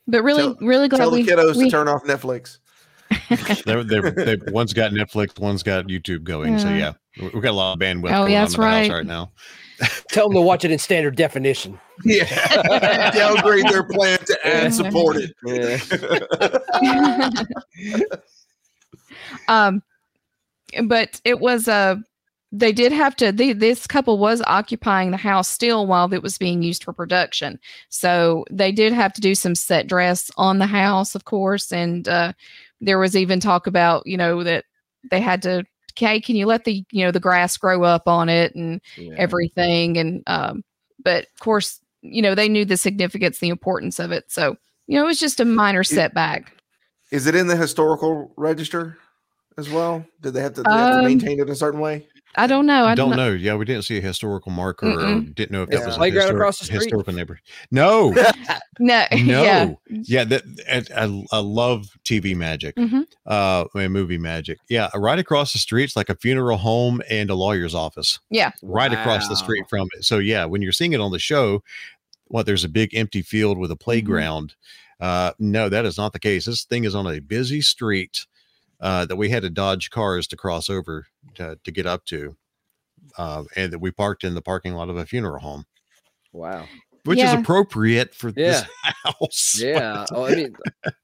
But 0.07 0.23
really, 0.23 0.43
Tell- 0.43 0.57
really 0.61 0.89
glad 0.89 0.99
Tell 0.99 1.11
the 1.11 1.25
kiddos 1.25 1.57
we 1.57 1.65
to 1.65 1.71
turn 1.71 1.89
off 1.89 2.05
Netflix. 2.05 2.59
They're, 3.65 3.85
they're, 3.85 4.11
they 4.11 4.37
one's 4.53 4.73
got 4.73 4.93
Netflix, 4.93 5.39
one's 5.39 5.63
got 5.63 5.87
YouTube 5.87 6.25
going. 6.25 6.59
So 6.59 6.69
Yeah. 6.69 6.77
yeah, 6.77 6.93
we- 7.23 7.29
we've 7.35 7.43
got 7.43 7.51
a 7.51 7.53
lot 7.53 7.73
of 7.75 7.79
bandwidth 7.81 8.11
Oh, 8.11 8.23
going 8.23 8.33
yeah, 8.33 8.39
on 8.41 8.45
that's 8.45 8.55
in 8.55 8.61
the 8.61 8.67
house 8.67 8.89
right. 8.89 8.93
right 8.93 9.07
now. 9.07 9.33
Tell 10.11 10.29
them 10.29 10.35
to 10.37 10.41
watch 10.41 10.65
it 10.65 10.71
in 10.71 10.79
standard 10.79 11.17
definition. 11.17 11.79
Yeah. 12.05 13.11
Downgrade 13.13 13.69
their 13.69 13.85
plan 13.85 14.19
to 14.19 14.47
ad 14.47 14.75
supported. 14.75 15.33
um 19.49 19.83
but 20.85 21.21
it 21.25 21.41
was 21.41 21.69
uh 21.69 21.97
they 22.53 22.73
did 22.73 22.93
have 22.93 23.17
to 23.17 23.33
they, 23.33 23.53
this 23.53 23.87
couple 23.87 24.19
was 24.19 24.43
occupying 24.47 25.11
the 25.11 25.17
house 25.17 25.49
still 25.49 25.87
while 25.87 26.13
it 26.13 26.23
was 26.23 26.39
being 26.39 26.63
used 26.63 26.85
for 26.85 26.93
production 26.93 27.59
so 27.89 28.45
they 28.51 28.73
did 28.73 28.93
have 28.93 29.13
to 29.13 29.21
do 29.21 29.35
some 29.35 29.55
set 29.55 29.87
dress 29.87 30.31
on 30.37 30.59
the 30.59 30.67
house 30.67 31.15
of 31.15 31.25
course 31.25 31.73
and 31.73 32.09
uh 32.09 32.33
there 32.81 32.99
was 32.99 33.17
even 33.17 33.41
talk 33.41 33.67
about 33.67 34.07
you 34.07 34.17
know 34.17 34.43
that 34.43 34.65
they 35.11 35.21
had 35.21 35.43
to 35.43 35.65
okay 35.93 36.21
can 36.21 36.37
you 36.37 36.47
let 36.47 36.65
the 36.65 36.85
you 36.91 37.05
know 37.05 37.11
the 37.11 37.21
grass 37.21 37.57
grow 37.57 37.83
up 37.83 38.07
on 38.07 38.29
it 38.29 38.55
and 38.55 38.81
everything 39.19 39.97
and 39.97 40.23
um 40.27 40.63
but 41.03 41.25
of 41.35 41.41
course 41.41 41.81
you 42.03 42.21
know 42.23 42.35
they 42.35 42.49
knew 42.49 42.65
the 42.65 42.77
significance 42.77 43.39
the 43.39 43.49
importance 43.49 43.99
of 43.99 44.13
it 44.13 44.25
so 44.29 44.57
you 44.87 44.97
know 44.97 45.05
it 45.05 45.07
was 45.07 45.21
just 45.21 45.41
a 45.41 45.45
minor 45.45 45.83
setback 45.85 46.53
Is 47.11 47.27
it 47.27 47.35
in 47.35 47.47
the 47.47 47.57
historical 47.57 48.33
register 48.37 48.99
as 49.57 49.71
well? 49.71 50.05
Did 50.21 50.35
they 50.35 50.43
have 50.43 50.55
to, 50.55 50.63
they 50.63 50.69
have 50.69 50.91
to 50.91 50.97
Um, 50.99 51.05
maintain 51.05 51.41
it 51.41 51.49
a 51.49 51.55
certain 51.55 51.81
way? 51.81 52.07
I 52.37 52.47
don't 52.47 52.67
know 52.67 52.85
I 52.85 52.93
i 52.93 52.95
don't 52.95 53.17
know. 53.17 53.31
Yeah, 53.33 53.55
we 53.55 53.65
didn't 53.65 53.83
see 53.85 53.99
a 53.99 54.01
historical 54.01 54.53
marker 54.53 54.87
or 54.91 55.21
didn't 55.21 55.51
know 55.51 55.63
if 55.63 55.71
that 55.71 55.81
Yeah. 55.81 55.87
was 55.87 55.95
a 55.95 55.99
Playground 55.99 56.29
histor- 56.29 56.35
across 56.35 56.59
the 56.59 56.65
street. 56.67 56.83
historical 56.83 57.13
neighbor. 57.15 57.39
No, 57.71 58.11
no 58.79 59.07
no. 59.13 59.43
yeah 59.43 59.73
yeah. 59.89 60.25
that 60.25 60.43
I, 60.71 61.05
I, 61.05 61.25
I 61.33 61.39
love 61.41 61.89
TV 62.05 62.37
magic, 62.37 62.77
Mhm. 62.77 63.05
uh, 63.27 63.65
and 63.75 63.93
movie 63.93 64.19
magic. 64.19 64.59
Yeah, 64.69 64.89
right 64.95 65.19
across 65.19 65.53
the 65.53 65.59
street, 65.59 65.85
it's 65.85 65.97
like 65.97 66.09
a 66.11 66.17
funeral 66.17 66.59
home 66.59 67.01
and 67.09 67.31
a 67.31 67.35
lawyer's 67.35 67.75
office. 67.75 68.19
Yeah. 68.31 68.53
right 68.63 68.93
across 68.93 69.29
the 69.29 69.37
street 69.37 69.65
from 69.71 69.89
it. 69.97 70.05
So 70.05 70.19
yeah, 70.19 70.45
when 70.45 70.63
you're 70.63 70.73
seeing 70.73 70.93
it 70.93 71.01
on 71.01 71.13
the 71.13 71.19
show, 71.19 71.63
what 72.29 72.45
there's 72.47 72.65
a 72.65 72.69
big 72.69 72.95
empty 72.95 73.23
field 73.23 73.57
with 73.59 73.71
a 73.71 73.77
playground. 73.77 74.55
Uh, 75.01 75.33
no, 75.39 75.69
that 75.69 75.85
is 75.85 75.99
not 75.99 76.13
the 76.13 76.19
case. 76.19 76.47
This 76.47 76.65
thing 76.65 76.85
is 76.85 76.95
on 76.95 77.07
a 77.07 77.21
busy 77.21 77.61
street 77.61 78.27
uh, 78.81 79.07
that 79.07 79.17
we 79.17 79.29
had 79.31 79.43
to 79.43 79.51
dodge 79.51 79.91
cars 79.91 80.27
to 80.29 80.37
cross 80.37 80.69
over 80.71 81.07
to, 81.35 81.59
to 81.65 81.71
get 81.71 81.87
up 81.87 82.05
to, 82.07 82.37
uh, 83.19 83.45
and 83.57 83.73
that 83.73 83.79
we 83.79 83.91
parked 83.91 84.25
in 84.25 84.35
the 84.35 84.43
parking 84.43 84.75
lot 84.75 84.89
of 84.91 84.97
a 84.97 85.07
funeral 85.07 85.41
home, 85.41 85.65
Wow. 86.33 86.67
which 87.05 87.19
Yeah. 87.19 87.35
is 87.35 87.41
appropriate 87.41 88.15
for 88.15 88.33
this 88.33 88.65
house. 88.83 89.59
Yeah. 89.61 90.05
Oh, 90.13 90.25
I 90.27 90.35
mean, 90.35 90.57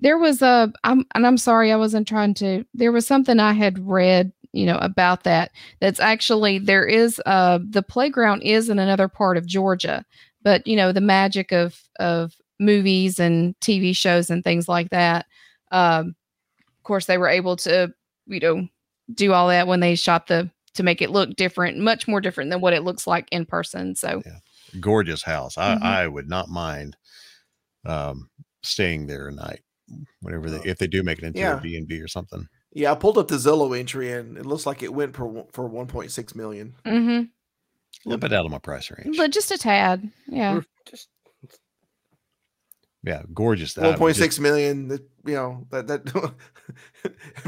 there 0.00 0.18
was 0.18 0.42
a 0.42 0.70
i'm 0.82 1.06
and 1.14 1.26
i'm 1.26 1.38
sorry 1.38 1.72
i 1.72 1.76
wasn't 1.76 2.06
trying 2.06 2.34
to 2.34 2.64
there 2.74 2.92
was 2.92 3.06
something 3.06 3.38
i 3.38 3.52
had 3.52 3.78
read 3.86 4.32
you 4.52 4.66
know 4.66 4.76
about 4.78 5.22
that 5.22 5.50
that's 5.80 6.00
actually 6.00 6.58
there 6.58 6.84
is 6.84 7.22
uh 7.26 7.58
the 7.70 7.82
playground 7.82 8.42
is 8.42 8.68
in 8.68 8.78
another 8.78 9.08
part 9.08 9.36
of 9.36 9.46
georgia 9.46 10.04
but 10.42 10.66
you 10.66 10.76
know 10.76 10.90
the 10.92 11.00
magic 11.00 11.52
of 11.52 11.80
of 12.00 12.34
movies 12.60 13.18
and 13.18 13.58
TV 13.60 13.96
shows 13.96 14.30
and 14.30 14.44
things 14.44 14.68
like 14.68 14.90
that. 14.90 15.26
Um, 15.72 16.08
of 16.08 16.14
course, 16.84 17.06
they 17.06 17.18
were 17.18 17.28
able 17.28 17.56
to, 17.56 17.92
you 18.26 18.40
know, 18.40 18.68
do 19.12 19.32
all 19.32 19.48
that 19.48 19.66
when 19.66 19.80
they 19.80 19.94
shot 19.96 20.26
the 20.28 20.50
to 20.74 20.82
make 20.82 21.00
it 21.02 21.10
look 21.10 21.34
different, 21.36 21.78
much 21.78 22.08
more 22.08 22.20
different 22.20 22.50
than 22.50 22.60
what 22.60 22.72
it 22.72 22.82
looks 22.84 23.06
like 23.06 23.28
in 23.30 23.46
person. 23.46 23.94
So 23.94 24.22
yeah. 24.24 24.38
gorgeous 24.80 25.22
house. 25.22 25.56
I, 25.58 25.74
Mhm. 25.76 25.82
I 25.82 26.08
would 26.08 26.28
not 26.28 26.48
mind 26.48 26.96
um, 27.86 28.28
staying 28.62 29.06
there 29.06 29.28
a 29.28 29.32
night, 29.32 29.60
whatever 30.20 30.50
they 30.50 30.68
if 30.68 30.78
they 30.78 30.86
do 30.86 31.02
make 31.02 31.18
it 31.18 31.24
into 31.24 31.38
Yeah. 31.40 31.58
a 31.58 31.60
B 31.60 31.76
and 31.76 31.86
B 31.86 32.00
or 32.00 32.08
something. 32.08 32.48
Yeah, 32.72 32.90
I 32.90 32.94
pulled 32.96 33.18
up 33.18 33.28
the 33.28 33.36
Zillow 33.36 33.78
entry 33.78 34.10
and 34.12 34.36
it 34.36 34.46
looks 34.46 34.66
like 34.66 34.82
it 34.82 34.92
went 34.92 35.14
for 35.14 35.46
for 35.52 35.68
1.6 35.68 36.34
million. 36.34 36.74
hmm 36.84 36.90
A 36.90 37.28
little 38.04 38.18
bit 38.18 38.32
out 38.32 38.44
of 38.46 38.50
my 38.50 38.58
price 38.58 38.90
range. 38.90 39.16
but 39.16 39.30
just 39.30 39.50
a 39.52 39.58
tad. 39.58 40.10
Yeah. 40.26 40.62
Just 40.90 41.08
Yeah, 43.02 43.22
gorgeous. 43.32 43.76
One 43.76 43.86
Uh, 43.94 43.96
point 43.96 44.16
just- 44.16 44.24
six 44.24 44.38
million. 44.40 44.88
That 44.88 45.02
you 45.26 45.34
know 45.34 45.66
that 45.70 45.86
that 45.88 46.04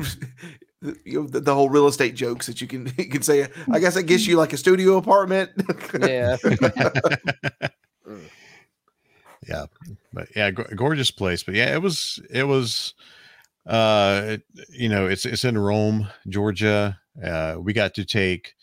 you 1.05 1.21
know 1.21 1.27
the, 1.27 1.41
the 1.41 1.55
whole 1.55 1.69
real 1.71 1.87
estate 1.87 2.15
jokes 2.15 2.47
that 2.47 2.61
you 2.61 2.67
can 2.67 2.93
you 2.99 3.09
can 3.09 3.23
say. 3.23 3.49
I 3.71 3.79
guess 3.79 3.95
that 3.95 4.05
gets 4.05 4.27
you 4.27 4.37
like 4.37 4.53
a 4.53 4.57
studio 4.57 4.97
apartment. 4.97 5.51
yeah. 6.01 6.37
yeah 9.49 9.67
but 10.13 10.29
yeah 10.35 10.51
go- 10.51 10.67
gorgeous 10.75 11.11
place 11.11 11.43
but 11.43 11.55
yeah 11.55 11.75
it 11.75 11.83
was 11.83 12.19
it 12.31 12.45
was 12.45 12.95
uh 13.67 14.23
it- 14.25 14.43
you 14.71 14.89
know 14.89 15.07
it's 15.07 15.25
it's 15.27 15.45
in 15.45 15.59
rome 15.59 16.09
georgia 16.29 16.99
uh 17.23 17.57
we 17.59 17.73
got 17.73 17.95
to 17.95 18.05
take 18.05 18.55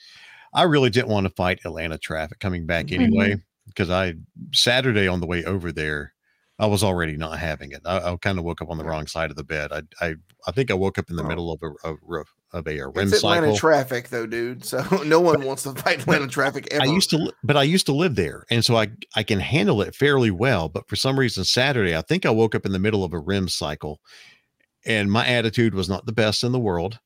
i 0.54 0.64
really 0.64 0.90
didn't 0.90 1.10
want 1.10 1.26
to 1.26 1.34
fight 1.34 1.60
atlanta 1.66 1.98
traffic 1.98 2.40
coming 2.40 2.66
back 2.66 2.92
anyway 2.92 3.36
because 3.68 3.90
i 3.90 4.14
saturday 4.52 5.08
on 5.08 5.20
the 5.20 5.28
way 5.28 5.44
over 5.46 5.72
there 5.72 6.13
i 6.60 6.66
was 6.66 6.84
already 6.84 7.18
not 7.18 7.40
having 7.40 7.72
it 7.72 7.82
i, 7.86 7.98
I 8.12 8.16
kind 8.18 8.38
of 8.38 8.46
woke 8.46 8.62
up 8.62 8.70
on 8.70 8.78
the 8.78 8.84
wrong 8.84 9.08
side 9.08 9.30
of 9.32 9.36
the 9.38 9.44
bed 9.44 9.72
i 9.72 9.82
i, 10.02 10.16
I 10.48 10.52
think 10.52 10.70
i 10.72 10.74
woke 10.74 10.98
up 10.98 11.10
in 11.10 11.16
the 11.16 11.24
Oh. 11.24 11.28
middle 11.28 11.52
of 11.52 11.62
a, 11.64 11.88
of, 11.88 11.98
a- 12.10 12.24
of 12.58 12.68
a 12.68 12.80
REM 12.82 13.08
it's 13.08 13.18
Atlanta 13.18 13.48
cycle 13.48 13.58
traffic 13.58 14.10
though, 14.10 14.28
dude. 14.28 14.64
So 14.64 14.84
no 15.08 15.20
one 15.20 15.44
wants 15.44 15.64
to 15.64 15.72
fight 15.74 16.02
Atlanta 16.02 16.28
traffic 16.28 16.68
ever. 16.70 16.84
I 16.84 16.86
used 16.86 17.10
to, 17.10 17.34
but 17.44 17.58
I 17.58 17.64
used 17.64 17.88
to 17.88 17.94
live 17.94 18.14
there, 18.14 18.44
and 18.52 18.64
so 18.64 18.76
I 18.78 18.90
I 19.16 19.24
can 19.24 19.40
handle 19.40 19.82
it 19.82 19.96
fairly 19.96 20.30
well. 20.30 20.70
But 20.70 20.88
for 20.88 20.96
some 20.96 21.18
reason, 21.18 21.46
Saturday, 21.46 21.98
I 21.98 22.02
think 22.04 22.28
I 22.28 22.30
woke 22.30 22.54
up 22.54 22.68
in 22.68 22.72
the 22.72 22.78
middle 22.78 23.04
of 23.04 23.12
a 23.12 23.18
REM 23.18 23.48
cycle, 23.48 24.00
and 24.86 25.12
my 25.12 25.26
attitude 25.26 25.74
was 25.74 25.90
not 25.90 26.06
the 26.06 26.12
best 26.14 26.44
in 26.44 26.52
the 26.52 26.60
world. 26.60 27.00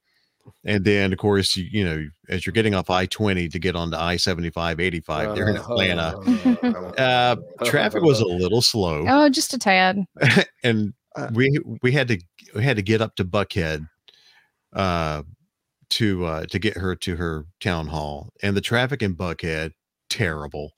And 0.66 0.84
then, 0.84 1.14
of 1.14 1.20
course, 1.20 1.56
you, 1.56 1.66
you 1.72 1.84
know, 1.84 2.06
as 2.30 2.46
you're 2.46 2.54
getting 2.54 2.76
off 2.76 2.90
I 2.90 3.06
twenty 3.06 3.48
to 3.50 3.60
get 3.60 3.76
onto 3.76 3.98
I 3.98 4.18
75, 4.18 4.80
85, 4.80 5.36
there 5.36 5.50
in 5.50 5.56
Atlanta, 5.58 6.18
uh, 6.98 7.36
traffic 7.66 8.02
was 8.04 8.20
a 8.20 8.26
little 8.44 8.62
slow, 8.62 9.06
Oh, 9.08 9.30
just 9.30 9.54
a 9.54 9.58
tad. 9.60 10.06
and 10.64 10.94
Uh, 11.16 11.30
we 11.34 11.58
we 11.82 11.92
had 11.92 12.08
to 12.08 12.20
we 12.56 12.64
had 12.64 12.76
to 12.78 12.84
get 12.84 13.02
up 13.02 13.16
to 13.16 13.26
Buckhead, 13.26 13.88
uh, 14.74 15.24
to 15.90 16.26
uh 16.26 16.46
to 16.48 16.60
get 16.60 16.78
her 16.78 16.96
to 16.96 17.16
her 17.16 17.46
town 17.60 17.88
hall, 17.88 18.30
and 18.44 18.56
the 18.56 18.62
traffic 18.62 19.02
in 19.02 19.16
Buckhead 19.16 19.72
terrible. 20.10 20.74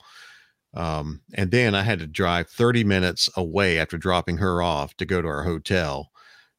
Um, 0.76 1.22
and 1.34 1.50
then 1.50 1.74
I 1.74 1.82
had 1.82 1.98
to 2.00 2.06
drive 2.06 2.48
30 2.50 2.84
minutes 2.84 3.28
away 3.36 3.80
after 3.80 3.98
dropping 3.98 4.38
her 4.38 4.62
off 4.62 4.96
to 4.98 5.06
go 5.06 5.20
to 5.22 5.28
our 5.28 5.44
hotel. 5.44 6.12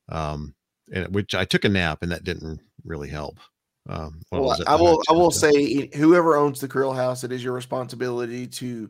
Um, 0.09 0.55
and 0.93 1.15
which 1.15 1.33
I 1.35 1.45
took 1.45 1.65
a 1.65 1.69
nap 1.69 1.99
and 2.03 2.11
that 2.11 2.25
didn't 2.25 2.61
really 2.85 3.09
help. 3.09 3.39
Um, 3.89 4.21
while 4.29 4.41
Well, 4.43 4.51
was 4.51 4.65
I 4.67 4.75
will. 4.77 5.03
I 5.09 5.13
will 5.13 5.31
say, 5.31 5.91
whoever 5.95 6.37
owns 6.37 6.61
the 6.61 6.69
Creel 6.69 6.93
House, 6.93 7.25
it 7.25 7.33
is 7.33 7.43
your 7.43 7.55
responsibility 7.55 8.47
to 8.47 8.89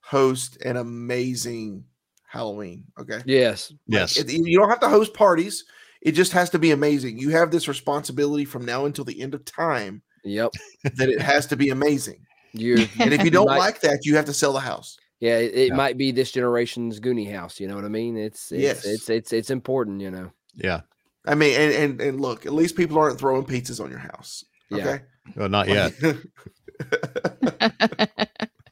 host 0.00 0.58
an 0.62 0.76
amazing 0.76 1.84
Halloween. 2.26 2.84
Okay. 2.98 3.20
Yes. 3.26 3.72
yes, 3.86 4.16
It- 4.16 4.30
you 4.32 4.58
don't 4.58 4.68
have 4.68 4.80
to 4.80 4.88
host 4.88 5.14
parties. 5.14 5.64
It 6.02 6.12
just 6.12 6.32
has 6.32 6.50
to 6.50 6.58
be 6.58 6.72
amazing. 6.72 7.18
You 7.18 7.30
have 7.30 7.50
this 7.50 7.68
responsibility 7.68 8.44
from 8.44 8.64
now 8.64 8.84
until 8.86 9.04
the 9.04 9.20
end 9.22 9.34
of 9.34 9.44
time 9.44 10.02
Yep. 10.24 10.52
that 10.96 11.08
it 11.08 11.20
has 11.22 11.46
to 11.46 11.56
be 11.56 11.70
amazing. 11.70 12.26
You're 12.52 12.78
And 12.98 13.14
if 13.14 13.22
you 13.24 13.30
don't 13.30 13.46
might- 13.46 13.58
like 13.58 13.80
that, 13.80 14.00
you 14.02 14.16
have 14.16 14.26
to 14.26 14.34
sell 14.34 14.52
the 14.52 14.60
house. 14.60 14.96
Yeah, 15.20 15.38
it, 15.38 15.54
it 15.54 15.68
Yeah. 15.68 15.74
might 15.74 15.96
be 15.96 16.10
this 16.12 16.32
generation's 16.32 17.00
Goonie 17.00 17.30
house. 17.32 17.58
You 17.60 17.68
know 17.68 17.76
what 17.76 17.84
I 17.84 17.88
mean? 17.88 18.16
It's 18.18 18.50
it's 18.52 18.62
Yes. 18.62 18.84
it's 18.84 19.08
it's 19.08 19.32
it's 19.32 19.50
important. 19.50 20.00
You 20.02 20.10
know. 20.10 20.30
yeah, 20.54 20.80
I 21.26 21.34
mean, 21.34 21.58
and 21.58 21.72
and, 21.72 22.00
and 22.00 22.20
look, 22.20 22.46
at 22.46 22.52
least 22.52 22.76
people 22.76 22.98
aren't 22.98 23.18
throwing 23.18 23.44
pizzas 23.44 23.82
on 23.82 23.90
your 23.90 23.98
house. 24.00 24.44
Yeah. 24.70 24.76
Okay. 24.86 25.04
well, 25.36 25.48
not 25.48 25.68
yet. 25.68 25.92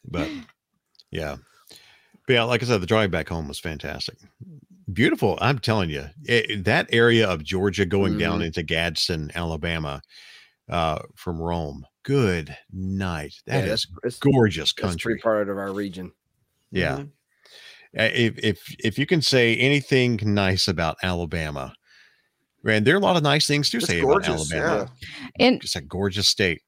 But 0.04 0.28
yeah 1.10 1.36
but 2.26 2.32
yeah 2.34 2.42
like 2.42 2.62
i 2.62 2.66
said 2.66 2.80
the 2.82 2.86
drive 2.86 3.10
back 3.10 3.28
home 3.28 3.48
was 3.48 3.58
fantastic 3.58 4.16
beautiful 4.92 5.38
i'm 5.40 5.58
telling 5.58 5.88
you 5.88 6.04
it, 6.24 6.64
that 6.64 6.86
area 6.92 7.28
of 7.28 7.42
georgia 7.42 7.86
going 7.86 8.18
down 8.18 8.40
Mhm. 8.40 8.46
into 8.46 8.62
gadsden 8.62 9.30
alabama 9.34 10.02
uh 10.68 10.98
from 11.14 11.40
rome 11.40 11.86
good 12.02 12.54
night 12.72 13.34
That 13.46 13.66
Yeah, 13.66 13.72
is 13.72 13.86
that's- 14.02 14.18
gorgeous 14.18 14.72
That's 14.74 14.88
country 14.90 15.18
part 15.18 15.48
of 15.48 15.56
our 15.56 15.72
region. 15.72 16.12
yeah 16.70 16.98
Mhm. 16.98 17.10
Uh, 17.98 18.10
if 18.14 18.38
if 18.38 18.74
if 18.78 18.98
you 18.98 19.06
can 19.06 19.22
say 19.22 19.56
anything 19.56 20.18
nice 20.24 20.66
about 20.68 20.96
alabama 21.02 21.74
man 22.64 22.84
there 22.84 22.94
are 22.94 22.98
a 22.98 23.00
lot 23.00 23.16
of 23.16 23.22
nice 23.22 23.46
things 23.46 23.70
to 23.70 23.78
It's 23.78 23.86
say 23.86 24.00
gorgeous. 24.00 24.50
about 24.52 24.60
alabama 24.62 24.92
And 25.38 25.60
just 25.60 25.76
a 25.76 25.80
gorgeous 25.80 26.28
state 26.28 26.62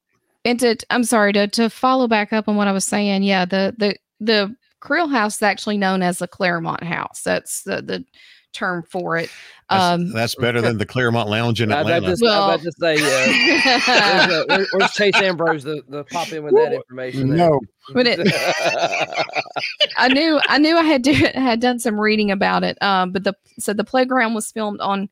and 0.45 0.59
to 0.61 0.77
i'm 0.91 1.05
sorry 1.05 1.33
to 1.35 1.47
to 1.49 1.71
follow 1.71 2.07
back 2.09 2.33
up 2.33 2.49
on 2.49 2.57
what 2.57 2.69
i 2.69 2.73
was 2.73 2.85
saying 2.85 3.23
yeah 3.23 3.45
the 3.45 3.75
the 3.79 3.97
the 4.21 4.55
Creel 4.81 5.09
house 5.09 5.37
is 5.37 5.43
actually 5.43 5.79
known 5.79 6.03
as 6.03 6.19
the 6.19 6.29
claremont 6.29 6.83
house 6.85 7.23
that's 7.25 7.63
the, 7.63 7.81
the 7.83 8.05
term 8.53 8.85
for 8.89 9.17
it 9.17 9.31
that's, 9.71 9.83
um 9.83 10.13
that's 10.13 10.35
better 10.37 10.61
than 10.61 10.77
the 10.79 10.85
clermont 10.87 11.29
lounge 11.29 11.61
in 11.63 11.73
I 11.73 11.81
about 11.81 11.91
atlanta 11.91 12.01
to, 12.03 12.07
I 12.07 12.11
was 12.11 12.23
Well- 12.23 12.51
about 12.51 12.61
to 12.63 12.73
say, 12.79 12.95
uh, 12.97 14.47
where's, 14.49 14.61
uh, 14.61 14.65
where's 14.73 14.93
Chase 14.93 15.17
Ambrose 15.17 15.65
the, 15.65 15.83
the 15.89 16.05
pop 16.05 16.31
in 16.33 16.45
with 16.45 16.55
that 16.55 16.73
information? 16.73 17.35
there? 17.37 17.51
But 17.95 18.07
it- 18.07 18.21
i 19.97 20.09
knew 20.09 20.41
i 20.49 20.59
knew 20.59 20.77
i 20.77 20.83
had 20.85 21.03
do, 21.03 21.13
had 21.35 21.61
done 21.61 21.79
some 21.79 21.99
reading 22.01 22.31
about 22.31 22.63
it 22.63 22.81
um 22.83 23.11
but 23.13 23.25
the 23.25 23.35
so 23.59 23.73
the 23.73 23.85
playground 23.85 24.35
was 24.35 24.51
filmed 24.53 24.81
on 24.81 25.09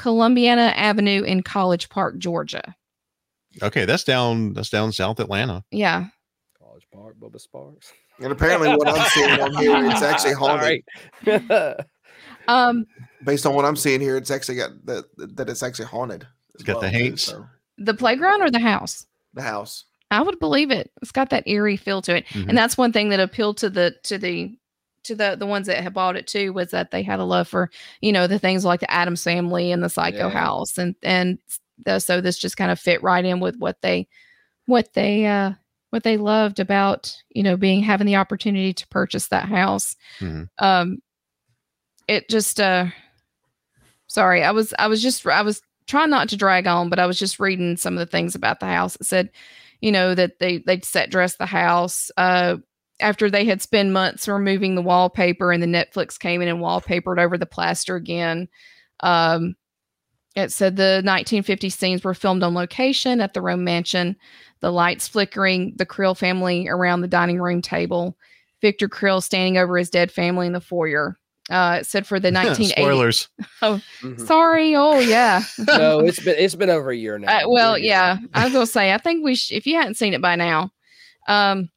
columbiana 0.00 0.72
avenue 0.76 1.22
in 1.22 1.42
college 1.42 1.88
park 1.90 2.16
georgia 2.18 2.74
okay 3.62 3.84
that's 3.84 4.04
down 4.04 4.52
that's 4.54 4.70
down 4.70 4.92
south 4.92 5.20
atlanta 5.20 5.62
yeah 5.70 6.06
College 6.58 6.86
Park, 6.92 7.16
Bubba 7.20 7.36
Sparxxx. 7.44 7.92
And 8.20 8.32
apparently, 8.32 8.68
what 8.68 8.88
I'm 8.88 9.08
seeing 9.10 9.40
on 9.40 9.54
here, 9.56 9.84
it's 9.90 10.02
actually 10.02 10.34
haunted. 10.34 10.82
Sorry. 11.24 11.76
um 12.48 12.86
Based 13.24 13.44
on 13.44 13.54
what 13.54 13.64
I'm 13.64 13.76
seeing 13.76 14.00
here, 14.00 14.16
it's 14.16 14.30
actually 14.30 14.56
got 14.56 14.70
that 14.86 15.04
that 15.36 15.48
it's 15.50 15.62
actually 15.62 15.86
haunted. 15.86 16.26
It's 16.54 16.62
got 16.62 16.74
the 16.74 16.86
well, 16.86 16.90
too, 16.90 16.96
haints. 16.98 17.22
so, 17.24 17.46
the 17.78 17.94
playground 17.94 18.42
or 18.42 18.50
the 18.50 18.58
house 18.60 19.06
the 19.34 19.42
house. 19.42 19.84
I 20.10 20.22
would 20.22 20.38
believe 20.40 20.70
it. 20.70 20.90
It's 21.02 21.12
got 21.12 21.30
that 21.30 21.46
eerie 21.46 21.76
feel 21.76 22.02
to 22.02 22.16
it, 22.16 22.26
Mhm. 22.28 22.48
and 22.48 22.58
that's 22.58 22.76
one 22.78 22.92
thing 22.92 23.10
that 23.10 23.20
appealed 23.20 23.58
to 23.58 23.70
the 23.70 23.94
to 24.04 24.16
the 24.18 24.56
to 25.10 25.14
the 25.16 25.36
the 25.36 25.46
ones 25.46 25.66
that 25.66 25.82
had 25.82 25.92
bought 25.92 26.16
it 26.16 26.26
too 26.26 26.52
was 26.52 26.70
that 26.70 26.90
they 26.90 27.02
had 27.02 27.18
a 27.18 27.24
love 27.24 27.48
for 27.48 27.70
you 28.00 28.12
know 28.12 28.26
the 28.26 28.38
things 28.38 28.64
like 28.64 28.80
the 28.80 28.90
Addams 28.90 29.22
Family 29.24 29.72
and 29.72 29.82
the 29.82 29.88
Psycho 29.90 30.28
Yeah. 30.28 30.30
House, 30.30 30.78
and 30.78 30.94
and 31.02 31.38
the, 31.84 31.98
so 31.98 32.20
this 32.20 32.38
just 32.38 32.56
kind 32.56 32.70
of 32.70 32.78
fit 32.80 33.02
right 33.02 33.24
in 33.24 33.40
with 33.40 33.56
what 33.56 33.80
they 33.82 34.08
what 34.66 34.92
they 34.94 35.26
uh 35.26 35.52
what 35.90 36.04
they 36.04 36.16
loved 36.16 36.60
about 36.60 37.14
you 37.30 37.42
know 37.42 37.56
being 37.56 37.82
having 37.82 38.06
the 38.06 38.16
opportunity 38.16 38.72
to 38.72 38.86
purchase 38.88 39.28
that 39.28 39.48
house. 39.48 39.96
Mhm. 40.20 40.48
Um, 40.58 40.98
it 42.08 42.28
just 42.28 42.60
uh, 42.60 42.86
sorry, 44.06 44.42
I 44.42 44.50
was 44.52 44.72
I 44.78 44.86
was 44.86 45.02
just 45.02 45.26
I 45.26 45.42
was 45.42 45.60
trying 45.86 46.10
not 46.10 46.28
to 46.28 46.36
drag 46.36 46.66
on, 46.66 46.88
but 46.90 46.98
I 46.98 47.06
was 47.06 47.18
just 47.18 47.40
reading 47.40 47.76
some 47.76 47.94
of 47.94 47.98
the 47.98 48.06
things 48.10 48.34
about 48.34 48.60
the 48.60 48.66
house. 48.66 48.96
It 48.96 49.06
said 49.06 49.30
you 49.80 49.90
know 49.90 50.14
that 50.14 50.38
they 50.38 50.58
they'd 50.58 50.84
set 50.84 51.10
dress 51.10 51.36
the 51.36 51.46
house 51.46 52.10
uh 52.16 52.56
after 53.00 53.30
they 53.30 53.44
had 53.44 53.62
spent 53.62 53.90
months 53.90 54.28
removing 54.28 54.74
the 54.74 54.82
wallpaper 54.82 55.52
and 55.52 55.62
the 55.62 55.66
netflix 55.66 56.18
came 56.18 56.42
in 56.42 56.48
and 56.48 56.58
wallpapered 56.60 57.18
over 57.18 57.36
the 57.38 57.46
plaster 57.46 57.96
again 57.96 58.48
um 59.00 59.54
it 60.36 60.52
said 60.52 60.76
the 60.76 61.02
1950 61.04 61.70
scenes 61.70 62.04
were 62.04 62.14
filmed 62.14 62.42
on 62.42 62.54
location 62.54 63.20
at 63.20 63.34
the 63.34 63.40
Rome 63.42 63.64
mansion 63.64 64.16
the 64.60 64.70
lights 64.70 65.08
flickering 65.08 65.74
the 65.76 65.86
creel 65.86 66.14
family 66.14 66.68
around 66.68 67.00
the 67.00 67.08
dining 67.08 67.40
room 67.40 67.62
table 67.62 68.16
victor 68.60 68.88
creel 68.88 69.20
standing 69.20 69.58
over 69.58 69.76
his 69.78 69.90
dead 69.90 70.12
family 70.12 70.46
in 70.46 70.52
the 70.52 70.60
foyer 70.60 71.16
uh 71.50 71.78
it 71.80 71.86
said 71.86 72.06
for 72.06 72.20
the 72.20 72.30
1980 72.32 72.72
spoilers 72.72 73.28
Mhm. 74.02 74.26
sorry 74.26 74.74
oh 74.76 75.00
yeah 75.00 75.42
no, 75.58 76.00
it's 76.00 76.20
been 76.20 76.36
it's 76.38 76.54
been 76.54 76.70
over 76.70 76.90
a 76.90 76.96
year 76.96 77.18
now. 77.18 77.38
uh, 77.38 77.48
well, 77.48 77.76
yeah, 77.78 78.16
I 78.32 78.44
was 78.44 78.52
gonna 78.52 78.66
say. 78.66 78.92
I 78.92 78.98
think 78.98 79.22
we, 79.24 79.34
sh- 79.34 79.52
if 79.52 79.66
you 79.66 79.76
hadn't 79.76 79.94
seen 79.96 80.14
it 80.14 80.22
by 80.22 80.36
now, 80.36 80.70
um, 81.28 81.68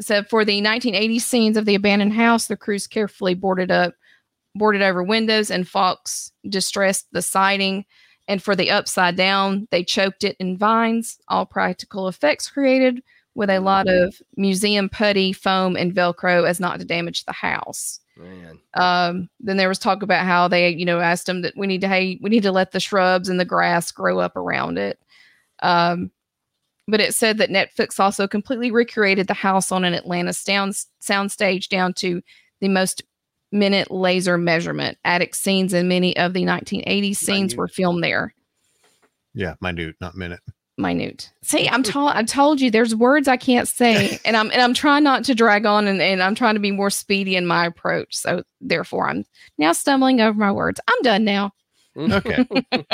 so 0.00 0.22
for 0.24 0.44
the 0.44 0.56
1980 0.56 1.18
scenes 1.18 1.56
of 1.56 1.64
the 1.64 1.74
abandoned 1.74 2.12
house, 2.12 2.46
the 2.46 2.56
crews 2.56 2.86
carefully 2.86 3.34
boarded 3.34 3.70
up, 3.70 3.94
boarded 4.54 4.82
over 4.82 5.02
windows, 5.02 5.50
and 5.50 5.68
Fox 5.68 6.32
distressed 6.48 7.06
the 7.12 7.22
siding. 7.22 7.84
And 8.26 8.42
for 8.42 8.56
the 8.56 8.70
upside 8.70 9.16
down, 9.16 9.68
they 9.70 9.84
choked 9.84 10.24
it 10.24 10.36
in 10.40 10.56
vines. 10.56 11.18
All 11.28 11.46
practical 11.46 12.08
effects 12.08 12.50
created 12.50 13.02
with 13.34 13.50
a 13.50 13.60
lot 13.60 13.88
of 13.88 14.14
museum 14.36 14.88
putty, 14.88 15.32
foam, 15.32 15.76
and 15.76 15.92
Velcro 15.92 16.48
as 16.48 16.60
not 16.60 16.78
to 16.78 16.86
damage 16.86 17.24
the 17.24 17.32
house. 17.32 18.00
Man. 18.16 18.58
Um, 18.74 19.28
then 19.40 19.56
there 19.56 19.68
was 19.68 19.78
talk 19.78 20.02
about 20.02 20.24
how 20.24 20.46
they, 20.46 20.70
you 20.70 20.84
know, 20.84 21.00
asked 21.00 21.26
them 21.26 21.42
that 21.42 21.54
we 21.56 21.66
need 21.66 21.80
to, 21.80 21.88
hey, 21.88 22.18
we 22.22 22.30
need 22.30 22.44
to 22.44 22.52
let 22.52 22.70
the 22.70 22.80
shrubs 22.80 23.28
and 23.28 23.40
the 23.40 23.44
grass 23.44 23.90
grow 23.90 24.20
up 24.20 24.36
around 24.36 24.78
it. 24.78 25.00
Um, 25.62 26.12
but 26.86 27.00
it 27.00 27.14
said 27.14 27.38
that 27.38 27.50
Netflix 27.50 27.98
also 27.98 28.28
completely 28.28 28.70
recreated 28.70 29.26
the 29.26 29.34
house 29.34 29.72
on 29.72 29.84
an 29.84 29.94
Atlanta 29.94 30.32
sound 30.32 30.74
soundstage 31.02 31.68
down 31.68 31.94
to 31.94 32.22
the 32.60 32.68
most 32.68 33.02
minute 33.52 33.90
laser 33.90 34.36
measurement. 34.36 34.98
Attic 35.04 35.34
scenes 35.34 35.72
and 35.72 35.88
many 35.88 36.16
of 36.16 36.34
the 36.34 36.42
1980s 36.42 37.16
scenes 37.16 37.56
were 37.56 37.68
filmed 37.68 38.04
there. 38.04 38.34
Yeah, 39.32 39.54
minute, 39.60 39.96
not 40.00 40.16
minute. 40.16 40.40
Minute. 40.76 41.30
See, 41.42 41.68
I'm 41.68 41.84
told 41.84 42.10
I 42.14 42.24
told 42.24 42.60
you 42.60 42.68
there's 42.68 42.96
words 42.96 43.28
I 43.28 43.36
can't 43.36 43.68
say, 43.68 44.18
and 44.24 44.36
I'm 44.36 44.50
and 44.50 44.60
I'm 44.60 44.74
trying 44.74 45.04
not 45.04 45.24
to 45.24 45.34
drag 45.34 45.66
on, 45.66 45.86
and, 45.86 46.02
and 46.02 46.22
I'm 46.22 46.34
trying 46.34 46.54
to 46.54 46.60
be 46.60 46.72
more 46.72 46.90
speedy 46.90 47.36
in 47.36 47.46
my 47.46 47.64
approach. 47.64 48.14
So 48.16 48.42
therefore, 48.60 49.08
I'm 49.08 49.24
now 49.56 49.72
stumbling 49.72 50.20
over 50.20 50.38
my 50.38 50.50
words. 50.50 50.80
I'm 50.88 51.02
done 51.02 51.24
now. 51.24 51.52
Okay. 51.96 52.44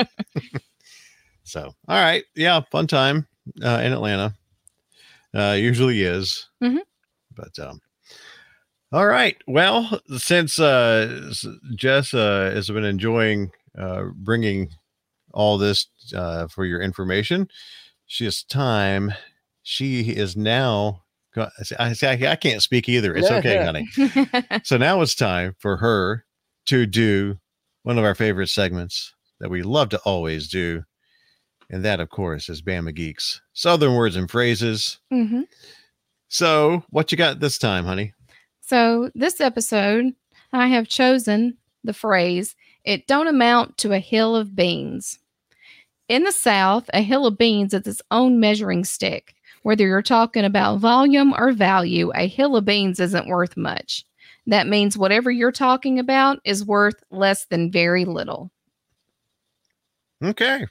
so, 1.42 1.72
all 1.88 2.02
right. 2.02 2.22
Yeah, 2.36 2.60
fun 2.70 2.86
time 2.86 3.26
uh, 3.62 3.80
in 3.82 3.92
Atlanta. 3.92 4.34
Uh, 5.34 5.52
usually 5.58 6.02
is. 6.02 6.48
Mhm. 6.62 6.80
But, 7.36 7.58
um, 7.58 7.80
all 8.92 9.06
right. 9.06 9.36
Well, 9.46 10.00
since 10.18 10.58
uh, 10.58 11.32
Jess 11.76 12.12
uh, 12.12 12.50
has 12.52 12.68
been 12.68 12.84
enjoying 12.84 13.52
uh, 13.78 14.06
bringing 14.16 14.68
all 15.32 15.58
this 15.58 15.86
uh, 16.14 16.48
for 16.48 16.64
your 16.64 16.80
information, 16.82 17.48
she 18.06 18.24
has 18.24 18.42
time. 18.42 19.12
She 19.62 20.10
is 20.10 20.36
now. 20.36 21.04
I, 21.36 21.94
I 22.02 22.36
can't 22.36 22.60
speak 22.62 22.88
either. 22.88 23.14
It's 23.14 23.30
okay, 23.30 23.64
honey. 23.64 23.88
So 24.64 24.76
now 24.76 25.00
it's 25.00 25.14
time 25.14 25.54
for 25.60 25.76
her 25.76 26.24
to 26.66 26.86
do 26.86 27.38
one 27.84 27.96
of 27.98 28.04
our 28.04 28.16
favorite 28.16 28.48
segments 28.48 29.14
that 29.38 29.48
we 29.50 29.62
love 29.62 29.90
to 29.90 29.98
always 30.00 30.48
do. 30.48 30.82
And 31.70 31.84
that, 31.84 32.00
of 32.00 32.10
course, 32.10 32.48
is 32.48 32.62
Bama 32.62 32.92
Geeks 32.94 33.40
Southern 33.52 33.94
words 33.94 34.16
and 34.16 34.30
phrases. 34.30 34.98
hmm 35.10 35.42
So, 36.28 36.84
what 36.90 37.12
you 37.12 37.18
got 37.18 37.40
this 37.40 37.58
time, 37.58 37.84
honey? 37.84 38.12
So 38.60 39.10
this 39.14 39.40
episode, 39.40 40.14
I 40.52 40.68
have 40.68 40.88
chosen 40.88 41.56
the 41.82 41.92
phrase, 41.92 42.54
it 42.84 43.06
don't 43.06 43.26
amount 43.26 43.78
to 43.78 43.92
a 43.92 43.98
hill 43.98 44.36
of 44.36 44.54
beans. 44.54 45.18
In 46.08 46.24
the 46.24 46.32
South, 46.32 46.88
a 46.92 47.02
hill 47.02 47.26
of 47.26 47.38
beans 47.38 47.72
is 47.72 47.86
its 47.86 48.02
own 48.10 48.40
measuring 48.40 48.84
stick. 48.84 49.34
Whether 49.62 49.86
you're 49.86 50.02
talking 50.02 50.44
about 50.44 50.78
volume 50.78 51.34
or 51.36 51.52
value, 51.52 52.10
a 52.14 52.26
hill 52.26 52.56
of 52.56 52.64
beans 52.64 52.98
isn't 52.98 53.28
worth 53.28 53.56
much. 53.56 54.04
That 54.46 54.66
means 54.66 54.96
whatever 54.96 55.30
you're 55.30 55.52
talking 55.52 55.98
about 55.98 56.38
is 56.44 56.64
worth 56.64 57.02
less 57.10 57.44
than 57.46 57.70
very 57.70 58.04
little. 58.04 58.50
Okay. 60.24 60.66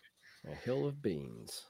A 0.52 0.56
hill 0.56 0.88
of 0.88 1.02
beans. 1.02 1.66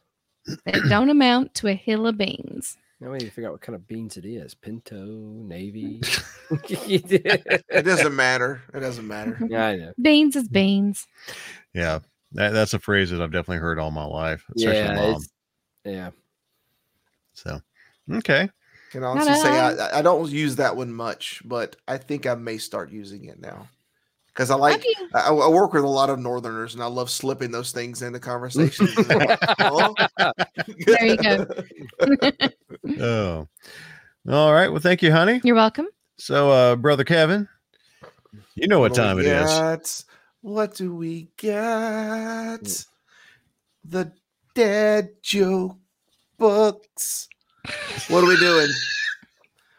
It 0.65 0.83
don't 0.89 1.09
amount 1.09 1.53
to 1.55 1.67
a 1.67 1.73
hill 1.73 2.07
of 2.07 2.17
beans. 2.17 2.77
Now 2.99 3.11
we 3.11 3.17
need 3.17 3.25
to 3.25 3.31
figure 3.31 3.47
out 3.47 3.53
what 3.53 3.61
kind 3.61 3.75
of 3.75 3.87
beans 3.87 4.17
it 4.17 4.25
is. 4.25 4.53
Pinto, 4.53 5.05
navy. 5.05 6.01
It 6.51 7.85
doesn't 7.85 8.15
matter. 8.15 8.63
It 8.73 8.79
doesn't 8.79 9.07
matter. 9.07 9.37
Yeah, 9.49 9.67
I 9.67 9.75
know. 9.75 9.93
Beans 10.01 10.35
is 10.35 10.47
beans. 10.47 11.05
Yeah. 11.75 11.99
That, 12.31 12.53
that's 12.53 12.73
a 12.73 12.79
phrase 12.79 13.11
that 13.11 13.21
I've 13.21 13.31
definitely 13.31 13.59
heard 13.59 13.77
all 13.77 13.91
my 13.91 14.03
life, 14.03 14.45
especially 14.55 14.79
Yeah, 14.79 14.95
mom. 14.95 15.21
yeah. 15.85 16.09
So, 17.33 17.61
okay. 18.15 18.49
Can 18.91 19.03
honestly 19.03 19.35
say 19.35 19.59
I, 19.59 19.99
I 19.99 20.01
don't 20.01 20.29
use 20.31 20.55
that 20.55 20.75
one 20.75 20.91
much, 20.91 21.43
but 21.45 21.75
I 21.87 21.97
think 21.97 22.25
I 22.25 22.33
may 22.33 22.57
start 22.57 22.91
using 22.91 23.25
it 23.25 23.39
now 23.39 23.67
because 24.39 24.51
I 24.51 24.55
like 24.55 24.85
you- 24.85 24.95
I, 25.13 25.31
I 25.31 25.49
work 25.49 25.73
with 25.73 25.83
a 25.83 25.87
lot 25.87 26.09
of 26.09 26.17
Northerners 26.17 26.73
and 26.73 26.81
I 26.81 26.85
love 26.85 27.09
slipping 27.09 27.51
those 27.51 27.73
things 27.73 28.01
into 28.01 28.21
conversations. 28.21 28.89
Oh. 29.59 29.93
There 30.85 31.05
you 31.05 31.17
go. 31.17 31.45
Oh, 33.01 33.47
all 34.29 34.53
right. 34.53 34.69
Well, 34.69 34.79
thank 34.79 35.01
you, 35.01 35.11
honey. 35.11 35.41
You're 35.43 35.55
welcome. 35.55 35.87
So, 36.17 36.51
uh, 36.51 36.75
brother 36.77 37.03
Kevin, 37.03 37.49
you 38.55 38.67
know 38.69 38.79
what 38.79 38.93
do 38.93 39.01
we 39.01 39.07
time 39.07 39.19
it 39.19 39.25
is. 39.25 39.45
got? 39.45 40.03
What 40.41 40.75
do 40.75 40.95
we 40.95 41.29
got? 41.41 42.63
The 43.83 44.13
dad 44.55 45.09
joke 45.21 45.77
books. 46.37 47.27
What 48.07 48.23
are 48.23 48.27
we 48.27 48.37
doing? 48.37 48.69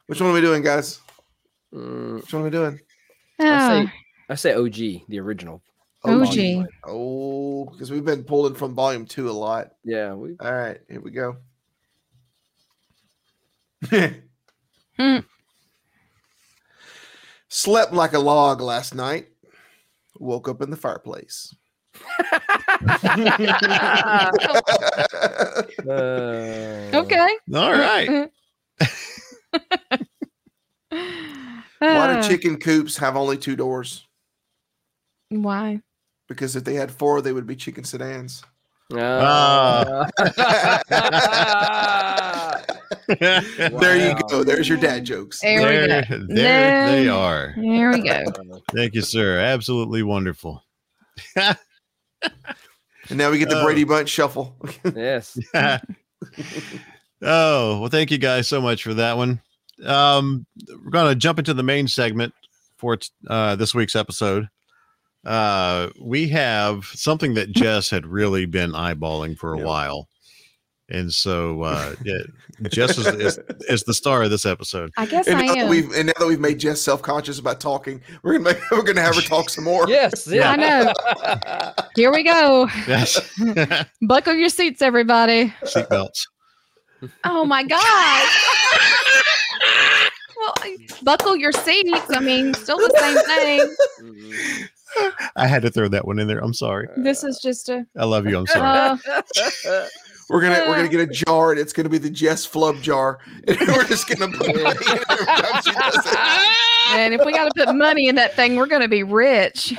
Which 0.07 0.21
one 0.21 0.31
are 0.31 0.35
we 0.35 0.41
doing, 0.43 0.63
guys? 0.63 1.01
Mm, 1.75 2.17
Which 2.21 2.33
one 2.35 2.43
are 2.43 2.45
we 2.47 2.51
doing? 2.51 2.81
I 3.39 3.85
say 3.87 3.93
I 4.31 4.37
say 4.37 4.55
OG, 4.55 5.09
the 5.09 5.19
original. 5.19 5.61
OG. 6.05 6.69
Oh, 6.87 7.65
because 7.65 7.91
we've 7.91 8.05
been 8.05 8.23
pulling 8.23 8.55
from 8.55 8.77
volume 8.77 9.05
two 9.05 9.29
a 9.29 9.33
lot. 9.33 9.73
Yeah, 9.85 10.15
we 10.15 10.37
All 10.39 10.53
right, 10.53 10.79
here 10.89 11.01
we 11.01 11.11
go. 11.11 11.37
Hmm. 14.97 15.17
Slept 17.49 17.93
like 17.93 18.13
a 18.13 18.21
log 18.21 18.61
last 18.61 18.95
night. 18.95 19.27
Woke 20.21 20.49
up 20.49 20.63
in 20.63 20.71
the 20.71 20.77
fireplace. 20.77 21.53
uh, 22.33 22.39
okay. 26.95 27.29
All 27.53 27.73
right. 27.73 28.31
Why 31.81 32.21
do 32.21 32.29
chicken 32.29 32.61
coops 32.61 32.97
have 32.99 33.17
only 33.17 33.37
two 33.37 33.57
doors? 33.57 34.07
Why? 35.31 35.81
Because 36.29 36.55
if 36.57 36.65
they 36.65 36.75
had 36.75 36.91
four, 36.93 37.23
they 37.23 37.33
would 37.33 37.47
be 37.47 37.57
chicken 37.57 37.85
sedans. 37.85 38.43
uh, 38.93 40.09
There 43.09 43.97
you 43.97 44.15
go. 44.29 44.45
There's 44.45 44.69
your 44.69 44.79
dad 44.79 45.05
jokes. 45.05 45.41
There 45.41 45.59
we 45.59 45.65
there, 45.89 46.05
there 46.29 46.93
they 46.93 47.09
are. 47.09 47.55
There 47.57 47.91
we 47.93 48.03
go. 48.03 48.25
Thank 48.75 48.95
you, 48.95 49.03
sir. 49.03 49.39
Absolutely 49.41 50.03
wonderful. 50.03 50.63
And 51.37 51.57
now 53.19 53.31
we 53.31 53.39
get 53.39 53.49
the 53.49 53.61
Oh. 53.61 53.65
Brady 53.65 53.85
Bunch 53.85 54.09
shuffle. 54.09 54.57
yes. 54.95 55.37
oh, 55.55 55.79
well, 57.81 57.89
thank 57.89 58.11
you 58.13 58.19
guys 58.19 58.47
so 58.47 58.61
much 58.61 58.85
for 58.85 58.95
that 58.95 59.17
one. 59.17 59.41
Um, 59.85 60.47
we're 60.85 60.91
going 60.91 61.09
to 61.09 61.15
jump 61.17 61.39
into 61.41 61.55
the 61.55 61.63
main 61.65 61.89
segment 61.89 62.33
for 62.77 62.97
uh, 63.29 63.57
this 63.57 63.75
week's 63.75 63.97
episode. 63.97 64.49
Uh, 65.25 65.91
we 66.01 66.29
have 66.29 66.85
something 66.87 67.35
that 67.35 67.53
Jess 67.53 67.91
had 67.91 68.07
really 68.07 68.47
been 68.47 68.73
eyeballing 68.73 69.37
for 69.37 69.55
a 69.55 69.59
Yeah. 69.59 69.65
while. 69.65 70.09
And 70.93 71.13
so, 71.13 71.63
uh, 71.63 71.95
yeah, 72.05 72.19
Jess 72.69 72.99
is, 72.99 73.07
is, 73.07 73.39
is 73.69 73.85
the 73.85 73.95
star 73.95 74.23
of 74.25 74.31
this 74.31 74.45
episode. 74.45 74.91
I 74.97 75.07
guess 75.07 75.29
and, 75.29 75.37
I 75.39 75.47
now 75.47 75.55
am. 75.55 75.69
we've, 75.69 75.93
and 75.93 76.07
now 76.07 76.13
that 76.19 76.27
we've 76.27 76.41
made 76.41 76.59
Jess 76.59 76.81
self 76.81 77.01
conscious 77.03 77.39
about 77.39 77.61
talking, 77.61 78.01
we're 78.23 78.33
gonna 78.39 78.45
make, 78.55 78.59
we're 78.73 78.83
gonna 78.83 79.01
have 79.03 79.15
her 79.15 79.21
talk 79.21 79.51
some 79.51 79.63
more. 79.65 79.89
Yes. 79.89 80.27
Yeah. 80.27 80.51
I 80.51 80.57
know. 80.57 81.73
Here 81.95 82.11
we 82.11 82.25
go. 82.25 82.67
Yes. 82.89 83.21
Buckle 84.03 84.35
your 84.35 84.49
seats, 84.49 84.83
everybody. 84.83 85.55
Seatbelts. 85.63 86.27
Oh 87.25 87.45
my 87.45 87.63
God. 87.63 88.29
well, 90.37 90.55
buckle 91.03 91.37
your 91.37 91.53
seats. 91.53 92.11
I 92.11 92.21
mean, 92.21 92.53
still 92.55 92.77
the 92.79 92.95
same 92.99 93.17
thing. 93.27 93.77
Mhm. 94.03 94.69
I 95.37 95.47
had 95.47 95.63
to 95.63 95.71
throw 95.71 95.89
that 95.89 96.07
one 96.07 96.19
in 96.19 96.27
there. 96.29 96.39
I'm 96.43 96.55
sorry. 96.55 96.89
This 96.97 97.23
is 97.25 97.39
just 97.43 97.69
a. 97.69 97.87
I 97.97 98.05
love 98.05 98.27
you. 98.27 98.39
I'm 98.39 98.47
sorry. 98.49 98.99
Uh, 99.67 99.87
We're 100.31 100.41
gonna 100.43 100.65
we're 100.69 100.77
gonna 100.77 100.89
get 100.89 101.01
a 101.01 101.07
jar, 101.27 101.51
and 101.51 101.59
it's 101.59 101.73
gonna 101.73 101.89
be 101.89 101.99
the 101.99 102.09
Jess 102.09 102.45
Flub 102.47 102.81
jar, 102.81 103.19
and 103.49 103.59
we're 103.59 103.83
just 103.85 104.07
gonna 104.09 104.29
put 104.31 104.47
money 104.47 104.61
in 104.61 104.67
it 104.69 105.05
every 105.11 105.27
time 105.27 105.63
she 105.65 105.73
does 105.73 105.97
it. 106.07 106.57
and 106.93 107.13
if 107.15 107.27
we 107.27 107.33
got 107.33 107.47
to 107.53 107.67
put 107.67 107.75
money 107.75 108.07
in 108.07 108.15
that 108.15 108.35
thing, 108.37 108.55
we're 108.55 108.67
going 108.69 108.81
to 108.83 108.87
be 108.89 109.03
rich. 109.03 109.75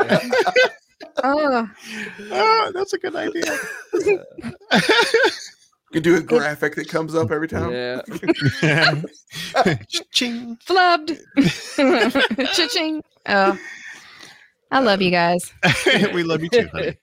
oh, 1.23 1.69
Oh, 2.31 2.71
that's 2.73 2.91
a 2.91 2.97
good 2.97 3.15
idea. 3.15 3.57
You 3.93 4.19
could 5.93 6.03
do 6.03 6.17
a 6.17 6.21
graphic 6.21 6.75
that 6.75 6.89
comes 6.89 7.15
up 7.15 7.31
every 7.31 7.47
time. 7.47 7.71
Yeah. 7.71 8.01
Ching. 10.11 10.57
flubbed. 10.65 11.17
Cha-ching. 12.55 13.03
Oh, 13.27 13.57
I 14.71 14.79
love 14.79 15.01
you 15.01 15.11
guys. 15.11 15.53
we 16.13 16.23
love 16.23 16.41
you 16.41 16.49
too, 16.49 16.69
honey. 16.71 16.97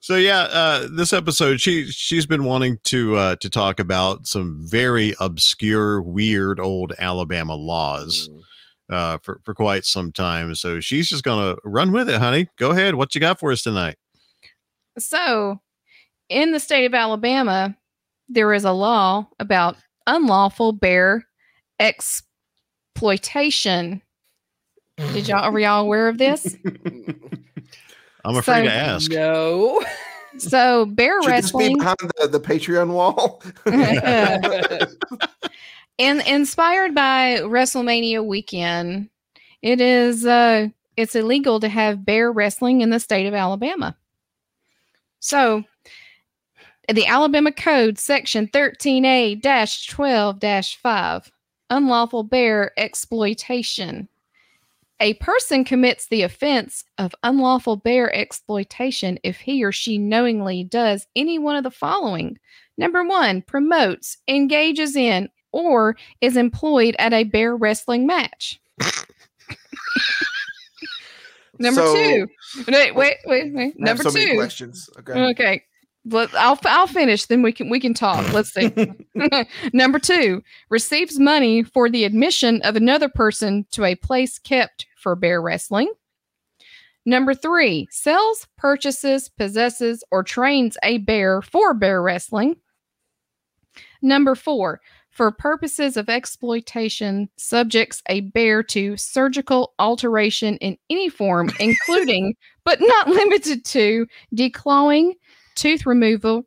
So 0.00 0.16
yeah, 0.16 0.42
uh, 0.42 0.86
this 0.90 1.12
episode 1.12 1.60
she 1.60 1.86
she's 1.86 2.26
been 2.26 2.44
wanting 2.44 2.78
to 2.84 3.16
uh, 3.16 3.36
to 3.36 3.50
talk 3.50 3.80
about 3.80 4.26
some 4.26 4.60
very 4.62 5.14
obscure, 5.18 6.00
weird 6.00 6.60
old 6.60 6.92
Alabama 6.98 7.56
laws 7.56 8.28
Mm. 8.30 8.40
uh, 8.94 9.18
for 9.22 9.40
for 9.44 9.52
quite 9.54 9.84
some 9.84 10.12
time. 10.12 10.54
So 10.54 10.78
she's 10.80 11.08
just 11.08 11.24
gonna 11.24 11.56
run 11.64 11.90
with 11.90 12.08
it, 12.08 12.20
honey. 12.20 12.48
Go 12.56 12.70
ahead. 12.70 12.94
What 12.94 13.14
you 13.16 13.20
got 13.20 13.40
for 13.40 13.50
us 13.50 13.62
tonight? 13.62 13.96
So, 14.98 15.60
in 16.28 16.52
the 16.52 16.60
state 16.60 16.84
of 16.84 16.94
Alabama, 16.94 17.76
there 18.28 18.52
is 18.54 18.64
a 18.64 18.72
law 18.72 19.26
about 19.40 19.76
unlawful 20.06 20.72
bear 20.72 21.26
exploitation. 21.80 24.02
Did 24.96 25.28
y'all 25.28 25.44
are 25.44 25.58
y'all 25.58 25.82
aware 25.82 26.08
of 26.08 26.16
this? 26.18 26.56
I'm 28.24 28.36
afraid 28.36 28.42
So- 28.42 28.62
to 28.64 28.72
ask. 28.72 29.10
No. 29.10 29.82
So 30.38 30.84
bear 30.84 31.22
Should 31.22 31.32
this 31.32 31.50
be 31.50 31.56
wrestling 31.56 31.78
behind 31.78 31.96
the, 32.20 32.28
the 32.28 32.40
Patreon 32.40 32.90
wall? 32.90 33.42
and 35.98 36.20
inspired 36.26 36.94
by 36.94 37.38
WrestleMania 37.40 38.22
weekend, 38.22 39.08
it 39.62 39.80
is 39.80 40.26
uh 40.26 40.68
it's 40.98 41.14
illegal 41.14 41.58
to 41.60 41.70
have 41.70 42.04
bear 42.04 42.30
wrestling 42.30 42.82
in 42.82 42.90
the 42.90 43.00
state 43.00 43.26
of 43.26 43.32
Alabama. 43.32 43.96
So 45.20 45.64
the 46.92 47.06
Alabama 47.06 47.50
Code 47.50 47.98
section 47.98 48.46
13A-12-5 48.48 51.30
unlawful 51.70 52.24
bear 52.24 52.78
exploitation. 52.78 54.06
A 55.00 55.14
person 55.14 55.64
commits 55.64 56.06
the 56.08 56.22
offense 56.22 56.84
of 56.96 57.14
unlawful 57.22 57.76
bear 57.76 58.14
exploitation 58.14 59.18
if 59.22 59.38
he 59.38 59.62
or 59.62 59.70
she 59.72 59.98
knowingly 59.98 60.64
does 60.64 61.06
any 61.14 61.38
one 61.38 61.56
of 61.56 61.64
the 61.64 61.70
following. 61.70 62.38
Number 62.78 63.04
one, 63.04 63.42
promotes, 63.42 64.16
engages 64.26 64.96
in, 64.96 65.28
or 65.52 65.96
is 66.20 66.36
employed 66.36 66.96
at 66.98 67.12
a 67.12 67.24
bear 67.24 67.56
wrestling 67.56 68.06
match. 68.06 68.60
Number 71.58 71.80
So- 71.82 71.94
two. 71.94 72.26
Wait, 72.68 72.94
wait, 72.94 73.16
wait, 73.26 73.54
wait. 73.54 73.78
Number 73.80 74.02
so 74.02 74.10
many 74.10 74.30
two. 74.32 74.36
questions. 74.36 74.88
Okay. 74.98 75.12
Okay. 75.30 75.62
But 76.08 76.32
I'll 76.36 76.58
I'll 76.64 76.86
finish. 76.86 77.26
Then 77.26 77.42
we 77.42 77.50
can 77.50 77.68
we 77.68 77.80
can 77.80 77.92
talk. 77.92 78.32
Let's 78.32 78.54
see. 78.54 78.72
Number 79.72 79.98
two 79.98 80.42
receives 80.70 81.18
money 81.18 81.64
for 81.64 81.90
the 81.90 82.04
admission 82.04 82.62
of 82.62 82.76
another 82.76 83.08
person 83.08 83.66
to 83.72 83.84
a 83.84 83.96
place 83.96 84.38
kept 84.38 84.86
for 84.96 85.16
bear 85.16 85.42
wrestling. 85.42 85.92
Number 87.04 87.34
three 87.34 87.88
sells, 87.90 88.46
purchases, 88.56 89.28
possesses, 89.28 90.04
or 90.12 90.22
trains 90.22 90.78
a 90.84 90.98
bear 90.98 91.42
for 91.42 91.74
bear 91.74 92.00
wrestling. 92.00 92.56
Number 94.00 94.36
four 94.36 94.80
for 95.16 95.32
purposes 95.32 95.96
of 95.96 96.10
exploitation, 96.10 97.30
subjects 97.38 98.02
a 98.10 98.20
bear 98.20 98.62
to 98.62 98.98
surgical 98.98 99.72
alteration 99.78 100.58
in 100.58 100.76
any 100.90 101.08
form, 101.08 101.50
including 101.58 102.36
but 102.64 102.78
not 102.82 103.08
limited 103.08 103.64
to 103.64 104.06
declawing, 104.34 105.14
tooth 105.56 105.86
removal, 105.86 106.44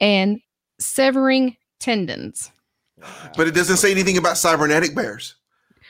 and 0.00 0.40
severing 0.78 1.56
tendons. 1.80 2.52
But 3.36 3.48
it 3.48 3.54
doesn't 3.54 3.78
say 3.78 3.90
anything 3.90 4.18
about 4.18 4.36
cybernetic 4.38 4.94
bears. 4.94 5.34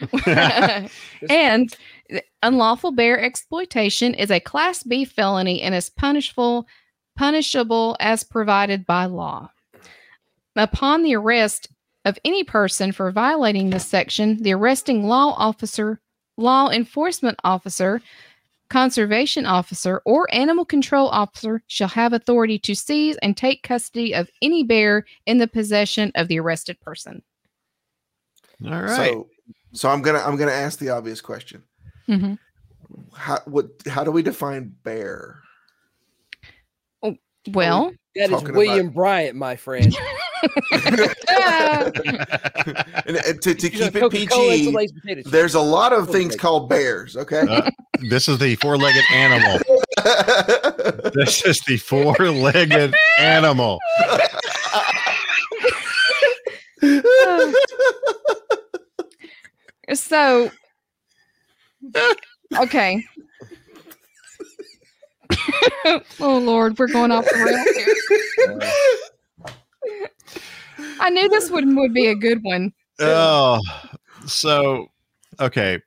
and 1.29 1.77
unlawful 2.43 2.93
bear 2.93 3.21
exploitation 3.21 4.15
is 4.15 4.31
a 4.31 4.41
class 4.41 4.83
B 4.83 5.05
felony 5.05 5.61
and 5.61 5.75
is 5.75 5.91
punishable 5.91 6.67
punishable 7.17 7.97
as 8.01 8.25
provided 8.25 8.87
by 8.87 9.05
law. 9.05 9.51
Upon 10.57 11.03
the 11.03 11.15
arrest 11.15 11.69
of 12.07 12.19
any 12.25 12.45
person 12.45 12.93
for 12.93 13.11
violating 13.11 13.69
this 13.69 13.87
section, 13.87 14.43
the 14.43 14.55
arresting 14.55 15.07
law 15.07 15.35
officer, 15.37 16.01
law 16.39 16.71
enforcement 16.71 17.39
officer, 17.45 18.01
conservation 18.71 19.45
officer, 19.45 20.01
or 20.07 20.27
animal 20.33 20.65
control 20.65 21.09
officer 21.09 21.63
shall 21.67 21.89
have 21.89 22.13
authority 22.15 22.59
to 22.61 22.75
seize 22.75 23.17
and 23.19 23.37
take 23.37 23.63
custody 23.63 24.15
of 24.15 24.31
any 24.41 24.63
bear 24.65 25.05
in 25.27 25.39
the 25.39 25.47
possession 25.49 26.11
of 26.15 26.29
the 26.29 26.41
arrested 26.41 26.81
person. 26.81 27.23
All 28.65 28.71
right. 28.83 29.11
So, 29.13 29.29
so 29.73 29.89
I'm 29.91 30.01
gonna 30.03 30.21
I'm 30.21 30.37
gonna 30.37 30.53
ask 30.53 30.79
the 30.79 30.91
obvious 30.91 31.21
question. 31.21 31.63
Mm-hmm. 32.09 32.35
How 33.15 33.39
what 33.45 33.69
how 33.87 34.05
do 34.05 34.11
we 34.11 34.23
define 34.23 34.75
bear? 34.83 35.41
Oh, 37.03 37.17
Well, 37.49 37.93
That 38.17 38.31
is 38.31 38.43
William 38.43 38.87
about- 38.87 38.95
Bryant, 38.95 39.37
my 39.37 39.57
friend. 39.57 39.95
And, 43.07 43.17
and 43.17 43.41
to, 43.43 43.55
to 43.55 43.69
He's 43.69 43.81
a 43.81 43.85
keep 43.85 43.97
it 43.97 44.01
Coca-Cola 44.01 44.51
PG, 44.53 44.65
insulated 44.67 44.97
potato 45.01 45.23
chip. 45.23 45.33
there's 45.33 45.55
a 45.55 45.61
lot 45.61 45.93
of 45.93 46.09
things 46.11 46.37
called 46.37 46.69
bears. 46.69 47.17
Okay. 47.17 47.41
Uh, 47.41 47.71
this 48.09 48.29
is 48.29 48.39
the 48.39 48.55
four-legged 48.57 49.05
animal. 49.13 49.59
This 51.15 51.45
is 51.45 51.61
the 51.63 51.77
four-legged 51.77 52.95
animal. 53.19 53.79
so 59.95 60.51
okay. 62.59 63.05
oh 66.21 66.39
Lord, 66.39 66.79
we're 66.79 66.87
going 66.87 67.11
off 67.11 67.25
the 67.27 67.45
rails 67.45 67.69
here. 67.77 67.95
I 71.01 71.11
knew 71.11 71.29
this 71.29 71.51
one 71.51 71.77
would 71.77 71.93
be 71.95 72.07
a 72.09 72.15
good 72.15 72.39
one. 72.43 72.73
Oh, 73.03 73.59
so 74.27 74.89
okay. 75.41 75.79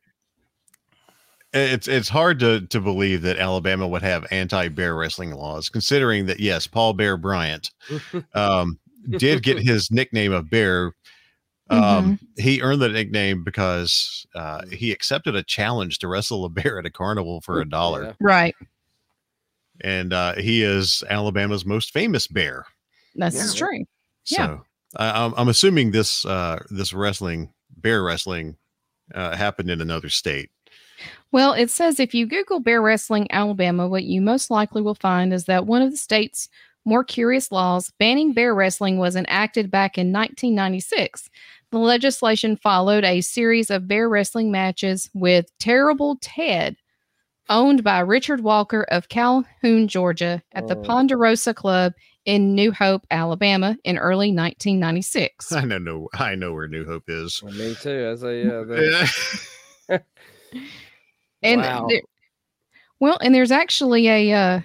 It's 1.53 1.87
it's 1.87 2.09
hard 2.09 2.39
to 2.39 2.61
to 2.65 2.81
believe 2.81 3.21
that 3.21 3.37
Alabama 3.37 3.87
would 3.87 4.01
have 4.01 4.25
anti 4.31 4.67
bear 4.69 4.95
wrestling 4.95 5.31
laws, 5.31 5.69
considering 5.69 6.25
that 6.25 6.39
yes, 6.39 6.65
Paul 6.65 6.93
Bear 6.93 7.15
Bryant 7.15 7.69
um, 8.33 8.79
did 9.11 9.43
get 9.43 9.59
his 9.63 9.91
nickname 9.91 10.31
of 10.33 10.49
Bear. 10.49 10.93
Um, 11.69 12.17
He 12.35 12.63
earned 12.63 12.81
the 12.81 12.89
nickname 12.89 13.43
because 13.43 14.25
uh, 14.33 14.65
he 14.71 14.91
accepted 14.91 15.35
a 15.35 15.43
challenge 15.43 15.99
to 15.99 16.07
wrestle 16.07 16.45
a 16.45 16.49
bear 16.49 16.79
at 16.79 16.87
a 16.87 16.91
carnival 16.91 17.41
for 17.41 17.61
a 17.61 17.69
dollar, 17.69 18.05
Yeah. 18.05 18.13
Right. 18.19 18.55
and 19.81 20.13
uh, 20.13 20.33
he 20.33 20.63
is 20.63 21.03
Alabama's 21.11 21.63
most 21.63 21.91
famous 21.93 22.25
bear. 22.25 22.65
That's 23.15 23.35
Yeah. 23.53 23.59
true. 23.67 23.85
So 24.25 24.35
Yeah. 24.41 24.57
I, 24.97 25.25
I'm 25.25 25.33
I'm 25.37 25.49
assuming 25.49 25.91
this 25.91 26.25
uh, 26.25 26.59
this 26.69 26.93
wrestling 26.93 27.51
bear 27.77 28.03
wrestling 28.03 28.57
uh, 29.13 29.35
happened 29.35 29.69
in 29.69 29.81
another 29.81 30.09
state. 30.09 30.49
Well, 31.31 31.53
it 31.53 31.69
says 31.71 31.99
if 31.99 32.13
you 32.13 32.25
Google 32.27 32.59
bear 32.59 32.81
wrestling 32.81 33.27
Alabama, 33.31 33.87
what 33.87 34.03
you 34.03 34.21
most 34.21 34.49
likely 34.51 34.81
will 34.81 34.95
find 34.95 35.33
is 35.33 35.45
that 35.45 35.65
one 35.65 35.81
of 35.81 35.91
the 35.91 35.97
state's 35.97 36.47
more 36.85 37.03
curious 37.03 37.51
laws 37.51 37.91
banning 37.97 38.33
bear 38.33 38.53
wrestling 38.53 38.97
was 38.97 39.15
enacted 39.15 39.71
back 39.71 39.97
in 39.97 40.11
1996. 40.13 41.29
The 41.71 41.77
legislation 41.79 42.55
followed 42.55 43.03
a 43.03 43.21
series 43.21 43.71
of 43.71 43.87
bear 43.87 44.07
wrestling 44.09 44.51
matches 44.51 45.09
with 45.15 45.47
Terrible 45.59 46.17
Ted, 46.21 46.75
owned 47.49 47.83
by 47.83 47.99
Richard 47.99 48.41
Walker 48.41 48.83
of 48.89 49.09
Calhoun, 49.09 49.87
Georgia, 49.87 50.43
at 50.51 50.67
the 50.67 50.77
Oh. 50.77 50.81
Ponderosa 50.83 51.53
Club 51.53 51.93
in 52.25 52.55
New 52.55 52.71
Hope, 52.71 53.05
Alabama, 53.11 53.77
in 53.83 53.97
early 53.97 54.27
1996. 54.33 55.51
I 55.51 55.65
know, 55.65 55.77
no, 55.77 56.09
I 56.13 56.35
know 56.35 56.53
where 56.53 56.67
New 56.67 56.85
Hope 56.85 57.03
is. 57.07 57.41
Well, 57.43 57.53
me 57.53 57.75
too. 57.75 58.11
I 58.11 58.21
say, 58.21 58.43
yeah. 58.45 58.63
that- 59.87 60.03
And 61.41 61.61
Wow. 61.61 61.87
there- 61.89 62.01
well, 62.99 63.17
and 63.21 63.35
there's 63.35 63.51
actually 63.51 64.07
a 64.07 64.31
uh, 64.33 64.61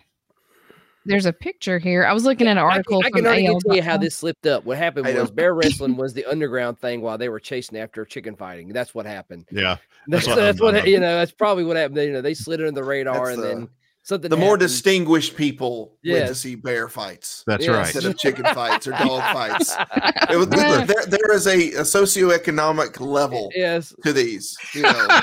there's 1.07 1.27
a 1.27 1.33
picture 1.33 1.79
here. 1.81 2.05
I 2.05 2.13
was 2.13 2.25
looking 2.25 2.47
at 2.47 2.53
an 2.53 2.59
I 2.59 2.63
article 2.63 3.01
can, 3.03 3.07
I 3.13 3.17
can 3.17 3.27
already 3.27 3.47
AL. 3.49 3.61
tell 3.61 3.75
you 3.75 3.83
how 3.83 3.97
this 3.97 4.15
slipped 4.17 4.47
up. 4.47 4.65
What 4.65 4.77
happened 4.79 5.07
was 5.07 5.31
bear 5.33 5.55
wrestling 5.55 5.97
was 5.97 6.13
the 6.15 6.25
underground 6.27 6.79
thing 6.79 7.01
while 7.01 7.19
they 7.19 7.29
were 7.31 7.41
chasing 7.41 7.79
after 7.79 8.05
chicken 8.05 8.37
fighting. 8.37 8.69
That's 8.69 8.95
what 8.95 9.07
happened. 9.07 9.47
yeah, 9.51 9.79
That's, 10.07 10.27
what- 10.29 10.37
that's 10.37 10.61
what, 10.61 10.87
you 10.87 11.01
know. 11.01 11.17
That's 11.17 11.33
probably 11.33 11.65
what 11.65 11.77
happened. 11.77 11.97
You 11.99 12.13
know, 12.13 12.21
they 12.21 12.35
slid 12.35 12.61
under 12.61 12.71
the 12.73 12.85
radar, 12.85 13.27
That's 13.27 13.39
and 13.39 13.43
the- 13.43 13.49
then 13.49 13.69
something. 14.09 14.31
the 14.31 14.37
more 14.37 14.57
distinguished 14.57 15.37
people 15.37 15.93
went 16.05 16.27
to 16.27 16.35
see 16.35 16.55
bear 16.55 16.89
fights 16.89 17.45
that's 17.47 17.65
Yeah, 17.65 17.73
right. 17.73 17.87
instead 17.95 18.05
of 18.05 18.19
chicken 18.19 18.45
fights 18.55 18.87
or 18.87 18.93
dog 18.93 19.23
fights. 19.33 19.77
It 20.31 20.37
was, 20.37 20.49
there, 20.49 21.07
there 21.07 21.33
is 21.33 21.47
a, 21.47 21.73
a 21.73 21.83
socioeconomic 21.83 23.01
level 23.01 23.51
Yes. 23.55 23.95
to 24.05 24.13
these. 24.13 24.59
You 24.75 24.83
know, 24.83 25.21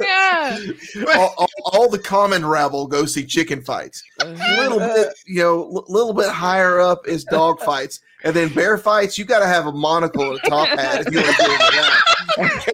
yeah. 0.00 0.58
all, 1.14 1.34
all, 1.38 1.48
all 1.64 1.88
the 1.88 1.98
common 1.98 2.44
rabble 2.44 2.88
go 2.88 3.04
see 3.04 3.24
chicken 3.24 3.62
fights. 3.62 4.02
A 4.20 4.26
little 4.58 4.80
uh-huh. 4.80 4.94
bit, 4.94 5.08
you 5.26 5.42
know, 5.42 5.84
a 5.86 5.92
little 5.92 6.12
bit 6.12 6.28
higher 6.28 6.80
up 6.80 7.06
is 7.06 7.22
dog 7.24 7.60
fights, 7.60 8.00
and 8.24 8.34
then 8.34 8.52
bear 8.52 8.78
fights. 8.78 9.16
You 9.16 9.24
got 9.24 9.40
to 9.40 9.46
have 9.46 9.66
a 9.66 9.72
monocle 9.72 10.30
and 10.30 10.40
a 10.42 10.48
top 10.48 10.68
hat 10.68 11.06
if 11.06 11.12
you 11.12 11.20
want 11.20 11.36
to 11.36 11.42
get 11.42 11.50
into 11.50 11.76
that. 11.76 12.15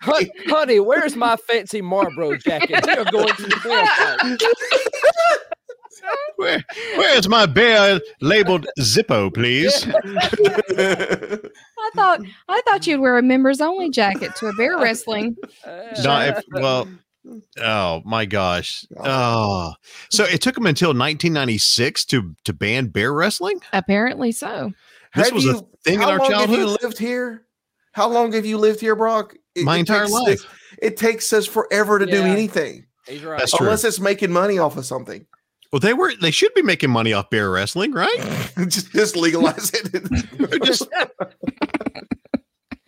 Hon- 0.03 0.29
honey, 0.47 0.81
where's 0.81 1.17
my 1.17 1.37
fancy 1.37 1.81
Marlboro 1.83 2.37
jacket? 2.37 2.85
You're 2.87 3.05
going 3.07 3.29
to 3.29 3.43
the 3.43 4.37
bear. 4.39 4.49
Where, 6.37 6.65
where's 6.97 7.29
my 7.29 7.47
bear 7.47 8.01
labeled 8.21 8.67
Zippo, 8.81 9.33
please? 9.33 9.87
I 9.87 11.39
thought 11.95 12.21
I 12.49 12.63
thought 12.67 12.87
you'd 12.87 13.01
wear 13.01 13.19
a 13.19 13.23
members 13.23 13.61
only 13.61 13.91
jacket 13.91 14.35
to 14.37 14.47
a 14.47 14.53
bear 14.55 14.79
wrestling. 14.79 15.37
Uh, 15.65 15.83
no, 16.03 16.21
if, 16.21 16.43
well, 16.51 16.89
oh 17.61 18.03
my 18.05 18.25
gosh. 18.25 18.85
Oh, 18.99 19.75
so 20.11 20.25
it 20.25 20.41
took 20.43 20.55
them 20.57 20.67
until 20.67 20.89
1996 20.89 22.05
to 22.07 22.35
to 22.45 22.53
ban 22.53 22.87
bear 22.89 23.13
wrestling. 23.13 23.61
Apparently 23.73 24.33
so. 24.33 24.73
This 25.15 25.27
Have 25.27 25.35
was 25.35 25.47
a 25.47 25.61
thing 25.85 25.95
in 25.95 26.01
how 26.01 26.11
our 26.11 26.19
long 26.19 26.33
Have 26.33 26.51
you 26.51 26.57
childhood. 26.57 26.83
lived 26.83 26.99
here? 26.99 27.43
How 27.93 28.09
long 28.09 28.33
have 28.33 28.47
you 28.47 28.59
lived 28.59 28.81
here, 28.81 28.97
Brock? 28.97 29.37
It- 29.55 29.65
my 29.65 29.77
it 29.77 29.81
entire 29.81 30.01
takes 30.03 30.13
life. 30.13 30.41
us- 30.41 30.47
it 30.81 30.97
takes 30.97 31.33
us 31.33 31.47
forever 31.47 31.99
to 31.99 32.07
do 32.07 32.23
anything 32.23 32.87
He's 33.07 33.23
right. 33.25 33.39
That's 33.39 33.53
true. 33.53 33.67
unless 33.67 33.85
it's 33.85 33.99
making 34.01 34.31
money 34.33 34.59
off 34.59 34.77
of 34.77 34.87
something. 34.87 35.27
Well, 35.73 35.81
they 35.81 35.93
were 35.95 36.13
they 36.21 36.31
should 36.31 36.55
be 36.55 36.63
making 36.63 36.91
money 36.91 37.13
off 37.13 37.31
bear 37.31 37.51
wrestling, 37.51 37.93
right? 37.93 38.17
just, 38.69 38.93
just 38.93 39.17
legalize 39.17 39.73
it. 39.75 40.63
Just- 40.65 40.89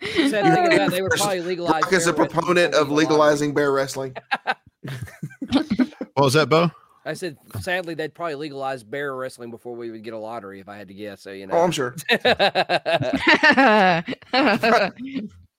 Sad 0.01 0.31
thing 0.69 0.89
they 0.91 1.01
were 1.01 1.09
probably 1.09 1.41
legalized. 1.41 1.81
Brock 1.81 1.93
is 1.93 2.05
a 2.07 2.13
proponent 2.13 2.75
of 2.75 2.91
legalizing 2.91 3.53
bear 3.55 3.71
wrestling. 3.71 4.15
what 5.51 6.15
was 6.15 6.33
that, 6.33 6.47
Bo? 6.47 6.69
I 7.05 7.13
said, 7.13 7.37
sadly, 7.61 7.95
they'd 7.95 8.13
probably 8.13 8.35
legalize 8.35 8.83
bear 8.83 9.15
wrestling 9.15 9.49
before 9.51 9.75
we 9.75 9.89
would 9.91 10.03
get 10.03 10.13
a 10.13 10.17
lottery, 10.17 10.59
if 10.59 10.69
I 10.69 10.77
had 10.77 10.87
to 10.89 10.93
guess. 10.93 11.21
So 11.21 11.31
you 11.31 11.47
know. 11.47 11.55
Oh, 11.55 11.61
I'm 11.63 11.71
sure. 11.71 11.95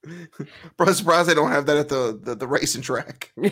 Bro, 0.76 0.92
surprised 0.92 1.28
they 1.28 1.34
don't 1.34 1.50
have 1.50 1.66
that 1.66 1.76
at 1.76 1.88
the 1.88 2.18
the, 2.22 2.34
the 2.34 2.46
racing 2.46 2.82
track. 2.82 3.32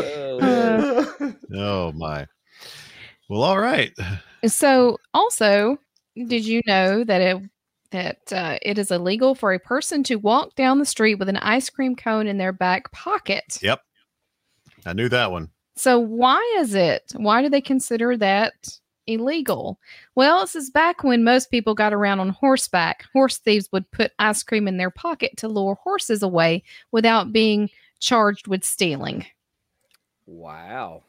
Oh. 0.00 1.34
Oh 1.54 1.92
my. 1.92 2.26
Well, 3.28 3.42
all 3.42 3.58
right. 3.58 3.92
so 4.46 4.98
also, 5.12 5.78
did 6.16 6.44
you 6.44 6.62
know 6.66 7.04
that 7.04 7.20
it 7.20 7.42
that 7.90 8.32
uh, 8.32 8.58
it 8.62 8.78
is 8.78 8.90
illegal 8.90 9.34
for 9.34 9.52
a 9.52 9.58
person 9.58 10.02
to 10.04 10.16
walk 10.16 10.54
down 10.56 10.78
the 10.78 10.84
street 10.84 11.16
with 11.16 11.28
an 11.28 11.36
ice 11.38 11.70
cream 11.70 11.96
cone 11.96 12.26
in 12.26 12.38
their 12.38 12.52
back 12.52 12.90
pocket? 12.92 13.58
Yep. 13.62 13.80
I 14.86 14.92
knew 14.92 15.08
that 15.08 15.30
one. 15.30 15.50
So 15.76 15.98
why 15.98 16.56
is 16.58 16.74
it? 16.74 17.12
Why 17.16 17.42
do 17.42 17.48
they 17.48 17.60
consider 17.60 18.16
that 18.16 18.78
illegal? 19.08 19.80
Well, 20.14 20.42
this 20.42 20.54
is 20.54 20.70
back 20.70 21.02
when 21.02 21.24
most 21.24 21.50
people 21.50 21.74
got 21.74 21.92
around 21.92 22.20
on 22.20 22.28
horseback. 22.28 23.04
Horse 23.12 23.38
thieves 23.38 23.68
would 23.72 23.90
put 23.90 24.12
ice 24.18 24.42
cream 24.44 24.68
in 24.68 24.76
their 24.76 24.90
pocket 24.90 25.32
to 25.38 25.48
lure 25.48 25.76
horses 25.82 26.22
away 26.22 26.62
without 26.92 27.32
being 27.32 27.70
charged 28.00 28.46
with 28.46 28.64
stealing. 28.64 29.26
wow. 30.26 31.02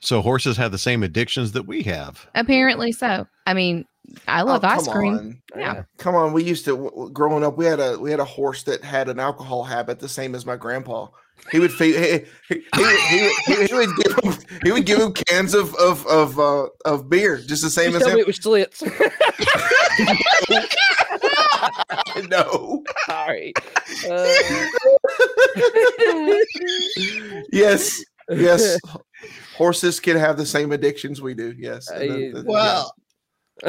So 0.00 0.20
horses 0.20 0.56
have 0.56 0.72
the 0.72 0.78
same 0.78 1.04
addictions 1.04 1.52
that 1.52 1.66
we 1.68 1.84
have. 1.84 2.26
Apparently 2.34 2.90
so. 2.90 3.28
I 3.46 3.54
mean, 3.54 3.84
I 4.26 4.42
oh, 4.42 4.46
love 4.46 4.64
Oh, 4.64 4.68
ice 4.68 4.88
cream. 4.88 5.14
on. 5.14 5.42
Yeah. 5.56 5.84
Come 5.98 6.16
on, 6.16 6.32
we 6.32 6.42
used 6.42 6.64
to 6.64 6.72
w- 6.72 6.90
w- 6.90 7.10
growing 7.12 7.44
up. 7.44 7.56
We 7.56 7.66
had 7.66 7.78
a 7.78 7.96
we 7.96 8.10
had 8.10 8.18
a 8.18 8.24
horse 8.24 8.64
that 8.64 8.82
had 8.82 9.08
an 9.08 9.20
alcohol 9.20 9.62
habit, 9.62 10.00
the 10.00 10.08
same 10.08 10.34
as 10.34 10.44
my 10.44 10.56
grandpa. 10.56 11.06
He 11.50 11.58
would 11.58 11.72
feed. 11.72 11.96
He, 11.96 12.54
he, 12.54 12.62
he, 12.74 12.82
would- 12.82 13.00
he, 13.10 13.30
he, 13.46 13.66
he 13.66 13.74
would 13.74 13.90
give 13.96 14.12
him. 14.24 14.32
He 14.64 14.72
would 14.72 14.86
give 14.86 14.98
him 15.00 15.12
cans 15.12 15.54
of 15.54 15.74
of 15.74 16.06
of 16.06 16.38
uh, 16.38 16.66
of 16.84 17.10
beer, 17.10 17.38
just 17.38 17.62
the 17.62 17.70
same 17.70 17.90
You 17.90 17.96
as 17.96 18.02
tell 18.02 18.10
me 18.14 18.14
him. 18.14 18.20
it 18.20 18.26
was 18.28 18.36
slits. 18.36 18.82
no. 22.28 22.82
Sorry. 23.06 23.52
Uh, 24.08 24.34
Yes. 27.52 28.02
Yes. 28.30 28.78
Horses 29.56 30.00
can 30.00 30.16
have 30.16 30.36
the 30.36 30.46
same 30.46 30.72
addictions 30.72 31.20
we 31.20 31.34
do. 31.34 31.54
Yes. 31.58 31.88
And 31.90 32.10
the- 32.10 32.30
Uh, 32.30 32.42
the- 32.42 32.44
Well, 32.46 32.94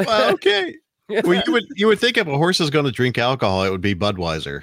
well, 0.06 0.32
okay. 0.34 0.74
well, 1.08 1.42
you 1.46 1.52
would 1.52 1.64
you 1.76 1.86
would 1.88 1.98
think 2.00 2.16
if 2.16 2.26
a 2.26 2.36
horse 2.36 2.60
is 2.60 2.70
going 2.70 2.86
to 2.86 2.90
drink 2.92 3.18
alcohol, 3.18 3.64
it 3.64 3.70
would 3.70 3.80
be 3.82 3.94
Budweiser. 3.94 4.62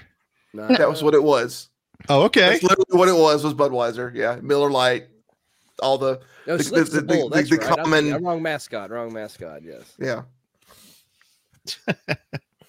no. 0.53 0.67
that 0.67 0.89
was 0.89 1.03
what 1.03 1.13
it 1.13 1.23
was. 1.23 1.69
Oh, 2.09 2.23
okay. 2.23 2.49
That's 2.51 2.63
literally 2.63 2.97
what 2.97 3.07
it 3.07 3.15
was. 3.15 3.43
Was 3.43 3.53
Budweiser? 3.53 4.13
Yeah, 4.15 4.37
Miller 4.41 4.69
Lite, 4.71 5.07
all 5.81 5.97
the 5.97 6.21
No, 6.47 6.57
the- 6.57 6.63
the- 6.63 6.69
the, 6.69 6.83
the- 6.83 7.01
the- 7.01 7.29
That's 7.31 7.49
the 7.49 7.57
right. 7.57 7.69
I'm 7.69 7.75
common- 7.85 8.03
thinking- 8.05 8.23
wrong 8.25 8.41
mascot. 8.41 8.89
Wrong 8.89 9.11
mascot. 9.13 9.61
Yes. 9.63 9.93
Yeah. 9.99 10.23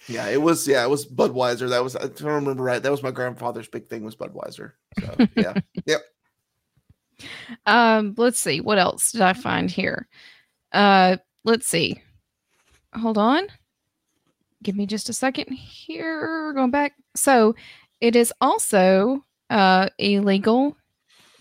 yeah, 0.08 0.28
it 0.28 0.40
was. 0.40 0.66
Yeah, 0.68 0.84
it 0.84 0.90
was 0.90 1.06
Budweiser. 1.06 1.68
That 1.70 1.82
was. 1.82 1.96
I 1.96 2.00
don't 2.08 2.22
remember 2.22 2.62
right. 2.62 2.82
That 2.82 2.90
was 2.92 3.02
my 3.02 3.10
grandfather's 3.10 3.68
big 3.68 3.88
thing 3.88 4.04
was 4.04 4.16
Budweiser. 4.16 4.72
So 5.00 5.16
yeah, 5.36 5.54
yep. 5.86 6.00
Um, 7.66 8.14
let's 8.18 8.38
see. 8.38 8.60
What 8.60 8.78
else 8.78 9.12
did 9.12 9.20
I 9.22 9.32
find 9.32 9.70
here? 9.70 10.08
Uh, 10.72 11.16
let's 11.44 11.66
see. 11.66 12.02
Hold 12.94 13.16
on. 13.18 13.46
Give 14.62 14.76
me 14.76 14.86
just 14.86 15.08
a 15.08 15.12
second 15.12 15.52
here. 15.52 16.52
Going 16.52 16.70
back. 16.70 16.92
So 17.16 17.54
it 18.02 18.14
is 18.16 18.32
also 18.42 19.24
uh 19.48 19.88
illegal 19.98 20.76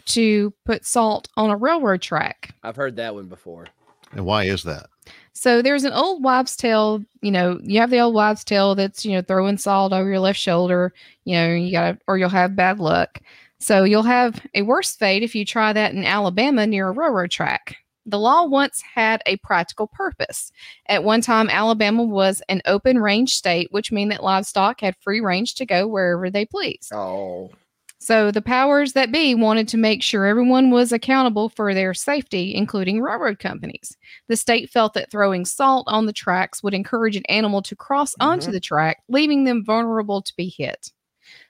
to 0.05 0.53
put 0.65 0.85
salt 0.85 1.27
on 1.35 1.49
a 1.49 1.57
railroad 1.57 2.01
track. 2.01 2.55
I've 2.63 2.75
heard 2.75 2.95
that 2.95 3.13
one 3.13 3.27
before. 3.27 3.67
And 4.13 4.25
why 4.25 4.45
is 4.45 4.63
that? 4.63 4.87
So 5.33 5.61
there's 5.61 5.83
an 5.83 5.93
old 5.93 6.23
wives' 6.23 6.55
tale. 6.55 7.03
You 7.21 7.31
know, 7.31 7.59
you 7.63 7.79
have 7.79 7.89
the 7.89 7.99
old 7.99 8.13
wives' 8.13 8.43
tale 8.43 8.75
that's 8.75 9.03
you 9.03 9.13
know 9.13 9.21
throwing 9.21 9.57
salt 9.57 9.91
over 9.91 10.07
your 10.07 10.19
left 10.19 10.39
shoulder. 10.39 10.93
You 11.25 11.35
know, 11.35 11.53
you 11.53 11.71
gotta 11.71 11.97
or 12.07 12.17
you'll 12.17 12.29
have 12.29 12.55
bad 12.55 12.79
luck. 12.79 13.19
So 13.59 13.83
you'll 13.83 14.03
have 14.03 14.43
a 14.55 14.63
worse 14.63 14.95
fate 14.95 15.23
if 15.23 15.35
you 15.35 15.45
try 15.45 15.73
that 15.73 15.93
in 15.93 16.03
Alabama 16.03 16.65
near 16.65 16.87
a 16.89 16.91
railroad 16.91 17.31
track. 17.31 17.77
The 18.05 18.19
law 18.19 18.45
once 18.45 18.81
had 18.81 19.21
a 19.25 19.37
practical 19.37 19.87
purpose. 19.87 20.51
At 20.87 21.03
one 21.03 21.21
time, 21.21 21.49
Alabama 21.49 22.03
was 22.03 22.41
an 22.49 22.61
open 22.65 22.97
range 22.99 23.33
state, 23.33 23.67
which 23.71 23.91
meant 23.91 24.09
that 24.11 24.23
livestock 24.23 24.81
had 24.81 24.95
free 25.01 25.21
range 25.21 25.55
to 25.55 25.65
go 25.65 25.87
wherever 25.87 26.29
they 26.29 26.45
pleased. 26.45 26.91
Oh, 26.93 27.51
So 27.99 28.31
the 28.31 28.41
powers 28.41 28.93
that 28.93 29.11
be 29.11 29.35
wanted 29.35 29.67
to 29.67 29.77
make 29.77 30.01
sure 30.01 30.25
everyone 30.25 30.71
was 30.71 30.91
accountable 30.91 31.49
for 31.49 31.75
their 31.75 31.93
safety, 31.93 32.55
including 32.55 32.99
railroad 32.99 33.37
companies. 33.37 33.95
The 34.27 34.35
state 34.35 34.71
felt 34.71 34.95
that 34.95 35.11
throwing 35.11 35.45
salt 35.45 35.85
on 35.87 36.07
the 36.07 36.13
tracks 36.13 36.63
would 36.63 36.73
encourage 36.73 37.15
an 37.15 37.25
animal 37.29 37.61
to 37.61 37.75
cross 37.75 38.15
onto 38.19 38.49
Mhm. 38.49 38.53
the 38.53 38.59
track, 38.59 39.03
leaving 39.07 39.43
them 39.43 39.63
vulnerable 39.63 40.23
to 40.23 40.33
be 40.35 40.47
hit. 40.49 40.91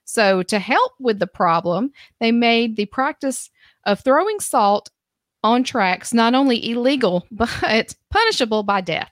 So, 0.04 0.43
to 0.43 0.60
help 0.60 0.91
with 0.99 1.20
the 1.20 1.28
problem, 1.28 1.91
they 2.20 2.34
made 2.34 2.76
the 2.76 2.88
practice 2.88 3.49
of 3.86 4.02
throwing 4.02 4.41
salt 4.41 4.89
on 5.44 5.64
tracks 5.64 6.14
not 6.14 6.34
only 6.36 6.70
illegal, 6.72 7.26
but 7.32 7.96
punishable 8.10 8.64
by 8.64 8.82
death. 8.82 9.12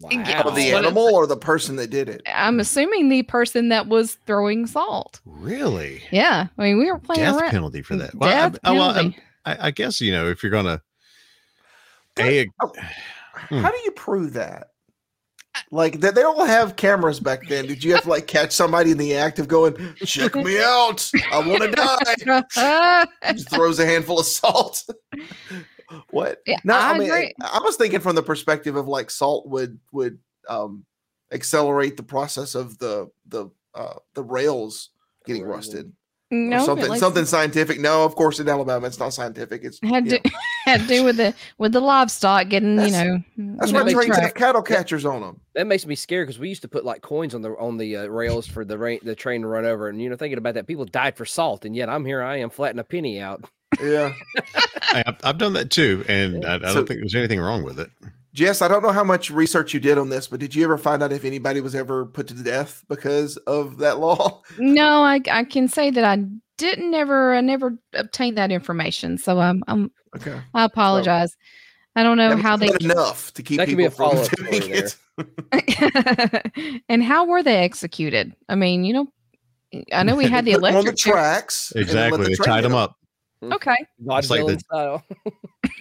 Wow. 0.00 0.42
of 0.46 0.54
the 0.54 0.72
animal 0.72 1.14
or 1.14 1.26
the 1.26 1.36
person 1.36 1.76
that 1.76 1.90
did 1.90 2.08
it. 2.08 2.22
I'm 2.26 2.60
assuming 2.60 3.10
the 3.10 3.22
person 3.24 3.68
that 3.68 3.88
was 3.88 4.14
throwing 4.26 4.66
salt. 4.66 5.20
Really? 5.26 6.02
Yeah. 6.10 6.46
I 6.56 6.62
mean, 6.62 6.78
we 6.78 6.90
were 6.90 6.98
playing 6.98 7.20
Death 7.20 7.38
around. 7.38 7.50
penalty 7.50 7.82
for 7.82 7.96
that. 7.96 8.18
Death 8.18 8.58
I, 8.64 8.70
I- 8.70 8.72
well, 8.72 8.94
penalty. 8.94 9.18
I, 9.44 9.66
I 9.66 9.70
guess 9.70 10.00
you 10.00 10.12
know 10.12 10.28
if 10.28 10.42
you're 10.42 10.52
gonna. 10.52 10.80
A, 12.18 12.46
Oh, 12.62 12.72
Hmm. 13.34 13.58
How 13.58 13.70
do 13.70 13.78
you 13.84 13.90
prove 13.92 14.32
that? 14.34 14.68
Like 15.72 16.00
that 16.00 16.14
they 16.14 16.22
don't 16.22 16.46
have 16.46 16.76
cameras 16.76 17.20
back 17.20 17.48
then. 17.48 17.66
Did 17.66 17.82
you 17.84 17.92
have 17.92 18.02
to 18.02 18.08
like 18.08 18.26
catch 18.26 18.52
somebody 18.52 18.90
in 18.90 18.98
the 18.98 19.16
act 19.16 19.38
of 19.38 19.48
going, 19.48 19.94
check 20.04 20.34
me 20.34 20.60
out? 20.62 21.10
I 21.32 21.46
want 21.46 21.62
to 21.62 21.70
die. 21.70 23.04
Just 23.32 23.50
throws 23.50 23.78
a 23.78 23.86
handful 23.86 24.20
of 24.20 24.26
salt. 24.26 24.84
what? 26.10 26.40
Yeah, 26.46 26.58
no, 26.64 26.74
I, 26.74 26.90
I 26.90 26.98
mean, 26.98 27.10
agree. 27.10 27.34
I 27.40 27.60
was 27.62 27.76
thinking 27.76 28.00
from 28.00 28.16
the 28.16 28.22
perspective 28.22 28.76
of 28.76 28.88
like 28.88 29.10
salt 29.10 29.48
would 29.48 29.78
would 29.92 30.18
um 30.48 30.84
accelerate 31.32 31.96
the 31.96 32.02
process 32.02 32.54
of 32.54 32.78
the 32.78 33.10
the 33.26 33.48
uh 33.74 33.94
the 34.14 34.22
rails 34.22 34.90
getting 35.26 35.44
rusted. 35.44 35.92
Or 36.32 36.36
no, 36.36 36.64
something 36.64 36.88
like- 36.88 37.00
something 37.00 37.24
scientific. 37.24 37.80
No, 37.80 38.04
of 38.04 38.14
course 38.14 38.38
in 38.38 38.48
Alabama 38.48 38.86
it's 38.86 38.98
not 39.00 39.12
scientific. 39.12 39.64
It's 39.64 39.80
had 39.82 40.04
to 40.10 40.16
know, 40.16 40.30
had 40.64 40.80
to 40.82 40.86
do 40.86 41.04
with 41.04 41.16
the 41.16 41.34
with 41.58 41.72
the 41.72 41.80
livestock 41.80 42.48
getting 42.48 42.78
you 42.80 42.90
know 42.90 43.22
that's 43.36 43.72
you 43.72 43.78
why 43.78 43.82
know, 43.84 43.92
trains 43.92 44.16
have 44.16 44.34
cattle 44.34 44.62
catchers 44.62 45.04
on 45.04 45.20
them. 45.22 45.40
That 45.54 45.66
makes 45.66 45.86
me 45.86 45.94
scared 45.96 46.28
because 46.28 46.38
we 46.38 46.48
used 46.48 46.62
to 46.62 46.68
put 46.68 46.84
like 46.84 47.02
coins 47.02 47.34
on 47.34 47.42
the 47.42 47.50
on 47.58 47.78
the 47.78 47.96
uh, 47.96 48.06
rails 48.06 48.46
for 48.46 48.64
the 48.64 48.78
rain, 48.78 49.00
the 49.02 49.16
train 49.16 49.42
to 49.42 49.48
run 49.48 49.64
over, 49.64 49.88
and 49.88 50.00
you 50.00 50.08
know, 50.08 50.16
thinking 50.16 50.38
about 50.38 50.54
that, 50.54 50.66
people 50.68 50.84
died 50.84 51.16
for 51.16 51.24
salt, 51.24 51.64
and 51.64 51.74
yet 51.74 51.88
I'm 51.88 52.04
here, 52.04 52.22
I 52.22 52.36
am 52.36 52.50
flattening 52.50 52.80
a 52.80 52.84
penny 52.84 53.20
out. 53.20 53.44
Yeah. 53.82 54.12
I, 54.92 55.02
have 55.06 55.20
I've 55.24 55.38
done 55.38 55.52
that 55.54 55.70
too, 55.70 56.04
and 56.08 56.44
I, 56.44 56.54
I 56.54 56.58
don't 56.58 56.72
So- 56.74 56.84
think 56.86 57.00
there's 57.00 57.14
anything 57.14 57.40
wrong 57.40 57.62
with 57.64 57.80
it. 57.80 57.90
Jess, 58.32 58.62
I 58.62 58.68
don't 58.68 58.82
know 58.82 58.92
how 58.92 59.02
much 59.04 59.30
research 59.30 59.74
you 59.74 59.80
did 59.80 59.98
on 59.98 60.08
this, 60.08 60.28
but 60.28 60.38
did 60.40 60.54
you 60.54 60.62
ever 60.64 60.78
find 60.78 61.02
out 61.02 61.12
if 61.12 61.24
anybody 61.24 61.60
was 61.60 61.74
ever 61.74 62.06
put 62.06 62.28
to 62.28 62.34
death 62.34 62.84
because 62.88 63.36
of 63.38 63.78
that 63.78 63.98
law? 63.98 64.42
No, 64.58 65.02
I 65.02 65.20
I 65.30 65.44
can 65.44 65.66
say 65.68 65.90
that 65.90 66.04
I 66.04 66.24
didn't 66.58 66.90
never 66.90 67.34
I 67.34 67.40
never 67.40 67.76
obtained 67.94 68.38
that 68.38 68.52
information, 68.52 69.18
so 69.18 69.40
I'm 69.40 69.62
I'm 69.66 69.90
Okay. 70.16 70.40
I 70.54 70.64
apologize. 70.64 71.36
I 71.96 72.02
don't 72.04 72.16
know 72.16 72.36
how 72.36 72.56
they 72.56 72.70
enough 72.80 73.32
to 73.34 73.42
keep 73.42 73.58
That 73.58 73.68
people 73.68 73.90
from 73.90 74.16
doing 74.36 74.62
it. 74.70 74.96
and 76.88 77.02
how 77.02 77.24
were 77.26 77.42
they 77.42 77.56
executed? 77.58 78.34
I 78.48 78.54
mean, 78.54 78.84
you 78.84 78.92
know, 78.92 79.12
I 79.92 80.02
know 80.04 80.14
we 80.16 80.26
had 80.26 80.44
the 80.44 80.52
Put 80.58 80.64
'em 80.64 80.64
on 80.64 80.70
the 80.72 80.90
electric 80.90 80.96
tracks. 80.98 81.72
and 81.72 81.86
then 81.88 81.96
let 81.96 82.20
Exactly, 82.20 82.24
the 82.24 82.36
they 82.38 82.44
tied 82.44 82.64
them 82.64 82.72
them 82.72 82.78
'em. 82.78 82.78
up. 82.78 82.96
Okay, 83.56 83.74
It's 83.98 84.30
like 84.30 84.40
Vaudevillian 84.42 84.60
the- 84.70 85.02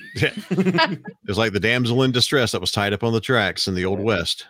style. 0.15 0.31
It 0.51 1.01
was 1.27 1.37
like 1.37 1.53
the 1.53 1.59
damsel 1.59 2.03
in 2.03 2.11
distress 2.11 2.51
that 2.53 2.61
was 2.61 2.71
tied 2.71 2.93
up 2.93 3.03
on 3.03 3.13
the 3.13 3.21
tracks 3.21 3.67
in 3.67 3.75
the 3.75 3.85
old 3.85 3.99
west. 3.99 4.45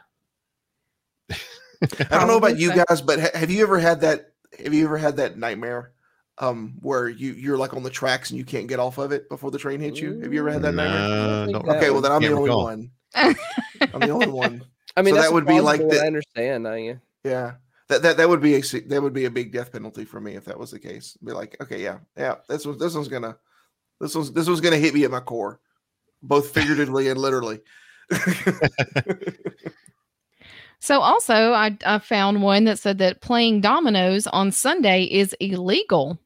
I 1.31 2.17
don't 2.17 2.27
know 2.27 2.37
about 2.37 2.57
you 2.57 2.73
guys, 2.73 3.01
but 3.01 3.19
ha- 3.19 3.29
have 3.37 3.49
you 3.49 3.63
ever 3.63 3.79
had 3.79 4.01
that? 4.01 4.33
Have 4.63 4.73
you 4.73 4.83
ever 4.85 4.97
had 4.97 5.15
that 5.17 5.37
nightmare, 5.37 5.91
um, 6.39 6.75
where 6.81 7.07
you 7.07 7.31
you're 7.33 7.57
like 7.57 7.73
on 7.73 7.83
the 7.83 7.89
tracks 7.89 8.31
and 8.31 8.37
you 8.37 8.43
can't 8.43 8.67
get 8.67 8.79
off 8.79 8.97
of 8.97 9.11
it 9.13 9.29
before 9.29 9.49
the 9.51 9.57
train 9.59 9.79
hits 9.79 9.99
you? 9.99 10.19
Have 10.19 10.33
you 10.33 10.39
ever 10.41 10.51
had 10.51 10.61
that 10.63 10.73
nightmare? 10.73 11.09
Nah, 11.09 11.45
think 11.45 11.65
don't- 11.65 11.77
Okay, 11.77 11.89
well 11.89 12.01
then 12.01 12.11
I'm 12.11 12.21
the 12.21 12.27
Can't 12.27 12.37
only 12.37 12.49
recall. 12.49 12.63
one. 12.65 12.91
I'm 13.15 13.99
the 14.01 14.09
only 14.09 14.27
one. 14.27 14.63
I 14.97 15.01
mean, 15.01 15.15
So 15.15 15.21
that 15.21 15.31
would 15.31 15.45
be 15.45 15.61
like 15.61 15.79
the- 15.79 16.01
I 16.01 16.07
understand. 16.07 16.67
I, 16.67 16.77
yeah. 16.77 16.93
Yeah. 17.23 17.53
That, 17.87 18.01
that 18.03 18.17
that 18.17 18.29
would 18.29 18.41
be 18.41 18.55
a 18.55 18.61
that 18.61 19.01
would 19.01 19.13
be 19.13 19.25
a 19.25 19.31
big 19.31 19.51
death 19.53 19.71
penalty 19.71 20.03
for 20.05 20.19
me 20.19 20.35
if 20.35 20.45
that 20.45 20.59
was 20.59 20.71
the 20.71 20.79
case. 20.79 21.17
Be 21.23 21.31
like, 21.31 21.55
okay, 21.61 21.81
yeah, 21.81 21.99
yeah, 22.17 22.35
this 22.47 22.65
was 22.65 22.77
this 22.77 22.93
one's 22.93 23.07
gonna 23.07 23.37
this 23.99 24.15
one's 24.15 24.31
this 24.31 24.47
one's 24.47 24.61
gonna 24.61 24.77
hit 24.77 24.93
me 24.93 25.03
at 25.03 25.11
my 25.11 25.19
core, 25.19 25.59
both 26.21 26.51
figuratively 26.51 27.09
and 27.09 27.19
literally. 27.19 27.59
So 30.79 31.01
also, 31.01 31.51
I, 31.51 31.77
I 31.85 31.99
found 31.99 32.41
one 32.41 32.63
that 32.63 32.79
said 32.79 32.99
that 32.99 33.21
playing 33.21 33.61
dominoes 33.61 34.27
on 34.27 34.51
Sunday 34.51 35.03
is 35.03 35.35
illegal. 35.41 36.17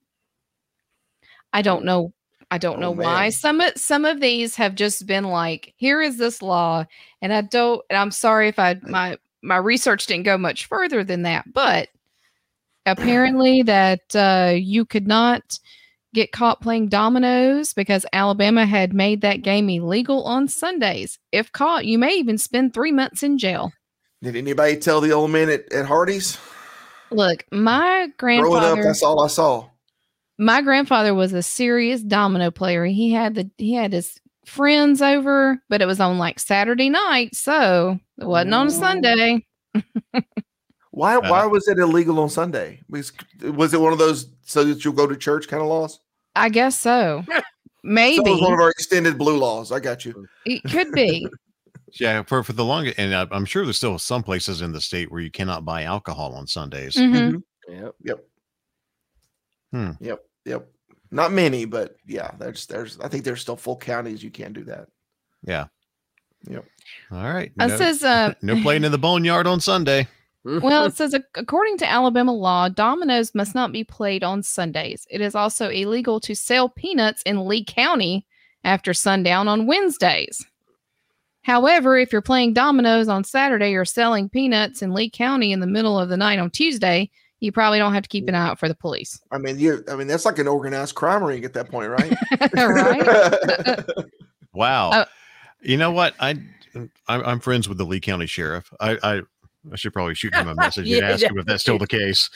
I 1.52 1.62
don't 1.64 1.86
know. 1.86 2.14
I 2.52 2.60
don't 2.60 2.78
Oh, 2.78 2.82
know 2.82 2.92
why. 2.92 3.24
man. 3.24 3.32
Some 3.32 3.62
of 3.62 3.76
some 3.76 4.06
of 4.06 4.20
these 4.22 4.56
have 4.56 4.76
just 4.76 5.08
been 5.08 5.24
like, 5.24 5.74
here 5.78 6.04
is 6.04 6.18
this 6.18 6.42
law, 6.44 6.86
and 7.22 7.34
I 7.34 7.42
don't. 7.42 7.82
And 7.90 7.98
I'm 7.98 8.12
sorry 8.12 8.48
if 8.48 8.60
I 8.60 8.80
my 8.84 9.18
my 9.42 9.58
research 9.58 10.06
didn't 10.06 10.26
go 10.26 10.38
much 10.38 10.66
further 10.66 11.04
than 11.04 11.24
that, 11.24 11.52
but 11.52 11.90
apparently 12.86 13.64
that 13.64 14.16
uh, 14.16 14.54
you 14.56 14.86
could 14.86 15.08
not 15.08 15.58
get 16.14 16.32
caught 16.32 16.62
playing 16.62 16.90
dominoes 16.90 17.74
because 17.74 18.06
Alabama 18.14 18.66
had 18.66 18.94
made 18.94 19.22
that 19.22 19.42
game 19.42 19.70
illegal 19.70 20.24
on 20.24 20.48
Sundays. 20.48 21.20
If 21.32 21.52
caught, 21.52 21.86
you 21.86 21.98
may 21.98 22.16
even 22.16 22.38
spend 22.38 22.74
three 22.74 22.92
months 22.92 23.24
in 23.24 23.38
jail. 23.38 23.74
Did 24.22 24.36
anybody 24.36 24.78
tell 24.78 25.02
the 25.02 25.12
old 25.12 25.32
man 25.32 25.50
at, 25.50 25.72
at 25.74 25.86
Hardee's? 25.86 26.38
Look, 27.12 27.44
my 27.52 28.08
Growing 28.18 28.64
up, 28.64 28.76
grandfather 28.76 28.84
that's 28.84 29.04
all 29.04 29.22
I 29.24 29.28
saw. 29.28 29.68
my 30.38 30.62
grandfather 30.62 31.14
was 31.14 31.34
a 31.34 31.44
serious 31.44 32.02
domino 32.02 32.50
player. 32.50 32.86
He 32.86 33.12
had 33.12 33.36
the 33.36 33.50
he 33.58 33.74
had 33.74 33.94
his 33.94 34.20
friends 34.46 35.02
over, 35.02 35.62
but 35.70 35.82
it 35.82 35.86
was 35.86 36.00
on 36.00 36.18
like 36.18 36.40
Saturday 36.40 36.90
night, 36.90 37.36
so 37.36 38.00
it 38.18 38.26
wasn't 38.26 38.54
on 38.54 38.68
a 38.68 38.72
Sunday. 38.72 39.46
Why 40.92 41.16
Uh, 41.16 41.30
why 41.30 41.46
was 41.46 41.68
it 41.68 41.80
illegal 41.80 42.20
on 42.20 42.30
Sunday? 42.30 42.82
Was, 42.90 43.12
was 43.42 43.74
it 43.74 43.82
one 43.82 43.94
of 43.94 44.00
those 44.00 44.30
so 44.44 44.64
that 44.64 44.84
you'll 44.86 44.94
go 44.94 45.08
to 45.08 45.16
church 45.16 45.48
kind 45.48 45.62
of 45.62 45.68
laws? 45.70 46.00
I 46.36 46.50
guess 46.50 46.80
so. 46.80 47.24
So 47.28 47.36
it 47.38 47.44
Maybe 47.84 48.22
was 48.22 48.42
one 48.42 48.54
of 48.54 48.60
our 48.60 48.70
extended 48.70 49.18
blue 49.18 49.38
laws. 49.38 49.72
I 49.72 49.80
got 49.80 50.06
you. 50.06 50.26
it 50.46 50.62
could 50.70 50.92
be. 50.92 51.28
Yeah, 52.00 52.24
for 52.24 52.42
for 52.44 52.54
the 52.54 52.66
longest, 52.66 52.98
and 52.98 53.14
I, 53.14 53.28
I'm 53.30 53.46
sure 53.46 53.64
there's 53.66 53.78
still 53.78 54.00
some 54.00 54.24
places 54.24 54.64
in 54.64 54.72
the 54.72 54.82
state 54.82 55.12
where 55.12 55.22
you 55.22 55.30
cannot 55.30 55.64
buy 55.64 55.84
alcohol 55.84 56.34
on 56.34 56.48
Sundays. 56.48 56.96
Mhm. 56.96 57.44
Yep. 57.70 57.96
Yep. 58.04 58.26
Hmm. 59.72 59.92
Yep. 60.00 60.20
Yep. 60.46 60.68
Not 61.12 61.32
many, 61.34 61.66
but 61.66 61.96
yeah, 62.08 62.32
there's 62.40 62.66
there's 62.66 63.00
I 63.00 63.10
think 63.10 63.24
there's 63.24 63.42
still 63.42 63.56
full 63.56 63.78
counties 63.78 64.24
you 64.24 64.32
can't 64.32 64.54
do 64.56 64.64
that. 64.64 64.88
Yeah. 65.44 65.66
Yep. 66.50 66.66
All 67.12 67.32
right. 67.32 67.52
It 67.52 67.58
No, 67.58 67.78
says 67.78 68.04
uh 68.04 68.34
no 68.42 68.60
playing 68.64 68.86
in 68.86 68.92
the 68.92 68.98
boneyard 68.98 69.46
on 69.46 69.60
Sunday. 69.60 70.08
Well, 70.44 70.86
it 70.86 70.94
says 70.98 71.16
according 71.36 71.78
to 71.80 71.90
Alabama 71.90 72.34
law, 72.34 72.70
dominoes 72.70 73.34
must 73.34 73.56
not 73.56 73.72
be 73.72 73.84
played 73.84 74.24
on 74.24 74.44
Sundays. 74.44 75.08
It 75.10 75.22
is 75.22 75.36
also 75.36 75.70
illegal 75.70 76.20
to 76.22 76.36
sell 76.36 76.70
peanuts 76.70 77.22
in 77.24 77.48
Lee 77.48 77.64
County 77.64 78.26
after 78.64 78.94
sundown 78.94 79.48
on 79.48 79.68
Wednesdays. 79.68 80.46
However, 81.44 81.98
if 81.98 82.14
you're 82.14 82.22
playing 82.22 82.54
dominoes 82.54 83.10
on 83.10 83.26
Saturday 83.26 83.76
or 83.76 83.84
selling 83.84 84.30
peanuts 84.30 84.82
in 84.82 84.94
Lee 84.94 85.10
County 85.10 85.52
in 85.52 85.60
the 85.60 85.68
middle 85.68 86.00
of 86.00 86.08
the 86.08 86.16
night 86.16 86.40
on 86.40 86.50
Tuesday, 86.50 87.10
you 87.42 87.52
probably 87.52 87.78
don't 87.78 87.94
have 87.94 88.04
to 88.04 88.10
keep 88.10 88.30
an 88.30 88.36
eye 88.36 88.48
out 88.48 88.60
for 88.60 88.70
the 88.70 88.76
police. 88.76 89.20
I 89.32 89.38
mean, 89.38 89.60
you 89.60 89.84
I 89.90 89.96
mean 89.96 90.08
that's 90.08 90.26
like 90.26 90.40
an 90.40 90.48
organized 90.48 90.96
crime 90.96 91.22
ring 91.22 91.44
at 91.44 91.54
that 91.54 91.70
point, 91.70 91.90
right? 91.90 92.16
right? 92.54 93.86
Wow. 94.54 94.92
Oh. 94.94 95.06
You 95.62 95.78
know 95.78 95.92
what? 95.92 96.14
I 96.20 96.40
I'm, 96.76 96.92
I'm 97.08 97.40
friends 97.40 97.68
with 97.68 97.80
the 97.80 97.86
Lee 97.86 98.00
County 98.00 98.28
Sheriff. 98.28 98.72
I 98.80 98.98
I, 99.02 99.22
I 99.72 99.76
should 99.76 99.94
probably 99.94 100.16
shoot 100.16 100.34
him 100.36 100.48
a 100.48 100.56
message 100.56 100.90
and 100.92 101.04
ask 101.04 101.24
him 101.24 101.38
if 101.38 101.46
that's 101.46 101.62
still 101.62 101.78
the 101.78 101.88
case. 101.88 102.30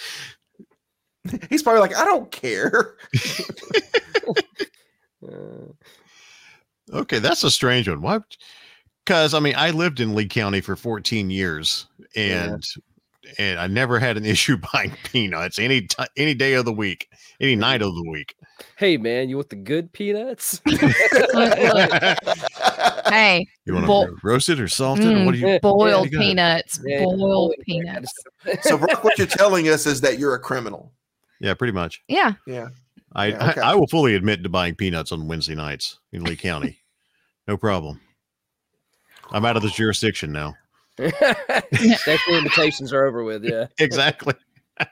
He's 1.50 1.62
probably 1.62 1.82
like, 1.82 1.96
I 1.96 2.06
don't 2.06 2.32
care. 2.32 2.96
Okay, 6.94 7.20
that's 7.20 7.44
a 7.44 7.52
strange 7.52 7.90
one. 7.90 8.02
Why? 8.02 8.20
Because 9.06 9.34
I 9.34 9.40
mean, 9.40 9.56
I 9.58 9.72
lived 9.72 10.00
in 10.00 10.16
Lee 10.16 10.28
County 10.28 10.62
for 10.62 10.76
14 10.76 11.30
years, 11.30 11.88
and 12.16 12.64
and 13.38 13.60
I 13.60 13.68
never 13.68 14.00
had 14.00 14.18
an 14.18 14.26
issue 14.34 14.58
buying 14.74 14.92
peanuts 15.04 15.60
any 15.60 15.82
ti 15.82 16.04
any 16.16 16.34
day 16.34 16.54
of 16.54 16.66
the 16.66 16.74
week, 16.74 17.10
any 17.40 17.56
night 17.56 17.82
of 17.82 17.94
the 17.96 18.04
week. 18.10 18.36
hey 18.78 18.98
man, 18.98 19.30
you 19.30 19.36
want 19.38 19.50
the 19.50 19.56
good 19.56 19.92
peanuts? 19.94 20.62
hey, 23.10 23.46
You 23.66 23.74
want 23.74 23.88
Bo- 23.88 24.06
to 24.08 24.16
roast 24.24 24.50
it 24.50 24.60
or 24.60 24.68
salt 24.68 25.00
it, 25.00 25.06
or 25.06 25.12
mm. 25.18 25.26
what 25.26 25.34
do 25.34 25.38
you? 25.40 25.60
boiled 25.62 26.12
you 26.12 26.20
peanuts, 26.20 26.80
Yeah, 26.86 27.04
boiled 27.04 27.20
boiled 27.20 27.54
peanuts. 27.66 28.12
so 28.62 28.78
Brock, 28.78 29.04
what 29.04 29.18
you're 29.18 29.28
telling 29.28 29.68
us 29.70 29.86
is 29.86 30.02
that 30.02 30.20
you're 30.20 30.36
a 30.36 30.40
criminal. 30.40 30.92
Yeah, 31.40 31.54
pretty 31.54 31.74
much. 31.74 32.02
Yeah, 32.08 32.34
Yeah. 32.46 32.70
I, 33.14 33.28
Yeah, 33.28 33.50
okay. 33.52 33.62
I 33.62 33.72
I 33.72 33.76
will 33.76 33.88
fully 33.88 34.16
admit 34.16 34.44
to 34.44 34.50
buying 34.50 34.76
peanuts 34.76 35.12
on 35.12 35.28
Wednesday 35.28 35.56
nights 35.56 36.00
in 36.12 36.24
Lee 36.24 36.36
County. 36.36 36.80
No 37.48 37.56
problem. 37.56 38.02
I'm 39.32 39.46
out 39.46 39.56
of 39.56 39.64
this 39.64 39.72
jurisdiction 39.76 40.34
now. 40.34 40.56
Statute 41.98 42.32
limitations 42.32 42.92
are 42.94 43.06
over 43.06 43.24
with. 43.24 43.44
Yeah. 43.44 43.68
Exactly. 43.80 44.34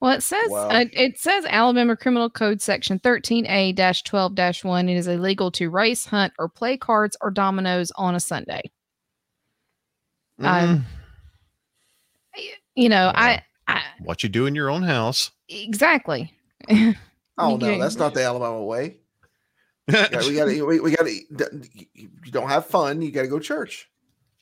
Well, 0.00 0.12
it 0.12 0.22
says 0.22 0.46
Wow. 0.48 0.68
uh, 0.68 0.84
it 0.92 1.18
says 1.18 1.44
Alabama 1.48 1.96
Criminal 1.96 2.30
Code 2.30 2.62
Section 2.62 3.00
13A-12-1. 3.00 4.88
It 4.88 4.96
is 4.96 5.08
illegal 5.08 5.50
to 5.50 5.70
race, 5.70 6.06
hunt, 6.06 6.32
or 6.38 6.48
play 6.48 6.76
cards 6.76 7.16
or 7.20 7.32
dominoes 7.32 7.90
on 7.96 8.14
a 8.14 8.20
Sunday. 8.20 8.62
Um, 10.40 10.86
You 12.76 12.88
know, 12.88 13.10
I, 13.12 13.42
I 13.66 13.82
what 13.98 14.22
you 14.22 14.28
do 14.28 14.46
in 14.46 14.54
your 14.54 14.70
own 14.70 14.84
house. 14.84 15.32
exactly. 15.48 16.32
Oh 17.36 17.56
no, 17.56 17.76
that's 17.78 17.96
not 17.96 18.14
the 18.14 18.22
Alabama 18.22 18.62
way. 18.62 18.98
We 19.88 19.92
got 19.94 20.10
to 20.46 20.62
we, 20.64 20.78
we 20.78 20.92
got 20.92 21.06
to 21.06 21.12
you 21.94 22.08
don't 22.30 22.48
have 22.48 22.66
fun, 22.66 23.02
you 23.02 23.10
got 23.10 23.22
to 23.22 23.28
go 23.28 23.40
to 23.40 23.44
church. 23.44 23.88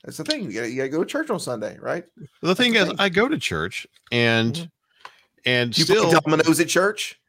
That's 0.07 0.17
the 0.19 0.25
thing. 0.25 0.45
You 0.45 0.53
got 0.53 0.61
to 0.63 0.71
you 0.71 0.77
got 0.77 0.83
to 0.85 0.89
go 0.89 1.01
to 1.05 1.07
church 1.11 1.29
on 1.31 1.39
Sunday, 1.41 1.77
right? 1.81 2.05
the 2.41 2.55
thing 2.55 2.73
the 2.73 2.79
is, 2.81 2.89
thing. 2.89 2.97
I 2.99 3.09
go 3.11 3.29
to 3.29 3.37
church 3.39 3.87
and 4.13 4.55
Mhm. 4.55 4.71
and 5.45 5.77
You 5.79 5.85
still 5.85 6.05
play 6.11 6.21
dominoes 6.25 6.61
at 6.61 6.69
church. 6.69 7.21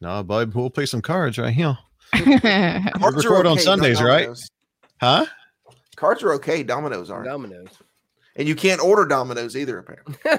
no, 0.00 0.22
bud, 0.22 0.54
we'll 0.54 0.70
play 0.70 0.86
some 0.86 1.00
cards 1.02 1.38
right 1.38 1.52
here, 1.52 1.76
yeah, 2.14 2.90
Cards 2.98 3.24
are 3.24 3.30
record 3.30 3.46
on 3.46 3.52
okay, 3.52 3.54
not 3.54 3.60
Sundays, 3.64 4.00
right? 4.02 4.18
dominoes. 4.26 4.50
huh? 5.00 5.26
Cards 5.96 6.22
are 6.22 6.32
okay. 6.34 6.62
Dominoes 6.62 7.10
aren't, 7.10 7.26
Dominoes. 7.26 7.68
and 8.36 8.46
you 8.46 8.54
can't 8.54 8.80
order 8.82 9.04
dominoes 9.06 9.56
either. 9.56 9.78
Apparently, 9.78 10.14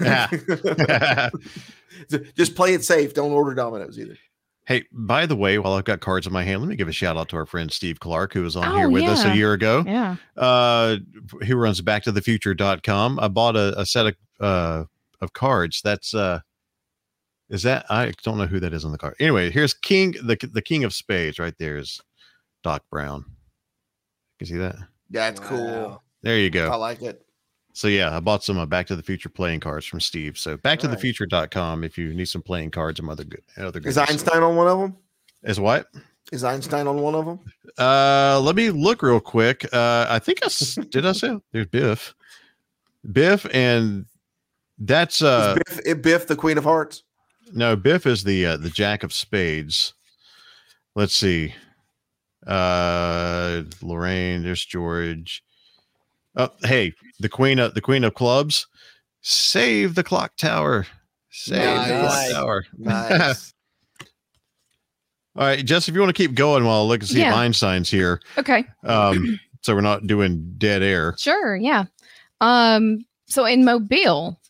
Yeah. 0.00 1.28
just 2.36 2.54
play 2.54 2.74
it 2.74 2.84
safe. 2.84 3.12
Don't 3.14 3.32
order 3.32 3.54
dominoes 3.54 3.98
either. 3.98 4.16
Hey, 4.68 4.84
by 4.92 5.24
the 5.26 5.34
way, 5.34 5.58
while 5.58 5.72
I've 5.72 5.84
got 5.84 6.00
cards 6.00 6.26
in 6.26 6.32
my 6.32 6.44
hand, 6.44 6.60
let 6.60 6.68
me 6.68 6.76
give 6.76 6.88
a 6.88 6.92
shout 6.92 7.16
out 7.16 7.28
to 7.30 7.36
our 7.36 7.46
friend 7.46 7.72
Steve 7.72 7.98
Clark, 8.00 8.32
who 8.34 8.42
was 8.42 8.54
on 8.54 8.64
Oh, 8.70 8.76
here 8.76 8.88
with 8.90 9.04
us 9.04 9.24
a 9.24 9.34
year 9.34 9.54
ago. 9.54 9.82
yeah. 9.86 10.16
uh 10.36 10.96
who 11.46 11.56
runs 11.56 11.80
backtothefuture.com 11.80 13.18
i 13.18 13.28
bought 13.28 13.56
a, 13.56 13.78
a 13.80 13.84
set 13.86 14.06
of 14.06 14.14
uh 14.40 14.84
of 15.20 15.32
cards 15.32 15.80
that's 15.82 16.14
uh 16.14 16.38
is 17.50 17.62
that 17.64 17.84
i 17.90 18.12
don't 18.22 18.38
know 18.38 18.46
who 18.46 18.60
that 18.60 18.72
is 18.72 18.84
on 18.84 18.92
the 18.92 18.98
card 18.98 19.14
anyway 19.20 19.50
here's 19.50 19.74
king 19.74 20.12
the 20.22 20.36
the 20.52 20.62
king 20.62 20.84
of 20.84 20.92
spades 20.94 21.38
right 21.38 21.54
there 21.58 21.76
is 21.76 22.00
doc 22.62 22.82
brown 22.90 23.24
you 24.40 24.46
see 24.46 24.56
that 24.56 24.76
Yeah, 25.10 25.30
That's 25.30 25.40
cool. 25.40 26.02
There 26.22 26.38
you 26.38 26.50
go. 26.50 26.68
I 26.70 26.76
like 26.76 27.02
it. 27.02 27.24
So 27.78 27.86
yeah 27.86 28.16
i 28.16 28.18
bought 28.18 28.42
some 28.42 28.58
uh, 28.58 28.66
back 28.66 28.86
to 28.88 28.96
the 28.96 29.02
future 29.02 29.28
playing 29.28 29.60
cards 29.60 29.86
from 29.86 30.00
steve 30.00 30.36
so 30.36 30.56
backtothefuture.com 30.56 31.84
if 31.84 31.96
you 31.96 32.12
need 32.12 32.28
some 32.28 32.42
playing 32.42 32.70
cards 32.72 32.98
and 32.98 33.08
other 33.08 33.22
good 33.24 33.42
other 33.56 33.78
good 33.78 33.88
Is 33.88 33.96
Einstein 33.98 34.42
on 34.42 34.56
one 34.56 34.66
of 34.66 34.78
them? 34.80 34.96
is 35.44 35.60
what 35.60 35.86
Is 36.32 36.42
Einstein 36.42 36.86
on 36.88 36.98
one 37.00 37.14
of 37.14 37.24
them? 37.26 37.38
uh 37.78 38.40
let 38.42 38.56
me 38.56 38.70
look 38.70 39.02
real 39.02 39.20
quick 39.20 39.64
uh 39.72 40.06
i 40.10 40.18
think 40.18 40.40
i 40.42 40.46
s- 40.46 40.74
did 40.90 41.06
i 41.06 41.12
say 41.12 41.38
there's 41.52 41.66
biff 41.66 42.14
biff 43.12 43.46
and 43.54 44.06
that's 44.80 45.22
uh 45.22 45.56
Is 45.68 45.80
Biff, 45.84 46.02
Biff 46.02 46.26
the 46.26 46.36
Queen 46.36 46.56
of 46.58 46.64
Hearts? 46.64 47.02
No, 47.52 47.74
Biff 47.76 48.06
is 48.06 48.22
the 48.24 48.44
uh, 48.46 48.56
the 48.58 48.68
Jack 48.70 49.02
of 49.02 49.12
Spades. 49.12 49.94
Let's 50.94 51.14
see. 51.16 51.54
Uh 52.46 53.62
Lorraine, 53.82 54.42
there's 54.42 54.64
George. 54.64 55.42
Oh, 56.38 56.50
hey, 56.62 56.92
the 57.18 57.28
Queen 57.28 57.58
of 57.58 57.74
the 57.74 57.80
Queen 57.80 58.04
of 58.04 58.14
Clubs. 58.14 58.66
Save 59.22 59.94
the 59.96 60.04
clock 60.04 60.36
tower. 60.36 60.86
Save 61.30 61.88
the 61.88 62.00
clock 62.00 62.30
tower. 62.30 62.64
Nice. 62.78 63.52
All 65.36 65.44
right, 65.46 65.64
Jess, 65.64 65.88
if 65.88 65.94
you 65.94 66.00
want 66.00 66.14
to 66.14 66.20
keep 66.22 66.34
going 66.34 66.64
while 66.64 66.80
I 66.80 66.84
look 66.84 67.00
and 67.00 67.08
see 67.08 67.20
Yeah. 67.20 67.30
if 67.30 67.34
Einstein's 67.36 67.90
here. 67.90 68.20
Okay. 68.38 68.64
Um, 68.84 69.38
so 69.62 69.74
we're 69.74 69.80
not 69.82 70.06
doing 70.06 70.54
dead 70.58 70.82
air. 70.82 71.14
Sure, 71.18 71.56
yeah. 71.56 71.84
Um, 72.40 73.04
so 73.26 73.44
in 73.44 73.64
Mobile, 73.64 74.40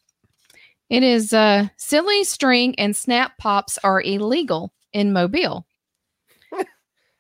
it 0.91 1.03
is 1.03 1.33
uh 1.35 1.69
silly 1.77 2.25
string 2.25 2.75
and 2.79 2.95
snap 2.97 3.37
pops 3.39 3.79
are 3.85 4.01
illegal 4.01 4.73
in 4.93 5.13
Mobile. 5.13 5.67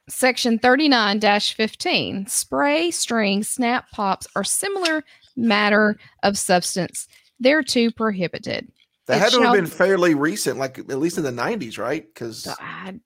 Section 0.08 0.58
39 0.58 1.20
15 1.20 2.26
spray, 2.26 2.90
string, 2.90 3.42
snap 3.42 3.90
pops 3.90 4.26
are 4.34 4.44
similar 4.44 5.04
matter 5.36 5.98
of 6.22 6.38
substance. 6.38 7.06
They're 7.38 7.62
too 7.62 7.90
prohibited. 7.90 8.72
That 9.06 9.16
It 9.16 9.20
had 9.20 9.32
to 9.32 9.42
have 9.42 9.54
been 9.54 9.66
fairly 9.66 10.14
recent, 10.14 10.58
like 10.58 10.78
at 10.78 10.88
least 10.88 11.18
in 11.18 11.24
the 11.24 11.30
'90s, 11.30 11.78
right? 11.78 12.06
Because 12.06 12.46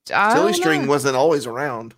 silly 0.07 0.53
string 0.53 0.83
know. 0.83 0.89
wasn't 0.89 1.15
always 1.15 1.45
around. 1.45 1.95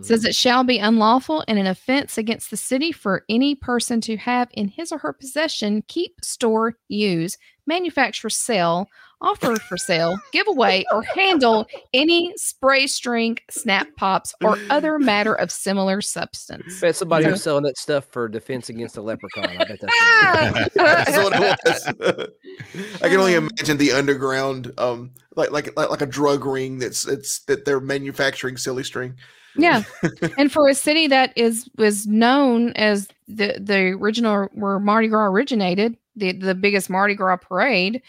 says 0.00 0.24
it 0.24 0.34
shall 0.34 0.64
be 0.64 0.78
unlawful 0.78 1.44
and 1.46 1.58
an 1.58 1.66
offense 1.66 2.18
against 2.18 2.50
the 2.50 2.56
city 2.56 2.90
for 2.90 3.24
any 3.28 3.54
person 3.54 4.00
to 4.02 4.16
have 4.16 4.48
in 4.54 4.68
his 4.68 4.90
or 4.90 4.98
her 4.98 5.12
possession, 5.12 5.84
keep, 5.86 6.24
store, 6.24 6.76
use, 6.88 7.36
manufacture, 7.66 8.30
sell, 8.30 8.88
offer 9.20 9.56
for 9.56 9.76
sale, 9.76 10.18
give 10.32 10.46
away, 10.48 10.84
or 10.92 11.02
handle 11.02 11.66
any 11.92 12.32
spray 12.36 12.86
string, 12.86 13.38
snap 13.50 13.88
pops, 13.96 14.34
or 14.42 14.58
other 14.70 14.98
matter 15.00 15.34
of 15.34 15.50
similar 15.50 16.00
substance. 16.00 16.80
Bet 16.80 16.96
somebody 16.96 17.24
So- 17.24 17.30
was 17.30 17.42
selling 17.42 17.64
that 17.64 17.78
stuff 17.78 18.04
for 18.10 18.28
defense 18.28 18.68
against 18.68 18.96
a 18.96 19.02
leprechaun. 19.02 19.46
I 19.46 19.64
bet 19.64 19.78
that's 19.80 20.74
That's 20.74 21.16
what 21.16 21.32
it 21.34 21.58
was. 21.64 22.28
I 23.02 23.08
can 23.08 23.18
only 23.18 23.34
imagine 23.34 23.76
the 23.76 23.92
underground, 23.92 24.72
um, 24.78 25.10
like 25.36 25.50
like 25.50 25.76
like, 25.76 25.90
like 25.90 26.02
a 26.02 26.06
drug 26.06 26.44
ring 26.44 26.78
that's 26.78 27.06
it's 27.06 27.40
that 27.44 27.64
they're 27.64 27.80
manufacturing 27.80 28.56
silly 28.56 28.84
string. 28.84 29.14
Yeah. 29.56 29.84
and 30.36 30.50
for 30.50 30.68
a 30.68 30.74
city 30.74 31.06
that 31.06 31.32
is 31.36 31.68
was 31.78 32.06
known 32.08 32.72
as 32.72 33.08
the 33.28 33.56
the 33.60 33.96
original 34.00 34.48
where 34.52 34.78
Mardi 34.80 35.08
Gras 35.08 35.26
originated, 35.26 35.96
the 36.16 36.32
the 36.32 36.54
biggest 36.54 36.90
Mardi 36.90 37.14
Gras 37.14 37.36
parade, 37.36 38.02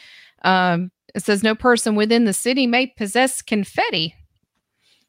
um, 0.43 0.91
it 1.15 1.23
says 1.23 1.41
no 1.41 1.55
person 1.55 1.95
within 1.95 2.25
the 2.25 2.33
city 2.33 2.67
may 2.67 2.85
possess 2.87 3.41
confetti. 3.41 4.13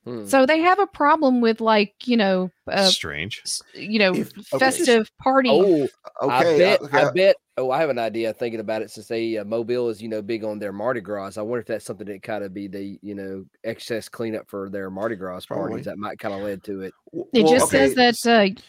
Hmm. 0.05 0.25
So 0.27 0.47
they 0.47 0.61
have 0.61 0.79
a 0.79 0.87
problem 0.87 1.41
with 1.41 1.61
like 1.61 1.95
you 2.07 2.17
know 2.17 2.51
uh, 2.71 2.87
Strange. 2.87 3.43
you 3.75 3.99
know 3.99 4.15
If- 4.15 4.31
okay. 4.55 4.59
festive 4.59 5.11
party. 5.19 5.51
Oh, 5.51 5.89
Okay, 6.23 6.55
I 6.55 6.59
bet. 6.59 6.81
okay. 6.83 6.99
I 6.99 7.11
bet. 7.11 7.37
Oh, 7.59 7.71
I 7.73 7.81
have 7.81 7.91
an 7.91 7.99
idea. 7.99 8.33
Thinking 8.33 8.61
about 8.61 8.83
it, 8.83 8.91
since 8.91 9.09
they 9.09 9.37
uh, 9.39 9.45
Mobile 9.45 9.89
is 9.89 10.01
you 10.01 10.09
know 10.09 10.23
big 10.23 10.45
on 10.45 10.61
their 10.61 10.73
Mardi 10.73 11.01
Gras. 11.01 11.37
I 11.37 11.43
wonder 11.43 11.61
if 11.61 11.67
that's 11.67 11.85
something 11.85 12.07
that 12.07 12.23
kind 12.23 12.45
of 12.45 12.55
be 12.55 12.69
the 12.69 12.99
you 13.03 13.17
know 13.17 13.45
excess 13.65 14.09
cleanup 14.09 14.49
for 14.49 14.71
their 14.71 14.91
Mardi 14.91 15.17
Gras 15.17 15.45
Probably. 15.47 15.71
parties 15.71 15.87
that 15.87 15.99
might 15.99 16.21
kind 16.21 16.35
of 16.35 16.43
led 16.43 16.63
to 16.65 16.83
it. 16.83 16.95
It 17.33 17.43
Well, 17.43 17.53
just 17.53 17.71
says 17.71 17.93
okay, 17.93 18.13
that 18.13 18.27
uh, 18.27 18.61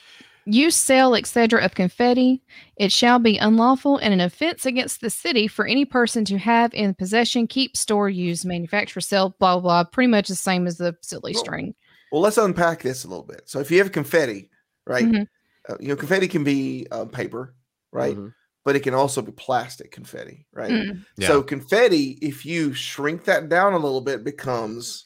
use, 0.47 0.75
sell, 0.75 1.15
etc. 1.15 1.63
of 1.63 1.75
confetti, 1.75 2.41
it 2.77 2.91
shall 2.91 3.19
be 3.19 3.37
unlawful 3.37 3.97
and 3.97 4.13
an 4.13 4.21
offense 4.21 4.65
against 4.65 5.01
the 5.01 5.09
city 5.09 5.47
for 5.47 5.67
any 5.67 5.85
person 5.85 6.25
to 6.25 6.37
have 6.37 6.73
in 6.73 6.93
possession, 6.95 7.47
keep, 7.47 7.75
store, 7.75 8.09
use, 8.09 8.45
manufacture, 8.45 9.01
sell, 9.01 9.35
blah 9.39 9.59
blah. 9.59 9.83
blah 9.83 9.89
pretty 9.89 10.07
much 10.07 10.27
the 10.27 10.35
same 10.35 10.65
as 10.65 10.77
the 10.77 10.95
silly 11.01 11.33
Well, 11.33 11.43
string. 11.43 11.75
Well, 12.11 12.21
let's 12.21 12.37
unpack 12.37 12.81
this 12.81 13.03
a 13.03 13.07
little 13.07 13.25
bit. 13.25 13.41
So, 13.45 13.59
if 13.59 13.69
you 13.69 13.79
have 13.79 13.91
confetti, 13.91 14.49
right? 14.85 15.05
Mhm. 15.05 15.27
Uh, 15.69 15.75
you 15.79 15.89
know, 15.89 15.95
confetti 15.95 16.27
can 16.27 16.43
be 16.43 16.87
uh, 16.91 17.05
paper, 17.05 17.53
right? 17.91 18.15
Mhm. 18.15 18.33
But 18.63 18.75
it 18.75 18.81
can 18.81 18.93
also 18.93 19.21
be 19.21 19.31
plastic 19.31 19.91
confetti, 19.91 20.45
right? 20.53 20.71
Mm. 20.71 21.05
So, 21.21 21.41
confetti, 21.41 22.17
if 22.21 22.45
you 22.45 22.73
shrink 22.73 23.23
that 23.25 23.47
down 23.47 23.73
a 23.73 23.77
little 23.77 24.01
bit, 24.01 24.23
becomes 24.25 25.05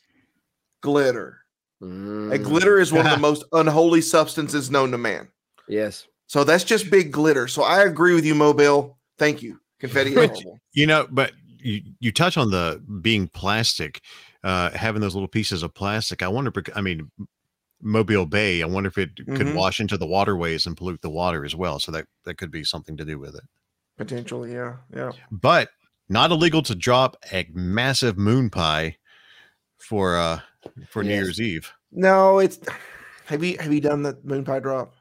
glitter. 0.81 1.40
And 1.81 2.31
Mm, 2.31 2.43
glitter 2.43 2.79
is 2.79 2.93
one 2.93 3.05
of 3.07 3.11
the 3.11 3.17
most 3.29 3.43
unholy 3.53 4.01
substances 4.01 4.69
known 4.69 4.91
to 4.91 4.97
man. 4.97 5.27
Yes. 5.67 6.07
So 6.27 6.43
that's 6.43 6.63
just 6.63 6.89
big 6.91 7.11
glitter. 7.11 7.47
So 7.47 7.63
I 7.63 7.83
agree 7.83 8.13
with 8.13 8.25
you, 8.25 8.35
Mobile. 8.35 8.97
Thank 9.17 9.41
you. 9.41 9.59
Confetti 9.79 10.11
is 10.11 10.15
But- 10.15 10.29
horrible. 10.29 10.59
You 10.73 10.87
know, 10.87 11.07
but 11.09 11.31
you, 11.57 11.81
you 11.99 12.11
touch 12.11 12.37
on 12.37 12.51
the 12.51 12.81
being 13.01 13.27
plastic, 13.27 14.01
uh, 14.43 14.69
having 14.71 15.01
those 15.01 15.13
little 15.15 15.27
pieces 15.27 15.63
of 15.63 15.73
plastic. 15.73 16.21
I 16.23 16.27
wonder, 16.27 16.51
I 16.75 16.81
mean, 16.81 17.11
Mobile 17.81 18.25
Bay, 18.27 18.61
I 18.61 18.65
wonder 18.67 18.87
if 18.87 18.97
it 18.97 19.15
could 19.15 19.47
Mhm. 19.47 19.55
wash 19.55 19.79
into 19.79 19.97
the 19.97 20.05
waterways 20.05 20.65
and 20.67 20.77
pollute 20.77 21.01
the 21.01 21.09
water 21.09 21.43
as 21.43 21.55
well. 21.55 21.79
So 21.79 21.91
that, 21.91 22.05
that 22.25 22.35
could 22.37 22.51
be 22.51 22.63
something 22.63 22.95
to 22.97 23.03
do 23.05 23.17
with 23.19 23.35
it. 23.35 23.43
Potentially, 23.97 24.53
yeah, 24.53 24.77
yeah. 24.95 25.11
But 25.31 25.69
not 26.09 26.31
illegal 26.31 26.61
to 26.63 26.75
drop 26.75 27.17
a 27.31 27.47
massive 27.53 28.17
moon 28.17 28.49
pie 28.49 28.97
for 29.79 30.15
uh 30.17 30.39
for 30.89 31.03
New 31.03 31.13
Year's 31.13 31.39
Eve. 31.41 31.71
No, 31.91 32.39
it's. 32.39 32.59
Have 33.27 33.43
you 33.45 33.55
have 33.59 33.71
you 33.71 33.79
done 33.79 34.03
the 34.03 34.17
moon 34.23 34.43
pie 34.43 34.59
drop? 34.59 34.93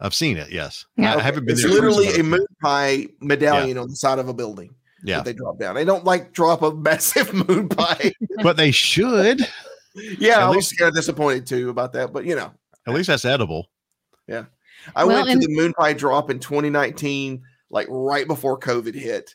I've 0.00 0.12
seen 0.14 0.36
it, 0.36 0.50
yes. 0.50 0.84
Yeah. 0.98 1.12
I 1.12 1.14
Okay, 1.14 1.22
haven't 1.24 1.46
been 1.46 1.54
It's 1.54 1.62
there. 1.62 1.70
literally 1.72 2.14
a 2.20 2.22
moon 2.22 2.44
pie 2.62 3.06
medallion 3.22 3.78
on 3.78 3.88
the 3.88 3.96
side 3.96 4.18
of 4.18 4.28
a 4.28 4.34
building. 4.34 4.74
Yeah. 5.02 5.18
that 5.18 5.24
they 5.24 5.32
drop 5.32 5.58
down. 5.58 5.74
They 5.74 5.84
don't 5.84 6.04
like 6.04 6.32
drop 6.34 6.60
a 6.60 6.70
massive 6.74 7.32
moon 7.48 7.68
pie. 7.70 8.12
but 8.42 8.58
they 8.58 8.72
should. 8.72 9.40
yeah, 9.94 10.34
At 10.34 10.42
I 10.42 10.46
was 10.48 10.56
least- 10.56 10.78
kind 10.78 10.88
of 10.90 10.94
disappointed 10.94 11.46
too 11.46 11.70
about 11.70 11.94
that, 11.94 12.12
but 12.12 12.26
you 12.26 12.34
know, 12.36 12.52
At 12.86 12.92
least 12.92 13.06
that's 13.06 13.24
edible. 13.24 13.70
Yeah, 14.28 14.46
I 14.94 15.04
Well, 15.04 15.24
went 15.24 15.40
to 15.40 15.46
the 15.46 15.54
moon 15.54 15.72
pie 15.74 15.94
drop 15.94 16.28
in 16.30 16.40
2019, 16.40 17.42
like 17.70 17.86
right 17.88 18.26
before 18.26 18.58
COVID 18.58 18.94
hit, 18.94 19.34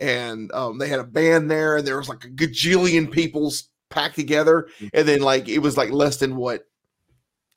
and 0.00 0.50
um, 0.52 0.78
they 0.78 0.88
had 0.88 1.00
a 1.00 1.04
band 1.04 1.50
there, 1.50 1.76
and 1.76 1.86
there 1.86 1.98
was 1.98 2.08
like 2.08 2.24
a 2.24 2.28
gajillion 2.28 3.10
people 3.10 3.48
s- 3.48 3.68
packed 3.90 4.16
together, 4.16 4.68
and 4.92 5.06
then 5.08 5.20
like 5.20 5.48
it 5.48 5.58
was 5.58 5.76
like 5.76 5.90
less 5.90 6.16
than 6.18 6.36
what 6.36 6.64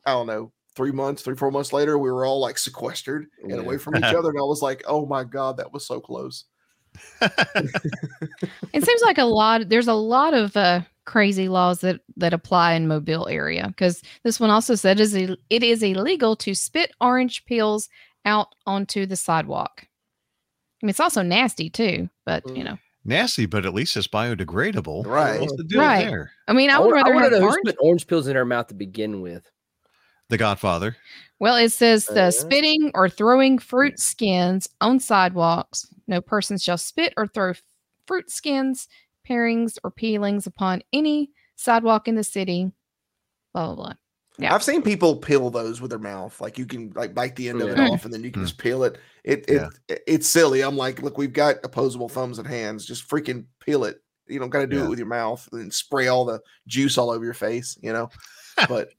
I 0.05 0.11
don't 0.11 0.27
know, 0.27 0.51
three 0.75 0.91
months, 0.91 1.21
three 1.21 1.35
four 1.35 1.51
months 1.51 1.73
later, 1.73 1.97
we 1.97 2.11
were 2.11 2.25
all 2.25 2.39
like 2.39 2.57
sequestered 2.57 3.27
and 3.43 3.59
away 3.59 3.77
from 3.77 3.95
each 3.97 4.03
other, 4.03 4.29
and 4.29 4.39
I 4.39 4.43
was 4.43 4.61
like, 4.61 4.83
oh 4.87 5.05
my 5.05 5.23
god, 5.23 5.57
that 5.57 5.71
was 5.73 5.85
so 5.85 5.99
close. 5.99 6.45
It 8.73 8.83
seems 8.85 9.01
like 9.01 9.17
a 9.17 9.25
lot. 9.25 9.67
There's 9.69 9.87
a 9.89 9.93
lot 9.93 10.33
of 10.33 10.55
uh, 10.55 10.81
crazy 11.05 11.49
laws 11.49 11.81
that 11.81 11.99
that 12.17 12.33
apply 12.33 12.73
in 12.73 12.87
Mobile 12.87 13.27
area 13.27 13.67
because 13.67 14.01
this 14.23 14.39
one 14.39 14.49
also 14.49 14.75
said 14.75 14.99
is 14.99 15.13
it 15.13 15.37
is 15.49 15.83
illegal 15.83 16.35
to 16.37 16.55
spit 16.55 16.91
orange 17.01 17.43
peels 17.45 17.89
out 18.25 18.47
onto 18.65 19.05
the 19.05 19.15
sidewalk. 19.15 19.85
I 20.81 20.85
mean, 20.85 20.89
it's 20.91 20.99
also 20.99 21.21
nasty 21.21 21.69
too, 21.69 22.09
but 22.25 22.43
you 22.55 22.63
Mm. 22.63 22.65
know, 22.65 22.77
Nasty, 23.03 23.45
but 23.47 23.65
at 23.65 23.73
least 23.73 23.97
it's 23.97 24.07
biodegradable. 24.07 25.05
Right. 25.05 25.39
What's 25.41 25.55
the 25.55 25.63
deal 25.63 25.79
Right. 25.81 26.05
there? 26.05 26.31
I 26.47 26.53
mean, 26.53 26.69
I, 26.69 26.75
I, 26.75 26.79
would 26.79 26.91
wa- 26.91 26.97
I 26.97 27.01
rather 27.01 27.13
want 27.13 27.23
have 27.23 27.31
know 27.33 27.39
who's 27.39 27.53
orange. 27.55 27.65
put 27.65 27.77
orange 27.79 28.07
pills 28.07 28.27
in 28.27 28.33
their 28.33 28.45
mouth 28.45 28.67
to 28.67 28.75
begin 28.75 29.21
with. 29.21 29.49
The 30.29 30.37
Godfather. 30.37 30.95
Well, 31.39 31.55
it 31.57 31.71
says 31.71 32.05
the 32.05 32.25
Uh, 32.25 32.31
spitting 32.31 32.91
or 32.93 33.09
throwing 33.09 33.57
fruit 33.59 33.99
skins 33.99 34.69
on 34.79 34.99
sidewalks. 34.99 35.87
No 36.07 36.21
person 36.21 36.57
shall 36.57 36.77
spit 36.77 37.13
or 37.17 37.25
throw 37.27 37.53
fruit 38.05 38.29
skins, 38.29 38.87
parings, 39.27 39.77
or 39.83 39.89
peelings 39.91 40.45
upon 40.45 40.83
any 40.93 41.31
sidewalk 41.55 42.07
in 42.07 42.15
the 42.15 42.23
city. 42.23 42.71
Blah 43.53 43.73
blah 43.73 43.75
blah. 43.75 43.93
Yeah. 44.41 44.53
I've 44.55 44.63
seen 44.63 44.81
people 44.81 45.15
peel 45.17 45.49
those 45.49 45.81
with 45.81 45.91
their 45.91 45.99
mouth, 45.99 46.39
like 46.41 46.57
you 46.57 46.65
can 46.65 46.91
like 46.95 47.13
bite 47.13 47.35
the 47.35 47.49
end 47.49 47.61
of 47.61 47.69
it 47.69 47.77
Yeah. 47.77 47.89
off, 47.89 48.05
and 48.05 48.13
then 48.13 48.23
you 48.23 48.31
can 48.31 48.41
Mm. 48.41 48.45
just 48.45 48.57
peel 48.57 48.83
it. 48.83 48.97
It, 49.23 49.45
it 49.49 49.69
Yeah. 49.89 49.97
it's 50.07 50.27
silly. 50.27 50.61
I'm 50.61 50.75
like, 50.77 51.01
look, 51.01 51.17
we've 51.17 51.33
got 51.33 51.57
opposable 51.63 52.09
thumbs 52.09 52.39
and 52.39 52.47
hands. 52.47 52.85
Just 52.85 53.07
freaking 53.09 53.45
peel 53.59 53.83
it. 53.83 54.01
You 54.27 54.39
don't 54.39 54.49
got 54.49 54.59
to 54.61 54.67
do 54.67 54.77
Yeah. 54.77 54.85
it 54.85 54.89
with 54.89 54.99
your 54.99 55.07
mouth 55.07 55.47
and 55.51 55.73
spray 55.73 56.07
all 56.07 56.25
the 56.25 56.39
juice 56.67 56.97
all 56.97 57.09
over 57.11 57.23
your 57.23 57.33
face. 57.33 57.77
You 57.81 57.93
know, 57.93 58.09
but 58.67 58.89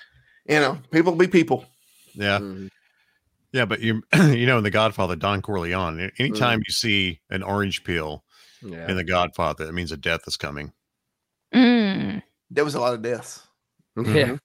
you 0.48 0.58
know, 0.58 0.78
people 0.90 1.14
be 1.14 1.28
people. 1.28 1.64
Yeah. 2.14 2.38
Mhm. 2.38 2.70
Yeah, 3.52 3.64
but 3.66 3.80
you 3.80 4.02
you 4.14 4.46
know 4.46 4.58
in 4.58 4.64
The 4.64 4.70
Godfather, 4.70 5.16
Don 5.16 5.42
Corleone, 5.42 6.00
a- 6.00 6.02
Mm-hmm. 6.08 6.22
anytime 6.22 6.60
you 6.66 6.72
see 6.72 7.20
an 7.30 7.42
orange 7.42 7.84
peel 7.84 8.24
Yeah. 8.62 8.90
in 8.90 8.96
The 8.96 9.04
Godfather, 9.04 9.66
it 9.66 9.72
means 9.74 9.92
a 9.92 9.96
death 9.96 10.22
is 10.26 10.36
coming. 10.36 10.72
Mm. 11.54 12.22
There 12.50 12.64
was 12.64 12.74
a 12.74 12.80
lot 12.80 12.94
of 12.94 13.02
deaths. 13.02 13.42
Yeah. 13.96 14.36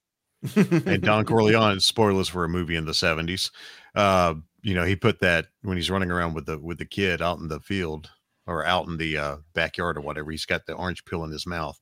And 0.56 1.02
Don 1.02 1.24
Corleone, 1.24 1.80
spoilers 1.80 2.28
for 2.28 2.44
a 2.44 2.48
movie 2.48 2.76
in 2.76 2.84
the 2.84 2.92
70s. 2.92 3.50
Uh, 3.94 4.34
you 4.62 4.74
know, 4.74 4.84
he 4.84 4.96
put 4.96 5.20
that 5.20 5.46
when 5.62 5.76
he's 5.76 5.90
running 5.90 6.10
around 6.10 6.34
with 6.34 6.46
the 6.46 6.58
with 6.58 6.78
the 6.78 6.84
kid 6.86 7.20
out 7.22 7.38
in 7.38 7.48
the 7.48 7.60
field 7.60 8.10
or 8.46 8.64
out 8.64 8.86
in 8.88 8.96
the 8.96 9.16
uh, 9.16 9.36
backyard 9.54 9.96
or 9.96 10.00
whatever, 10.02 10.30
he's 10.30 10.46
got 10.46 10.66
the 10.66 10.72
orange 10.74 11.04
peel 11.04 11.24
in 11.24 11.30
his 11.30 11.46
mouth 11.46 11.78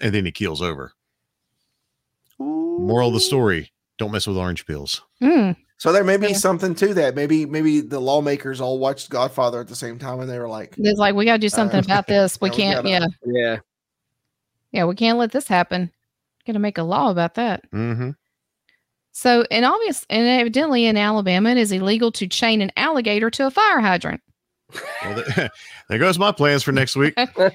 and 0.00 0.14
then 0.14 0.24
he 0.24 0.32
keels 0.32 0.60
over. 0.62 0.92
Moral 2.38 3.08
of 3.08 3.14
the 3.14 3.20
story, 3.20 3.72
don't 3.98 4.12
mess 4.12 4.26
with 4.26 4.36
orange 4.36 4.66
peels. 4.66 5.02
Mm. 5.22 5.56
So 5.78 5.92
there 5.92 6.04
may 6.04 6.16
be 6.16 6.28
Yeah. 6.28 6.36
something 6.36 6.74
to 6.76 6.94
that. 6.94 7.14
Maybe 7.14 7.46
maybe 7.46 7.80
the 7.80 8.00
lawmakers 8.00 8.60
all 8.60 8.78
watched 8.78 9.08
Godfather 9.10 9.60
at 9.60 9.68
the 9.68 9.76
same 9.76 9.98
time, 9.98 10.20
and 10.20 10.28
they 10.30 10.38
were 10.38 10.48
like, 10.48 10.74
It's 10.78 10.98
like 10.98 11.14
we 11.14 11.24
got 11.24 11.34
to 11.34 11.38
do 11.38 11.48
something 11.48 11.80
Uh, 11.80 11.84
about 11.84 12.06
this. 12.06 12.38
We 12.40 12.50
yeah, 12.50 12.54
can't. 12.56 12.76
gotta- 12.84 12.88
yeah, 12.88 13.06
Yeah. 13.24 13.56
yeah, 14.72 14.84
we 14.84 14.94
can't 14.94 15.18
let 15.18 15.32
this 15.32 15.48
happen. 15.48 15.90
Got 16.46 16.52
to 16.54 16.58
make 16.58 16.78
a 16.78 16.82
law 16.82 17.10
about 17.10 17.34
that. 17.34 17.62
Mm-hmm. 17.72 18.10
So, 19.12 19.44
and 19.50 19.64
obvious, 19.64 20.04
and 20.10 20.26
evidently 20.26 20.84
in 20.84 20.96
Alabama, 20.96 21.50
it 21.50 21.56
is 21.58 21.72
illegal 21.72 22.12
to 22.12 22.26
chain 22.26 22.60
an 22.60 22.70
alligator 22.76 23.30
to 23.30 23.46
a 23.46 23.50
fire 23.50 23.80
hydrant. 23.80 24.20
Well, 25.02 25.22
there, 25.36 25.50
there 25.88 25.98
goes 25.98 26.18
my 26.18 26.32
plans 26.32 26.62
for 26.62 26.72
next 26.72 26.96
week. 26.96 27.14
the 27.16 27.52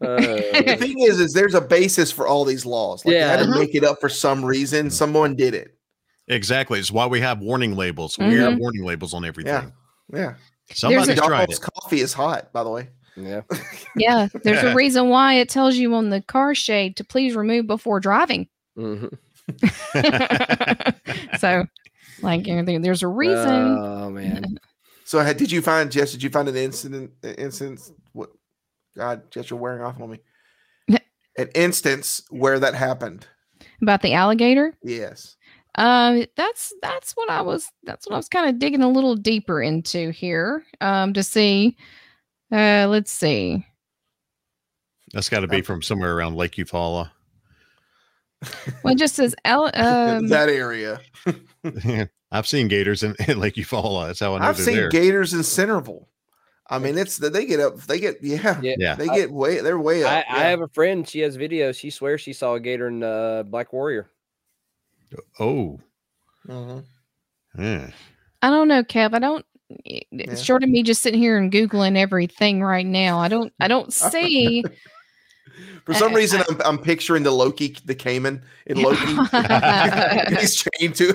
Uh, 0.00 0.76
thing 0.76 0.98
is, 1.00 1.18
is 1.20 1.32
there's 1.32 1.54
a 1.54 1.60
basis 1.60 2.10
for 2.12 2.26
all 2.26 2.44
these 2.44 2.66
laws. 2.66 3.04
Like, 3.04 3.14
Yeah. 3.14 3.24
you 3.32 3.38
had 3.38 3.44
to 3.44 3.50
Uh-huh. 3.50 3.58
make 3.60 3.74
it 3.74 3.84
up 3.84 4.00
for 4.00 4.08
some 4.08 4.44
reason. 4.44 4.90
Someone 4.90 5.34
did 5.36 5.54
it. 5.54 5.76
Exactly. 6.28 6.78
It's 6.78 6.90
why 6.92 7.06
we 7.06 7.20
have 7.20 7.40
warning 7.40 7.74
labels. 7.76 8.18
We 8.18 8.24
Mm-hmm. 8.26 8.42
have 8.42 8.58
warning 8.58 8.84
labels 8.84 9.14
on 9.14 9.24
everything. 9.24 9.52
Yeah, 10.12 10.18
yeah. 10.18 10.34
Somebody 10.72 11.06
There's 11.06 11.18
a- 11.18 11.22
tried 11.22 11.50
it. 11.50 11.60
coffee 11.60 12.00
is 12.00 12.12
hot, 12.12 12.52
by 12.52 12.64
the 12.64 12.70
way. 12.70 12.88
Yeah. 13.16 13.42
Yeah, 13.96 14.28
there's 14.42 14.62
a 14.62 14.74
reason 14.82 15.08
why 15.08 15.34
it 15.34 15.48
tells 15.48 15.76
you 15.76 15.94
on 15.94 16.10
the 16.10 16.22
car 16.22 16.54
shade 16.54 16.96
to 16.96 17.04
please 17.04 17.36
remove 17.36 17.66
before 17.66 18.00
driving. 18.00 18.48
Mhm. 18.78 19.12
so, 21.38 21.66
like, 22.22 22.46
you 22.46 22.62
know, 22.62 22.78
there's 22.78 23.02
a 23.02 23.08
reason. 23.08 23.76
Oh 23.78 24.08
man. 24.10 24.58
So, 25.04 25.22
did 25.34 25.52
you 25.52 25.60
find 25.60 25.90
Jess? 25.90 26.12
Did 26.12 26.22
you 26.22 26.30
find 26.30 26.48
an 26.48 26.56
incident? 26.56 27.10
Instance? 27.22 27.92
What? 28.12 28.30
God, 28.96 29.30
Jess, 29.30 29.50
you're 29.50 29.58
wearing 29.58 29.82
off 29.82 30.00
on 30.00 30.10
me. 30.10 30.20
An 31.38 31.48
instance 31.54 32.22
where 32.28 32.58
that 32.58 32.74
happened. 32.74 33.26
about 33.80 34.02
the 34.02 34.12
alligator. 34.12 34.74
Yes. 34.82 35.36
Um, 35.76 36.26
that's 36.36 36.74
that's 36.82 37.12
what 37.12 37.30
I 37.30 37.40
was 37.40 37.70
that's 37.84 38.06
what 38.06 38.14
I 38.14 38.18
was 38.18 38.28
kind 38.28 38.48
of 38.48 38.58
digging 38.58 38.82
a 38.82 38.88
little 38.90 39.16
deeper 39.16 39.62
into 39.62 40.10
here. 40.10 40.64
Um, 40.80 41.12
to 41.14 41.22
see. 41.22 41.76
Uh, 42.52 42.86
let's 42.88 43.10
see. 43.10 43.66
That's 45.12 45.28
got 45.28 45.40
to 45.40 45.46
be 45.48 45.62
from 45.62 45.82
somewhere 45.82 46.14
around 46.16 46.36
Lake 46.36 46.52
Eufaula. 46.52 47.10
Well, 48.82 48.94
it 48.94 48.98
just 48.98 49.14
says 49.14 49.36
al- 49.44 49.66
um, 49.74 50.26
that 50.28 50.48
area. 50.48 51.00
I've 52.32 52.48
seen 52.48 52.66
gators 52.66 53.04
in, 53.04 53.14
in 53.28 53.38
Lake 53.38 53.54
Eufaula. 53.54 54.08
That's 54.08 54.18
how 54.18 54.34
I 54.34 54.38
know 54.40 54.46
I've 54.46 54.56
seen 54.58 54.74
there. 54.74 54.88
gators 54.88 55.32
in 55.32 55.44
Centreville. 55.44 56.08
I 56.68 56.80
mean, 56.80 56.98
it's 56.98 57.18
they 57.18 57.46
get 57.46 57.60
up. 57.60 57.76
They 57.82 58.00
get 58.00 58.16
yeah. 58.20 58.58
Yeah. 58.60 58.74
Yeah. 58.78 58.94
They 58.96 59.06
get 59.06 59.30
way. 59.30 59.60
They're 59.60 59.78
way 59.78 60.02
up. 60.02 60.10
I, 60.10 60.24
I 60.28 60.44
have 60.44 60.60
a 60.60 60.66
friend. 60.68 61.08
She 61.08 61.20
has 61.20 61.36
videos. 61.38 61.78
She 61.78 61.90
swears 61.90 62.20
she 62.20 62.32
saw 62.32 62.54
a 62.54 62.60
gator 62.60 62.88
in 62.88 63.04
uh, 63.04 63.44
Black 63.44 63.72
Warrior. 63.72 64.08
Oh, 65.38 65.78
Mhm. 66.48 66.84
yeah. 67.56 67.90
I 68.40 68.50
don't 68.50 68.66
know, 68.68 68.82
Kev. 68.82 69.14
I 69.14 69.18
don't. 69.20 69.44
It's 69.84 70.06
Yeah. 70.12 70.34
short 70.44 70.62
of 70.62 70.70
me 70.70 70.82
just 70.82 71.02
sitting 71.02 71.20
here 71.20 71.36
and 71.38 71.52
googling 71.52 71.96
everything 71.96 72.62
right 72.62 72.86
now. 72.86 73.18
I 73.18 73.28
don't. 73.28 73.52
I 73.60 73.68
don't 73.68 73.92
see. 73.92 74.64
For 75.84 75.94
some 75.94 76.12
uh, 76.12 76.14
I- 76.14 76.18
reason, 76.18 76.42
I'm, 76.48 76.60
I'm 76.64 76.78
picturing 76.78 77.24
the 77.24 77.30
Loki, 77.32 77.76
the 77.84 77.94
caiman 77.94 78.42
in 78.66 78.80
Loki. 78.82 78.98
He's 80.40 80.54
chained 80.78 80.94
to. 80.96 81.14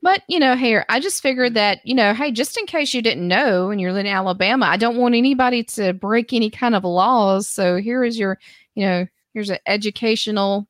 But 0.00 0.22
you 0.28 0.38
know, 0.38 0.56
here 0.56 0.86
I 0.88 1.00
just 1.00 1.22
figured 1.22 1.54
that 1.54 1.80
you 1.84 1.94
know, 1.94 2.14
hey, 2.14 2.30
just 2.32 2.56
in 2.56 2.66
case 2.66 2.94
you 2.94 3.02
didn't 3.02 3.26
know, 3.28 3.70
and 3.70 3.80
you're 3.80 3.96
in 3.96 4.06
Alabama, 4.06 4.66
I 4.66 4.76
don't 4.76 4.96
want 4.96 5.14
anybody 5.14 5.64
to 5.64 5.92
break 5.92 6.32
any 6.32 6.50
kind 6.50 6.74
of 6.74 6.84
laws. 6.84 7.48
So 7.48 7.76
here 7.76 8.04
is 8.04 8.18
your, 8.18 8.38
you 8.74 8.86
know, 8.86 9.06
here's 9.34 9.50
an 9.50 9.58
educational 9.66 10.66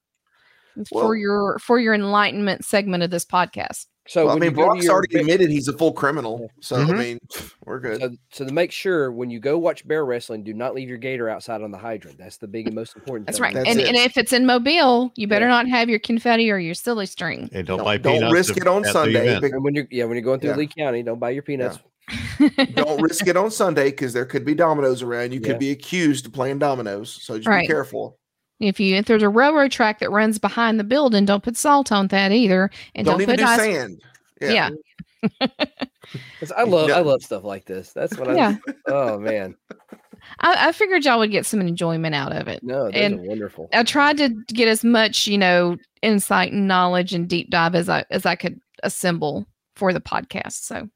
Well- 0.91 1.05
for 1.05 1.17
your 1.17 1.59
for 1.61 1.79
your 1.79 1.95
enlightenment 1.95 2.65
segment 2.65 3.03
of 3.03 3.11
this 3.11 3.25
podcast. 3.25 3.87
So 4.09 4.25
Well, 4.25 4.37
I 4.37 4.39
mean, 4.39 4.51
you 4.51 4.57
go 4.57 4.65
Brock's 4.65 4.85
your 4.87 4.95
already 4.95 5.13
ba- 5.17 5.21
admitted 5.21 5.51
he's 5.51 5.69
a 5.69 5.73
full 5.77 5.93
criminal. 5.93 6.51
So 6.61 6.77
I 6.77 6.85
Mhm. 6.85 6.99
mean, 6.99 7.19
we're 7.67 7.79
good. 7.79 8.01
So, 8.01 8.11
so 8.33 8.45
to 8.47 8.53
make 8.53 8.73
sure 8.73 9.13
when 9.13 9.29
you 9.29 9.39
go 9.39 9.59
watch 9.59 9.87
bear 9.87 10.07
wrestling, 10.07 10.43
do 10.45 10.55
not 10.55 10.75
leave 10.75 10.89
your 10.89 10.97
gator 10.97 11.29
outside 11.29 11.61
on 11.61 11.71
the 11.71 11.77
hydrant. 11.77 12.17
That's 12.17 12.39
the 12.39 12.49
big 12.49 12.67
and 12.67 12.75
most 12.75 12.97
important. 12.97 13.27
That's 13.27 13.37
thing. 13.37 13.43
right. 13.43 13.55
That's 13.55 13.69
and, 13.69 13.81
it. 13.81 13.87
and 13.89 13.97
if 13.99 14.17
it's 14.17 14.33
in 14.33 14.47
Mobile, 14.47 15.13
you 15.15 15.29
better 15.29 15.45
Yeah. 15.45 15.51
not 15.63 15.69
have 15.69 15.91
your 15.91 15.99
confetti 15.99 16.51
or 16.51 16.59
your 16.59 16.73
silly 16.75 17.05
string. 17.05 17.51
And 17.53 17.67
don't, 17.67 17.77
Don't- 17.79 17.85
buy 17.85 17.99
don't 17.99 18.33
risk 18.33 18.57
it 18.57 18.67
on 18.67 18.83
Sunday, 18.85 19.37
And 19.37 19.63
when 19.63 19.75
you're 19.75 19.87
yeah 19.91 20.05
when 20.05 20.15
you're 20.15 20.23
going 20.25 20.41
through 20.41 20.51
Yeah. 20.51 20.57
Lee 20.57 20.69
County, 20.69 21.03
don't 21.03 21.21
buy 21.21 21.31
your 21.31 21.43
peanuts. 21.43 21.79
Don't 22.75 23.03
risk 23.03 23.27
it 23.27 23.37
on 23.37 23.51
Sunday 23.51 23.91
because 23.91 24.15
there 24.15 24.25
could 24.25 24.43
be 24.45 24.55
dominoes 24.55 25.03
around. 25.03 25.33
You 25.35 25.41
Yeah. 25.41 25.49
could 25.49 25.59
be 25.59 25.71
accused 25.73 26.25
of 26.25 26.33
playing 26.33 26.59
dominoes. 26.59 27.11
So 27.23 27.37
just 27.37 27.47
Right. 27.47 27.63
be 27.63 27.67
careful. 27.67 28.17
If 28.61 28.81
you 28.81 28.97
if 28.97 29.07
there's 29.07 29.23
a 29.23 29.29
railroad 29.29 29.71
track 29.71 30.01
that 30.01 30.11
runs 30.11 30.39
behind 30.39 30.81
the 30.81 30.85
building, 30.85 31.25
don't 31.25 31.43
put 31.45 31.57
salt 31.57 31.93
on 31.93 32.09
that 32.09 32.33
either, 32.33 32.71
and 32.95 33.05
don't 33.05 33.15
don't, 33.15 33.23
even 33.23 33.37
put 33.37 33.41
do 33.41 33.47
ice. 33.47 33.61
sand. 33.61 34.03
Yeah. 34.41 34.71
'Cause 36.41 36.53
I 36.57 36.63
love 36.63 36.91
I 36.91 37.01
love 37.01 37.23
stuff 37.23 37.45
like 37.45 37.65
this. 37.67 37.93
That's 37.93 38.17
what 38.17 38.29
I. 38.29 38.35
Yeah. 38.35 38.57
Oh 38.87 39.19
man, 39.19 39.55
I, 40.41 40.69
I 40.69 40.73
figured 40.73 41.05
y'all 41.05 41.19
would 41.19 41.31
get 41.31 41.45
some 41.45 41.61
enjoyment 41.61 42.15
out 42.15 42.33
of 42.33 42.49
it. 42.49 42.63
no, 42.63 42.85
those 42.85 42.93
And- 42.95 43.21
wonderful. 43.27 43.69
I 43.75 43.83
tried 43.83 44.17
to 44.19 44.31
get 44.49 44.67
as 44.69 44.83
much, 44.83 45.27
you 45.27 45.37
know, 45.37 45.77
insight 46.03 46.53
and 46.53 46.67
knowledge 46.67 47.13
and 47.13 47.29
deep 47.29 47.51
dive 47.51 47.75
as 47.75 47.89
I 47.91 48.05
as 48.11 48.25
I 48.25 48.35
could 48.37 48.59
assemble 48.83 49.47
for 49.77 49.93
the 49.93 50.01
podcast. 50.01 50.63
So, 50.65 50.89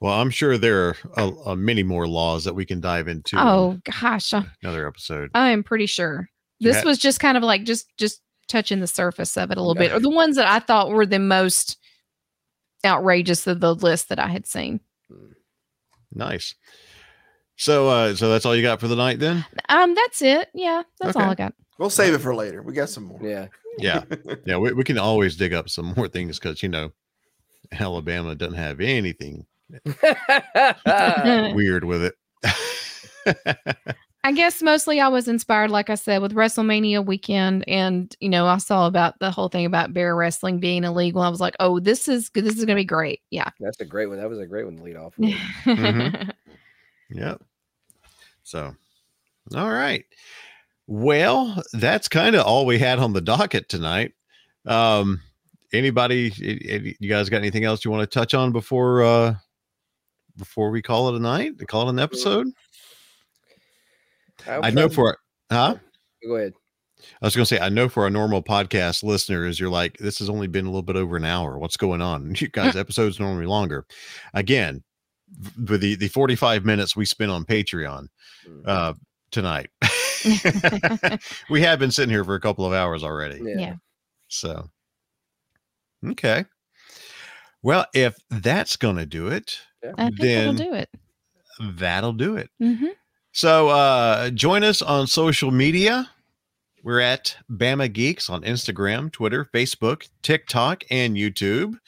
Well, 0.00 0.12
I'm 0.20 0.28
sure 0.30 0.58
there 0.58 0.88
are 0.88 0.96
uh, 1.16 1.30
uh, 1.46 1.54
many 1.56 1.82
more 1.82 2.06
laws 2.06 2.44
that 2.44 2.54
we 2.54 2.66
can 2.66 2.80
dive 2.80 3.08
into. 3.08 3.36
in 3.36 3.42
oh 3.42 3.78
gosh, 3.84 4.34
another 4.62 4.86
episode. 4.86 5.30
I 5.34 5.50
am 5.50 5.62
pretty 5.62 5.86
sure 5.86 6.28
this 6.62 6.76
Yeah. 6.76 6.84
was 6.84 6.98
just 6.98 7.20
kind 7.20 7.36
of 7.36 7.42
like 7.42 7.64
just 7.64 7.86
just 7.98 8.20
touching 8.48 8.80
the 8.80 8.86
surface 8.86 9.36
of 9.36 9.50
it 9.50 9.56
a 9.58 9.60
little 9.60 9.74
bit, 9.74 9.92
or 9.92 10.00
the 10.00 10.10
ones 10.10 10.36
that 10.36 10.46
I 10.46 10.58
thought 10.58 10.90
were 10.90 11.06
the 11.06 11.18
most 11.18 11.78
outrageous 12.84 13.46
of 13.46 13.60
the 13.60 13.74
list 13.74 14.08
that 14.08 14.18
I 14.18 14.28
had 14.28 14.46
seen. 14.46 14.80
Nice. 16.12 16.54
So, 17.56 17.88
uh, 17.88 18.14
so 18.14 18.28
that's 18.30 18.44
all 18.44 18.56
you 18.56 18.62
got 18.62 18.80
for 18.80 18.88
the 18.88 18.96
night 18.96 19.18
then? 19.20 19.44
Um, 19.68 19.94
that's 19.94 20.20
it. 20.22 20.48
Yeah, 20.54 20.82
that's 21.00 21.14
all 21.16 21.22
I 21.30 21.34
got. 21.34 21.54
We'll 21.78 21.90
save 21.90 22.12
it 22.14 22.18
for 22.18 22.34
later. 22.34 22.62
We 22.62 22.72
got 22.72 22.88
some 22.88 23.04
more. 23.04 23.20
Yeah, 23.22 23.46
Yeah, 23.78 24.02
yeah. 24.46 24.56
We, 24.58 24.72
we 24.72 24.84
can 24.84 24.98
always 24.98 25.36
dig 25.36 25.52
up 25.54 25.68
some 25.68 25.94
more 25.96 26.08
things 26.08 26.38
because 26.38 26.62
you 26.62 26.68
know, 26.68 26.92
Alabama 27.72 28.34
doesn't 28.34 28.58
have 28.58 28.80
anything 28.80 29.46
weird 31.54 31.84
with 31.84 32.04
it. 32.04 32.14
I 34.24 34.30
guess 34.32 34.62
mostly 34.62 35.00
I 35.00 35.08
was 35.08 35.26
inspired, 35.26 35.70
like 35.72 35.90
I 35.90 35.96
said, 35.96 36.22
with 36.22 36.32
WrestleMania 36.34 37.04
weekend, 37.04 37.64
and 37.68 38.14
you 38.20 38.28
know, 38.28 38.46
I 38.46 38.58
saw 38.58 38.86
about 38.86 39.18
the 39.18 39.30
whole 39.32 39.48
thing 39.48 39.66
about 39.66 39.92
bear 39.92 40.14
wrestling 40.14 40.60
being 40.60 40.84
illegal. 40.84 41.22
I 41.22 41.28
was 41.28 41.40
like, 41.40 41.56
oh, 41.58 41.80
this 41.80 42.06
is. 42.06 42.30
This 42.34 42.56
is 42.56 42.64
gonna 42.64 42.76
be 42.76 42.84
great. 42.84 43.20
Yeah. 43.30 43.48
that's 43.58 43.80
a 43.80 43.84
great 43.84 44.06
one. 44.06 44.18
That 44.18 44.28
was 44.30 44.38
a 44.38 44.46
great 44.46 44.64
one 44.64 44.76
to 44.76 44.82
lead 44.82 44.96
off. 44.96 45.14
with. 45.18 45.30
Mhm. 45.64 46.30
Yep. 47.14 47.42
So, 48.42 48.74
all 49.54 49.70
right. 49.70 50.04
Well, 50.86 51.62
that's 51.74 52.08
kind 52.08 52.34
of 52.34 52.46
all 52.46 52.64
we 52.64 52.78
had 52.78 52.98
on 53.00 53.12
the 53.12 53.20
docket 53.20 53.68
tonight. 53.68 54.12
Um, 54.66 55.20
anybody, 55.74 56.32
a- 56.40 56.74
a- 56.76 56.96
you 57.00 57.08
guys 57.10 57.28
got 57.28 57.36
anything 57.38 57.64
else 57.64 57.84
you 57.84 57.90
want 57.90 58.00
to 58.10 58.18
touch 58.18 58.32
on 58.32 58.50
before 58.52 59.02
uh 59.02 59.34
before 60.38 60.70
we 60.70 60.80
call 60.80 61.08
it 61.10 61.16
a 61.16 61.18
night? 61.22 61.58
To 61.58 61.66
call 61.66 61.88
it 61.88 61.90
an 61.92 61.98
episode? 61.98 62.46
I 64.48 64.70
know 64.70 64.88
for 64.88 65.18
huh? 65.50 65.76
Go 66.26 66.36
ahead. 66.36 66.52
I 67.20 67.26
was 67.26 67.34
going 67.34 67.44
to 67.44 67.54
say, 67.54 67.58
I 67.60 67.68
know 67.68 67.88
for 67.88 68.04
our 68.04 68.10
normal 68.10 68.42
podcast 68.42 69.02
listeners, 69.02 69.58
you're 69.58 69.68
like, 69.70 69.96
this 69.98 70.20
has 70.20 70.28
only 70.28 70.46
been 70.46 70.66
a 70.66 70.68
little 70.68 70.82
bit 70.82 70.94
over 70.94 71.16
an 71.16 71.24
hour. 71.24 71.58
What's 71.58 71.76
going 71.76 72.00
on? 72.00 72.34
You 72.40 72.48
guys, 72.48 72.76
episodes 72.76 73.18
normally 73.18 73.46
longer. 73.46 73.84
Again, 74.34 74.82
with 75.68 75.80
the 75.80 75.96
the 75.96 76.08
45 76.08 76.64
minutes 76.64 76.94
we 76.94 77.04
spent 77.04 77.30
on 77.30 77.44
Patreon 77.44 78.06
Mm. 78.48 78.62
uh, 78.66 78.94
tonight, 79.30 79.70
we 81.50 81.60
have 81.62 81.78
been 81.78 81.90
sitting 81.90 82.10
here 82.10 82.24
for 82.24 82.34
a 82.34 82.40
couple 82.40 82.66
of 82.66 82.72
hours 82.72 83.02
already. 83.04 83.40
Yeah. 83.42 83.56
yeah. 83.58 83.74
So, 84.28 84.68
okay. 86.10 86.44
Well, 87.62 87.86
if 87.94 88.16
that's 88.30 88.76
going 88.76 88.96
to 88.96 89.06
do 89.06 89.28
it, 89.28 89.60
I 89.96 90.06
think 90.06 90.18
then 90.20 90.56
that'll 90.56 90.70
do 90.70 90.74
it. 90.74 90.90
that'll 91.76 92.12
do 92.12 92.36
it. 92.36 92.50
hmm 92.58 92.86
So 93.32 93.70
uh 93.70 94.30
join 94.30 94.62
us 94.62 94.82
on 94.82 95.06
social 95.06 95.50
media. 95.50 96.08
We're 96.84 97.00
at 97.00 97.36
Bama 97.50 97.92
Geeks 97.92 98.28
on 98.28 98.42
Instagram, 98.42 99.10
Twitter, 99.10 99.48
Facebook, 99.54 100.08
TikTok, 100.22 100.84
and 100.90 101.16
YouTube. 101.16 101.78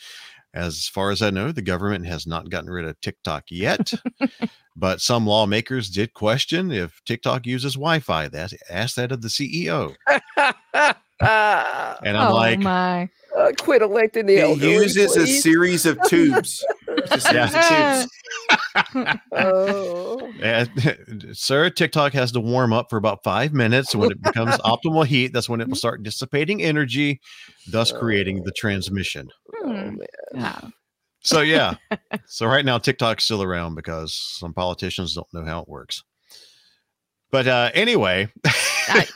As 0.55 0.87
far 0.87 1.11
as 1.11 1.21
I 1.21 1.31
know, 1.31 1.51
the 1.51 1.63
government 1.63 2.07
has 2.07 2.29
not 2.29 2.49
gotten 2.49 2.71
rid 2.71 2.87
of 2.87 3.01
TikTok 3.01 3.45
yet, 3.51 3.93
but 4.77 5.01
some 5.01 5.27
lawmakers 5.27 5.91
did 5.91 6.15
question 6.15 6.71
if 6.71 7.03
TikTok 7.05 7.45
uses 7.45 7.75
Wi-Fi. 7.75 8.29
That 8.29 8.53
asked 8.71 8.95
that 8.97 9.11
of 9.11 9.21
the 9.21 9.29
CEO, 9.29 9.97
and 10.07 10.97
I'm 11.21 12.33
oh 12.33 12.35
like, 12.35 12.61
my. 12.61 13.09
Uh, 13.37 13.51
quit 13.59 13.83
electing 13.83 14.27
the 14.27 14.37
It 14.37 14.43
elderly, 14.43 14.73
uses 14.75 15.17
a 15.17 15.27
series 15.27 15.87
of 15.87 15.99
tubes. 16.07 16.65
It's 16.87 17.17
a 17.17 17.21
series 17.21 17.53
of 17.53 17.63
tubes. 17.63 18.54
Oh. 19.33 20.31
Eh, 20.43 20.67
sir, 21.33 21.71
TikTok 21.71 22.13
has 22.13 22.33
to 22.33 22.41
warm 22.41 22.73
up 22.73 22.91
for 22.91 22.97
about 22.97 23.23
five 23.25 23.53
minutes. 23.53 23.95
When 23.95 24.11
it 24.11 24.21
becomes 24.23 24.57
optimal 24.59 25.07
heat, 25.07 25.33
that's 25.33 25.49
when 25.49 25.61
it 25.61 25.69
will 25.69 25.77
start 25.77 26.03
dissipating 26.03 26.63
energy, 26.63 27.21
thus 27.69 27.93
creating 27.93 28.43
the 28.45 28.53
transmission. 28.53 29.29
Oh, 29.57 29.69
Hmm. 29.69 29.97
man. 29.97 29.99
Ah. 30.39 30.71
So 31.23 31.41
yeah. 31.41 31.75
so 32.27 32.47
right 32.47 32.65
now 32.65 32.79
TikTok's 32.79 33.25
still 33.25 33.43
around 33.43 33.75
because 33.77 34.15
some 34.15 34.53
politicians 34.53 35.15
don't 35.15 35.33
know 35.33 35.45
how 35.45 35.61
it 35.63 35.69
works. 35.69 36.03
But 37.31 37.47
uh 37.47 37.71
anyway, 37.75 38.29
I- 38.45 39.09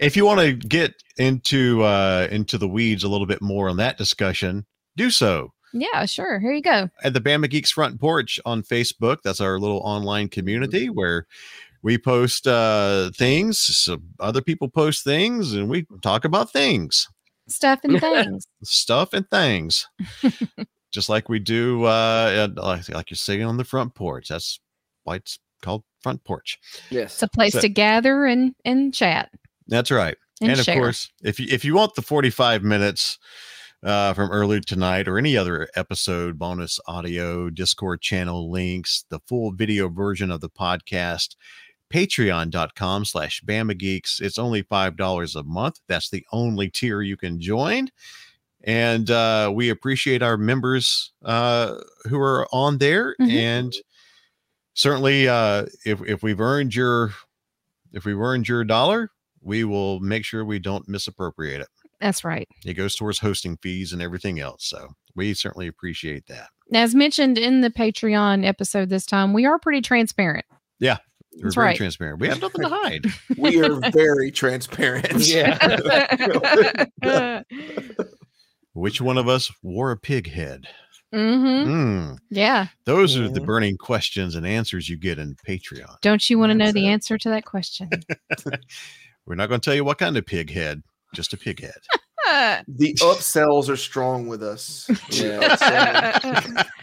if 0.00 0.16
you 0.16 0.24
want 0.26 0.40
to 0.40 0.52
get 0.54 0.94
into 1.18 1.82
uh 1.82 2.26
into 2.30 2.58
the 2.58 2.68
weeds 2.68 3.04
a 3.04 3.08
little 3.08 3.26
bit 3.26 3.42
more 3.42 3.68
on 3.68 3.76
that 3.76 3.98
discussion, 3.98 4.66
do 4.96 5.10
so 5.10 5.52
Yeah, 5.80 6.04
sure. 6.06 6.38
Here 6.40 6.52
you 6.52 6.62
go. 6.62 6.88
at 7.02 7.12
the 7.14 7.20
Bama 7.20 7.48
Geeks 7.50 7.70
front 7.70 8.00
porch 8.00 8.38
on 8.44 8.62
Facebook. 8.62 9.18
That's 9.22 9.40
our 9.40 9.58
little 9.58 9.78
online 9.78 10.28
community 10.28 10.88
where 10.90 11.26
we 11.82 11.98
post 11.98 12.46
uh 12.46 13.10
things, 13.14 13.58
so 13.60 13.98
other 14.20 14.40
people 14.42 14.68
post 14.68 15.04
things, 15.04 15.52
and 15.54 15.68
we 15.68 15.86
talk 16.02 16.24
about 16.24 16.50
things, 16.50 17.08
Stuff 17.48 17.80
and 17.84 18.00
things. 18.00 18.46
stuff 18.64 19.12
and 19.12 19.28
things. 19.30 19.86
Just 20.92 21.08
like 21.08 21.28
we 21.28 21.38
do 21.38 21.84
uh 21.84 22.48
like, 22.56 22.88
like 22.88 23.10
you're 23.10 23.16
sitting 23.16 23.44
on 23.46 23.56
the 23.56 23.64
front 23.64 23.94
porch. 23.94 24.28
That's 24.28 24.58
why 25.04 25.16
it's 25.16 25.38
called 25.62 25.84
front 26.02 26.24
porch. 26.24 26.58
Yes. 26.90 27.14
It's 27.14 27.22
a 27.22 27.28
place 27.28 27.52
So- 27.52 27.60
to 27.60 27.68
gather 27.68 28.24
and 28.26 28.54
and 28.64 28.92
chat. 28.94 29.30
That's 29.68 29.90
right. 29.90 30.16
And, 30.40 30.50
and, 30.50 30.60
of 30.60 30.64
share. 30.66 30.76
course, 30.76 31.10
if 31.22 31.38
you 31.40 31.46
if 31.50 31.64
you 31.64 31.74
want 31.74 31.94
the 31.94 32.02
45 32.02 32.62
minutes 32.62 33.18
uh, 33.86 34.12
from 34.14 34.30
earlier 34.32 34.60
tonight 34.60 35.06
or 35.06 35.16
any 35.16 35.36
other 35.36 35.68
episode, 35.76 36.38
bonus 36.38 36.80
audio, 36.88 37.48
Discord 37.48 38.02
channel 38.02 38.50
links, 38.50 39.04
the 39.10 39.20
full 39.20 39.52
video 39.52 39.88
version 39.88 40.32
of 40.32 40.40
the 40.40 40.50
podcast, 40.50 41.36
patreon.com 41.92 43.04
slash 43.04 43.42
Bama 43.42 43.78
Geeks. 43.78 44.20
It's 44.20 44.38
only 44.38 44.64
$5 44.64 45.36
a 45.36 45.42
month. 45.44 45.80
That's 45.86 46.10
the 46.10 46.26
only 46.32 46.68
tier 46.68 47.00
you 47.00 47.16
can 47.16 47.40
join. 47.40 47.88
And 48.64 49.08
uh, 49.08 49.52
we 49.54 49.70
appreciate 49.70 50.20
our 50.20 50.36
members 50.36 51.12
uh, 51.24 51.76
who 52.08 52.18
are 52.20 52.48
on 52.52 52.78
there. 52.78 53.14
Mhm. 53.20 53.30
And 53.30 53.74
certainly, 54.74 55.28
uh, 55.28 55.66
if, 55.84 56.02
if 56.02 56.24
we've 56.24 56.40
earned 56.40 56.74
your 56.74 57.12
if 57.92 58.04
we've 58.04 58.20
earned 58.20 58.48
your 58.48 58.64
dollar, 58.64 59.10
we 59.40 59.62
will 59.62 60.00
make 60.00 60.24
sure 60.24 60.44
we 60.44 60.58
don't 60.58 60.88
misappropriate 60.88 61.60
it. 61.60 61.68
That's 62.00 62.24
right. 62.24 62.48
It 62.64 62.74
goes 62.74 62.94
towards 62.94 63.18
hosting 63.18 63.56
fees 63.62 63.92
and 63.92 64.02
everything 64.02 64.38
else. 64.40 64.66
So 64.68 64.88
we 65.14 65.32
certainly 65.34 65.66
appreciate 65.66 66.26
that. 66.26 66.48
As 66.74 66.94
mentioned 66.94 67.38
in 67.38 67.60
the 67.60 67.70
Patreon 67.70 68.44
episode 68.44 68.88
this 68.90 69.06
time, 69.06 69.32
we 69.32 69.46
are 69.46 69.58
pretty 69.58 69.80
transparent. 69.80 70.44
Yeah. 70.78 70.98
We're 71.36 71.42
That's 71.44 71.54
very 71.54 71.66
right. 71.68 71.76
transparent. 71.76 72.20
We 72.20 72.28
have 72.28 72.40
nothing 72.40 72.62
to 72.62 72.68
hide. 72.68 73.04
We 73.38 73.60
are 73.62 73.78
very 73.90 74.30
transparent. 74.30 75.26
Yeah. 77.02 77.42
Which 78.74 79.00
one 79.00 79.16
of 79.18 79.28
us 79.28 79.50
wore 79.62 79.90
a 79.90 79.96
pig 79.96 80.30
head? 80.30 80.66
mm-hmm. 81.14 81.70
Mm, 81.70 82.18
Yeah. 82.30 82.66
those 82.84 83.16
are 83.16 83.28
the 83.28 83.40
burning 83.40 83.76
questions 83.78 84.34
and 84.34 84.46
answers 84.46 84.88
you 84.88 84.96
get 84.98 85.18
in 85.18 85.34
Patreon. 85.48 85.98
Don't 86.02 86.28
you 86.28 86.38
want 86.38 86.50
to 86.50 86.54
know 86.54 86.72
the 86.72 86.86
it. 86.86 86.90
answer 86.90 87.16
to 87.16 87.28
that 87.30 87.44
question? 87.46 87.88
We're 89.24 89.34
not 89.36 89.48
going 89.48 89.60
to 89.60 89.64
tell 89.64 89.74
you 89.74 89.84
what 89.84 89.98
kind 89.98 90.16
of 90.16 90.26
pig 90.26 90.50
head, 90.50 90.82
just 91.16 91.32
a 91.32 91.36
pig 91.36 91.60
head. 91.60 91.80
The 92.68 92.92
upsells 92.94 93.68
are 93.68 93.76
strong 93.76 94.26
with 94.26 94.42
us. 94.42 94.88
Yeah. 95.10 96.52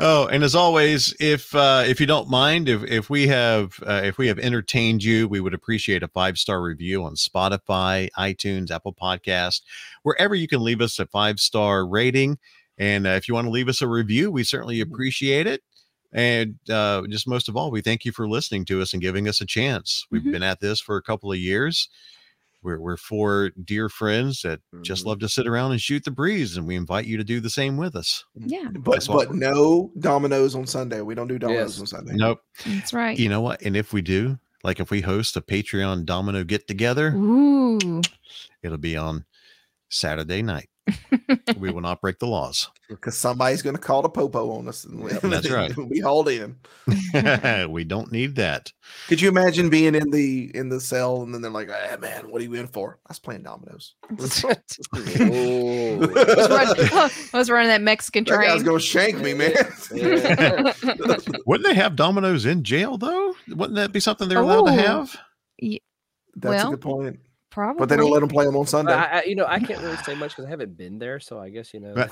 Oh, 0.00 0.26
and 0.28 0.44
as 0.44 0.54
always, 0.54 1.12
if 1.18 1.52
uh, 1.56 1.82
if 1.86 2.00
you 2.00 2.06
don't 2.06 2.28
mind, 2.30 2.68
if 2.68 2.84
if 2.84 3.10
we 3.10 3.26
have 3.28 3.72
uh, 3.84 4.00
if 4.04 4.16
we 4.16 4.28
have 4.28 4.38
entertained 4.38 5.02
you, 5.02 5.26
we 5.26 5.40
would 5.40 5.54
appreciate 5.54 6.04
a 6.04 6.08
five 6.08 6.38
star 6.38 6.62
review 6.62 7.02
on 7.04 7.14
Spotify, 7.16 8.08
iTunes, 8.16 8.70
Apple 8.70 8.94
Podcast, 8.94 9.62
wherever 10.04 10.36
you 10.36 10.46
can 10.46 10.62
leave 10.62 10.80
us 10.80 10.98
a 11.00 11.06
five 11.06 11.40
star 11.40 11.84
rating. 11.86 12.38
And 12.78 13.06
uh, 13.08 13.10
if 13.10 13.26
you 13.26 13.34
want 13.34 13.46
to 13.46 13.50
leave 13.50 13.68
us 13.68 13.82
a 13.82 13.88
review, 13.88 14.30
we 14.30 14.44
certainly 14.44 14.80
appreciate 14.80 15.48
it. 15.48 15.62
And 16.12 16.58
uh, 16.70 17.02
just 17.08 17.26
most 17.26 17.48
of 17.48 17.56
all, 17.56 17.72
we 17.72 17.80
thank 17.80 18.04
you 18.04 18.12
for 18.12 18.28
listening 18.28 18.64
to 18.66 18.80
us 18.80 18.92
and 18.92 19.02
giving 19.02 19.26
us 19.28 19.40
a 19.40 19.46
chance. 19.46 20.06
We've 20.12 20.22
Mhm. 20.22 20.32
been 20.32 20.42
at 20.44 20.60
this 20.60 20.80
for 20.80 20.96
a 20.96 21.02
couple 21.02 21.32
of 21.32 21.38
years. 21.38 21.88
We're, 22.62 22.80
we're 22.80 22.96
four 22.96 23.50
dear 23.64 23.88
friends 23.88 24.42
that 24.42 24.60
just 24.82 25.04
Mhm. 25.04 25.06
love 25.06 25.18
to 25.20 25.28
sit 25.28 25.46
around 25.46 25.70
and 25.72 25.80
shoot 25.80 26.04
the 26.04 26.10
breeze, 26.10 26.56
and 26.56 26.66
we 26.66 26.74
invite 26.74 27.06
you 27.06 27.16
to 27.16 27.24
do 27.24 27.38
the 27.40 27.50
same 27.50 27.76
with 27.76 27.94
us. 27.94 28.24
yeah, 28.34 28.68
But 28.72 28.92
That's 28.94 29.06
but 29.06 29.32
no 29.34 29.92
dominoes 29.98 30.54
on 30.56 30.66
Sunday. 30.66 31.00
We 31.00 31.14
don't 31.14 31.28
do 31.28 31.38
dominoes 31.38 31.72
Yes. 31.74 31.80
on 31.80 31.86
Sunday. 31.86 32.14
Nope. 32.16 32.40
that's 32.66 32.92
right. 32.92 33.16
You 33.18 33.28
know 33.28 33.40
what? 33.40 33.62
And 33.62 33.76
if 33.76 33.92
we 33.92 34.02
do, 34.02 34.38
like 34.64 34.80
if 34.80 34.90
we 34.90 35.02
host 35.02 35.36
a 35.36 35.40
Patreon 35.40 36.04
domino 36.04 36.42
get 36.42 36.66
together, 36.66 37.12
Ooh. 37.14 38.00
it'll 38.62 38.76
be 38.76 38.96
on 38.96 39.24
Saturday 39.88 40.42
night. 40.42 40.68
we 41.58 41.70
will 41.70 41.80
not 41.80 42.00
break 42.00 42.18
the 42.18 42.26
laws. 42.26 42.68
Because 42.88 43.18
somebody's 43.18 43.60
going 43.62 43.76
to 43.76 43.82
call 43.82 44.00
the 44.02 44.08
popo 44.08 44.50
on 44.52 44.66
us. 44.68 44.84
And 44.84 45.10
Yep, 45.10 45.20
that's 45.22 45.50
right. 45.50 45.76
We'll 45.76 45.88
be 45.88 46.00
hauled 46.00 46.28
in. 46.28 46.56
we 47.70 47.84
don't 47.84 48.10
need 48.10 48.36
that. 48.36 48.72
Could 49.08 49.20
you 49.20 49.28
imagine 49.28 49.68
being 49.68 49.94
in 49.94 50.10
the 50.10 50.50
in 50.54 50.68
the 50.70 50.80
cell 50.80 51.22
and 51.22 51.34
then 51.34 51.42
they're 51.42 51.50
like, 51.50 51.68
"Ah, 51.70 51.96
man, 51.98 52.30
what 52.30 52.40
are 52.40 52.44
you 52.44 52.54
in 52.54 52.66
for?" 52.68 52.98
I 53.06 53.10
was 53.10 53.18
playing 53.18 53.42
dominoes. 53.42 53.94
Ooh. 54.12 56.02
I 56.02 56.06
was 56.06 56.48
running, 56.48 56.88
I 57.34 57.36
was 57.38 57.50
running 57.50 57.68
that 57.68 57.82
Mexican 57.82 58.24
That 58.24 58.40
guy's 58.40 58.52
train. 58.54 58.64
gonna 58.64 58.80
shank 58.80 59.18
me, 59.18 59.34
man. 59.34 59.52
Yeah. 59.92 60.72
Wouldn't 61.46 61.66
they 61.68 61.74
have 61.74 61.96
dominoes 61.96 62.46
in 62.46 62.62
jail 62.64 62.96
though? 62.96 63.34
Wouldn't 63.48 63.76
that 63.76 63.92
be 63.92 64.00
something 64.00 64.28
they're 64.28 64.40
allowed 64.40 64.66
to 64.66 64.72
Oh. 64.72 64.76
have? 64.76 65.16
That's 65.60 65.80
Well, 66.42 66.68
a 66.68 66.70
good 66.70 66.80
point. 66.80 67.20
Probably. 67.50 67.78
But 67.80 67.88
they 67.88 67.96
don't 67.96 68.10
let 68.10 68.20
them 68.20 68.28
play 68.28 68.44
them 68.44 68.56
on 68.56 68.66
Sunday. 68.66 68.92
I, 68.92 69.20
I, 69.20 69.22
you 69.24 69.34
know, 69.34 69.46
I 69.46 69.58
can't 69.58 69.80
really 69.82 69.96
say 69.98 70.14
much 70.14 70.32
because 70.36 70.44
I 70.44 70.50
haven't 70.50 70.76
been 70.76 70.98
there, 70.98 71.18
so 71.18 71.38
I 71.40 71.48
guess 71.48 71.72
you 71.72 71.80
know. 71.80 71.94
Dang 71.94 72.08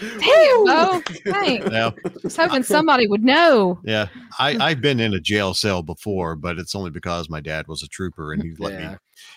it, 0.00 0.66
Bo. 0.66 1.02
Dang. 1.32 1.70
Yeah, 1.72 1.90
I 2.04 2.10
was 2.22 2.36
hoping 2.36 2.62
somebody 2.62 3.06
would 3.06 3.22
know. 3.22 3.78
yeah. 3.84 4.08
I 4.38 4.56
I've 4.58 4.80
been 4.80 5.00
in 5.00 5.12
a 5.14 5.20
jail 5.20 5.54
cell 5.54 5.82
before, 5.82 6.34
but 6.36 6.58
it's 6.58 6.74
only 6.74 6.90
because 6.90 7.28
my 7.28 7.40
dad 7.40 7.68
was 7.68 7.82
a 7.82 7.88
trooper 7.88 8.32
and 8.32 8.42
he 8.42 8.54
let 8.58 8.72
Yeah. 8.72 8.90
me 8.92 8.96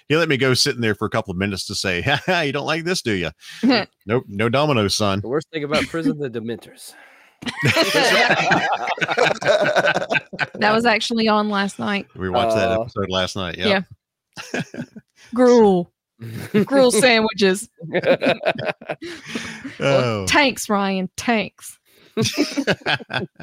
he 0.09 0.15
let 0.15 0.29
me 0.29 0.37
go 0.37 0.53
sit 0.53 0.75
in 0.75 0.81
there 0.81 0.95
for 0.95 1.05
a 1.05 1.09
couple 1.09 1.31
of 1.31 1.37
minutes 1.37 1.65
to 1.67 1.75
say, 1.75 2.01
"Ha, 2.01 2.41
"You 2.41 2.51
don't 2.53 2.65
like 2.65 2.83
this, 2.85 3.01
do 3.01 3.13
you?" 3.13 3.31
nope, 4.05 4.23
no 4.27 4.49
dominoes, 4.49 4.95
son. 4.95 5.19
the 5.21 5.27
worst 5.27 5.47
thing 5.51 5.63
about 5.63 5.83
prison, 5.87 6.17
the 6.17 6.29
Dementors. 6.29 6.93
That 10.55 10.71
was 10.73 10.85
actually 10.85 11.27
on 11.27 11.49
last 11.49 11.79
night. 11.79 12.07
We 12.15 12.29
watched 12.29 12.55
that 12.55 12.71
Uh, 12.71 12.81
episode 12.81 13.09
last 13.09 13.35
night. 13.35 13.57
Yeah. 13.57 13.81
Gruel. 15.33 15.91
Gruel 16.65 16.91
sandwiches. 16.91 17.69
Oh. 19.79 20.25
Tanks, 20.27 20.69
Ryan. 20.69 21.09
Tanks. 21.17 21.77
oh, 22.17 23.35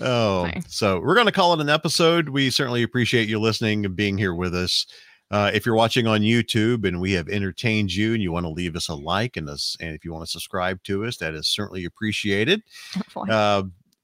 Sorry. 0.00 0.62
so 0.68 0.98
we're 1.00 1.14
going 1.14 1.26
to 1.26 1.32
call 1.32 1.54
it 1.54 1.60
an 1.60 1.68
episode. 1.68 2.28
We 2.28 2.50
certainly 2.50 2.82
appreciate 2.82 3.28
you 3.28 3.38
listening 3.38 3.86
and 3.86 3.94
being 3.94 4.18
here 4.18 4.34
with 4.34 4.54
us. 4.54 4.86
Uh, 5.32 5.50
if 5.54 5.64
you're 5.64 5.74
watching 5.74 6.06
on 6.06 6.20
YouTube 6.20 6.86
and 6.86 7.00
we 7.00 7.12
have 7.12 7.26
entertained 7.28 7.92
you 7.92 8.12
and 8.12 8.22
you 8.22 8.30
want 8.30 8.44
to 8.44 8.50
leave 8.50 8.76
us 8.76 8.88
a 8.88 8.94
like 8.94 9.36
and 9.38 9.48
us, 9.48 9.76
and 9.80 9.94
if 9.94 10.04
you 10.04 10.12
want 10.12 10.22
to 10.24 10.30
subscribe 10.30 10.80
to 10.84 11.04
us, 11.06 11.16
that 11.16 11.32
is 11.34 11.48
certainly 11.48 11.84
appreciated. 11.86 12.62
Uh, 13.16 13.62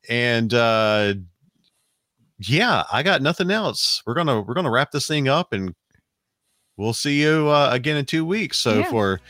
and 0.09 0.55
uh, 0.55 1.13
yeah, 2.39 2.85
I 2.93 3.03
got 3.03 3.21
nothing 3.21 3.51
else. 3.51 4.03
We're 4.07 4.15
gonna 4.15 4.41
we're 4.41 4.55
gonna 4.55 4.71
wrap 4.71 4.91
this 4.91 5.07
thing 5.07 5.29
up 5.29 5.53
and 5.53 5.75
we'll 6.77 6.93
see 6.95 7.21
you 7.21 7.49
uh, 7.49 7.69
again 7.73 7.97
in 7.97 8.05
two 8.07 8.25
weeks. 8.25 8.59
So 8.59 8.79
Yeah. 8.79 8.91
for 8.91 9.21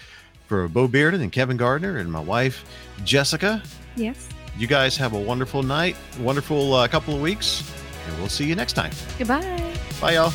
for 0.47 0.69
Bo 0.69 0.87
Bearden 0.87 1.21
and 1.23 1.33
Kevin 1.33 1.57
Gardner 1.57 1.99
and 1.99 2.13
my 2.13 2.21
wife 2.21 2.65
Jessica, 3.05 3.63
Yes. 3.97 4.29
you 4.57 4.67
guys 4.67 4.97
have 4.99 5.15
a 5.15 5.21
wonderful 5.21 5.63
night, 5.63 5.97
wonderful 6.21 6.75
uh, 6.75 6.87
couple 6.87 7.15
of 7.15 7.21
weeks, 7.21 7.63
and 8.07 8.17
we'll 8.19 8.29
see 8.29 8.45
you 8.47 8.55
next 8.55 8.75
time. 8.75 8.93
Goodbye. 9.19 9.75
Bye, 10.01 10.13
y'all. 10.15 10.33